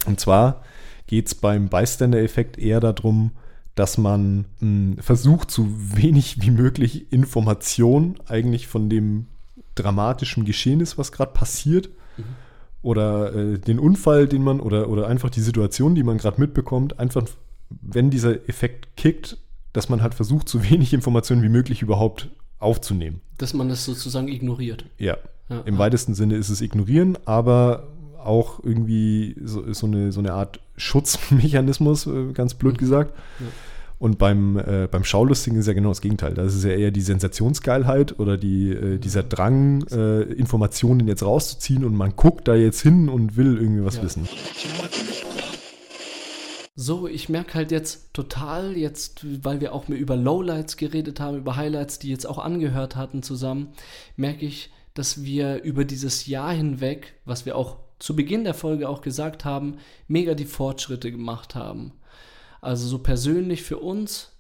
Und 0.07 0.21
zwar 0.21 0.63
geht 1.07 1.27
es 1.27 1.35
beim 1.35 1.69
Bystander-Effekt 1.69 2.59
eher 2.59 2.81
darum, 2.81 3.33
dass 3.75 3.99
man 3.99 4.45
mh, 4.61 5.03
versucht, 5.03 5.51
so 5.51 5.67
wenig 5.69 6.43
wie 6.43 6.51
möglich 6.51 7.13
Information 7.13 8.17
eigentlich 8.27 8.67
von 8.67 8.89
dem 8.89 9.27
dramatischen 9.75 10.45
Geschehnis, 10.45 10.97
was 10.99 11.13
gerade 11.13 11.33
passiert, 11.33 11.91
oder 12.83 13.35
äh, 13.35 13.59
den 13.59 13.79
Unfall, 13.79 14.29
den 14.29 14.43
man, 14.43 14.61
oder, 14.61 14.89
oder 14.89 15.09
einfach 15.09 15.31
die 15.31 15.41
Situation, 15.41 15.95
die 15.95 16.03
man 16.03 16.19
gerade 16.19 16.41
mitbekommt, 16.41 16.99
einfach, 17.01 17.25
wenn 17.71 18.11
dieser 18.11 18.49
Effekt 18.49 18.97
kickt, 18.97 19.39
dass 19.73 19.89
man 19.89 20.03
halt 20.03 20.15
versucht, 20.15 20.49
so 20.49 20.63
wenig 20.71 20.93
Informationen 20.93 21.43
wie 21.43 21.49
möglich 21.49 21.83
überhaupt 21.83 22.31
aufzunehmen. 22.59 23.21
Dass 23.39 23.55
man 23.55 23.69
das 23.69 23.85
sozusagen 23.85 24.29
ignoriert. 24.29 24.85
Ja, 24.99 25.17
Ja, 25.49 25.61
im 25.65 25.75
ja. 25.75 25.81
weitesten 25.81 26.15
Sinne 26.15 26.37
ist 26.37 26.51
es 26.51 26.61
ignorieren, 26.61 27.19
aber 27.25 27.89
auch 28.27 28.63
irgendwie 28.63 29.37
so, 29.45 29.73
so, 29.73 29.87
eine, 29.87 30.13
so 30.13 30.21
eine 30.21 30.33
Art 30.33 30.61
Schutzmechanismus, 30.77 32.07
äh, 32.07 32.33
ganz 32.33 32.55
blöd 32.55 32.75
Mhm. 32.75 32.79
gesagt. 32.79 33.13
Ja. 33.41 33.47
Und 34.01 34.19
beim, 34.19 34.59
äh, 34.59 34.89
beim 34.91 35.05
Schaulustigen 35.05 35.59
ist 35.59 35.67
ja 35.67 35.73
genau 35.73 35.91
das 35.91 36.01
Gegenteil. 36.01 36.35
Da 36.35 36.43
ist 36.43 36.63
ja 36.65 36.71
eher 36.71 36.91
die 36.91 37.01
Sensationsgeilheit 37.01 38.19
oder 38.19 38.37
die, 38.37 38.71
äh, 38.71 38.99
dieser 38.99 39.23
Drang, 39.23 39.87
äh, 39.91 40.23
Informationen 40.23 41.07
jetzt 41.07 41.23
rauszuziehen 41.23 41.85
und 41.85 41.95
man 41.95 42.15
guckt 42.17 42.49
da 42.49 42.55
jetzt 42.55 42.81
hin 42.83 43.09
und 43.09 43.37
will 43.37 43.57
irgendwie 43.57 43.85
was 43.85 43.97
Ja. 43.97 44.03
wissen. 44.03 44.29
So, 46.77 47.07
ich 47.07 47.29
merke 47.29 47.55
halt 47.55 47.71
jetzt 47.71 48.13
total, 48.13 48.77
jetzt, 48.77 49.25
weil 49.45 49.61
wir 49.61 49.73
auch 49.73 49.87
mehr 49.87 49.99
über 49.99 50.17
Lowlights 50.17 50.77
geredet 50.77 51.21
haben, 51.21 51.39
über 51.39 51.55
Highlights, 51.57 52.01
die 52.01 52.11
jetzt 52.11 52.27
auch 52.27 52.39
angehört 52.39 52.97
hatten 52.97 53.23
zusammen, 53.23 53.69
merke 54.17 54.45
ich, 54.45 54.71
dass 54.93 55.23
wir 55.23 55.63
über 55.63 55.85
dieses 55.85 56.27
Jahr 56.27 56.53
hinweg, 56.53 57.15
was 57.25 57.47
wir 57.47 57.57
auch 57.57 57.77
zu 57.99 58.17
Beginn 58.17 58.45
der 58.45 58.55
Folge 58.55 58.89
auch 58.89 59.01
gesagt 59.01 59.45
haben, 59.45 59.79
mega 60.09 60.35
die 60.35 60.45
Fortschritte 60.45 61.11
gemacht 61.11 61.55
haben. 61.55 61.93
Also 62.61 62.87
so 62.87 62.99
persönlich 62.99 63.63
für 63.63 63.79
uns 63.79 64.33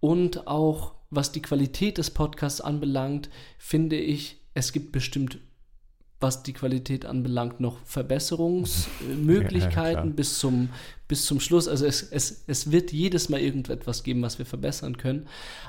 und 0.00 0.46
auch 0.46 0.94
was 1.10 1.30
die 1.30 1.42
Qualität 1.42 1.98
des 1.98 2.10
Podcasts 2.10 2.62
anbelangt, 2.62 3.28
finde 3.58 3.96
ich, 3.96 4.40
es 4.54 4.72
gibt 4.72 4.92
bestimmt, 4.92 5.38
was 6.20 6.42
die 6.42 6.54
Qualität 6.54 7.04
anbelangt, 7.04 7.60
noch 7.60 7.76
Verbesserungsmöglichkeiten 7.84 10.04
Ja, 10.10 10.14
bis, 10.14 10.38
zum, 10.38 10.70
bis 11.06 11.26
zum 11.26 11.38
Schluss. 11.40 11.68
Also 11.68 11.84
es, 11.84 12.02
es, 12.02 12.44
es 12.46 12.72
wird 12.72 12.92
jedes 12.92 13.28
Mal 13.28 13.40
irgendetwas 13.40 14.04
geben, 14.04 14.22
was 14.22 14.38
wir 14.38 14.46
verbessern 14.46 14.96
können. 14.96 15.26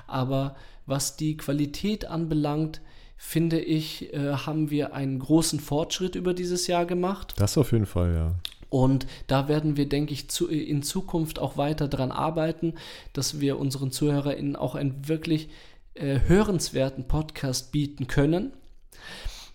Aber 0.07 0.55
was 0.85 1.17
die 1.17 1.35
Qualität 1.35 2.05
anbelangt, 2.05 2.79
finde 3.25 3.59
ich, 3.59 4.13
äh, 4.13 4.33
haben 4.33 4.69
wir 4.69 4.93
einen 4.93 5.19
großen 5.19 5.59
Fortschritt 5.59 6.15
über 6.15 6.33
dieses 6.33 6.67
Jahr 6.67 6.85
gemacht. 6.85 7.33
Das 7.37 7.57
auf 7.57 7.71
jeden 7.71 7.85
Fall, 7.85 8.13
ja. 8.13 8.35
Und 8.69 9.05
da 9.27 9.47
werden 9.47 9.77
wir, 9.77 9.87
denke 9.87 10.13
ich, 10.13 10.29
zu, 10.29 10.47
in 10.47 10.81
Zukunft 10.83 11.39
auch 11.39 11.57
weiter 11.57 11.87
dran 11.87 12.11
arbeiten, 12.11 12.73
dass 13.13 13.39
wir 13.39 13.59
unseren 13.59 13.91
ZuhörerInnen 13.91 14.55
auch 14.55 14.75
einen 14.75 15.07
wirklich 15.07 15.49
äh, 15.93 16.19
hörenswerten 16.27 17.07
Podcast 17.07 17.71
bieten 17.71 18.07
können. 18.07 18.53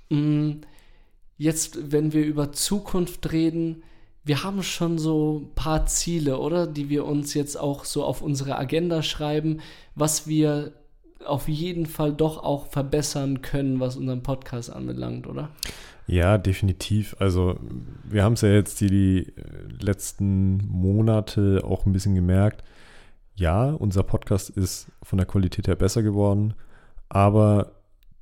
Mm, 0.09 0.61
Jetzt, 1.39 1.93
wenn 1.93 2.13
wir 2.13 2.27
über 2.27 2.53
Zukunft 2.53 3.31
reden, 3.31 3.85
wir 4.25 4.43
haben 4.43 4.65
schon 4.65 4.99
so 4.99 5.45
ein 5.45 5.55
paar 5.55 5.87
Ziele, 5.87 6.39
oder? 6.39 6.67
Die 6.67 6.89
wir 6.91 7.07
uns 7.07 7.33
jetzt 7.33 7.57
auch 7.57 7.85
so 7.85 8.05
auf 8.05 8.21
unsere 8.23 8.59
Agenda 8.59 9.05
schreiben, 9.05 9.61
was 9.95 10.27
wir 10.27 10.73
auf 11.25 11.49
jeden 11.49 11.87
Fall 11.87 12.13
doch 12.13 12.43
auch 12.43 12.67
verbessern 12.67 13.43
können, 13.43 13.81
was 13.81 13.97
unseren 13.97 14.23
Podcast 14.23 14.71
anbelangt, 14.71 15.27
oder? 15.27 15.51
Ja, 16.07 16.39
definitiv. 16.39 17.15
Also 17.19 17.59
wir 18.05 18.25
haben 18.25 18.33
es 18.33 18.41
ja 18.41 18.49
jetzt 18.49 18.81
die, 18.81 18.89
die 18.89 19.19
äh, 19.37 19.85
letzten 19.85 20.67
Monate 20.67 21.63
auch 21.65 21.85
ein 21.85 21.93
bisschen 21.93 22.15
gemerkt. 22.15 22.65
Ja, 23.35 23.71
unser 23.71 24.03
Podcast 24.03 24.51
ist 24.51 24.89
von 25.03 25.19
der 25.19 25.27
Qualität 25.27 25.69
her 25.69 25.77
besser 25.77 26.03
geworden, 26.03 26.55
aber 27.09 27.73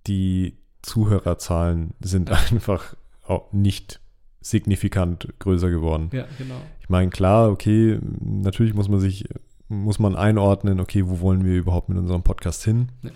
die 0.07 0.59
Zuhörerzahlen 0.83 1.95
sind 2.01 2.31
einfach 2.53 2.97
auch 3.23 3.53
nicht 3.53 4.01
signifikant 4.41 5.29
größer 5.39 5.71
geworden. 5.71 6.11
Ja, 6.13 6.27
genau. 6.39 6.61
Ich 6.81 6.89
meine, 6.89 7.11
klar, 7.11 7.51
okay, 7.51 7.99
natürlich 8.21 8.75
muss 8.75 8.89
man 8.89 9.01
sich, 9.01 9.29
muss 9.69 9.99
man 9.99 10.17
einordnen, 10.17 10.81
okay, 10.81 11.07
wo 11.07 11.21
wollen 11.21 11.45
wir 11.45 11.55
überhaupt 11.57 11.89
mit 11.89 11.99
unserem 11.99 12.23
Podcast 12.23 12.65
hin? 12.65 12.91
Ja. 13.03 13.11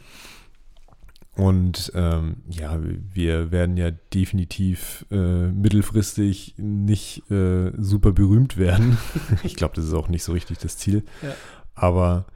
Und 1.36 1.92
ähm, 1.94 2.38
ja, 2.50 2.78
wir 2.82 3.50
werden 3.50 3.76
ja 3.76 3.90
definitiv 3.90 5.06
äh, 5.10 5.48
mittelfristig 5.48 6.54
nicht 6.58 7.30
äh, 7.30 7.72
super 7.78 8.12
berühmt 8.12 8.56
werden. 8.56 8.98
ich 9.42 9.54
glaube, 9.54 9.74
das 9.76 9.86
ist 9.86 9.94
auch 9.94 10.08
nicht 10.08 10.24
so 10.24 10.32
richtig 10.32 10.58
das 10.58 10.76
Ziel. 10.76 11.04
Ja. 11.22 11.34
Aber 11.74 12.26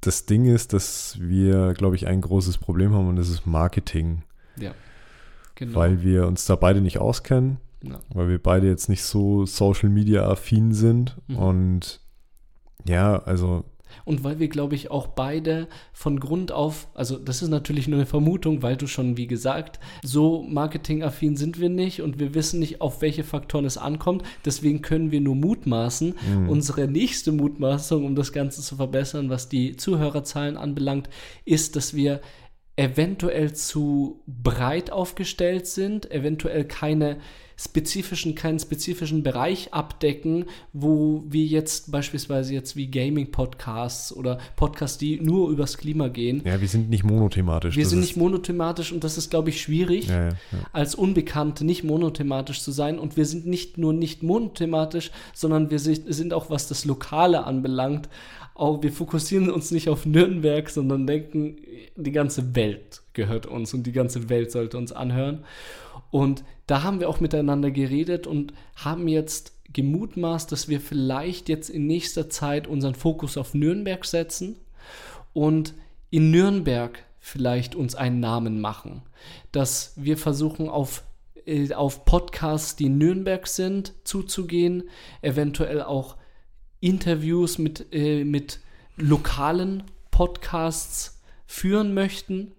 das 0.00 0.26
Ding 0.26 0.44
ist, 0.44 0.72
dass 0.72 1.18
wir, 1.20 1.72
glaube 1.72 1.96
ich, 1.96 2.06
ein 2.06 2.20
großes 2.20 2.58
Problem 2.58 2.92
haben 2.92 3.08
und 3.08 3.16
das 3.16 3.28
ist 3.28 3.46
Marketing, 3.46 4.22
Ja. 4.56 4.72
Genau. 5.54 5.78
weil 5.78 6.02
wir 6.02 6.26
uns 6.26 6.44
da 6.44 6.56
beide 6.56 6.82
nicht 6.82 6.98
auskennen 6.98 7.58
ja. 7.82 8.00
weil 8.10 8.28
wir 8.28 8.42
beide 8.42 8.66
jetzt 8.66 8.88
nicht 8.88 9.02
so 9.02 9.46
Social 9.46 9.88
Media 9.88 10.28
affin 10.28 10.72
sind. 10.72 11.16
Mhm. 11.28 11.36
Und 11.36 12.00
ja, 12.84 13.22
also 13.24 13.64
Und 14.04 14.24
weil 14.24 14.38
wir, 14.38 14.48
glaube 14.48 14.74
ich, 14.74 14.90
auch 14.90 15.08
beide 15.08 15.68
von 15.92 16.20
Grund 16.20 16.52
auf, 16.52 16.88
also 16.94 17.16
das 17.18 17.42
ist 17.42 17.48
natürlich 17.48 17.88
nur 17.88 17.98
eine 17.98 18.06
Vermutung, 18.06 18.62
weil 18.62 18.76
du 18.76 18.86
schon, 18.86 19.16
wie 19.16 19.26
gesagt, 19.26 19.80
so 20.02 20.42
marketingaffin 20.42 21.36
sind 21.36 21.60
wir 21.60 21.68
nicht 21.68 22.02
und 22.02 22.18
wir 22.18 22.34
wissen 22.34 22.60
nicht, 22.60 22.80
auf 22.80 23.00
welche 23.00 23.24
Faktoren 23.24 23.64
es 23.64 23.78
ankommt. 23.78 24.22
Deswegen 24.44 24.82
können 24.82 25.10
wir 25.10 25.20
nur 25.20 25.34
mutmaßen. 25.34 26.14
Mhm. 26.28 26.48
Unsere 26.48 26.88
nächste 26.88 27.32
Mutmaßung, 27.32 28.04
um 28.04 28.14
das 28.14 28.32
Ganze 28.32 28.62
zu 28.62 28.76
verbessern, 28.76 29.30
was 29.30 29.48
die 29.48 29.76
Zuhörerzahlen 29.76 30.56
anbelangt, 30.56 31.08
ist, 31.44 31.76
dass 31.76 31.94
wir 31.94 32.20
eventuell 32.76 33.54
zu 33.54 34.22
breit 34.26 34.90
aufgestellt 34.90 35.66
sind, 35.66 36.10
eventuell 36.10 36.66
keine 36.66 37.18
spezifischen, 37.56 38.34
keinen 38.34 38.58
spezifischen 38.58 39.22
Bereich 39.22 39.72
abdecken, 39.72 40.44
wo 40.72 41.24
wir 41.28 41.44
jetzt 41.46 41.90
beispielsweise 41.90 42.52
jetzt 42.52 42.76
wie 42.76 42.90
Gaming-Podcasts 42.90 44.14
oder 44.14 44.38
Podcasts, 44.56 44.98
die 44.98 45.20
nur 45.20 45.50
übers 45.50 45.78
Klima 45.78 46.08
gehen. 46.08 46.42
ja, 46.44 46.60
wir 46.60 46.68
sind 46.68 46.90
nicht 46.90 47.04
monothematisch. 47.04 47.76
Wir 47.76 47.86
sind 47.86 48.00
nicht 48.00 48.16
monothematisch 48.16 48.92
und 48.92 49.04
das 49.04 49.16
ist, 49.18 49.30
glaube 49.30 49.50
ich, 49.50 49.60
schwierig, 49.60 50.08
Ja, 50.08 50.24
ja, 50.24 50.28
ja. 50.28 50.36
als 50.72 50.94
Unbekannte 50.94 51.64
nicht 51.64 51.82
monothematisch 51.84 52.60
zu 52.62 52.72
sein. 52.72 52.98
Und 52.98 53.16
wir 53.16 53.24
sind 53.26 53.46
nicht 53.46 53.78
nur 53.78 53.92
nicht 53.92 54.22
monothematisch, 54.22 55.10
sondern 55.34 55.70
wir 55.70 55.78
si- 55.78 56.02
sind 56.06 56.32
auch, 56.34 56.50
was 56.50 56.68
das 56.68 56.84
Lokale 56.84 57.44
anbelangt, 57.44 58.08
auch 58.54 58.82
wir 58.82 58.90
fokussieren 58.92 59.50
uns 59.50 59.70
nicht 59.70 59.88
auf 59.90 60.06
Nürnberg, 60.06 60.70
sondern 60.70 61.06
denken, 61.06 61.56
die 61.96 62.12
ganze 62.12 62.54
Welt 62.54 63.02
gehört 63.12 63.44
uns 63.46 63.74
und 63.74 63.86
die 63.86 63.92
ganze 63.92 64.28
Welt 64.30 64.50
sollte 64.50 64.78
uns 64.78 64.92
anhören. 64.92 65.44
Und 66.16 66.44
da 66.66 66.82
haben 66.82 66.98
wir 66.98 67.10
auch 67.10 67.20
miteinander 67.20 67.70
geredet 67.70 68.26
und 68.26 68.54
haben 68.74 69.06
jetzt 69.06 69.52
gemutmaßt, 69.74 70.50
dass 70.50 70.66
wir 70.66 70.80
vielleicht 70.80 71.50
jetzt 71.50 71.68
in 71.68 71.86
nächster 71.86 72.30
Zeit 72.30 72.66
unseren 72.66 72.94
Fokus 72.94 73.36
auf 73.36 73.52
Nürnberg 73.52 74.02
setzen 74.06 74.56
und 75.34 75.74
in 76.08 76.30
Nürnberg 76.30 77.04
vielleicht 77.18 77.74
uns 77.74 77.96
einen 77.96 78.18
Namen 78.18 78.62
machen. 78.62 79.02
Dass 79.52 79.92
wir 79.96 80.16
versuchen, 80.16 80.70
auf, 80.70 81.04
äh, 81.44 81.74
auf 81.74 82.06
Podcasts, 82.06 82.76
die 82.76 82.86
in 82.86 82.96
Nürnberg 82.96 83.46
sind, 83.46 83.92
zuzugehen, 84.04 84.84
eventuell 85.20 85.82
auch 85.82 86.16
Interviews 86.80 87.58
mit, 87.58 87.92
äh, 87.92 88.24
mit 88.24 88.60
lokalen 88.96 89.82
Podcasts 90.10 91.20
führen 91.44 91.92
möchten 91.92 92.52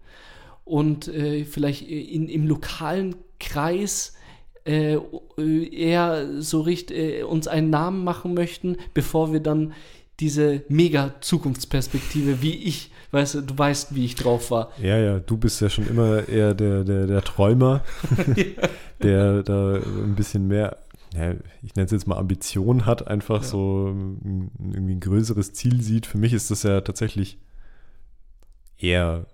und 0.63 1.07
äh, 1.07 1.43
vielleicht 1.43 1.81
in, 1.81 2.29
im 2.29 2.45
lokalen 2.45 3.15
Kreis 3.39 4.13
äh, 4.65 4.97
eher 5.71 6.41
so 6.41 6.61
richtig 6.61 6.97
äh, 6.97 7.23
uns 7.23 7.47
einen 7.47 7.69
Namen 7.69 8.03
machen 8.03 8.33
möchten, 8.33 8.77
bevor 8.93 9.31
wir 9.33 9.39
dann 9.39 9.73
diese 10.19 10.63
mega 10.67 11.13
Zukunftsperspektive, 11.21 12.41
wie 12.41 12.55
ich, 12.55 12.91
weißt 13.11 13.35
du, 13.35 13.41
du 13.41 13.57
weißt, 13.57 13.93
wie 13.95 14.03
ich 14.05 14.15
drauf 14.15 14.49
war. 14.51 14.71
Ja, 14.81 14.97
ja, 14.97 15.19
du 15.19 15.37
bist 15.37 15.61
ja 15.61 15.69
schon 15.69 15.87
immer 15.87 16.27
eher 16.27 16.53
der, 16.55 16.83
der, 16.83 17.05
der 17.05 17.21
Träumer, 17.21 17.83
der 19.03 19.43
da 19.43 19.75
ein 19.75 20.15
bisschen 20.15 20.47
mehr, 20.47 20.77
ja, 21.13 21.33
ich 21.61 21.75
nenne 21.75 21.85
es 21.85 21.91
jetzt 21.91 22.07
mal 22.07 22.17
Ambition 22.17 22.85
hat, 22.87 23.07
einfach 23.07 23.43
Ja. 23.43 23.47
so 23.47 23.89
ein, 23.89 24.49
irgendwie 24.73 24.95
ein 24.95 24.99
größeres 24.99 25.53
Ziel 25.53 25.81
sieht. 25.81 26.05
Für 26.07 26.17
mich 26.17 26.33
ist 26.33 26.49
das 26.51 26.63
ja 26.63 26.81
tatsächlich 26.81 27.37
eher 28.77 29.25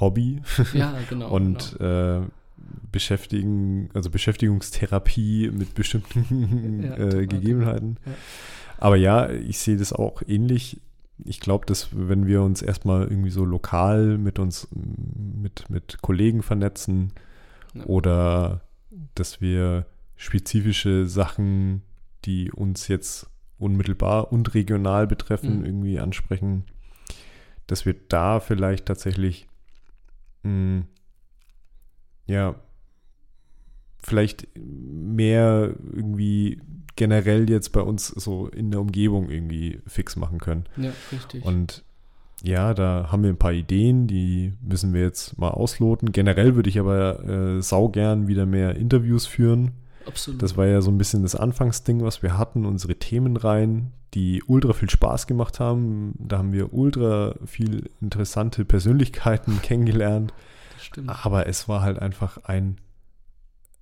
Hobby 0.00 0.42
Ja, 0.74 0.94
genau. 1.08 1.28
und 1.30 1.76
genau. 1.78 2.22
äh, 2.22 2.26
Beschäftigen, 2.90 3.90
also 3.94 4.10
Beschäftigungstherapie 4.10 5.50
mit 5.50 5.74
bestimmten 5.74 6.82
Ja, 6.84 6.96
äh. 6.96 7.26
Gegebenheiten. 7.26 7.98
Ja. 8.06 8.12
Aber 8.78 8.96
ja, 8.96 9.28
ich 9.30 9.58
sehe 9.58 9.76
das 9.76 9.92
auch 9.92 10.22
ähnlich. 10.26 10.80
Ich 11.24 11.40
glaube, 11.40 11.66
dass 11.66 11.88
wenn 11.92 12.26
wir 12.26 12.42
uns 12.42 12.62
erstmal 12.62 13.02
irgendwie 13.08 13.30
so 13.30 13.44
lokal 13.44 14.18
mit 14.18 14.38
uns, 14.38 14.68
mit, 14.72 15.68
mit 15.68 16.00
Kollegen 16.00 16.42
vernetzen 16.42 17.12
Ja. 17.74 17.84
oder 17.86 18.60
dass 19.14 19.40
wir 19.40 19.86
spezifische 20.16 21.06
Sachen, 21.06 21.82
die 22.24 22.50
uns 22.52 22.88
jetzt 22.88 23.28
unmittelbar 23.58 24.32
und 24.32 24.54
regional 24.54 25.06
betreffen, 25.08 25.58
Mhm. 25.60 25.64
irgendwie 25.64 25.98
ansprechen, 25.98 26.64
dass 27.66 27.84
wir 27.84 27.94
da 28.08 28.38
vielleicht 28.40 28.86
tatsächlich 28.86 29.48
mh, 30.44 30.84
ja 32.28 32.54
vielleicht 34.00 34.46
mehr 34.56 35.74
irgendwie 35.92 36.60
generell 36.96 37.48
jetzt 37.50 37.70
bei 37.70 37.80
uns 37.80 38.08
so 38.08 38.48
in 38.48 38.70
der 38.70 38.80
Umgebung 38.80 39.28
irgendwie 39.28 39.80
fix 39.86 40.16
machen 40.16 40.38
können. 40.38 40.64
ja, 40.76 40.92
richtig. 41.12 41.44
Und 41.44 41.84
ja, 42.42 42.72
da 42.74 43.08
haben 43.10 43.22
wir 43.22 43.30
ein 43.30 43.38
paar 43.38 43.52
Ideen, 43.52 44.06
die 44.06 44.52
müssen 44.60 44.94
wir 44.94 45.02
jetzt 45.02 45.38
mal 45.38 45.50
ausloten. 45.50 46.12
Generell 46.12 46.54
würde 46.54 46.70
ich 46.70 46.78
aber 46.78 47.24
äh, 47.24 47.62
saugern 47.62 48.28
wieder 48.28 48.46
mehr 48.46 48.76
Interviews 48.76 49.26
führen. 49.26 49.72
Absolut. 50.06 50.42
Das 50.42 50.56
war 50.56 50.66
ja 50.66 50.80
so 50.80 50.90
ein 50.90 50.98
bisschen 50.98 51.22
das 51.22 51.34
Anfangsding, 51.34 52.02
was 52.02 52.22
wir 52.22 52.38
hatten, 52.38 52.64
unsere 52.64 52.94
Themenreihen, 52.94 53.92
die 54.14 54.42
ultra 54.46 54.72
viel 54.72 54.88
Spaß 54.88 55.26
gemacht 55.26 55.60
haben. 55.60 56.14
Da 56.18 56.38
haben 56.38 56.52
wir 56.52 56.72
ultra 56.72 57.34
viel 57.44 57.90
interessante 58.00 58.64
Persönlichkeiten 58.64 59.60
kennengelernt. 59.62 60.32
Stimmt. 60.88 61.24
Aber 61.24 61.46
es 61.46 61.68
war 61.68 61.82
halt 61.82 61.98
einfach 61.98 62.38
ein 62.44 62.80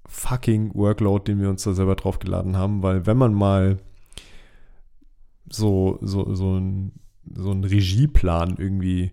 fucking 0.07 0.75
Workload, 0.75 1.25
den 1.25 1.41
wir 1.41 1.51
uns 1.51 1.65
da 1.65 1.73
selber 1.73 1.97
draufgeladen 1.97 2.57
haben, 2.57 2.83
weil 2.83 3.07
wenn 3.07 3.17
man 3.17 3.35
mal 3.35 3.79
so, 5.49 5.99
so, 6.03 6.35
so 6.35 6.59
ein 6.59 6.93
so 7.35 7.51
einen 7.51 7.65
Regieplan 7.65 8.57
irgendwie 8.59 9.13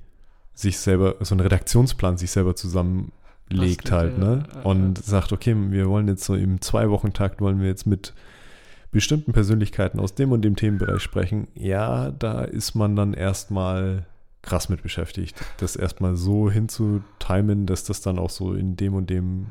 sich 0.53 0.77
selber, 0.77 1.15
so 1.21 1.33
einen 1.33 1.41
Redaktionsplan 1.41 2.17
sich 2.17 2.31
selber 2.31 2.55
zusammenlegt 2.55 3.91
halt, 3.91 4.17
ja, 4.17 4.23
ne? 4.23 4.43
ja, 4.53 4.61
Und 4.61 5.03
sagt, 5.03 5.31
okay, 5.31 5.55
wir 5.55 5.89
wollen 5.89 6.07
jetzt 6.07 6.23
so 6.23 6.35
im 6.35 6.61
Zwei-Wochen-Takt 6.61 7.41
wollen 7.41 7.59
wir 7.59 7.67
jetzt 7.67 7.87
mit 7.87 8.13
bestimmten 8.91 9.33
Persönlichkeiten 9.33 9.99
aus 9.99 10.13
dem 10.13 10.31
und 10.31 10.43
dem 10.43 10.55
Themenbereich 10.55 11.01
sprechen. 11.01 11.47
Ja, 11.55 12.11
da 12.11 12.43
ist 12.43 12.75
man 12.75 12.95
dann 12.95 13.13
erstmal 13.13 14.05
krass 14.43 14.69
mit 14.69 14.83
beschäftigt, 14.83 15.35
das 15.57 15.75
erstmal 15.75 16.15
so 16.15 16.51
hinzutimen, 16.51 17.65
dass 17.65 17.83
das 17.83 18.01
dann 18.01 18.19
auch 18.19 18.29
so 18.29 18.53
in 18.53 18.75
dem 18.75 18.93
und 18.93 19.09
dem 19.09 19.47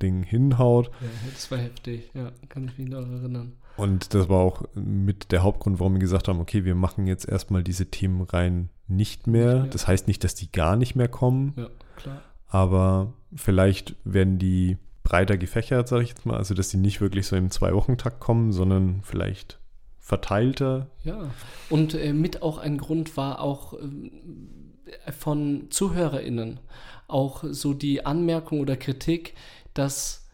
Ding 0.00 0.22
hinhaut. 0.22 0.90
Ja, 1.00 1.08
das 1.34 1.50
war 1.50 1.58
heftig. 1.58 2.10
Ja, 2.14 2.32
kann 2.48 2.66
ich 2.68 2.78
mich 2.78 2.88
noch 2.88 2.98
erinnern. 3.06 3.52
Und 3.76 4.14
das 4.14 4.28
war 4.30 4.38
auch 4.38 4.62
mit 4.74 5.32
der 5.32 5.42
Hauptgrund, 5.42 5.80
warum 5.80 5.94
wir 5.94 6.00
gesagt 6.00 6.28
haben, 6.28 6.40
okay, 6.40 6.64
wir 6.64 6.74
machen 6.74 7.06
jetzt 7.06 7.28
erstmal 7.28 7.62
diese 7.62 7.86
Themen 7.86 8.22
rein 8.22 8.70
nicht 8.88 9.26
mehr. 9.26 9.46
Nicht 9.54 9.62
mehr. 9.62 9.70
Das 9.72 9.86
heißt 9.86 10.06
nicht, 10.08 10.24
dass 10.24 10.34
die 10.34 10.50
gar 10.50 10.76
nicht 10.76 10.94
mehr 10.96 11.08
kommen, 11.08 11.52
Ja, 11.56 11.68
klar. 11.96 12.22
aber 12.48 13.12
vielleicht 13.34 13.96
werden 14.04 14.38
die 14.38 14.78
breiter 15.02 15.36
gefächert, 15.36 15.88
sage 15.88 16.04
ich 16.04 16.10
jetzt 16.10 16.24
mal. 16.24 16.36
Also, 16.36 16.54
dass 16.54 16.68
die 16.70 16.76
nicht 16.78 17.00
wirklich 17.00 17.26
so 17.26 17.36
im 17.36 17.50
Zwei-Wochen-Takt 17.50 18.18
kommen, 18.20 18.52
sondern 18.52 19.00
vielleicht 19.02 19.58
verteilter. 20.06 20.86
Ja, 21.02 21.30
und 21.68 21.94
äh, 21.94 22.12
mit 22.12 22.40
auch 22.40 22.58
ein 22.58 22.78
Grund 22.78 23.16
war 23.16 23.40
auch 23.40 23.72
ähm, 23.72 24.12
von 25.18 25.66
ZuhörerInnen 25.70 26.60
auch 27.08 27.42
so 27.50 27.74
die 27.74 28.06
Anmerkung 28.06 28.60
oder 28.60 28.76
Kritik, 28.76 29.34
dass 29.74 30.28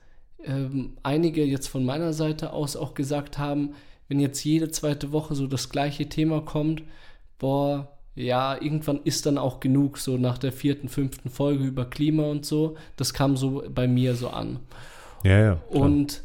ähm, 0.44 0.98
einige 1.02 1.42
jetzt 1.42 1.68
von 1.68 1.86
meiner 1.86 2.12
Seite 2.12 2.52
aus 2.52 2.76
auch 2.76 2.92
gesagt 2.92 3.38
haben, 3.38 3.74
wenn 4.08 4.20
jetzt 4.20 4.44
jede 4.44 4.70
zweite 4.70 5.10
Woche 5.10 5.34
so 5.34 5.46
das 5.46 5.70
gleiche 5.70 6.06
Thema 6.06 6.42
kommt, 6.42 6.82
boah, 7.38 7.96
ja, 8.14 8.60
irgendwann 8.60 9.00
ist 9.04 9.24
dann 9.24 9.38
auch 9.38 9.58
genug, 9.58 9.96
so 9.96 10.18
nach 10.18 10.36
der 10.36 10.52
vierten, 10.52 10.90
fünften 10.90 11.30
Folge 11.30 11.64
über 11.64 11.86
Klima 11.86 12.24
und 12.24 12.44
so. 12.44 12.76
Das 12.96 13.14
kam 13.14 13.38
so 13.38 13.64
bei 13.70 13.88
mir 13.88 14.16
so 14.16 14.28
an. 14.28 14.60
Ja, 15.24 15.38
ja. 15.38 15.54
klar. 15.70 15.82
Und 15.82 16.24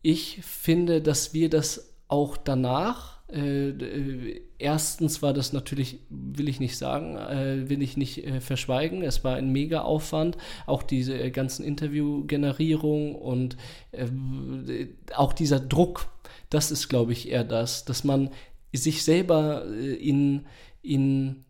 ich 0.00 0.42
finde, 0.44 1.02
dass 1.02 1.34
wir 1.34 1.50
das 1.50 1.93
auch 2.08 2.36
danach, 2.36 3.14
äh, 3.32 3.70
äh, 3.70 4.42
erstens 4.58 5.22
war 5.22 5.32
das 5.32 5.52
natürlich, 5.52 6.00
will 6.10 6.48
ich 6.48 6.60
nicht 6.60 6.76
sagen, 6.76 7.16
äh, 7.16 7.68
will 7.68 7.82
ich 7.82 7.96
nicht 7.96 8.24
äh, 8.24 8.40
verschweigen, 8.40 9.02
es 9.02 9.24
war 9.24 9.36
ein 9.36 9.50
mega 9.50 9.82
Aufwand, 9.82 10.36
auch 10.66 10.82
diese 10.82 11.18
äh, 11.18 11.30
ganzen 11.30 11.64
Interviewgenerierung 11.64 13.14
und 13.14 13.56
äh, 13.92 14.86
auch 15.14 15.32
dieser 15.32 15.58
Druck, 15.58 16.06
das 16.50 16.70
ist, 16.70 16.88
glaube 16.88 17.12
ich, 17.12 17.30
eher 17.30 17.44
das, 17.44 17.84
dass 17.84 18.04
man 18.04 18.30
sich 18.72 19.04
selber 19.04 19.66
in, 19.66 20.46
in 20.82 21.44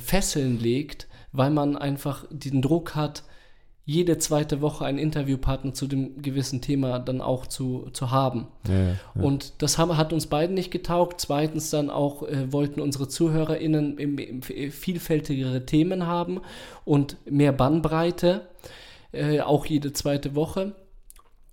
Fesseln 0.00 0.60
legt, 0.60 1.08
weil 1.32 1.50
man 1.50 1.76
einfach 1.76 2.24
den 2.30 2.62
Druck 2.62 2.94
hat, 2.94 3.24
jede 3.84 4.18
zweite 4.18 4.60
Woche 4.60 4.84
einen 4.84 4.98
Interviewpartner 4.98 5.74
zu 5.74 5.88
dem 5.88 6.22
gewissen 6.22 6.60
Thema 6.60 7.00
dann 7.00 7.20
auch 7.20 7.46
zu, 7.46 7.88
zu 7.92 8.12
haben. 8.12 8.46
ja, 8.68 8.74
ja. 8.74 8.96
Und 9.14 9.54
das 9.58 9.76
haben, 9.76 9.96
hat 9.96 10.12
uns 10.12 10.28
beiden 10.28 10.54
nicht 10.54 10.70
getaugt. 10.70 11.20
Zweitens 11.20 11.70
dann 11.70 11.90
auch 11.90 12.22
äh, 12.22 12.52
wollten 12.52 12.80
unsere 12.80 13.08
ZuhörerInnen 13.08 13.98
im, 13.98 14.18
im, 14.18 14.42
vielfältigere 14.42 15.66
Themen 15.66 16.06
haben 16.06 16.40
und 16.84 17.16
mehr 17.28 17.52
Bannbreite, 17.52 18.48
äh, 19.10 19.40
auch 19.40 19.66
jede 19.66 19.92
zweite 19.92 20.36
Woche. 20.36 20.76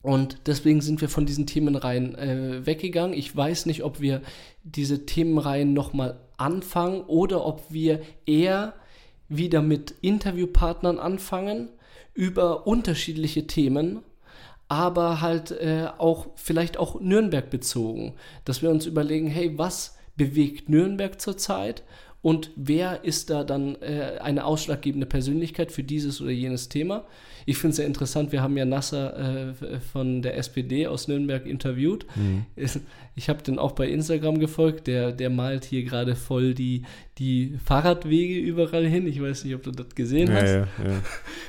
Und 0.01 0.37
deswegen 0.45 0.81
sind 0.81 1.01
wir 1.01 1.09
von 1.09 1.25
diesen 1.25 1.47
Themenreihen 1.47 2.15
äh, 2.15 2.65
weggegangen. 2.65 3.17
Ich 3.17 3.35
weiß 3.35 3.65
nicht, 3.65 3.83
ob 3.83 3.99
wir 4.01 4.21
diese 4.63 5.05
Themenreihen 5.07 5.73
nochmal 5.73 6.19
anfangen 6.37 7.01
oder 7.01 7.43
ob 7.43 7.63
wir 7.69 8.01
eher 8.27 8.73
wieder 9.27 9.61
mit 9.61 9.95
Interviewpartnern 10.01 10.99
anfangen 10.99 11.69
über 12.13 12.67
unterschiedliche 12.67 13.47
Themen, 13.47 14.03
aber 14.67 15.21
halt 15.21 15.51
äh, 15.51 15.87
auch 15.97 16.27
vielleicht 16.35 16.77
auch 16.77 16.99
Nürnberg 16.99 17.49
bezogen, 17.49 18.15
dass 18.45 18.61
wir 18.61 18.69
uns 18.69 18.85
überlegen, 18.85 19.27
hey, 19.27 19.57
was 19.57 19.97
bewegt 20.15 20.69
Nürnberg 20.69 21.19
zurzeit 21.19 21.83
und 22.21 22.51
wer 22.55 23.05
ist 23.05 23.29
da 23.29 23.43
dann 23.45 23.75
äh, 23.75 24.17
eine 24.19 24.43
ausschlaggebende 24.43 25.05
Persönlichkeit 25.05 25.71
für 25.71 25.83
dieses 25.83 26.21
oder 26.21 26.31
jenes 26.31 26.67
Thema. 26.67 27.05
Ich 27.45 27.57
finde 27.57 27.69
es 27.71 27.75
sehr 27.77 27.85
interessant, 27.85 28.33
wir 28.33 28.41
haben 28.41 28.57
ja 28.57 28.65
Nasser 28.65 29.49
äh, 29.49 29.79
von 29.79 30.21
der 30.21 30.37
SPD 30.37 30.85
aus 30.87 31.07
Nürnberg 31.07 31.45
interviewt. 31.45 32.05
Mhm. 32.15 32.45
Ich 33.15 33.29
habe 33.29 33.41
den 33.41 33.57
auch 33.57 33.71
bei 33.71 33.87
Instagram 33.87 34.39
gefolgt, 34.39 34.87
der, 34.87 35.13
der 35.13 35.29
malt 35.29 35.63
hier 35.63 35.83
gerade 35.83 36.15
voll 36.15 36.53
die, 36.53 36.83
die 37.17 37.57
Fahrradwege 37.63 38.37
überall 38.37 38.85
hin. 38.85 39.07
Ich 39.07 39.21
weiß 39.21 39.45
nicht, 39.45 39.55
ob 39.55 39.63
du 39.63 39.71
das 39.71 39.95
gesehen 39.95 40.27
ja, 40.27 40.35
hast 40.35 40.51
ja, 40.51 40.59
ja. 40.59 41.01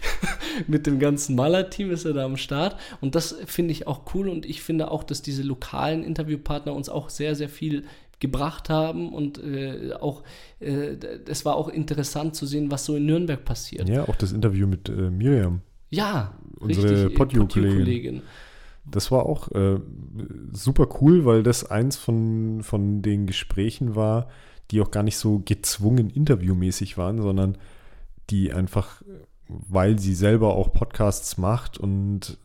mit 0.68 0.86
dem 0.86 1.00
ganzen 1.00 1.34
Maler-Team 1.34 1.90
ist 1.90 2.04
er 2.04 2.12
da 2.12 2.24
am 2.24 2.36
Start. 2.36 2.76
Und 3.00 3.16
das 3.16 3.36
finde 3.46 3.72
ich 3.72 3.88
auch 3.88 4.14
cool. 4.14 4.28
Und 4.28 4.46
ich 4.46 4.62
finde 4.62 4.90
auch, 4.90 5.02
dass 5.02 5.20
diese 5.20 5.42
lokalen 5.42 6.04
Interviewpartner 6.04 6.74
uns 6.74 6.88
auch 6.88 7.08
sehr, 7.10 7.34
sehr 7.34 7.48
viel 7.48 7.84
gebracht 8.20 8.68
haben. 8.68 9.12
Und 9.12 9.42
äh, 9.42 9.92
auch, 9.94 10.22
äh, 10.60 10.96
es 11.26 11.44
war 11.44 11.56
auch 11.56 11.68
interessant 11.68 12.36
zu 12.36 12.46
sehen, 12.46 12.70
was 12.70 12.84
so 12.84 12.96
in 12.96 13.06
Nürnberg 13.06 13.44
passiert. 13.44 13.88
ja, 13.88 14.08
auch 14.08 14.16
das 14.16 14.32
Interview 14.32 14.66
mit 14.66 14.88
äh, 14.88 15.10
Miriam. 15.10 15.62
Ja, 15.90 16.34
Unsere 16.60 17.06
äh, 17.06 17.10
Podio-Kollegin. 17.10 17.48
Podio-Kollegin. 17.48 18.22
Das 18.90 19.10
war 19.10 19.26
auch 19.26 19.50
äh, 19.52 19.78
super 20.52 20.88
cool, 21.00 21.24
weil 21.24 21.42
das 21.42 21.70
eins 21.70 21.96
von, 21.96 22.62
von 22.62 23.02
den 23.02 23.26
Gesprächen 23.26 23.94
war, 23.94 24.28
die 24.70 24.80
auch 24.80 24.90
gar 24.90 25.02
nicht 25.02 25.16
so 25.16 25.42
gezwungen 25.44 26.10
interviewmäßig 26.10 26.96
waren, 26.96 27.20
sondern 27.20 27.58
die 28.30 28.52
einfach, 28.52 29.02
weil 29.48 29.98
sie 29.98 30.14
selber 30.14 30.54
auch 30.54 30.72
Podcasts 30.72 31.38
macht 31.38 31.78
und 31.78 32.38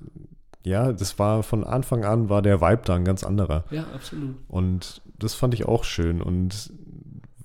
ja, 0.63 0.91
das 0.91 1.19
war 1.19 1.43
von 1.43 1.63
Anfang 1.63 2.03
an, 2.05 2.27
war 2.29 2.41
der 2.41 2.59
Vibe 2.59 2.81
da 2.85 2.95
ein 2.95 3.05
ganz 3.05 3.23
anderer. 3.23 3.65
Ja, 3.69 3.85
absolut. 3.93 4.35
Und 4.47 5.01
das 5.19 5.33
fand 5.33 5.53
ich 5.53 5.65
auch 5.65 5.83
schön 5.83 6.21
und 6.21 6.73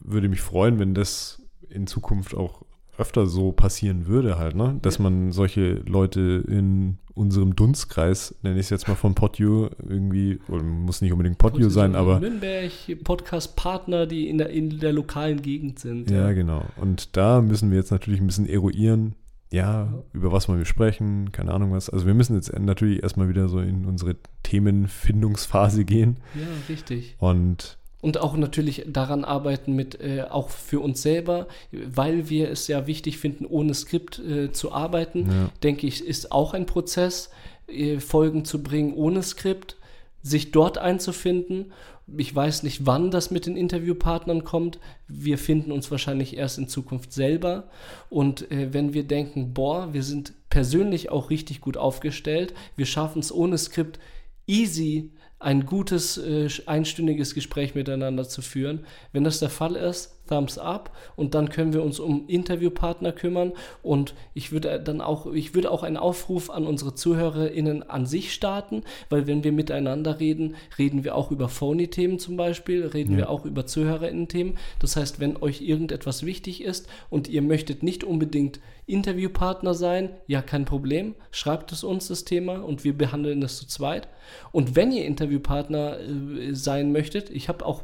würde 0.02 0.28
mich 0.28 0.40
freuen, 0.40 0.78
wenn 0.78 0.94
das 0.94 1.42
in 1.68 1.86
Zukunft 1.86 2.34
auch 2.34 2.62
öfter 2.98 3.26
so 3.26 3.52
passieren 3.52 4.06
würde 4.06 4.38
halt, 4.38 4.54
ne? 4.54 4.78
Dass 4.82 4.98
man 4.98 5.32
solche 5.32 5.74
Leute 5.86 6.44
in 6.46 6.98
unserem 7.14 7.56
Dunstkreis, 7.56 8.34
nenne 8.42 8.56
ich 8.56 8.66
es 8.66 8.70
jetzt 8.70 8.88
mal 8.88 8.94
von 8.94 9.14
PodU, 9.14 9.68
irgendwie, 9.88 10.38
oder 10.48 10.62
muss 10.62 11.00
nicht 11.00 11.12
unbedingt 11.12 11.38
PodU 11.38 11.68
sein, 11.68 11.94
aber. 11.94 12.20
Nürnberg, 12.20 12.70
Podcast-Partner, 13.02 14.06
die 14.06 14.28
in 14.28 14.38
der, 14.38 14.50
in 14.50 14.78
der 14.78 14.92
lokalen 14.92 15.42
Gegend 15.42 15.78
sind. 15.78 16.10
Ja, 16.10 16.28
ja, 16.28 16.32
genau. 16.32 16.64
Und 16.76 17.16
da 17.16 17.40
müssen 17.40 17.70
wir 17.70 17.78
jetzt 17.78 17.90
natürlich 17.90 18.20
ein 18.20 18.26
bisschen 18.26 18.48
eruieren, 18.48 19.14
ja, 19.52 19.92
über 20.12 20.30
was 20.32 20.48
wollen 20.48 20.58
wir 20.58 20.66
sprechen, 20.66 21.32
keine 21.32 21.52
Ahnung 21.52 21.72
was. 21.72 21.90
Also 21.90 22.06
wir 22.06 22.14
müssen 22.14 22.36
jetzt 22.36 22.56
natürlich 22.58 23.02
erstmal 23.02 23.28
wieder 23.28 23.48
so 23.48 23.58
in 23.60 23.84
unsere 23.84 24.16
Themenfindungsphase 24.44 25.84
gehen. 25.84 26.16
Ja, 26.34 26.46
richtig. 26.68 27.16
Und 27.18 27.76
und 28.02 28.16
auch 28.18 28.34
natürlich 28.34 28.86
daran 28.88 29.24
arbeiten 29.26 29.74
mit, 29.76 30.00
äh, 30.00 30.22
auch 30.22 30.48
für 30.48 30.80
uns 30.80 31.02
selber, 31.02 31.48
weil 31.70 32.30
wir 32.30 32.50
es 32.50 32.66
ja 32.66 32.86
wichtig 32.86 33.18
finden, 33.18 33.44
ohne 33.44 33.74
Skript 33.74 34.18
äh, 34.20 34.50
zu 34.52 34.72
arbeiten, 34.72 35.26
Ja. 35.30 35.50
denke 35.62 35.86
ich, 35.86 36.06
ist 36.06 36.32
auch 36.32 36.54
ein 36.54 36.64
Prozess, 36.64 37.28
äh, 37.68 37.98
Folgen 38.00 38.46
zu 38.46 38.62
bringen 38.62 38.94
ohne 38.94 39.22
Skript, 39.22 39.76
sich 40.22 40.50
dort 40.50 40.78
einzufinden. 40.78 41.72
Ich 42.16 42.34
weiß 42.34 42.62
nicht, 42.62 42.86
wann 42.86 43.10
das 43.10 43.30
mit 43.30 43.46
den 43.46 43.56
Interviewpartnern 43.56 44.44
kommt. 44.44 44.78
Wir 45.06 45.38
finden 45.38 45.72
uns 45.72 45.90
wahrscheinlich 45.90 46.36
erst 46.36 46.58
in 46.58 46.68
Zukunft 46.68 47.12
selber. 47.12 47.68
Und 48.08 48.50
äh, 48.50 48.72
wenn 48.72 48.94
wir 48.94 49.04
denken, 49.04 49.54
boah, 49.54 49.92
wir 49.92 50.02
sind 50.02 50.32
persönlich 50.50 51.10
auch 51.10 51.30
richtig 51.30 51.60
gut 51.60 51.76
aufgestellt, 51.76 52.54
wir 52.76 52.86
schaffen 52.86 53.20
es 53.20 53.32
ohne 53.32 53.56
Skript 53.58 53.98
easy 54.46 55.12
ein 55.38 55.64
gutes 55.64 56.18
äh, 56.18 56.48
einstündiges 56.66 57.34
Gespräch 57.34 57.74
miteinander 57.74 58.28
zu 58.28 58.42
führen. 58.42 58.84
Wenn 59.12 59.24
das 59.24 59.40
der 59.40 59.48
Fall 59.48 59.74
ist, 59.74 60.19
Thumbs 60.30 60.56
up 60.58 60.96
und 61.16 61.34
dann 61.34 61.50
können 61.50 61.72
wir 61.74 61.82
uns 61.82 61.98
um 62.00 62.26
Interviewpartner 62.28 63.12
kümmern 63.12 63.52
und 63.82 64.14
ich 64.32 64.52
würde 64.52 64.80
dann 64.80 65.00
auch 65.00 65.26
ich 65.32 65.54
würde 65.54 65.70
auch 65.70 65.82
einen 65.82 65.96
Aufruf 65.96 66.48
an 66.50 66.66
unsere 66.66 66.94
ZuhörerInnen 66.94 67.82
an 67.90 68.06
sich 68.06 68.32
starten, 68.32 68.84
weil 69.10 69.26
wenn 69.26 69.44
wir 69.44 69.52
miteinander 69.52 70.20
reden, 70.20 70.54
reden 70.78 71.04
wir 71.04 71.14
auch 71.16 71.30
über 71.30 71.48
Phony-Themen 71.48 72.18
zum 72.18 72.36
Beispiel, 72.36 72.86
reden 72.86 73.12
Ja. 73.12 73.18
wir 73.18 73.30
auch 73.30 73.44
über 73.44 73.66
ZuhörerInnen-Themen. 73.66 74.56
Das 74.78 74.96
heißt, 74.96 75.20
wenn 75.20 75.36
euch 75.36 75.60
irgendetwas 75.60 76.24
wichtig 76.24 76.62
ist 76.62 76.88
und 77.10 77.28
ihr 77.28 77.42
möchtet 77.42 77.82
nicht 77.82 78.04
unbedingt 78.04 78.60
Interviewpartner 78.86 79.74
sein, 79.74 80.10
ja, 80.26 80.42
kein 80.42 80.64
Problem. 80.64 81.14
Schreibt 81.30 81.72
es 81.72 81.84
uns 81.84 82.08
das 82.08 82.24
Thema 82.24 82.64
und 82.64 82.84
wir 82.84 82.96
behandeln 82.96 83.40
das 83.40 83.56
zu 83.56 83.66
zweit. 83.66 84.08
Und 84.52 84.76
wenn 84.76 84.92
ihr 84.92 85.04
Interviewpartner 85.04 85.98
äh, 86.00 86.54
sein 86.54 86.92
möchtet, 86.92 87.30
ich 87.30 87.48
habe 87.48 87.64
auch 87.64 87.82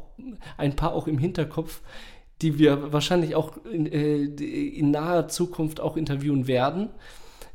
ein 0.56 0.74
paar 0.76 0.94
auch 0.94 1.06
im 1.06 1.18
Hinterkopf, 1.18 1.82
die 2.42 2.58
wir 2.58 2.92
wahrscheinlich 2.92 3.34
auch 3.34 3.52
in, 3.70 3.86
äh, 3.86 4.22
in 4.24 4.90
naher 4.90 5.28
Zukunft 5.28 5.80
auch 5.80 5.96
interviewen 5.96 6.46
werden. 6.46 6.90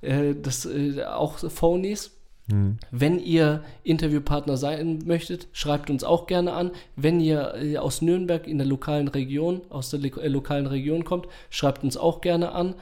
Äh, 0.01 0.35
das 0.41 0.65
äh, 0.65 1.03
auch 1.03 1.37
Phonies. 1.37 2.11
hm, 2.49 2.77
Wenn 2.89 3.19
ihr 3.19 3.63
Interviewpartner 3.83 4.57
sein 4.57 5.03
möchtet, 5.05 5.47
schreibt 5.51 5.89
uns 5.91 6.03
auch 6.03 6.25
gerne 6.25 6.53
an. 6.53 6.71
Wenn 6.95 7.19
ihr 7.19 7.53
aus 7.79 8.01
Nürnberg 8.01 8.47
in 8.47 8.57
der 8.57 8.67
lokalen 8.67 9.07
Region, 9.07 9.61
aus 9.69 9.91
der 9.91 9.99
le- 9.99 10.27
lokalen 10.27 10.65
Region 10.65 11.03
kommt, 11.03 11.27
schreibt 11.51 11.83
uns 11.83 11.95
auch 11.97 12.21
gerne 12.21 12.51
an. 12.53 12.73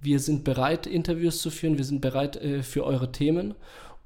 Wir 0.00 0.18
sind 0.18 0.42
bereit, 0.44 0.86
Interviews 0.86 1.40
zu 1.40 1.50
führen. 1.50 1.78
Wir 1.78 1.84
sind 1.84 2.00
bereit 2.00 2.36
äh, 2.36 2.62
für 2.64 2.84
eure 2.84 3.12
Themen 3.12 3.54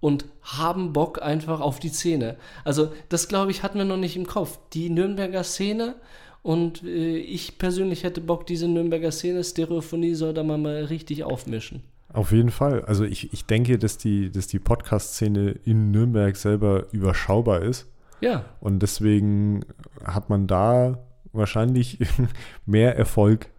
und 0.00 0.26
haben 0.42 0.92
Bock 0.92 1.20
einfach 1.22 1.60
auf 1.60 1.80
die 1.80 1.88
Szene. 1.88 2.36
Also 2.62 2.92
das, 3.08 3.26
glaube 3.26 3.50
ich, 3.50 3.62
hatten 3.62 3.78
wir 3.78 3.84
noch 3.84 3.96
nicht 3.96 4.16
im 4.16 4.26
Kopf. 4.26 4.58
Die 4.74 4.90
Nürnberger 4.90 5.42
Szene 5.42 5.94
und 6.42 6.82
äh, 6.84 7.16
ich 7.16 7.58
persönlich 7.58 8.04
hätte 8.04 8.20
Bock, 8.20 8.46
diese 8.46 8.68
Nürnberger 8.68 9.12
Szene, 9.12 9.44
Stereophonie 9.44 10.14
soll 10.14 10.34
da 10.34 10.42
mal, 10.42 10.58
mal 10.58 10.84
richtig 10.84 11.24
aufmischen. 11.24 11.82
Auf 12.12 12.32
jeden 12.32 12.50
Fall. 12.50 12.82
Also 12.86 13.04
ich, 13.04 13.32
ich 13.32 13.44
denke, 13.44 13.78
dass 13.78 13.98
die, 13.98 14.30
dass 14.30 14.46
die 14.46 14.58
Podcast-Szene 14.58 15.56
in 15.64 15.90
Nürnberg 15.90 16.36
selber 16.36 16.86
überschaubar 16.92 17.62
ist. 17.62 17.86
Ja, 18.20 18.44
Und 18.60 18.80
deswegen 18.80 19.64
hat 20.04 20.28
man 20.30 20.46
da 20.46 20.98
wahrscheinlich 21.32 21.98
mehr 22.66 22.96
Erfolg, 22.96 23.50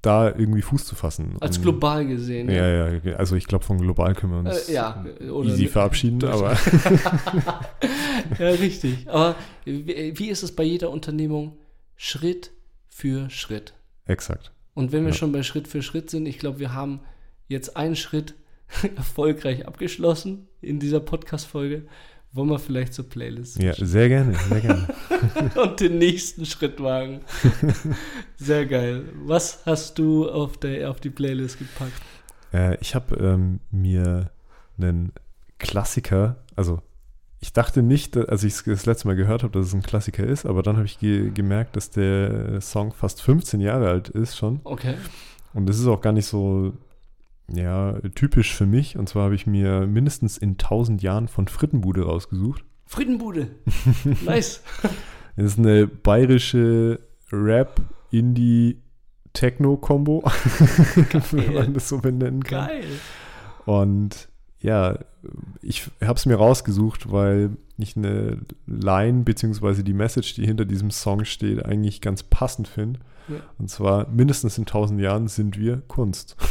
da 0.00 0.28
irgendwie 0.28 0.62
Fuß 0.62 0.84
zu 0.86 0.94
fassen. 0.94 1.36
als 1.40 1.60
global 1.60 2.06
gesehen. 2.06 2.48
Ja, 2.48 2.88
ja, 2.94 3.16
also 3.16 3.36
ich 3.36 3.46
glaube, 3.46 3.64
von 3.64 3.78
global 3.78 4.14
können 4.14 4.32
wir 4.32 4.38
uns 4.50 4.68
Äh, 4.68 4.74
ja, 4.74 5.04
easy 5.44 5.66
verabschieden, 5.66 6.24
aber 6.28 6.56
Ja, 8.38 8.48
richtig. 8.50 9.06
Aber 9.08 9.34
wie, 9.64 10.18
wie 10.18 10.28
ist 10.28 10.42
es 10.42 10.54
bei 10.54 10.62
jeder 10.62 10.90
Unternehmung? 10.90 11.52
Schritt 11.98 12.52
für 12.88 13.28
Schritt. 13.28 13.74
exakt. 14.06 14.52
Und 14.74 14.92
wenn 14.92 15.02
wir 15.02 15.10
Ja. 15.10 15.14
schon 15.16 15.32
bei 15.32 15.42
Schritt 15.42 15.66
für 15.68 15.82
Schritt 15.82 16.08
sind, 16.08 16.24
ich 16.26 16.38
glaube, 16.38 16.60
wir 16.60 16.72
haben 16.72 17.00
jetzt 17.48 17.76
einen 17.76 17.96
Schritt 17.96 18.34
erfolgreich 18.96 19.66
abgeschlossen 19.66 20.46
in 20.62 20.78
dieser 20.78 21.00
Podcast-Folge. 21.00 21.82
Wollen 22.32 22.50
wir 22.50 22.58
vielleicht 22.60 22.94
zur 22.94 23.08
Playlist 23.08 23.60
Ja, 23.60 23.72
sehr 23.74 24.08
gerne, 24.08 24.34
sehr 24.48 24.60
gerne. 24.60 24.86
und 25.56 25.80
den 25.80 25.98
nächsten 25.98 26.46
Schritt 26.46 26.80
wagen? 26.80 27.22
Sehr 28.36 28.66
geil. 28.66 29.04
Was 29.24 29.64
hast 29.66 29.98
du 29.98 30.28
auf, 30.30 30.58
der, 30.58 30.90
auf 30.90 31.00
die 31.00 31.08
Playlist 31.10 31.58
gepackt? 31.58 32.00
Äh, 32.52 32.76
ich 32.80 32.94
habe 32.94 33.16
ähm, 33.16 33.60
mir 33.70 34.30
einen 34.78 35.12
Klassiker, 35.58 36.36
also 36.54 36.80
ich 37.40 37.52
dachte 37.52 37.82
nicht, 37.82 38.16
als 38.16 38.42
ich 38.42 38.54
es 38.54 38.64
das 38.64 38.86
letzte 38.86 39.08
Mal 39.08 39.16
gehört 39.16 39.42
habe, 39.42 39.52
dass 39.52 39.66
es 39.66 39.74
ein 39.74 39.82
Klassiker 39.82 40.24
ist, 40.24 40.44
aber 40.44 40.62
dann 40.62 40.76
habe 40.76 40.86
ich 40.86 40.98
ge 40.98 41.30
gemerkt, 41.30 41.76
dass 41.76 41.90
der 41.90 42.60
Song 42.60 42.92
fast 42.92 43.22
15 43.22 43.60
Jahre 43.60 43.88
alt 43.88 44.08
ist 44.08 44.36
schon. 44.36 44.60
Okay. 44.64 44.96
Und 45.54 45.66
das 45.66 45.78
ist 45.78 45.86
auch 45.86 46.00
gar 46.00 46.12
nicht 46.12 46.26
so 46.26 46.72
ja, 47.52 47.98
typisch 48.14 48.54
für 48.54 48.66
mich. 48.66 48.96
Und 48.98 49.08
zwar 49.08 49.24
habe 49.24 49.34
ich 49.34 49.46
mir 49.46 49.86
mindestens 49.86 50.36
in 50.36 50.50
1000 50.52 51.02
Jahren 51.02 51.28
von 51.28 51.48
Frittenbude 51.48 52.04
rausgesucht. 52.04 52.62
Friedenbude. 52.86 53.48
Nice. 54.24 54.62
Das 55.36 55.52
ist 55.52 55.58
eine 55.58 55.86
bayerische 55.86 57.00
Rap-Indie-Techno-Kombo, 57.30 60.24
wenn 61.30 61.54
man 61.54 61.74
das 61.74 61.88
so 61.88 61.98
benennen 61.98 62.42
kann. 62.42 62.68
Geil. 62.68 62.86
Und 63.64 64.28
ja, 64.60 64.98
ich 65.62 65.88
habe 66.02 66.18
es 66.18 66.26
mir 66.26 66.36
rausgesucht, 66.36 67.10
weil 67.12 67.50
ich 67.76 67.96
eine 67.96 68.38
Line 68.66 69.22
beziehungsweise 69.22 69.84
die 69.84 69.92
Message, 69.92 70.34
die 70.34 70.46
hinter 70.46 70.64
diesem 70.64 70.90
Song 70.90 71.24
steht, 71.24 71.64
eigentlich 71.64 72.00
ganz 72.00 72.22
passend 72.22 72.66
finde. 72.66 73.00
Ja. 73.28 73.36
Und 73.58 73.70
zwar 73.70 74.08
mindestens 74.08 74.58
in 74.58 74.62
1000 74.62 75.00
Jahren 75.00 75.28
sind 75.28 75.58
wir 75.58 75.82
Kunst. 75.86 76.36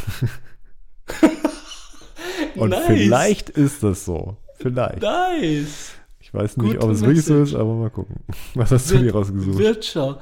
Und 2.56 2.70
nice. 2.70 2.86
vielleicht 2.86 3.50
ist 3.50 3.82
das 3.82 4.04
so. 4.04 4.36
Vielleicht. 4.56 5.02
Nice. 5.02 5.92
Ich 6.20 6.32
weiß 6.34 6.56
nicht, 6.58 6.74
Gute 6.74 6.84
ob 6.84 6.90
es 6.90 7.00
wirklich 7.00 7.24
so 7.24 7.40
ist, 7.42 7.54
aber 7.54 7.74
mal 7.74 7.90
gucken. 7.90 8.16
Was 8.54 8.70
hast 8.70 8.90
du 8.90 8.94
Wird- 8.94 9.04
dir 9.04 9.12
rausgesucht? 9.12 9.58
Wird 9.58 9.84
schon. 9.84 10.16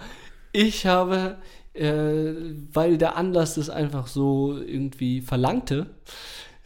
Ich 0.52 0.86
habe, 0.86 1.36
äh, 1.74 2.32
weil 2.72 2.96
der 2.98 3.16
Anlass 3.16 3.56
das 3.56 3.70
einfach 3.70 4.06
so 4.06 4.56
irgendwie 4.56 5.20
verlangte, 5.20 5.86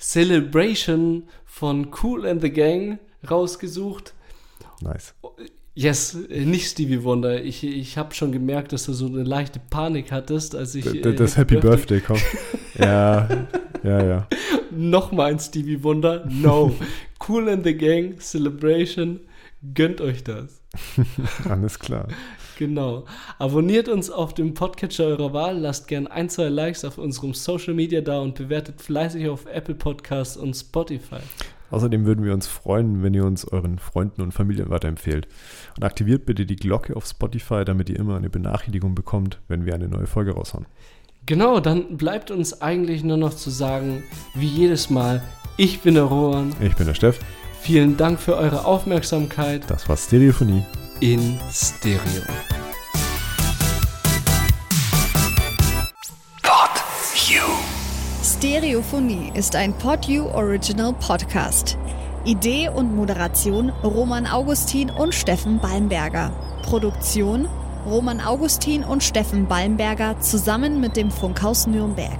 Celebration 0.01 1.25
von 1.45 1.91
Cool 2.03 2.27
and 2.27 2.41
the 2.43 2.51
Gang 2.51 2.99
rausgesucht. 3.31 4.15
Nice. 4.81 5.15
Yes, 5.75 6.15
äh, 6.29 6.45
nicht 6.45 6.69
Stevie 6.69 7.05
Wonder. 7.05 7.43
Ich, 7.43 7.63
ich 7.63 7.97
habe 7.97 8.15
schon 8.15 8.33
gemerkt, 8.33 8.73
dass 8.73 8.85
du 8.87 8.93
so 8.93 9.07
eine 9.07 9.23
leichte 9.23 9.61
Panik 9.71 10.11
hattest, 10.11 10.55
als 10.57 10.75
ich. 10.75 10.85
D- 10.85 11.15
Das 11.15 11.37
Happy 11.37 11.57
Birthday 11.57 12.01
kommt. 12.01 12.23
ja, 12.79 13.29
ja, 13.85 14.03
ja. 14.05 14.27
Nochmal 14.71 15.33
ein 15.33 15.39
Stevie 15.39 15.83
Wonder. 15.83 16.25
No. 16.29 16.75
cool 17.29 17.49
and 17.49 17.65
the 17.65 17.75
Gang, 17.75 18.19
Celebration. 18.21 19.21
Gönnt 19.75 20.01
euch 20.01 20.25
das. 20.25 20.63
Alles 21.49 21.79
klar. 21.79 22.09
Genau. 22.61 23.07
Abonniert 23.39 23.89
uns 23.89 24.11
auf 24.11 24.35
dem 24.35 24.53
Podcatcher 24.53 25.07
eurer 25.07 25.32
Wahl, 25.32 25.57
lasst 25.57 25.89
gern 25.89 26.07
ein, 26.07 26.28
zwei 26.28 26.51
Likes 26.51 26.85
auf 26.85 26.99
unserem 26.99 27.32
Social 27.32 27.73
Media 27.73 28.03
da 28.03 28.20
und 28.20 28.35
bewertet 28.35 28.82
fleißig 28.82 29.31
auf 29.31 29.47
Apple 29.47 29.74
Podcasts 29.74 30.37
und 30.37 30.53
Spotify. 30.53 31.20
Außerdem 31.70 32.05
würden 32.05 32.23
wir 32.23 32.35
uns 32.35 32.47
freuen, 32.47 33.03
wenn 33.03 33.15
ihr 33.15 33.24
uns 33.24 33.47
euren 33.47 33.78
Freunden 33.78 34.20
und 34.20 34.32
Familien 34.32 34.69
weiterempfehlt. 34.69 35.27
Und 35.74 35.85
aktiviert 35.85 36.27
bitte 36.27 36.45
die 36.45 36.57
Glocke 36.57 36.95
auf 36.95 37.07
Spotify, 37.07 37.65
damit 37.65 37.89
ihr 37.89 37.99
immer 37.99 38.16
eine 38.16 38.28
Benachrichtigung 38.28 38.95
bekommt, 38.95 39.41
wenn 39.49 39.65
wir 39.65 39.74
eine 39.74 39.89
neue 39.89 40.07
Folge 40.07 40.32
raushauen. 40.32 40.66
Genau, 41.24 41.61
dann 41.61 41.97
bleibt 41.97 42.31
uns 42.31 42.61
eigentlich 42.61 43.03
nur 43.03 43.16
noch 43.16 43.32
zu 43.32 43.49
sagen, 43.49 44.03
wie 44.35 44.49
jedes 44.49 44.91
Mal, 44.91 45.23
ich 45.57 45.81
bin 45.81 45.95
der 45.95 46.05
Rohan. 46.05 46.53
Ich 46.61 46.77
bin 46.77 46.87
der 46.87 46.95
Steff. 46.95 47.20
Vielen 47.62 47.97
Dank 47.97 48.20
für 48.20 48.37
eure 48.37 48.66
Aufmerksamkeit 48.66 49.62
Das 49.66 49.89
war 49.89 49.97
Stereophonie. 49.97 50.62
In 51.01 51.39
Stereo. 51.51 52.23
Stereophonie 58.23 59.33
ist 59.35 59.57
ein 59.57 59.73
PodU 59.73 60.27
Original 60.29 60.93
Podcast. 60.95 61.79
Idee 62.25 62.69
und 62.69 62.95
Moderation 62.95 63.71
Roman 63.83 64.27
Augustin 64.27 64.91
und 64.91 65.15
Steffen 65.15 65.59
Balmberger. 65.59 66.33
Produktion 66.63 67.49
Roman 67.87 68.21
Augustin 68.21 68.85
und 68.85 69.03
Steffen 69.03 69.47
Balmberger 69.47 70.21
zusammen 70.21 70.81
mit 70.81 70.97
dem 70.97 71.11
Funkhaus 71.11 71.67
Nürnberg. 71.67 72.19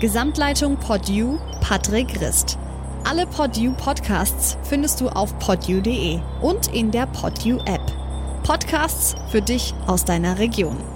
Gesamtleitung 0.00 0.76
PodU 0.76 1.38
Patrick 1.60 2.20
Rist. 2.20 2.58
Alle 3.04 3.26
Podu 3.26 3.72
Podcasts 3.72 4.56
findest 4.62 5.02
du 5.02 5.08
auf 5.10 5.38
podu.de 5.38 6.20
und 6.40 6.72
in 6.72 6.90
der 6.90 7.06
Podu 7.06 7.58
App. 7.66 8.03
Podcasts 8.44 9.14
für 9.30 9.40
dich 9.40 9.74
aus 9.86 10.04
deiner 10.04 10.38
Region. 10.38 10.93